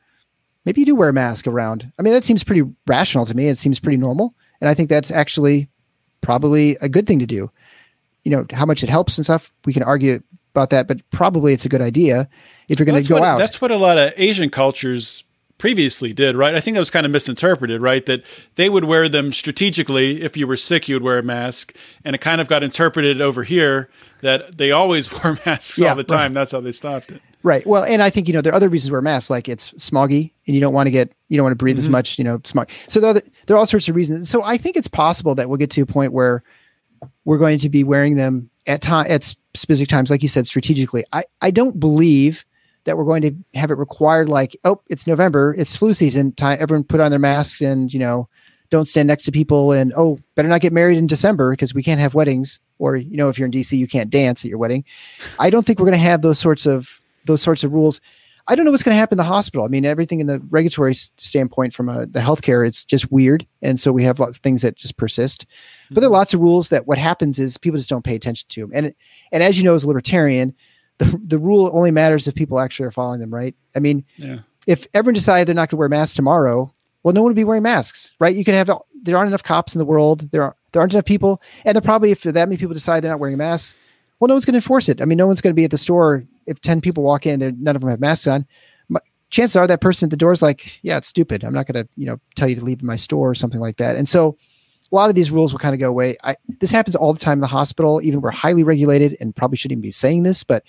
maybe 0.64 0.80
you 0.80 0.86
do 0.86 0.94
wear 0.94 1.08
a 1.08 1.12
mask 1.12 1.46
around. 1.46 1.90
I 1.98 2.02
mean, 2.02 2.12
that 2.12 2.24
seems 2.24 2.44
pretty 2.44 2.62
rational 2.86 3.26
to 3.26 3.34
me. 3.34 3.48
It 3.48 3.58
seems 3.58 3.80
pretty 3.80 3.96
normal. 3.96 4.34
And 4.60 4.68
I 4.68 4.74
think 4.74 4.88
that's 4.88 5.10
actually 5.10 5.68
probably 6.20 6.76
a 6.80 6.88
good 6.88 7.06
thing 7.06 7.20
to 7.20 7.26
do. 7.26 7.50
You 8.24 8.32
know, 8.32 8.46
how 8.52 8.66
much 8.66 8.82
it 8.82 8.90
helps 8.90 9.16
and 9.16 9.24
stuff, 9.24 9.52
we 9.64 9.72
can 9.72 9.82
argue 9.82 10.22
about 10.54 10.70
that, 10.70 10.88
but 10.88 11.08
probably 11.10 11.52
it's 11.52 11.64
a 11.64 11.68
good 11.68 11.80
idea 11.80 12.28
if 12.68 12.78
you're 12.78 12.86
going 12.86 13.02
to 13.02 13.08
go 13.08 13.16
what, 13.16 13.24
out. 13.24 13.38
That's 13.38 13.60
what 13.60 13.70
a 13.70 13.76
lot 13.76 13.96
of 13.96 14.12
Asian 14.16 14.50
cultures 14.50 15.24
previously 15.58 16.12
did, 16.12 16.36
right? 16.36 16.54
I 16.54 16.60
think 16.60 16.76
that 16.76 16.80
was 16.80 16.90
kind 16.90 17.04
of 17.04 17.12
misinterpreted, 17.12 17.82
right? 17.82 18.06
That 18.06 18.22
they 18.54 18.68
would 18.68 18.84
wear 18.84 19.08
them 19.08 19.32
strategically. 19.32 20.22
If 20.22 20.36
you 20.36 20.46
were 20.46 20.56
sick, 20.56 20.88
you 20.88 20.94
would 20.94 21.02
wear 21.02 21.18
a 21.18 21.22
mask. 21.22 21.74
And 22.04 22.14
it 22.14 22.20
kind 22.20 22.40
of 22.40 22.48
got 22.48 22.62
interpreted 22.62 23.20
over 23.20 23.42
here 23.42 23.90
that 24.22 24.56
they 24.56 24.70
always 24.70 25.12
wore 25.24 25.38
masks 25.44 25.78
yeah, 25.78 25.90
all 25.90 25.96
the 25.96 26.04
time. 26.04 26.32
Right. 26.32 26.40
That's 26.40 26.52
how 26.52 26.60
they 26.60 26.72
stopped 26.72 27.10
it. 27.10 27.20
Right. 27.42 27.66
Well, 27.66 27.84
and 27.84 28.02
I 28.02 28.10
think, 28.10 28.28
you 28.28 28.34
know, 28.34 28.40
there 28.40 28.52
are 28.52 28.56
other 28.56 28.68
reasons 28.68 28.88
to 28.88 28.92
wear 28.92 29.02
masks, 29.02 29.30
like 29.30 29.48
it's 29.48 29.70
smoggy 29.72 30.32
and 30.46 30.54
you 30.54 30.60
don't 30.60 30.72
want 30.72 30.86
to 30.86 30.90
get, 30.90 31.12
you 31.28 31.36
don't 31.36 31.44
want 31.44 31.52
to 31.52 31.56
breathe 31.56 31.74
mm-hmm. 31.74 31.80
as 31.80 31.88
much, 31.88 32.18
you 32.18 32.24
know, 32.24 32.40
smog. 32.44 32.70
So 32.88 33.00
there 33.00 33.10
are, 33.10 33.22
there 33.46 33.56
are 33.56 33.58
all 33.58 33.66
sorts 33.66 33.88
of 33.88 33.94
reasons. 33.94 34.28
So 34.28 34.42
I 34.42 34.56
think 34.56 34.76
it's 34.76 34.88
possible 34.88 35.34
that 35.36 35.48
we'll 35.48 35.58
get 35.58 35.70
to 35.72 35.82
a 35.82 35.86
point 35.86 36.12
where 36.12 36.42
we're 37.24 37.38
going 37.38 37.58
to 37.60 37.68
be 37.68 37.84
wearing 37.84 38.16
them 38.16 38.50
at 38.66 38.82
time, 38.82 39.06
at 39.08 39.22
specific 39.54 39.88
times, 39.88 40.10
like 40.10 40.22
you 40.22 40.28
said, 40.28 40.46
strategically. 40.46 41.04
I, 41.12 41.24
I 41.40 41.50
don't 41.50 41.78
believe 41.78 42.44
that 42.84 42.96
we're 42.96 43.04
going 43.04 43.22
to 43.22 43.34
have 43.54 43.70
it 43.70 43.78
required 43.78 44.28
like 44.28 44.56
oh 44.64 44.80
it's 44.88 45.06
november 45.06 45.54
it's 45.58 45.76
flu 45.76 45.92
season 45.92 46.32
time 46.32 46.56
everyone 46.60 46.84
put 46.84 47.00
on 47.00 47.10
their 47.10 47.18
masks 47.18 47.60
and 47.60 47.92
you 47.92 48.00
know 48.00 48.28
don't 48.70 48.86
stand 48.86 49.08
next 49.08 49.24
to 49.24 49.32
people 49.32 49.72
and 49.72 49.92
oh 49.96 50.18
better 50.34 50.48
not 50.48 50.60
get 50.60 50.72
married 50.72 50.98
in 50.98 51.06
december 51.06 51.50
because 51.50 51.74
we 51.74 51.82
can't 51.82 52.00
have 52.00 52.14
weddings. 52.14 52.60
Or 52.78 52.96
you 52.96 53.16
know 53.16 53.28
if 53.28 53.38
you're 53.38 53.46
in 53.46 53.52
dc 53.52 53.76
you 53.76 53.88
can't 53.88 54.10
dance 54.10 54.44
at 54.44 54.48
your 54.48 54.58
wedding. 54.58 54.84
I 55.38 55.50
don't 55.50 55.64
think 55.64 55.78
we're 55.78 55.86
going 55.86 55.98
to 55.98 56.04
have 56.04 56.22
those 56.22 56.38
sorts 56.38 56.66
of 56.66 57.00
those 57.24 57.42
sorts 57.42 57.64
of 57.64 57.72
rules. 57.72 58.00
I 58.50 58.54
don't 58.54 58.64
know 58.64 58.70
what's 58.70 58.82
going 58.82 58.94
to 58.94 58.98
happen 58.98 59.14
in 59.14 59.18
the 59.18 59.24
hospital. 59.24 59.64
I 59.64 59.68
mean 59.68 59.84
everything 59.84 60.20
in 60.20 60.26
the 60.26 60.40
regulatory 60.50 60.94
standpoint 60.94 61.74
from 61.74 61.88
a, 61.88 62.06
the 62.06 62.20
healthcare 62.20 62.66
it's 62.66 62.84
just 62.84 63.10
weird. 63.10 63.46
And 63.62 63.80
so 63.80 63.92
we 63.92 64.04
have 64.04 64.20
lots 64.20 64.38
of 64.38 64.42
things 64.42 64.62
that 64.62 64.76
just 64.76 64.96
persist. 64.96 65.46
Mm-hmm. 65.46 65.94
but 65.94 66.00
there 66.00 66.10
are 66.10 66.12
lots 66.12 66.34
of 66.34 66.40
rules 66.40 66.68
that 66.68 66.86
what 66.86 66.98
happens 66.98 67.38
is 67.38 67.58
people 67.58 67.78
just 67.78 67.90
don't 67.90 68.04
pay 68.04 68.14
attention 68.14 68.46
to 68.50 68.60
them 68.60 68.70
and 68.74 68.94
and 69.32 69.42
as 69.42 69.58
you 69.58 69.64
know 69.64 69.74
as 69.74 69.84
a 69.84 69.88
libertarian 69.88 70.54
the, 70.98 71.20
the 71.24 71.38
rule 71.38 71.70
only 71.72 71.90
matters 71.90 72.28
if 72.28 72.34
people 72.34 72.58
actually 72.58 72.86
are 72.86 72.90
following 72.90 73.20
them, 73.20 73.32
right? 73.32 73.54
I 73.74 73.78
mean, 73.78 74.04
yeah. 74.16 74.40
if 74.66 74.86
everyone 74.94 75.14
decided 75.14 75.48
they're 75.48 75.54
not 75.54 75.68
going 75.68 75.76
to 75.76 75.76
wear 75.76 75.88
masks 75.88 76.14
tomorrow, 76.14 76.72
well, 77.02 77.14
no 77.14 77.22
one 77.22 77.30
would 77.30 77.36
be 77.36 77.44
wearing 77.44 77.62
masks, 77.62 78.14
right? 78.18 78.34
You 78.34 78.44
could 78.44 78.54
have 78.54 78.70
there 79.02 79.16
aren't 79.16 79.28
enough 79.28 79.42
cops 79.42 79.74
in 79.74 79.78
the 79.78 79.84
world. 79.84 80.30
There 80.32 80.42
are 80.42 80.56
there 80.72 80.82
aren't 80.82 80.92
enough 80.92 81.04
people, 81.04 81.40
and 81.64 81.74
there 81.74 81.80
probably 81.80 82.10
if 82.10 82.22
that 82.22 82.48
many 82.48 82.56
people 82.56 82.74
decide 82.74 83.02
they're 83.02 83.10
not 83.10 83.20
wearing 83.20 83.34
a 83.34 83.38
mask, 83.38 83.76
well, 84.18 84.28
no 84.28 84.34
one's 84.34 84.44
going 84.44 84.54
to 84.54 84.58
enforce 84.58 84.88
it. 84.88 85.00
I 85.00 85.04
mean, 85.04 85.18
no 85.18 85.26
one's 85.26 85.40
going 85.40 85.52
to 85.52 85.58
be 85.58 85.64
at 85.64 85.70
the 85.70 85.78
store 85.78 86.24
if 86.46 86.60
ten 86.60 86.80
people 86.80 87.04
walk 87.04 87.24
in, 87.26 87.40
there 87.40 87.52
none 87.52 87.76
of 87.76 87.80
them 87.80 87.90
have 87.90 88.00
masks 88.00 88.26
on. 88.26 88.46
My, 88.88 89.00
chances 89.30 89.56
are 89.56 89.66
that 89.66 89.80
person 89.80 90.06
at 90.06 90.10
the 90.10 90.16
door 90.16 90.32
is 90.32 90.42
like, 90.42 90.82
yeah, 90.82 90.96
it's 90.96 91.08
stupid. 91.08 91.44
I'm 91.44 91.54
not 91.54 91.66
going 91.66 91.84
to 91.84 91.88
you 91.96 92.06
know 92.06 92.20
tell 92.34 92.48
you 92.48 92.56
to 92.56 92.64
leave 92.64 92.82
my 92.82 92.96
store 92.96 93.30
or 93.30 93.34
something 93.34 93.60
like 93.60 93.76
that. 93.76 93.96
And 93.96 94.08
so 94.08 94.36
a 94.90 94.94
lot 94.94 95.08
of 95.08 95.14
these 95.14 95.30
rules 95.30 95.52
will 95.52 95.58
kind 95.58 95.74
of 95.74 95.80
go 95.80 95.88
away. 95.88 96.16
I, 96.24 96.36
this 96.60 96.70
happens 96.70 96.96
all 96.96 97.12
the 97.12 97.20
time 97.20 97.38
in 97.38 97.42
the 97.42 97.46
hospital. 97.46 98.00
Even 98.02 98.20
we're 98.20 98.30
highly 98.30 98.64
regulated 98.64 99.16
and 99.20 99.34
probably 99.34 99.56
shouldn't 99.56 99.78
even 99.78 99.82
be 99.82 99.90
saying 99.90 100.22
this, 100.22 100.42
but 100.44 100.64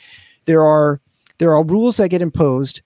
there 0.45 0.63
are 0.63 0.99
there 1.37 1.53
are 1.53 1.63
rules 1.63 1.97
that 1.97 2.09
get 2.09 2.21
imposed 2.21 2.81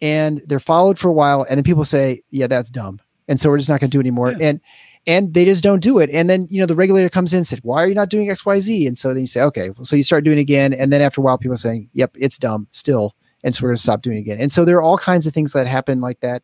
and 0.00 0.42
they're 0.46 0.60
followed 0.60 0.98
for 0.98 1.08
a 1.08 1.12
while, 1.12 1.42
and 1.48 1.56
then 1.56 1.64
people 1.64 1.84
say, 1.84 2.22
"Yeah, 2.30 2.46
that's 2.46 2.70
dumb," 2.70 3.00
and 3.26 3.40
so 3.40 3.50
we're 3.50 3.58
just 3.58 3.68
not 3.68 3.80
going 3.80 3.90
to 3.90 3.94
do 3.94 4.00
it 4.00 4.02
anymore. 4.02 4.32
Yeah. 4.32 4.48
And 4.48 4.60
and 5.06 5.34
they 5.34 5.44
just 5.44 5.62
don't 5.62 5.82
do 5.82 5.98
it. 5.98 6.10
And 6.12 6.28
then 6.28 6.46
you 6.50 6.60
know 6.60 6.66
the 6.66 6.76
regulator 6.76 7.08
comes 7.08 7.32
in 7.32 7.38
and 7.38 7.46
said, 7.46 7.60
"Why 7.62 7.82
are 7.82 7.88
you 7.88 7.94
not 7.94 8.10
doing 8.10 8.30
X, 8.30 8.46
Y, 8.46 8.58
Z?" 8.60 8.86
And 8.86 8.96
so 8.96 9.12
then 9.12 9.22
you 9.22 9.26
say, 9.26 9.42
"Okay," 9.42 9.70
well, 9.70 9.84
so 9.84 9.96
you 9.96 10.04
start 10.04 10.24
doing 10.24 10.38
it 10.38 10.42
again, 10.42 10.72
and 10.72 10.92
then 10.92 11.02
after 11.02 11.20
a 11.20 11.24
while, 11.24 11.38
people 11.38 11.54
are 11.54 11.56
saying, 11.56 11.88
"Yep, 11.94 12.16
it's 12.18 12.38
dumb 12.38 12.68
still," 12.70 13.14
and 13.42 13.54
so 13.54 13.62
we're 13.62 13.70
going 13.70 13.76
to 13.76 13.82
stop 13.82 14.02
doing 14.02 14.18
it 14.18 14.20
again. 14.20 14.38
And 14.38 14.52
so 14.52 14.64
there 14.64 14.76
are 14.76 14.82
all 14.82 14.98
kinds 14.98 15.26
of 15.26 15.34
things 15.34 15.52
that 15.52 15.66
happen 15.66 16.00
like 16.00 16.20
that. 16.20 16.42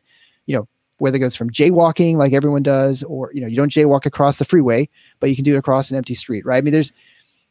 Whether 0.99 1.17
it 1.17 1.21
goes 1.21 1.37
from 1.37 1.51
jaywalking 1.51 2.17
like 2.17 2.33
everyone 2.33 2.63
does 2.63 3.03
or 3.03 3.31
you 3.33 3.41
know 3.41 3.47
you 3.47 3.57
don't 3.57 3.73
jaywalk 3.73 4.07
across 4.07 4.37
the 4.37 4.45
freeway 4.45 4.89
but 5.21 5.31
you 5.31 5.37
can 5.37 5.45
do 5.45 5.55
it 5.55 5.59
across 5.59 5.91
an 5.91 5.97
empty 5.97 6.15
street 6.15 6.45
right? 6.45 6.59
I 6.59 6.61
mean 6.61 6.73
there's 6.73 6.93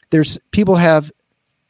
there's 0.10 0.38
people 0.52 0.76
have 0.76 1.12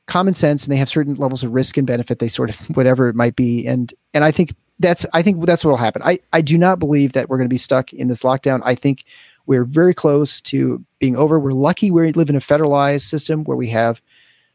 common 0.05 0.33
sense 0.33 0.65
and 0.65 0.71
they 0.71 0.77
have 0.77 0.89
certain 0.89 1.15
levels 1.15 1.43
of 1.43 1.53
risk 1.53 1.77
and 1.77 1.87
benefit. 1.87 2.19
They 2.19 2.27
sort 2.27 2.49
of 2.49 2.57
whatever 2.75 3.07
it 3.07 3.15
might 3.15 3.35
be. 3.35 3.65
And 3.65 3.93
and 4.13 4.23
i 4.23 4.31
think 4.31 4.53
that's 4.79 5.05
i 5.13 5.21
think 5.21 5.45
that's 5.45 5.63
what 5.63 5.71
will 5.71 5.77
happen. 5.77 6.01
I 6.03 6.19
i 6.33 6.41
do 6.41 6.57
not 6.57 6.79
believe 6.79 7.13
that 7.13 7.29
we're 7.29 7.37
going 7.37 7.49
to 7.49 7.53
be 7.53 7.57
stuck 7.57 7.93
in 7.93 8.07
this 8.07 8.23
lockdown. 8.23 8.61
I 8.63 8.75
think 8.75 9.05
we're 9.45 9.65
very 9.65 9.93
close 9.93 10.39
to 10.41 10.83
being 10.99 11.17
over. 11.17 11.39
We're 11.39 11.51
lucky 11.51 11.91
we 11.91 12.11
live 12.13 12.29
in 12.29 12.35
a 12.35 12.39
federalized 12.39 13.01
system 13.01 13.43
where 13.43 13.57
we 13.57 13.67
have 13.69 14.01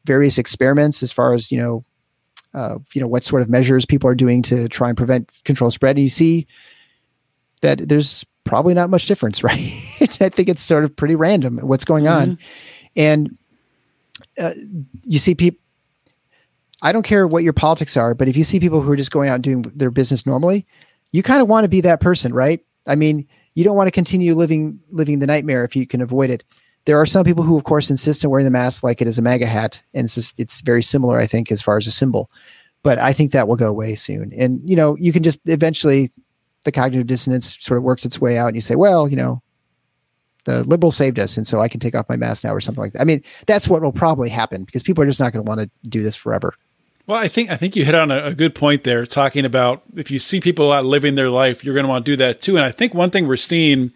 various 0.05 0.39
experiments 0.39 1.03
as 1.03 1.13
far 1.13 1.35
as 1.35 1.53
you 1.53 1.59
know 1.59 1.85
uh, 2.55 2.79
you 2.95 3.01
know 3.01 3.07
what 3.07 3.25
sort 3.25 3.43
of 3.43 3.49
measures 3.49 3.85
people 3.85 4.09
are 4.09 4.15
doing 4.15 4.43
to 4.43 4.69
try 4.69 4.89
and 4.89 4.97
prevent 4.97 5.41
control 5.45 5.71
spread. 5.71 5.97
And 5.97 6.03
you 6.03 6.09
see 6.09 6.47
that 7.61 7.89
there's 7.89 8.25
probably 8.45 8.75
not 8.75 8.91
much 8.91 9.07
difference 9.07 9.43
right 9.45 9.73
i 10.21 10.29
think 10.29 10.49
it's 10.49 10.63
sort 10.63 10.85
of 10.85 10.95
pretty 10.95 11.15
random 11.15 11.59
what's 11.59 11.85
going 11.85 12.05
mm-hmm. 12.05 12.31
on 12.31 12.39
and 12.97 13.37
uh, 14.39 14.55
you 15.05 15.19
see 15.19 15.35
people. 15.35 15.61
I 16.81 16.93
don't 16.93 17.03
care 17.03 17.27
what 17.27 17.43
your 17.43 17.53
politics 17.53 17.97
are, 17.97 18.15
but 18.15 18.29
if 18.29 18.37
you 18.37 18.45
see 18.45 18.61
people 18.61 18.81
who 18.81 18.93
are 18.93 18.97
just 18.97 19.11
going 19.11 19.29
out 19.29 19.35
and 19.35 19.45
doing 19.45 19.63
their 19.75 19.91
business 19.91 20.25
normally, 20.25 20.65
you 21.11 21.25
kind 21.25 21.43
of 21.43 21.49
want 21.49 21.65
to 21.65 21.69
be 21.69 21.81
that 21.81 22.01
person, 22.01 22.33
right? 22.33 22.61
I 22.87 22.95
mean, 22.95 23.27
you 23.55 23.65
don't 23.65 23.77
want 23.77 23.89
to 23.89 23.93
continue 23.93 24.35
living 24.35 24.79
living 24.91 25.19
the 25.19 25.27
nightmare 25.27 25.65
if 25.65 25.75
you 25.75 25.87
can 25.87 26.01
avoid 26.01 26.31
it. 26.31 26.45
There 26.85 27.01
are 27.01 27.07
some 27.07 27.25
people 27.25 27.43
who, 27.43 27.57
of 27.57 27.65
course, 27.65 27.91
insist 27.91 28.25
on 28.25 28.31
wearing 28.31 28.45
the 28.45 28.51
mask 28.51 28.83
like 28.83 29.01
it 29.03 29.09
is 29.09 29.19
a 29.19 29.23
MAGA 29.23 29.47
hat, 29.47 29.83
and 29.93 30.05
it's 30.05 30.15
just, 30.15 30.39
it's 30.39 30.61
very 30.61 30.83
similar, 30.83 31.19
I 31.19 31.27
think, 31.27 31.51
as 31.51 31.61
far 31.61 31.77
as 31.77 31.87
a 31.87 31.91
symbol. 31.91 32.31
but 32.83 32.99
I 32.99 33.13
think 33.13 33.33
that 33.33 33.49
will 33.49 33.57
go 33.57 33.69
away 33.69 33.97
soon. 33.97 34.33
And 34.33 34.61
you 34.65 34.77
know, 34.77 34.97
you 34.99 35.13
can 35.13 35.23
just 35.23 35.41
eventually 35.47 36.11
the 36.65 36.73
cognitive 36.73 37.07
dissonance 37.07 37.57
sort 37.61 37.79
of 37.79 37.85
works 37.85 38.05
its 38.05 38.21
way 38.21 38.39
out, 38.39 38.49
and 38.49 38.57
you 38.57 38.61
say, 38.61 38.75
well, 38.75 39.09
you 39.09 39.17
know, 39.17 39.43
the 40.45 40.65
liberals 40.65 40.97
saved 40.97 41.19
us, 41.19 41.37
and 41.37 41.47
so 41.47 41.61
I 41.61 41.69
can 41.69 41.81
take 41.81 41.95
off 41.95 42.09
my 42.09 42.17
mask 42.17 42.45
now 42.45 42.55
or 42.55 42.61
something 42.61 42.81
like 42.81 42.93
that. 42.95 43.03
I 43.03 43.05
mean, 43.05 43.23
that's 43.47 43.69
what 43.69 43.83
will 43.83 43.93
probably 43.93 44.29
happen 44.29 44.65
because 44.65 44.83
people 44.83 45.05
are 45.05 45.07
just 45.07 45.21
not 45.21 45.33
going 45.33 45.45
to 45.45 45.49
want 45.49 45.61
to 45.61 45.71
do 45.89 46.03
this 46.03 46.17
forever. 46.17 46.55
Well, 47.07 47.19
I 47.19 47.29
think 47.29 47.51
I 47.51 47.57
think 47.57 47.75
you 47.75 47.87
hit 47.87 47.95
on 47.95 48.11
a, 48.11 48.27
a, 48.27 48.35
good 48.35 48.55
point 48.55 48.85
there, 48.85 49.07
talking 49.07 49.47
about 49.47 49.83
if 49.97 50.11
you 50.11 50.19
see 50.19 50.41
people 50.41 50.71
out 50.71 50.85
living 50.85 51.15
their 51.15 51.31
life, 51.31 51.65
you're 51.65 51.75
going 51.75 51.85
to 51.85 51.89
want 51.89 52.05
to 52.05 52.13
do 52.13 52.17
that 52.17 52.43
too. 52.43 52.57
And 52.57 52.65
I 52.67 52.71
think 52.71 52.93
one 52.93 53.11
thing 53.11 53.27
we're 53.27 53.37
seeing, 53.37 53.93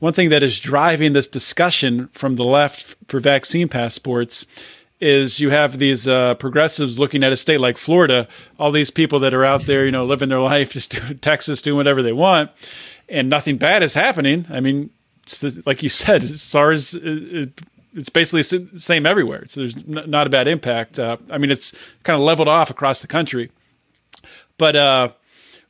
one 0.00 0.12
thing 0.12 0.30
that 0.30 0.42
is 0.42 0.58
driving 0.58 1.12
this 1.12 1.28
discussion 1.28 2.08
from 2.08 2.34
the 2.34 2.44
left 2.44 2.96
for 3.06 3.20
vaccine 3.20 3.68
passports, 3.68 4.44
is 5.00 5.38
you 5.40 5.50
have 5.50 5.78
these 5.78 6.08
uh, 6.08 6.34
progressives 6.34 6.98
looking 6.98 7.22
at 7.22 7.32
a 7.32 7.36
state 7.36 7.60
like 7.60 7.78
Florida, 7.78 8.26
all 8.58 8.72
these 8.72 8.90
people 8.90 9.20
that 9.20 9.32
are 9.32 9.44
out 9.44 9.66
there, 9.66 9.84
you 9.84 9.92
know, 9.92 10.04
living 10.04 10.28
their 10.28 10.40
life, 10.54 10.72
just 10.72 10.98
Texas, 11.22 11.62
doing 11.62 11.76
whatever 11.76 12.02
they 12.02 12.12
want, 12.12 12.50
and 13.08 13.30
nothing 13.30 13.56
bad 13.58 13.82
is 13.82 13.94
happening. 13.94 14.46
I 14.50 14.60
mean, 14.60 14.90
like 15.66 15.82
you 15.82 15.88
said, 15.88 16.28
SARS. 16.28 16.94
It, 16.94 17.60
it's 17.94 18.10
basically 18.10 18.42
the 18.42 18.78
same 18.78 19.06
everywhere. 19.06 19.44
So 19.46 19.60
there's 19.60 19.76
n- 19.76 20.04
not 20.06 20.26
a 20.26 20.30
bad 20.30 20.46
impact. 20.46 20.98
Uh, 20.98 21.16
I 21.30 21.38
mean, 21.38 21.50
it's 21.50 21.74
kind 22.04 22.14
of 22.14 22.24
leveled 22.24 22.46
off 22.46 22.70
across 22.70 23.00
the 23.00 23.06
country. 23.06 23.50
But 24.58 24.76
uh, 24.76 25.08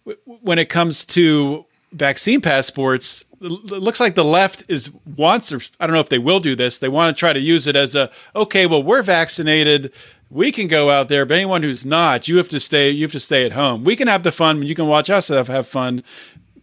w- 0.05 0.39
when 0.43 0.59
it 0.59 0.69
comes 0.69 1.05
to 1.07 1.65
vaccine 1.93 2.41
passports, 2.41 3.25
it 3.41 3.47
looks 3.47 4.01
like 4.01 4.15
the 4.15 4.25
left 4.25 4.65
is 4.69 4.91
wants, 5.17 5.53
or 5.53 5.61
I 5.79 5.87
don't 5.87 5.95
know 5.95 6.01
if 6.01 6.09
they 6.09 6.19
will 6.19 6.41
do 6.41 6.55
this. 6.55 6.79
They 6.79 6.89
want 6.89 7.17
to 7.17 7.19
try 7.19 7.33
to 7.33 7.41
use 7.41 7.67
it 7.67 7.77
as 7.77 7.95
a 7.95 8.11
okay. 8.35 8.67
Well, 8.67 8.83
we're 8.83 9.03
vaccinated. 9.03 9.93
We 10.31 10.53
can 10.53 10.69
go 10.69 10.91
out 10.91 11.09
there, 11.09 11.25
but 11.25 11.35
anyone 11.35 11.63
who's 11.63 11.87
not, 11.87 12.29
you 12.29 12.37
have 12.37 12.49
to 12.51 12.61
stay. 12.61 12.91
You 12.91 13.05
have 13.05 13.13
to 13.13 13.21
stay 13.21 13.47
at 13.47 13.53
home. 13.53 13.85
We 13.85 13.97
can 13.97 14.09
have 14.09 14.23
the 14.23 14.33
fun. 14.33 14.63
You 14.63 14.75
can 14.75 14.87
watch 14.87 15.09
us 15.09 15.29
have, 15.29 15.49
have 15.49 15.67
fun, 15.67 16.03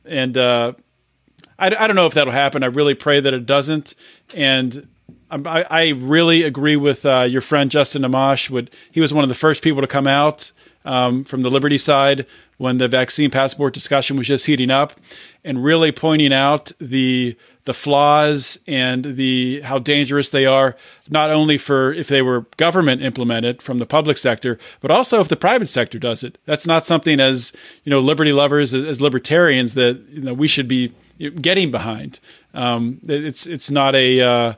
and 0.03 0.37
uh, 0.37 0.73
I, 1.57 1.67
I 1.67 1.87
don't 1.87 1.95
know 1.95 2.05
if 2.05 2.13
that'll 2.13 2.33
happen. 2.33 2.63
I 2.63 2.67
really 2.67 2.93
pray 2.93 3.19
that 3.19 3.33
it 3.33 3.45
doesn't. 3.45 3.93
And 4.35 4.87
I, 5.31 5.65
I 5.69 5.87
really 5.89 6.43
agree 6.43 6.75
with 6.75 7.05
uh, 7.05 7.21
your 7.21 7.41
friend 7.41 7.71
Justin 7.71 8.03
Amash. 8.03 8.49
Would 8.49 8.71
he 8.91 9.01
was 9.01 9.13
one 9.13 9.23
of 9.23 9.29
the 9.29 9.35
first 9.35 9.63
people 9.63 9.81
to 9.81 9.87
come 9.87 10.07
out 10.07 10.51
um, 10.83 11.23
from 11.23 11.41
the 11.41 11.49
Liberty 11.49 11.77
side 11.77 12.25
when 12.57 12.77
the 12.77 12.87
vaccine 12.87 13.29
passport 13.29 13.73
discussion 13.73 14.17
was 14.17 14.27
just 14.27 14.45
heating 14.45 14.71
up, 14.71 14.93
and 15.43 15.63
really 15.63 15.91
pointing 15.91 16.33
out 16.33 16.71
the 16.79 17.35
the 17.65 17.73
flaws 17.73 18.59
and 18.67 19.15
the 19.15 19.59
how 19.61 19.79
dangerous 19.79 20.29
they 20.29 20.45
are, 20.45 20.75
not 21.09 21.31
only 21.31 21.57
for 21.57 21.91
if 21.93 22.07
they 22.07 22.21
were 22.21 22.45
government 22.57 23.01
implemented 23.01 23.61
from 23.61 23.79
the 23.79 23.85
public 23.85 24.17
sector, 24.17 24.59
but 24.81 24.91
also 24.91 25.19
if 25.19 25.29
the 25.29 25.35
private 25.35 25.67
sector 25.67 25.99
does 25.99 26.23
it. 26.23 26.37
That's 26.45 26.67
not 26.67 26.85
something 26.85 27.19
as 27.19 27.53
you 27.83 27.89
know 27.89 27.99
liberty 27.99 28.31
lovers 28.31 28.73
as, 28.73 29.01
libertarians 29.01 29.73
that 29.73 29.99
you 30.09 30.21
know 30.21 30.33
we 30.33 30.47
should 30.47 30.67
be 30.67 30.93
getting 31.41 31.71
behind. 31.71 32.19
Um, 32.53 32.99
it's 33.03 33.47
it's 33.47 33.71
not 33.71 33.95
a 33.95 34.21
uh, 34.21 34.53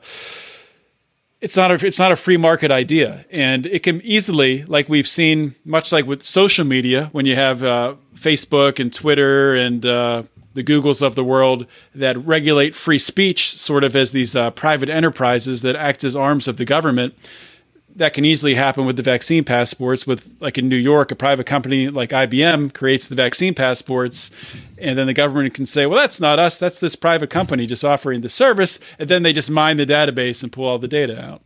it's 1.40 1.56
not 1.56 1.70
a 1.70 1.86
it's 1.86 1.98
not 1.98 2.12
a 2.12 2.16
free 2.16 2.36
market 2.36 2.70
idea, 2.70 3.24
and 3.30 3.66
it 3.66 3.82
can 3.82 4.00
easily, 4.02 4.64
like 4.64 4.88
we've 4.88 5.08
seen, 5.08 5.54
much 5.64 5.92
like 5.92 6.06
with 6.06 6.22
social 6.22 6.64
media, 6.64 7.08
when 7.12 7.26
you 7.26 7.36
have 7.36 7.62
uh, 7.62 7.94
Facebook 8.14 8.80
and 8.80 8.92
Twitter 8.92 9.54
and 9.54 9.86
uh, 9.86 10.24
the 10.54 10.64
Googles 10.64 11.00
of 11.00 11.14
the 11.14 11.22
world 11.22 11.66
that 11.94 12.16
regulate 12.26 12.74
free 12.74 12.98
speech, 12.98 13.56
sort 13.56 13.84
of 13.84 13.94
as 13.94 14.10
these 14.10 14.34
uh, 14.34 14.50
private 14.50 14.88
enterprises 14.88 15.62
that 15.62 15.76
act 15.76 16.02
as 16.02 16.16
arms 16.16 16.48
of 16.48 16.56
the 16.56 16.64
government 16.64 17.14
that 17.98 18.14
can 18.14 18.24
easily 18.24 18.54
happen 18.54 18.86
with 18.86 18.96
the 18.96 19.02
vaccine 19.02 19.44
passports 19.44 20.06
with 20.06 20.36
like 20.40 20.56
in 20.56 20.68
New 20.68 20.76
York 20.76 21.10
a 21.10 21.16
private 21.16 21.46
company 21.46 21.88
like 21.88 22.10
IBM 22.10 22.72
creates 22.72 23.08
the 23.08 23.14
vaccine 23.14 23.54
passports 23.54 24.30
and 24.78 24.96
then 24.96 25.08
the 25.08 25.14
government 25.14 25.52
can 25.52 25.66
say 25.66 25.84
well 25.84 25.98
that's 25.98 26.20
not 26.20 26.38
us. 26.38 26.58
That's 26.58 26.80
this 26.80 26.96
private 26.96 27.28
company 27.28 27.66
just 27.66 27.84
offering 27.84 28.20
the 28.20 28.28
service 28.28 28.78
and 28.98 29.08
then 29.08 29.24
they 29.24 29.32
just 29.32 29.50
mine 29.50 29.76
the 29.76 29.86
database 29.86 30.42
and 30.42 30.52
pull 30.52 30.64
all 30.64 30.78
the 30.78 30.88
data 30.88 31.20
out. 31.20 31.42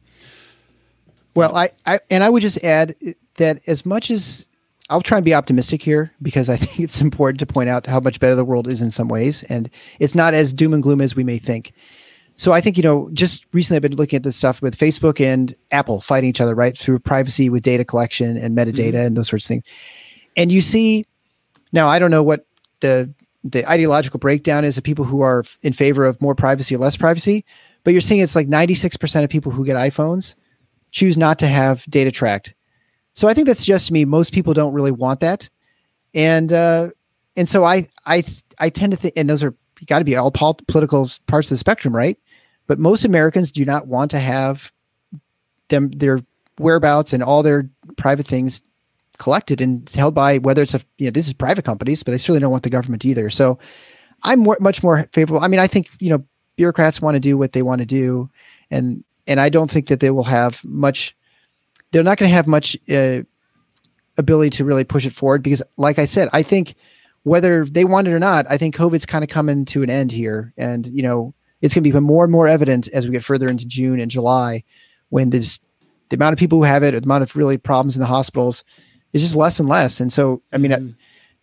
Well 1.35 1.57
I, 1.57 1.71
I 1.87 2.01
and 2.11 2.23
I 2.23 2.29
would 2.29 2.43
just 2.43 2.63
add 2.63 2.95
that 3.37 3.61
as 3.67 3.87
much 3.87 4.11
as 4.11 4.47
I'll 4.91 5.01
try 5.01 5.17
and 5.17 5.25
be 5.25 5.33
optimistic 5.33 5.83
here 5.83 6.13
because 6.21 6.51
I 6.51 6.57
think 6.59 6.81
it's 6.81 7.01
important 7.01 7.41
to 7.41 7.47
point 7.47 7.71
out 7.71 7.87
how 7.87 7.99
much 7.99 8.21
better 8.21 8.35
the 8.35 8.45
world 8.45 8.69
is 8.69 8.83
in 8.83 8.91
some 8.91 9.09
ways 9.09 9.43
and 9.45 9.71
it's 9.99 10.15
not 10.15 10.35
as 10.35 10.53
doom 10.53 10.75
and 10.75 10.83
gloom 10.83 11.01
as 11.01 11.17
we 11.17 11.25
may 11.25 11.39
think 11.39 11.73
so 12.43 12.53
I 12.53 12.61
think, 12.61 12.77
you 12.77 12.83
know, 12.83 13.09
just 13.13 13.47
recently 13.53 13.77
I've 13.77 13.83
been 13.83 13.95
looking 13.95 14.17
at 14.17 14.25
this 14.25 14.35
stuff 14.35 14.61
with 14.61 14.77
Facebook 14.77 15.25
and 15.25 15.55
Apple 15.71 16.01
fighting 16.01 16.29
each 16.29 16.41
other, 16.41 16.57
right? 16.57 16.77
Through 16.77 16.99
privacy 16.99 17.49
with 17.49 17.63
data 17.63 17.85
collection 17.85 18.37
and 18.37 18.59
metadata 18.59 18.95
mm-hmm. 18.95 18.97
and 18.97 19.17
those 19.17 19.29
sorts 19.29 19.45
of 19.45 19.49
things. 19.49 19.65
And 20.37 20.51
you 20.51 20.61
see 20.61 21.07
now 21.71 21.87
I 21.87 22.01
don't 22.01 22.11
know 22.11 22.25
what 22.25 22.45
the 22.81 23.15
the 23.45 23.65
ideological 23.71 24.19
breakdown 24.19 24.65
is 24.65 24.77
of 24.77 24.83
people 24.83 25.05
who 25.05 25.21
are 25.21 25.45
in 25.63 25.73
favor 25.73 26.05
of 26.05 26.21
more 26.21 26.35
privacy 26.35 26.75
or 26.75 26.79
less 26.79 26.97
privacy, 26.97 27.45
but 27.85 27.93
you're 27.93 28.01
seeing 28.01 28.21
it's 28.21 28.35
like 28.35 28.49
96% 28.49 29.23
of 29.23 29.31
people 29.31 29.53
who 29.53 29.65
get 29.65 29.77
iPhones 29.77 30.35
choose 30.91 31.17
not 31.17 31.39
to 31.39 31.47
have 31.47 31.85
data 31.89 32.11
tracked. 32.11 32.55
So 33.15 33.29
I 33.29 33.35
think 33.35 33.47
that's 33.47 33.65
just 33.65 33.87
to 33.87 33.93
me. 33.93 34.05
Most 34.05 34.33
people 34.33 34.53
don't 34.53 34.75
really 34.75 34.91
want 34.91 35.21
that. 35.21 35.49
And 36.13 36.53
uh 36.53 36.91
and 37.37 37.49
so 37.49 37.65
I 37.65 37.87
I 38.05 38.25
I 38.59 38.69
tend 38.69 38.91
to 38.91 38.97
think 38.97 39.15
and 39.17 39.31
those 39.31 39.45
are 39.45 39.55
you 39.79 39.87
got 39.87 39.99
to 39.99 40.05
be 40.05 40.17
all 40.17 40.31
political 40.31 41.09
parts 41.29 41.49
of 41.49 41.55
the 41.55 41.59
spectrum, 41.59 41.95
right? 41.95 42.19
But 42.73 42.79
most 42.79 43.05
Americans 43.05 43.53
do 43.53 43.67
not 43.67 43.87
want 43.87 44.11
to 44.13 44.19
have 44.19 44.73
them 45.69 45.91
their 45.91 46.23
whereabouts 46.59 47.13
and 47.13 47.23
all 47.23 47.43
their 47.43 47.69
private 47.99 48.27
things 48.27 48.63
collected 49.19 49.61
and 49.61 49.87
held 49.91 50.15
by 50.15 50.39
whether 50.39 50.63
it's 50.63 50.73
a 50.73 50.81
you 50.97 51.05
know 51.05 51.11
this 51.11 51.27
is 51.27 51.35
private 51.35 51.67
companies, 51.67 52.03
but 52.03 52.13
they 52.13 52.17
certainly 52.17 52.41
don't 52.41 52.51
want 52.51 52.63
the 52.63 52.71
government 52.71 53.05
either. 53.05 53.29
So 53.29 53.59
I'm 54.23 54.39
more, 54.39 54.57
much 54.59 54.83
more 54.83 55.07
favorable. 55.13 55.45
I 55.45 55.49
mean, 55.49 55.61
I 55.61 55.67
think 55.67 55.91
you 56.01 56.09
know 56.09 56.25
bureaucrats 56.57 57.03
want 57.03 57.15
to 57.15 57.21
do 57.21 57.37
what 57.37 57.53
they 57.53 57.61
want 57.61 57.81
to 57.81 57.85
do, 57.85 58.31
and 58.71 59.05
and 59.27 59.39
I 59.39 59.51
don't 59.51 59.71
think 59.71 59.89
that 59.89 60.01
they 60.01 60.09
will 60.09 60.25
have 60.25 60.65
much. 60.65 61.15
They're 61.91 62.03
not 62.03 62.17
going 62.17 62.31
to 62.31 62.35
have 62.35 62.47
much 62.47 62.75
uh, 62.89 63.19
ability 64.17 64.49
to 64.57 64.65
really 64.65 64.85
push 64.85 65.05
it 65.05 65.13
forward 65.13 65.43
because, 65.43 65.63
like 65.77 65.99
I 65.99 66.07
said, 66.07 66.31
I 66.33 66.43
think 66.43 66.75
whether 67.25 67.67
they 67.67 67.85
want 67.85 68.09
it 68.09 68.15
or 68.15 68.19
not, 68.19 68.47
I 68.49 68.57
think 68.57 68.75
COVID's 68.75 69.05
kind 69.05 69.23
of 69.23 69.29
coming 69.29 69.67
to 69.67 69.83
an 69.83 69.91
end 69.91 70.11
here. 70.11 70.55
And, 70.57 70.87
you 70.87 71.03
know, 71.03 71.35
it's 71.63 71.73
going 71.73 71.83
to 71.83 71.89
become 71.89 72.05
more 72.05 72.25
and 72.25 72.33
more 72.33 72.47
evident 72.47 72.89
as 72.89 73.07
we 73.07 73.13
get 73.13 73.25
further 73.25 73.49
into 73.49 73.65
June 73.65 74.01
and 74.01 74.11
July 74.11 74.63
when 75.09 75.31
there's 75.31 75.61
the 76.11 76.17
amount 76.17 76.35
of 76.35 76.39
people 76.39 76.59
who 76.59 76.65
have 76.65 76.83
it, 76.83 76.91
the 76.91 76.99
amount 76.99 77.23
of 77.23 77.35
really 77.35 77.57
problems 77.57 77.97
in 77.97 78.01
the 78.01 78.07
hospitals 78.07 78.65
is 79.15 79.23
just 79.23 79.35
less 79.35 79.59
and 79.59 79.69
less. 79.69 80.01
And 80.01 80.13
so, 80.13 80.43
I 80.53 80.59
mean, 80.59 80.73
mm. 80.73 80.95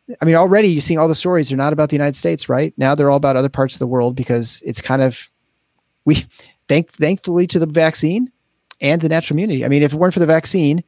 I, 0.09 0.15
I 0.21 0.25
mean, 0.25 0.35
already 0.35 0.67
you're 0.67 0.81
seeing 0.81 0.99
all 0.99 1.07
the 1.07 1.15
stories. 1.15 1.49
They're 1.49 1.57
not 1.57 1.73
about 1.73 1.89
the 1.89 1.95
United 1.95 2.15
States, 2.15 2.49
right? 2.49 2.73
Now 2.77 2.93
they're 2.93 3.09
all 3.09 3.17
about 3.17 3.35
other 3.35 3.49
parts 3.49 3.75
of 3.75 3.79
the 3.79 3.87
world 3.87 4.15
because 4.15 4.61
it's 4.65 4.81
kind 4.81 5.01
of, 5.01 5.29
we 6.05 6.25
thank, 6.67 6.91
thankfully 6.91 7.47
to 7.47 7.59
the 7.59 7.65
vaccine 7.65 8.31
and 8.81 9.01
the 9.01 9.09
natural 9.09 9.35
immunity. 9.35 9.65
I 9.65 9.67
mean, 9.67 9.83
if 9.83 9.93
it 9.93 9.97
weren't 9.97 10.13
for 10.13 10.19
the 10.19 10.25
vaccine, 10.25 10.83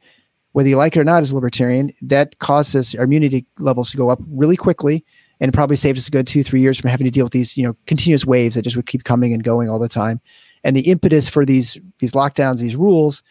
whether 0.52 0.68
you 0.68 0.76
like 0.76 0.96
it 0.96 1.00
or 1.00 1.04
not 1.04 1.22
as 1.22 1.30
a 1.30 1.34
libertarian, 1.34 1.92
that 2.02 2.38
causes 2.38 2.94
our 2.94 3.04
immunity 3.04 3.46
levels 3.58 3.90
to 3.90 3.96
go 3.96 4.10
up 4.10 4.20
really 4.28 4.56
quickly 4.56 5.04
and 5.42 5.52
probably 5.52 5.74
saved 5.74 5.98
us 5.98 6.06
a 6.06 6.10
good 6.10 6.26
two, 6.26 6.44
three 6.44 6.60
years 6.60 6.78
from 6.78 6.88
having 6.88 7.04
to 7.04 7.10
deal 7.10 7.24
with 7.24 7.32
these, 7.32 7.56
you 7.56 7.64
know, 7.64 7.76
continuous 7.86 8.24
waves 8.24 8.54
that 8.54 8.62
just 8.62 8.76
would 8.76 8.86
keep 8.86 9.02
coming 9.02 9.34
and 9.34 9.42
going 9.42 9.68
all 9.68 9.80
the 9.80 9.88
time. 9.88 10.20
And 10.62 10.76
the 10.76 10.82
impetus 10.82 11.28
for 11.28 11.44
these 11.44 11.76
these 11.98 12.12
lockdowns, 12.12 12.60
these 12.60 12.76
rules, 12.76 13.24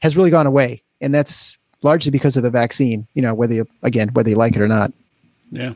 has 0.00 0.16
really 0.16 0.30
gone 0.30 0.46
away. 0.46 0.82
And 1.02 1.14
that's 1.14 1.58
largely 1.82 2.10
because 2.10 2.38
of 2.38 2.42
the 2.42 2.48
vaccine, 2.48 3.06
you 3.12 3.20
know, 3.20 3.34
whether 3.34 3.52
you 3.52 3.68
again, 3.82 4.08
whether 4.14 4.30
you 4.30 4.36
like 4.36 4.56
it 4.56 4.62
or 4.62 4.66
not. 4.66 4.94
Yeah. 5.52 5.74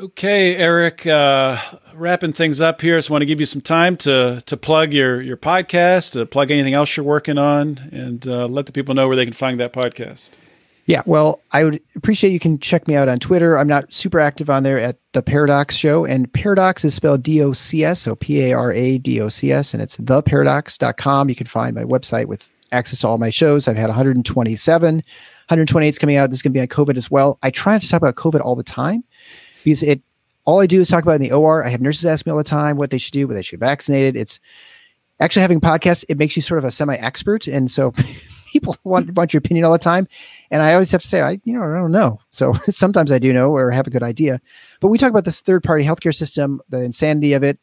Okay, 0.00 0.56
Eric, 0.56 1.06
uh, 1.06 1.58
wrapping 1.92 2.32
things 2.32 2.62
up 2.62 2.80
here. 2.80 2.94
I 2.94 2.98
just 2.98 3.10
want 3.10 3.20
to 3.20 3.26
give 3.26 3.40
you 3.40 3.46
some 3.46 3.60
time 3.60 3.98
to 3.98 4.42
to 4.46 4.56
plug 4.56 4.94
your 4.94 5.20
your 5.20 5.36
podcast, 5.36 6.12
to 6.12 6.24
plug 6.24 6.50
anything 6.50 6.72
else 6.72 6.96
you're 6.96 7.04
working 7.04 7.36
on, 7.36 7.90
and 7.92 8.26
uh, 8.26 8.46
let 8.46 8.64
the 8.64 8.72
people 8.72 8.94
know 8.94 9.06
where 9.06 9.16
they 9.16 9.26
can 9.26 9.34
find 9.34 9.60
that 9.60 9.74
podcast. 9.74 10.30
Yeah, 10.90 11.02
well, 11.06 11.40
I 11.52 11.62
would 11.62 11.80
appreciate 11.94 12.32
you 12.32 12.40
can 12.40 12.58
check 12.58 12.88
me 12.88 12.96
out 12.96 13.08
on 13.08 13.20
Twitter. 13.20 13.56
I'm 13.56 13.68
not 13.68 13.92
super 13.92 14.18
active 14.18 14.50
on 14.50 14.64
there 14.64 14.76
at 14.76 14.96
the 15.12 15.22
Paradocs 15.22 15.76
Show, 15.76 16.04
and 16.04 16.30
Paradocs 16.32 16.84
is 16.84 16.94
spelled 16.94 17.22
D 17.22 17.40
O 17.42 17.52
C 17.52 17.84
S, 17.84 18.00
so 18.00 18.16
P 18.16 18.42
A 18.42 18.52
R 18.54 18.72
A 18.72 18.98
D 18.98 19.20
O 19.20 19.28
C 19.28 19.52
S, 19.52 19.72
and 19.72 19.80
it's 19.80 19.96
theparadocs.com. 19.98 21.28
You 21.28 21.36
can 21.36 21.46
find 21.46 21.76
my 21.76 21.84
website 21.84 22.26
with 22.26 22.48
access 22.72 23.02
to 23.02 23.06
all 23.06 23.18
my 23.18 23.30
shows. 23.30 23.68
I've 23.68 23.76
had 23.76 23.86
127, 23.86 24.94
128 24.96 25.88
is 25.88 25.98
coming 25.98 26.16
out. 26.16 26.30
This 26.30 26.38
is 26.38 26.42
going 26.42 26.52
to 26.52 26.56
be 26.56 26.60
on 26.60 26.66
COVID 26.66 26.96
as 26.96 27.08
well. 27.08 27.38
I 27.44 27.52
try 27.52 27.74
not 27.74 27.82
to 27.82 27.88
talk 27.88 28.02
about 28.02 28.16
COVID 28.16 28.40
all 28.40 28.56
the 28.56 28.64
time 28.64 29.04
because 29.62 29.84
it 29.84 30.02
all 30.44 30.60
I 30.60 30.66
do 30.66 30.80
is 30.80 30.88
talk 30.88 31.04
about 31.04 31.14
in 31.14 31.22
the 31.22 31.30
OR. 31.30 31.64
I 31.64 31.68
have 31.68 31.80
nurses 31.80 32.04
ask 32.04 32.26
me 32.26 32.32
all 32.32 32.38
the 32.38 32.42
time 32.42 32.76
what 32.76 32.90
they 32.90 32.98
should 32.98 33.12
do, 33.12 33.28
whether 33.28 33.38
they 33.38 33.44
should 33.44 33.60
get 33.60 33.66
vaccinated. 33.66 34.16
It's 34.16 34.40
actually 35.20 35.42
having 35.42 35.60
podcasts, 35.60 36.04
it 36.08 36.18
makes 36.18 36.34
you 36.34 36.42
sort 36.42 36.58
of 36.58 36.64
a 36.64 36.72
semi-expert. 36.72 37.46
And 37.46 37.70
so 37.70 37.94
people 38.50 38.76
want, 38.82 39.12
want 39.12 39.32
your 39.32 39.38
opinion 39.38 39.64
all 39.64 39.72
the 39.72 39.78
time. 39.78 40.08
And 40.50 40.62
I 40.62 40.72
always 40.72 40.90
have 40.90 41.02
to 41.02 41.08
say, 41.08 41.20
I, 41.20 41.40
you 41.44 41.52
know, 41.52 41.62
I 41.62 41.78
don't 41.78 41.92
know. 41.92 42.20
So 42.30 42.52
sometimes 42.68 43.12
I 43.12 43.18
do 43.18 43.32
know 43.32 43.54
or 43.54 43.70
have 43.70 43.86
a 43.86 43.90
good 43.90 44.02
idea. 44.02 44.40
But 44.80 44.88
we 44.88 44.98
talk 44.98 45.10
about 45.10 45.24
this 45.24 45.40
third 45.40 45.62
party 45.62 45.84
healthcare 45.84 46.14
system, 46.14 46.60
the 46.68 46.82
insanity 46.82 47.32
of 47.34 47.42
it. 47.42 47.58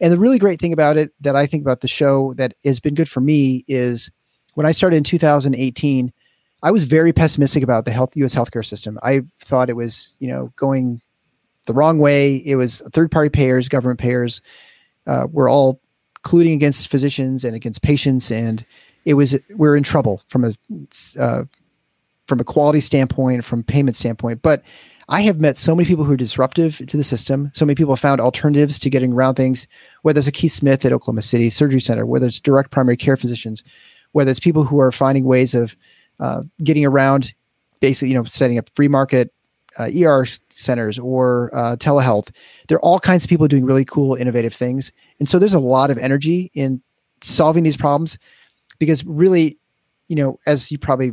And 0.00 0.12
the 0.12 0.18
really 0.18 0.38
great 0.38 0.60
thing 0.60 0.72
about 0.72 0.96
it 0.96 1.12
that 1.20 1.34
I 1.34 1.46
think 1.46 1.62
about 1.62 1.80
the 1.80 1.88
show 1.88 2.32
that 2.34 2.54
has 2.64 2.78
been 2.78 2.94
good 2.94 3.08
for 3.08 3.20
me 3.20 3.64
is 3.66 4.10
when 4.54 4.66
I 4.66 4.72
started 4.72 4.96
in 4.96 5.04
2018, 5.04 6.12
I 6.62 6.70
was 6.70 6.84
very 6.84 7.12
pessimistic 7.12 7.62
about 7.62 7.84
the 7.84 7.90
health 7.90 8.16
U.S. 8.16 8.34
healthcare 8.34 8.64
system. 8.64 8.98
I 9.02 9.22
thought 9.40 9.70
it 9.70 9.76
was, 9.76 10.16
you 10.20 10.28
know, 10.28 10.52
going 10.56 11.00
the 11.66 11.74
wrong 11.74 11.98
way. 11.98 12.36
It 12.36 12.56
was 12.56 12.82
third-party 12.92 13.30
payers, 13.30 13.68
government 13.68 14.00
payers, 14.00 14.40
uh, 15.06 15.26
were 15.30 15.48
all 15.48 15.80
colluding 16.24 16.54
against 16.54 16.88
physicians 16.88 17.44
and 17.44 17.54
against 17.54 17.82
patients, 17.82 18.30
and 18.30 18.64
it 19.04 19.14
was 19.14 19.36
we're 19.50 19.76
in 19.76 19.82
trouble 19.82 20.22
from 20.28 20.44
a 20.44 20.52
uh, 21.18 21.44
from 22.28 22.40
a 22.40 22.44
quality 22.44 22.80
standpoint, 22.80 23.44
from 23.44 23.64
payment 23.64 23.96
standpoint. 23.96 24.42
But 24.42 24.62
I 25.08 25.22
have 25.22 25.40
met 25.40 25.56
so 25.56 25.74
many 25.74 25.86
people 25.86 26.04
who 26.04 26.12
are 26.12 26.18
disruptive 26.18 26.76
to 26.86 26.96
the 26.96 27.02
system. 27.02 27.50
So 27.54 27.64
many 27.64 27.74
people 27.74 27.94
have 27.94 28.00
found 28.00 28.20
alternatives 28.20 28.78
to 28.80 28.90
getting 28.90 29.14
around 29.14 29.34
things, 29.36 29.66
whether 30.02 30.18
it's 30.18 30.28
a 30.28 30.32
Keith 30.32 30.52
Smith 30.52 30.84
at 30.84 30.92
Oklahoma 30.92 31.22
City 31.22 31.48
Surgery 31.48 31.80
Center, 31.80 32.04
whether 32.04 32.26
it's 32.26 32.40
direct 32.40 32.70
primary 32.70 32.96
care 32.96 33.16
physicians, 33.16 33.64
whether 34.12 34.30
it's 34.30 34.38
people 34.38 34.64
who 34.64 34.78
are 34.78 34.92
finding 34.92 35.24
ways 35.24 35.54
of 35.54 35.74
uh, 36.20 36.42
getting 36.62 36.84
around 36.84 37.32
basically, 37.80 38.08
you 38.08 38.14
know, 38.14 38.24
setting 38.24 38.58
up 38.58 38.68
free 38.74 38.88
market 38.88 39.32
uh, 39.78 39.88
ER 39.96 40.26
centers 40.50 40.98
or 40.98 41.50
uh, 41.54 41.76
telehealth. 41.76 42.28
There 42.68 42.76
are 42.76 42.82
all 42.82 43.00
kinds 43.00 43.24
of 43.24 43.30
people 43.30 43.48
doing 43.48 43.64
really 43.64 43.84
cool, 43.84 44.14
innovative 44.14 44.52
things. 44.52 44.92
And 45.20 45.28
so 45.28 45.38
there's 45.38 45.54
a 45.54 45.60
lot 45.60 45.90
of 45.90 45.98
energy 45.98 46.50
in 46.54 46.82
solving 47.22 47.62
these 47.62 47.76
problems 47.76 48.18
because 48.78 49.04
really, 49.06 49.58
you 50.08 50.16
know, 50.16 50.38
as 50.46 50.70
you 50.70 50.78
probably 50.78 51.12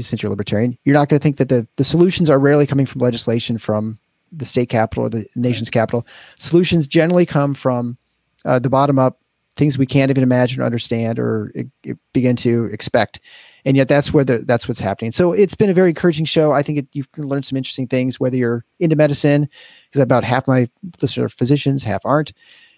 since 0.00 0.22
you're 0.22 0.30
libertarian, 0.30 0.76
you're 0.84 0.94
not 0.94 1.08
going 1.08 1.18
to 1.18 1.22
think 1.22 1.36
that 1.36 1.48
the, 1.48 1.66
the 1.76 1.84
solutions 1.84 2.30
are 2.30 2.38
rarely 2.38 2.66
coming 2.66 2.86
from 2.86 3.00
legislation 3.00 3.58
from 3.58 3.98
the 4.32 4.44
state 4.44 4.68
capital 4.68 5.04
or 5.04 5.08
the 5.08 5.26
nation's 5.36 5.70
capital. 5.70 6.06
Solutions 6.38 6.86
generally 6.86 7.26
come 7.26 7.54
from 7.54 7.96
uh, 8.44 8.58
the 8.58 8.70
bottom 8.70 8.98
up, 8.98 9.20
things 9.56 9.78
we 9.78 9.86
can't 9.86 10.10
even 10.10 10.22
imagine 10.22 10.60
or 10.60 10.64
understand 10.64 11.18
or 11.18 11.52
uh, 11.58 11.92
begin 12.12 12.36
to 12.36 12.64
expect. 12.72 13.20
And 13.64 13.76
yet 13.76 13.88
that's 13.88 14.12
where 14.12 14.24
the, 14.24 14.38
that's 14.38 14.68
what's 14.68 14.80
happening. 14.80 15.12
So 15.12 15.32
it's 15.32 15.54
been 15.54 15.70
a 15.70 15.74
very 15.74 15.88
encouraging 15.90 16.26
show. 16.26 16.52
I 16.52 16.62
think 16.62 16.78
it, 16.78 16.86
you 16.92 17.04
can 17.12 17.26
learn 17.26 17.42
some 17.42 17.56
interesting 17.56 17.88
things, 17.88 18.20
whether 18.20 18.36
you're 18.36 18.64
into 18.78 18.96
medicine, 18.96 19.48
because 19.88 20.00
about 20.00 20.24
half 20.24 20.46
my 20.46 20.68
listeners 21.00 21.24
are 21.24 21.28
physicians, 21.28 21.82
half 21.82 22.04
aren't. 22.04 22.32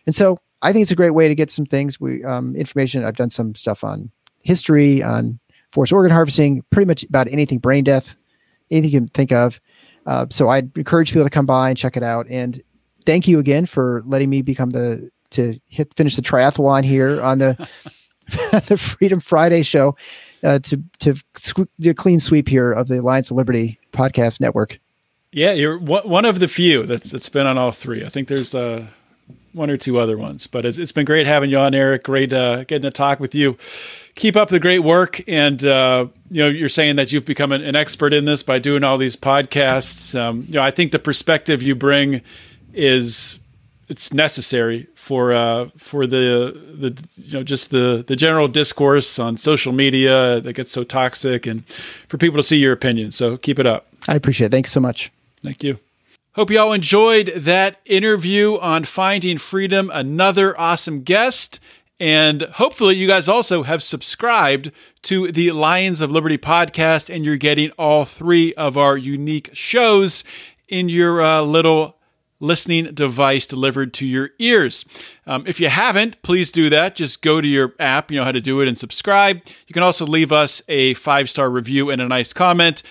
And 0.07 0.17
so 0.17 0.41
I 0.63 0.73
think 0.73 0.83
it's 0.83 0.91
a 0.91 0.97
great 0.97 1.11
way 1.11 1.29
to 1.29 1.35
get 1.35 1.51
some 1.51 1.67
things 1.67 2.01
we 2.01 2.25
um, 2.25 2.57
information. 2.57 3.05
I've 3.05 3.17
done 3.17 3.31
some 3.31 3.55
stuff 3.55 3.85
on 3.85 4.11
history, 4.43 5.03
on 5.03 5.39
forced 5.73 5.93
organ 5.93 6.11
harvesting, 6.13 6.63
pretty 6.71 6.87
much 6.87 7.05
about 7.05 7.29
anything 7.29 7.59
brain 7.59 7.85
death, 7.85 8.17
anything 8.71 8.91
you 8.91 9.01
can 9.01 9.09
think 9.09 9.33
of. 9.33 9.61
Uh, 10.07 10.27
so 10.31 10.49
I'd 10.49 10.77
encourage 10.77 11.11
people 11.11 11.25
to 11.25 11.31
come 11.31 11.47
by 11.47 11.69
and 11.69 11.77
check 11.77 11.97
it 11.97 12.03
out. 12.03 12.27
And 12.29 12.63
thank 13.05 13.29
you 13.29 13.39
again 13.39 13.67
for 13.67 14.03
letting 14.07 14.31
me 14.31 14.43
become 14.43 14.71
the 14.71 15.11
to 15.31 15.59
hit 15.69 15.93
finish 15.95 16.17
the 16.17 16.23
triathlon 16.23 16.85
here 16.85 17.21
on 17.23 17.39
the 17.39 17.69
the 18.67 18.77
Freedom 18.79 19.21
Friday 19.21 19.63
show 19.63 19.97
uh, 20.43 20.59
to 20.61 20.83
to 21.01 21.15
do 21.81 21.91
a 21.91 21.95
clean 21.95 22.19
sweep 22.19 22.49
here 22.49 22.73
of 22.73 22.89
the 22.89 23.01
Lions 23.01 23.31
of 23.31 23.37
Liberty 23.37 23.79
podcast 23.93 24.41
network. 24.41 24.79
Yeah, 25.33 25.53
you're 25.53 25.79
one 25.79 26.25
of 26.25 26.41
the 26.41 26.49
few 26.49 26.87
that's 26.87 27.11
that's 27.11 27.29
been 27.29 27.47
on 27.47 27.59
all 27.59 27.73
three. 27.73 28.05
I 28.05 28.09
think 28.09 28.29
there's 28.29 28.55
uh, 28.55 28.87
one 29.53 29.69
or 29.69 29.77
two 29.77 29.99
other 29.99 30.17
ones, 30.17 30.47
but 30.47 30.65
it's, 30.65 30.79
it's 30.79 30.93
been 30.93 31.05
great 31.05 31.27
having 31.27 31.51
you 31.51 31.59
on, 31.59 31.75
Eric. 31.75 32.05
Great 32.05 32.33
uh, 32.33 32.65
getting 32.65 32.83
to 32.83 32.91
talk 32.91 33.21
with 33.21 33.35
you 33.35 33.59
keep 34.19 34.37
up 34.37 34.49
the 34.49 34.59
great 34.59 34.81
work. 34.81 35.23
And 35.27 35.65
uh, 35.65 36.09
you 36.31 36.43
know, 36.43 36.49
you're 36.49 36.69
saying 36.69 36.97
that 36.97 37.13
you've 37.13 37.25
become 37.25 37.53
an, 37.53 37.63
an, 37.63 37.77
expert 37.77 38.13
in 38.13 38.25
this 38.25 38.43
by 38.43 38.59
doing 38.59 38.85
all 38.85 38.99
these 38.99 39.17
podcasts. 39.17 40.19
Um, 40.19 40.45
you 40.49 40.55
know, 40.55 40.63
I 40.63 40.71
think 40.71 40.93
the 40.93 40.99
perspective 40.99 41.63
you 41.63 41.75
bring 41.75 42.21
is 42.75 43.39
it's 43.89 44.13
necessary 44.13 44.89
for 44.95 45.33
uh, 45.33 45.69
for 45.79 46.07
the 46.07 46.53
the 46.79 47.03
you 47.17 47.33
know 47.33 47.43
just 47.43 47.71
the 47.71 48.05
the 48.07 48.17
general 48.17 48.49
discourse 48.49 49.19
on 49.19 49.37
social 49.37 49.73
media 49.73 50.41
that 50.41 50.53
gets 50.53 50.73
so 50.73 50.85
toxic, 50.85 51.47
and 51.47 51.65
for 52.09 52.19
people 52.19 52.37
to 52.37 52.43
see 52.43 52.59
your 52.59 52.73
opinion. 52.73 53.13
So 53.13 53.37
keep 53.39 53.59
it 53.59 53.67
up. 53.67 53.87
I 54.09 54.17
appreciate 54.17 54.49
it. 54.49 54.51
Thanks 54.51 54.73
so 54.73 54.81
much. 54.81 55.11
Thank 55.43 55.63
you. 55.63 55.79
Hope 56.33 56.51
you 56.51 56.61
all 56.61 56.73
enjoyed 56.73 57.33
that 57.35 57.81
interview 57.85 58.59
on 58.59 58.85
Finding 58.85 59.39
Freedom. 59.39 59.91
Another 59.93 60.59
awesome 60.61 61.03
guest. 61.03 61.59
And 62.01 62.43
hopefully, 62.43 62.95
you 62.95 63.09
guys 63.09 63.29
also 63.29 63.65
have 63.65 63.83
subscribed 63.83 64.71
to 65.03 65.33
the 65.33 65.51
Lions 65.51 66.01
of 66.01 66.13
Liberty 66.13 66.39
podcast, 66.39 67.13
and 67.13 67.25
you're 67.25 67.37
getting 67.37 67.71
all 67.73 68.05
three 68.05 68.55
of 68.55 68.77
our 68.77 68.97
unique 68.97 69.51
shows 69.53 70.23
in 70.69 70.89
your 70.89 71.21
uh, 71.21 71.41
little 71.41 71.97
listening 72.41 72.95
device 72.95 73.47
delivered 73.47 73.93
to 73.95 74.07
your 74.07 74.31
ears. 74.39 74.85
Um, 75.27 75.45
if 75.47 75.61
you 75.61 75.69
haven't, 75.69 76.23
please 76.23 76.53
do 76.53 76.71
that. 76.71 76.95
Just 76.95 77.23
go 77.23 77.41
to 77.41 77.49
your 77.49 77.75
app, 77.79 78.11
you 78.11 78.19
know 78.19 78.25
how 78.25 78.33
to 78.33 78.41
do 78.41 78.61
it, 78.61 78.69
and 78.69 78.79
subscribe. 78.79 79.41
You 79.67 79.73
can 79.73 79.83
also 79.83 80.07
leave 80.07 80.33
us 80.33 80.63
a 80.69 80.95
five 80.95 81.29
star 81.29 81.51
review 81.51 81.91
and 81.91 82.01
a 82.01 82.07
nice 82.07 82.33
comment. 82.33 82.83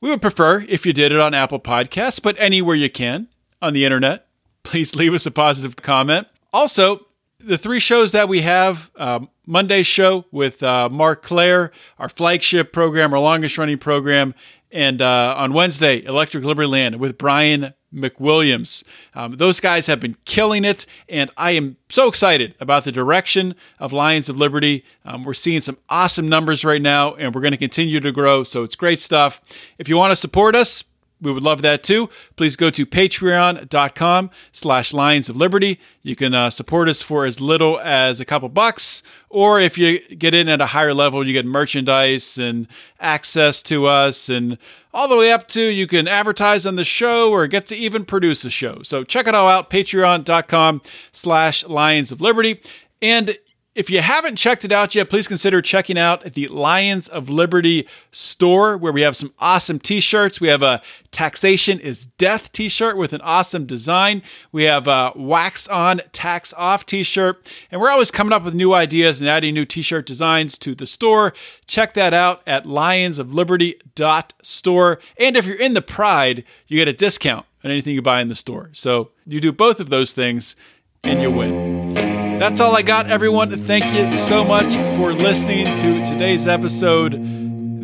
We 0.00 0.10
would 0.10 0.22
prefer 0.22 0.64
if 0.68 0.86
you 0.86 0.92
did 0.92 1.12
it 1.12 1.20
on 1.20 1.34
Apple 1.34 1.60
Podcasts, 1.60 2.22
but 2.22 2.34
anywhere 2.38 2.76
you 2.76 2.90
can 2.90 3.28
on 3.60 3.74
the 3.74 3.84
internet, 3.84 4.26
please 4.62 4.96
leave 4.96 5.14
us 5.14 5.26
a 5.26 5.30
positive 5.30 5.76
comment. 5.76 6.26
Also, 6.52 7.06
the 7.44 7.58
three 7.58 7.80
shows 7.80 8.12
that 8.12 8.28
we 8.28 8.42
have 8.42 8.90
uh, 8.96 9.20
Monday's 9.46 9.86
show 9.86 10.26
with 10.30 10.62
uh, 10.62 10.88
Marc 10.88 11.22
Clair, 11.22 11.72
our 11.98 12.08
flagship 12.08 12.72
program, 12.72 13.12
our 13.12 13.20
longest 13.20 13.58
running 13.58 13.78
program, 13.78 14.34
and 14.70 15.02
uh, 15.02 15.34
on 15.36 15.52
Wednesday, 15.52 16.04
Electric 16.04 16.44
Liberty 16.44 16.68
Land 16.68 17.00
with 17.00 17.18
Brian 17.18 17.74
McWilliams. 17.92 18.84
Um, 19.14 19.36
those 19.36 19.58
guys 19.58 19.86
have 19.86 19.98
been 19.98 20.16
killing 20.24 20.64
it, 20.64 20.86
and 21.08 21.30
I 21.36 21.52
am 21.52 21.76
so 21.88 22.06
excited 22.06 22.54
about 22.60 22.84
the 22.84 22.92
direction 22.92 23.56
of 23.80 23.92
Lions 23.92 24.28
of 24.28 24.36
Liberty. 24.36 24.84
Um, 25.04 25.24
we're 25.24 25.34
seeing 25.34 25.60
some 25.60 25.78
awesome 25.88 26.28
numbers 26.28 26.64
right 26.64 26.80
now, 26.80 27.14
and 27.14 27.34
we're 27.34 27.40
going 27.40 27.50
to 27.50 27.56
continue 27.56 27.98
to 28.00 28.12
grow, 28.12 28.44
so 28.44 28.62
it's 28.62 28.76
great 28.76 29.00
stuff. 29.00 29.40
If 29.78 29.88
you 29.88 29.96
want 29.96 30.12
to 30.12 30.16
support 30.16 30.54
us, 30.54 30.84
we 31.20 31.32
would 31.32 31.42
love 31.42 31.62
that 31.62 31.82
too. 31.82 32.08
Please 32.36 32.56
go 32.56 32.70
to 32.70 32.86
patreon.com 32.86 34.30
slash 34.52 34.92
lions 34.92 35.28
of 35.28 35.36
liberty. 35.36 35.80
You 36.02 36.16
can 36.16 36.34
uh, 36.34 36.50
support 36.50 36.88
us 36.88 37.02
for 37.02 37.24
as 37.24 37.40
little 37.40 37.78
as 37.80 38.20
a 38.20 38.24
couple 38.24 38.48
bucks, 38.48 39.02
or 39.28 39.60
if 39.60 39.76
you 39.76 40.00
get 40.16 40.34
in 40.34 40.48
at 40.48 40.60
a 40.60 40.66
higher 40.66 40.94
level, 40.94 41.26
you 41.26 41.32
get 41.32 41.46
merchandise 41.46 42.38
and 42.38 42.66
access 42.98 43.62
to 43.62 43.86
us 43.86 44.28
and 44.28 44.58
all 44.92 45.08
the 45.08 45.16
way 45.16 45.30
up 45.30 45.46
to 45.48 45.62
you 45.62 45.86
can 45.86 46.08
advertise 46.08 46.66
on 46.66 46.76
the 46.76 46.84
show 46.84 47.30
or 47.30 47.46
get 47.46 47.66
to 47.66 47.76
even 47.76 48.04
produce 48.04 48.44
a 48.44 48.50
show. 48.50 48.82
So 48.82 49.04
check 49.04 49.26
it 49.26 49.34
all 49.34 49.48
out, 49.48 49.70
patreon.com 49.70 50.82
slash 51.12 51.64
lions 51.66 52.10
of 52.10 52.20
liberty. 52.20 52.60
And 53.00 53.38
if 53.80 53.88
you 53.88 54.02
haven't 54.02 54.36
checked 54.36 54.66
it 54.66 54.72
out 54.72 54.94
yet, 54.94 55.08
please 55.08 55.26
consider 55.26 55.62
checking 55.62 55.96
out 55.96 56.34
the 56.34 56.48
Lions 56.48 57.08
of 57.08 57.30
Liberty 57.30 57.88
store 58.12 58.76
where 58.76 58.92
we 58.92 59.00
have 59.00 59.16
some 59.16 59.32
awesome 59.38 59.78
t 59.78 60.00
shirts. 60.00 60.38
We 60.38 60.48
have 60.48 60.62
a 60.62 60.82
Taxation 61.10 61.80
is 61.80 62.04
Death 62.04 62.52
t 62.52 62.68
shirt 62.68 62.98
with 62.98 63.14
an 63.14 63.22
awesome 63.22 63.64
design. 63.64 64.20
We 64.52 64.64
have 64.64 64.86
a 64.86 65.12
Wax 65.16 65.66
On, 65.68 66.02
Tax 66.12 66.52
Off 66.58 66.84
t 66.84 67.02
shirt. 67.02 67.50
And 67.70 67.80
we're 67.80 67.88
always 67.88 68.10
coming 68.10 68.34
up 68.34 68.44
with 68.44 68.52
new 68.52 68.74
ideas 68.74 69.18
and 69.18 69.30
adding 69.30 69.54
new 69.54 69.64
t 69.64 69.80
shirt 69.80 70.04
designs 70.04 70.58
to 70.58 70.74
the 70.74 70.86
store. 70.86 71.32
Check 71.66 71.94
that 71.94 72.12
out 72.12 72.42
at 72.46 72.64
lionsofliberty.store. 72.64 74.98
And 75.16 75.38
if 75.38 75.46
you're 75.46 75.56
in 75.56 75.72
the 75.72 75.80
Pride, 75.80 76.44
you 76.66 76.76
get 76.76 76.86
a 76.86 76.92
discount 76.92 77.46
on 77.64 77.70
anything 77.70 77.94
you 77.94 78.02
buy 78.02 78.20
in 78.20 78.28
the 78.28 78.34
store. 78.34 78.68
So 78.74 79.12
you 79.24 79.40
do 79.40 79.52
both 79.52 79.80
of 79.80 79.88
those 79.88 80.12
things 80.12 80.54
and 81.02 81.22
you 81.22 81.30
win. 81.30 82.09
That's 82.40 82.58
all 82.58 82.74
I 82.74 82.80
got, 82.80 83.10
everyone. 83.10 83.66
Thank 83.66 83.92
you 83.92 84.10
so 84.10 84.42
much 84.42 84.72
for 84.96 85.12
listening 85.12 85.76
to 85.76 86.06
today's 86.06 86.46
episode. 86.46 87.18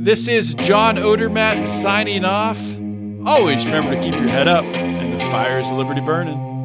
This 0.03 0.29
is 0.29 0.55
John 0.55 0.97
Odermatt 0.97 1.69
signing 1.69 2.25
off. 2.25 2.59
Always 3.27 3.67
remember 3.67 3.95
to 3.95 4.01
keep 4.01 4.15
your 4.15 4.29
head 4.29 4.49
up 4.49 4.65
and 4.65 5.21
the 5.21 5.25
fires 5.27 5.69
of 5.69 5.77
liberty 5.77 6.01
burning. 6.01 6.56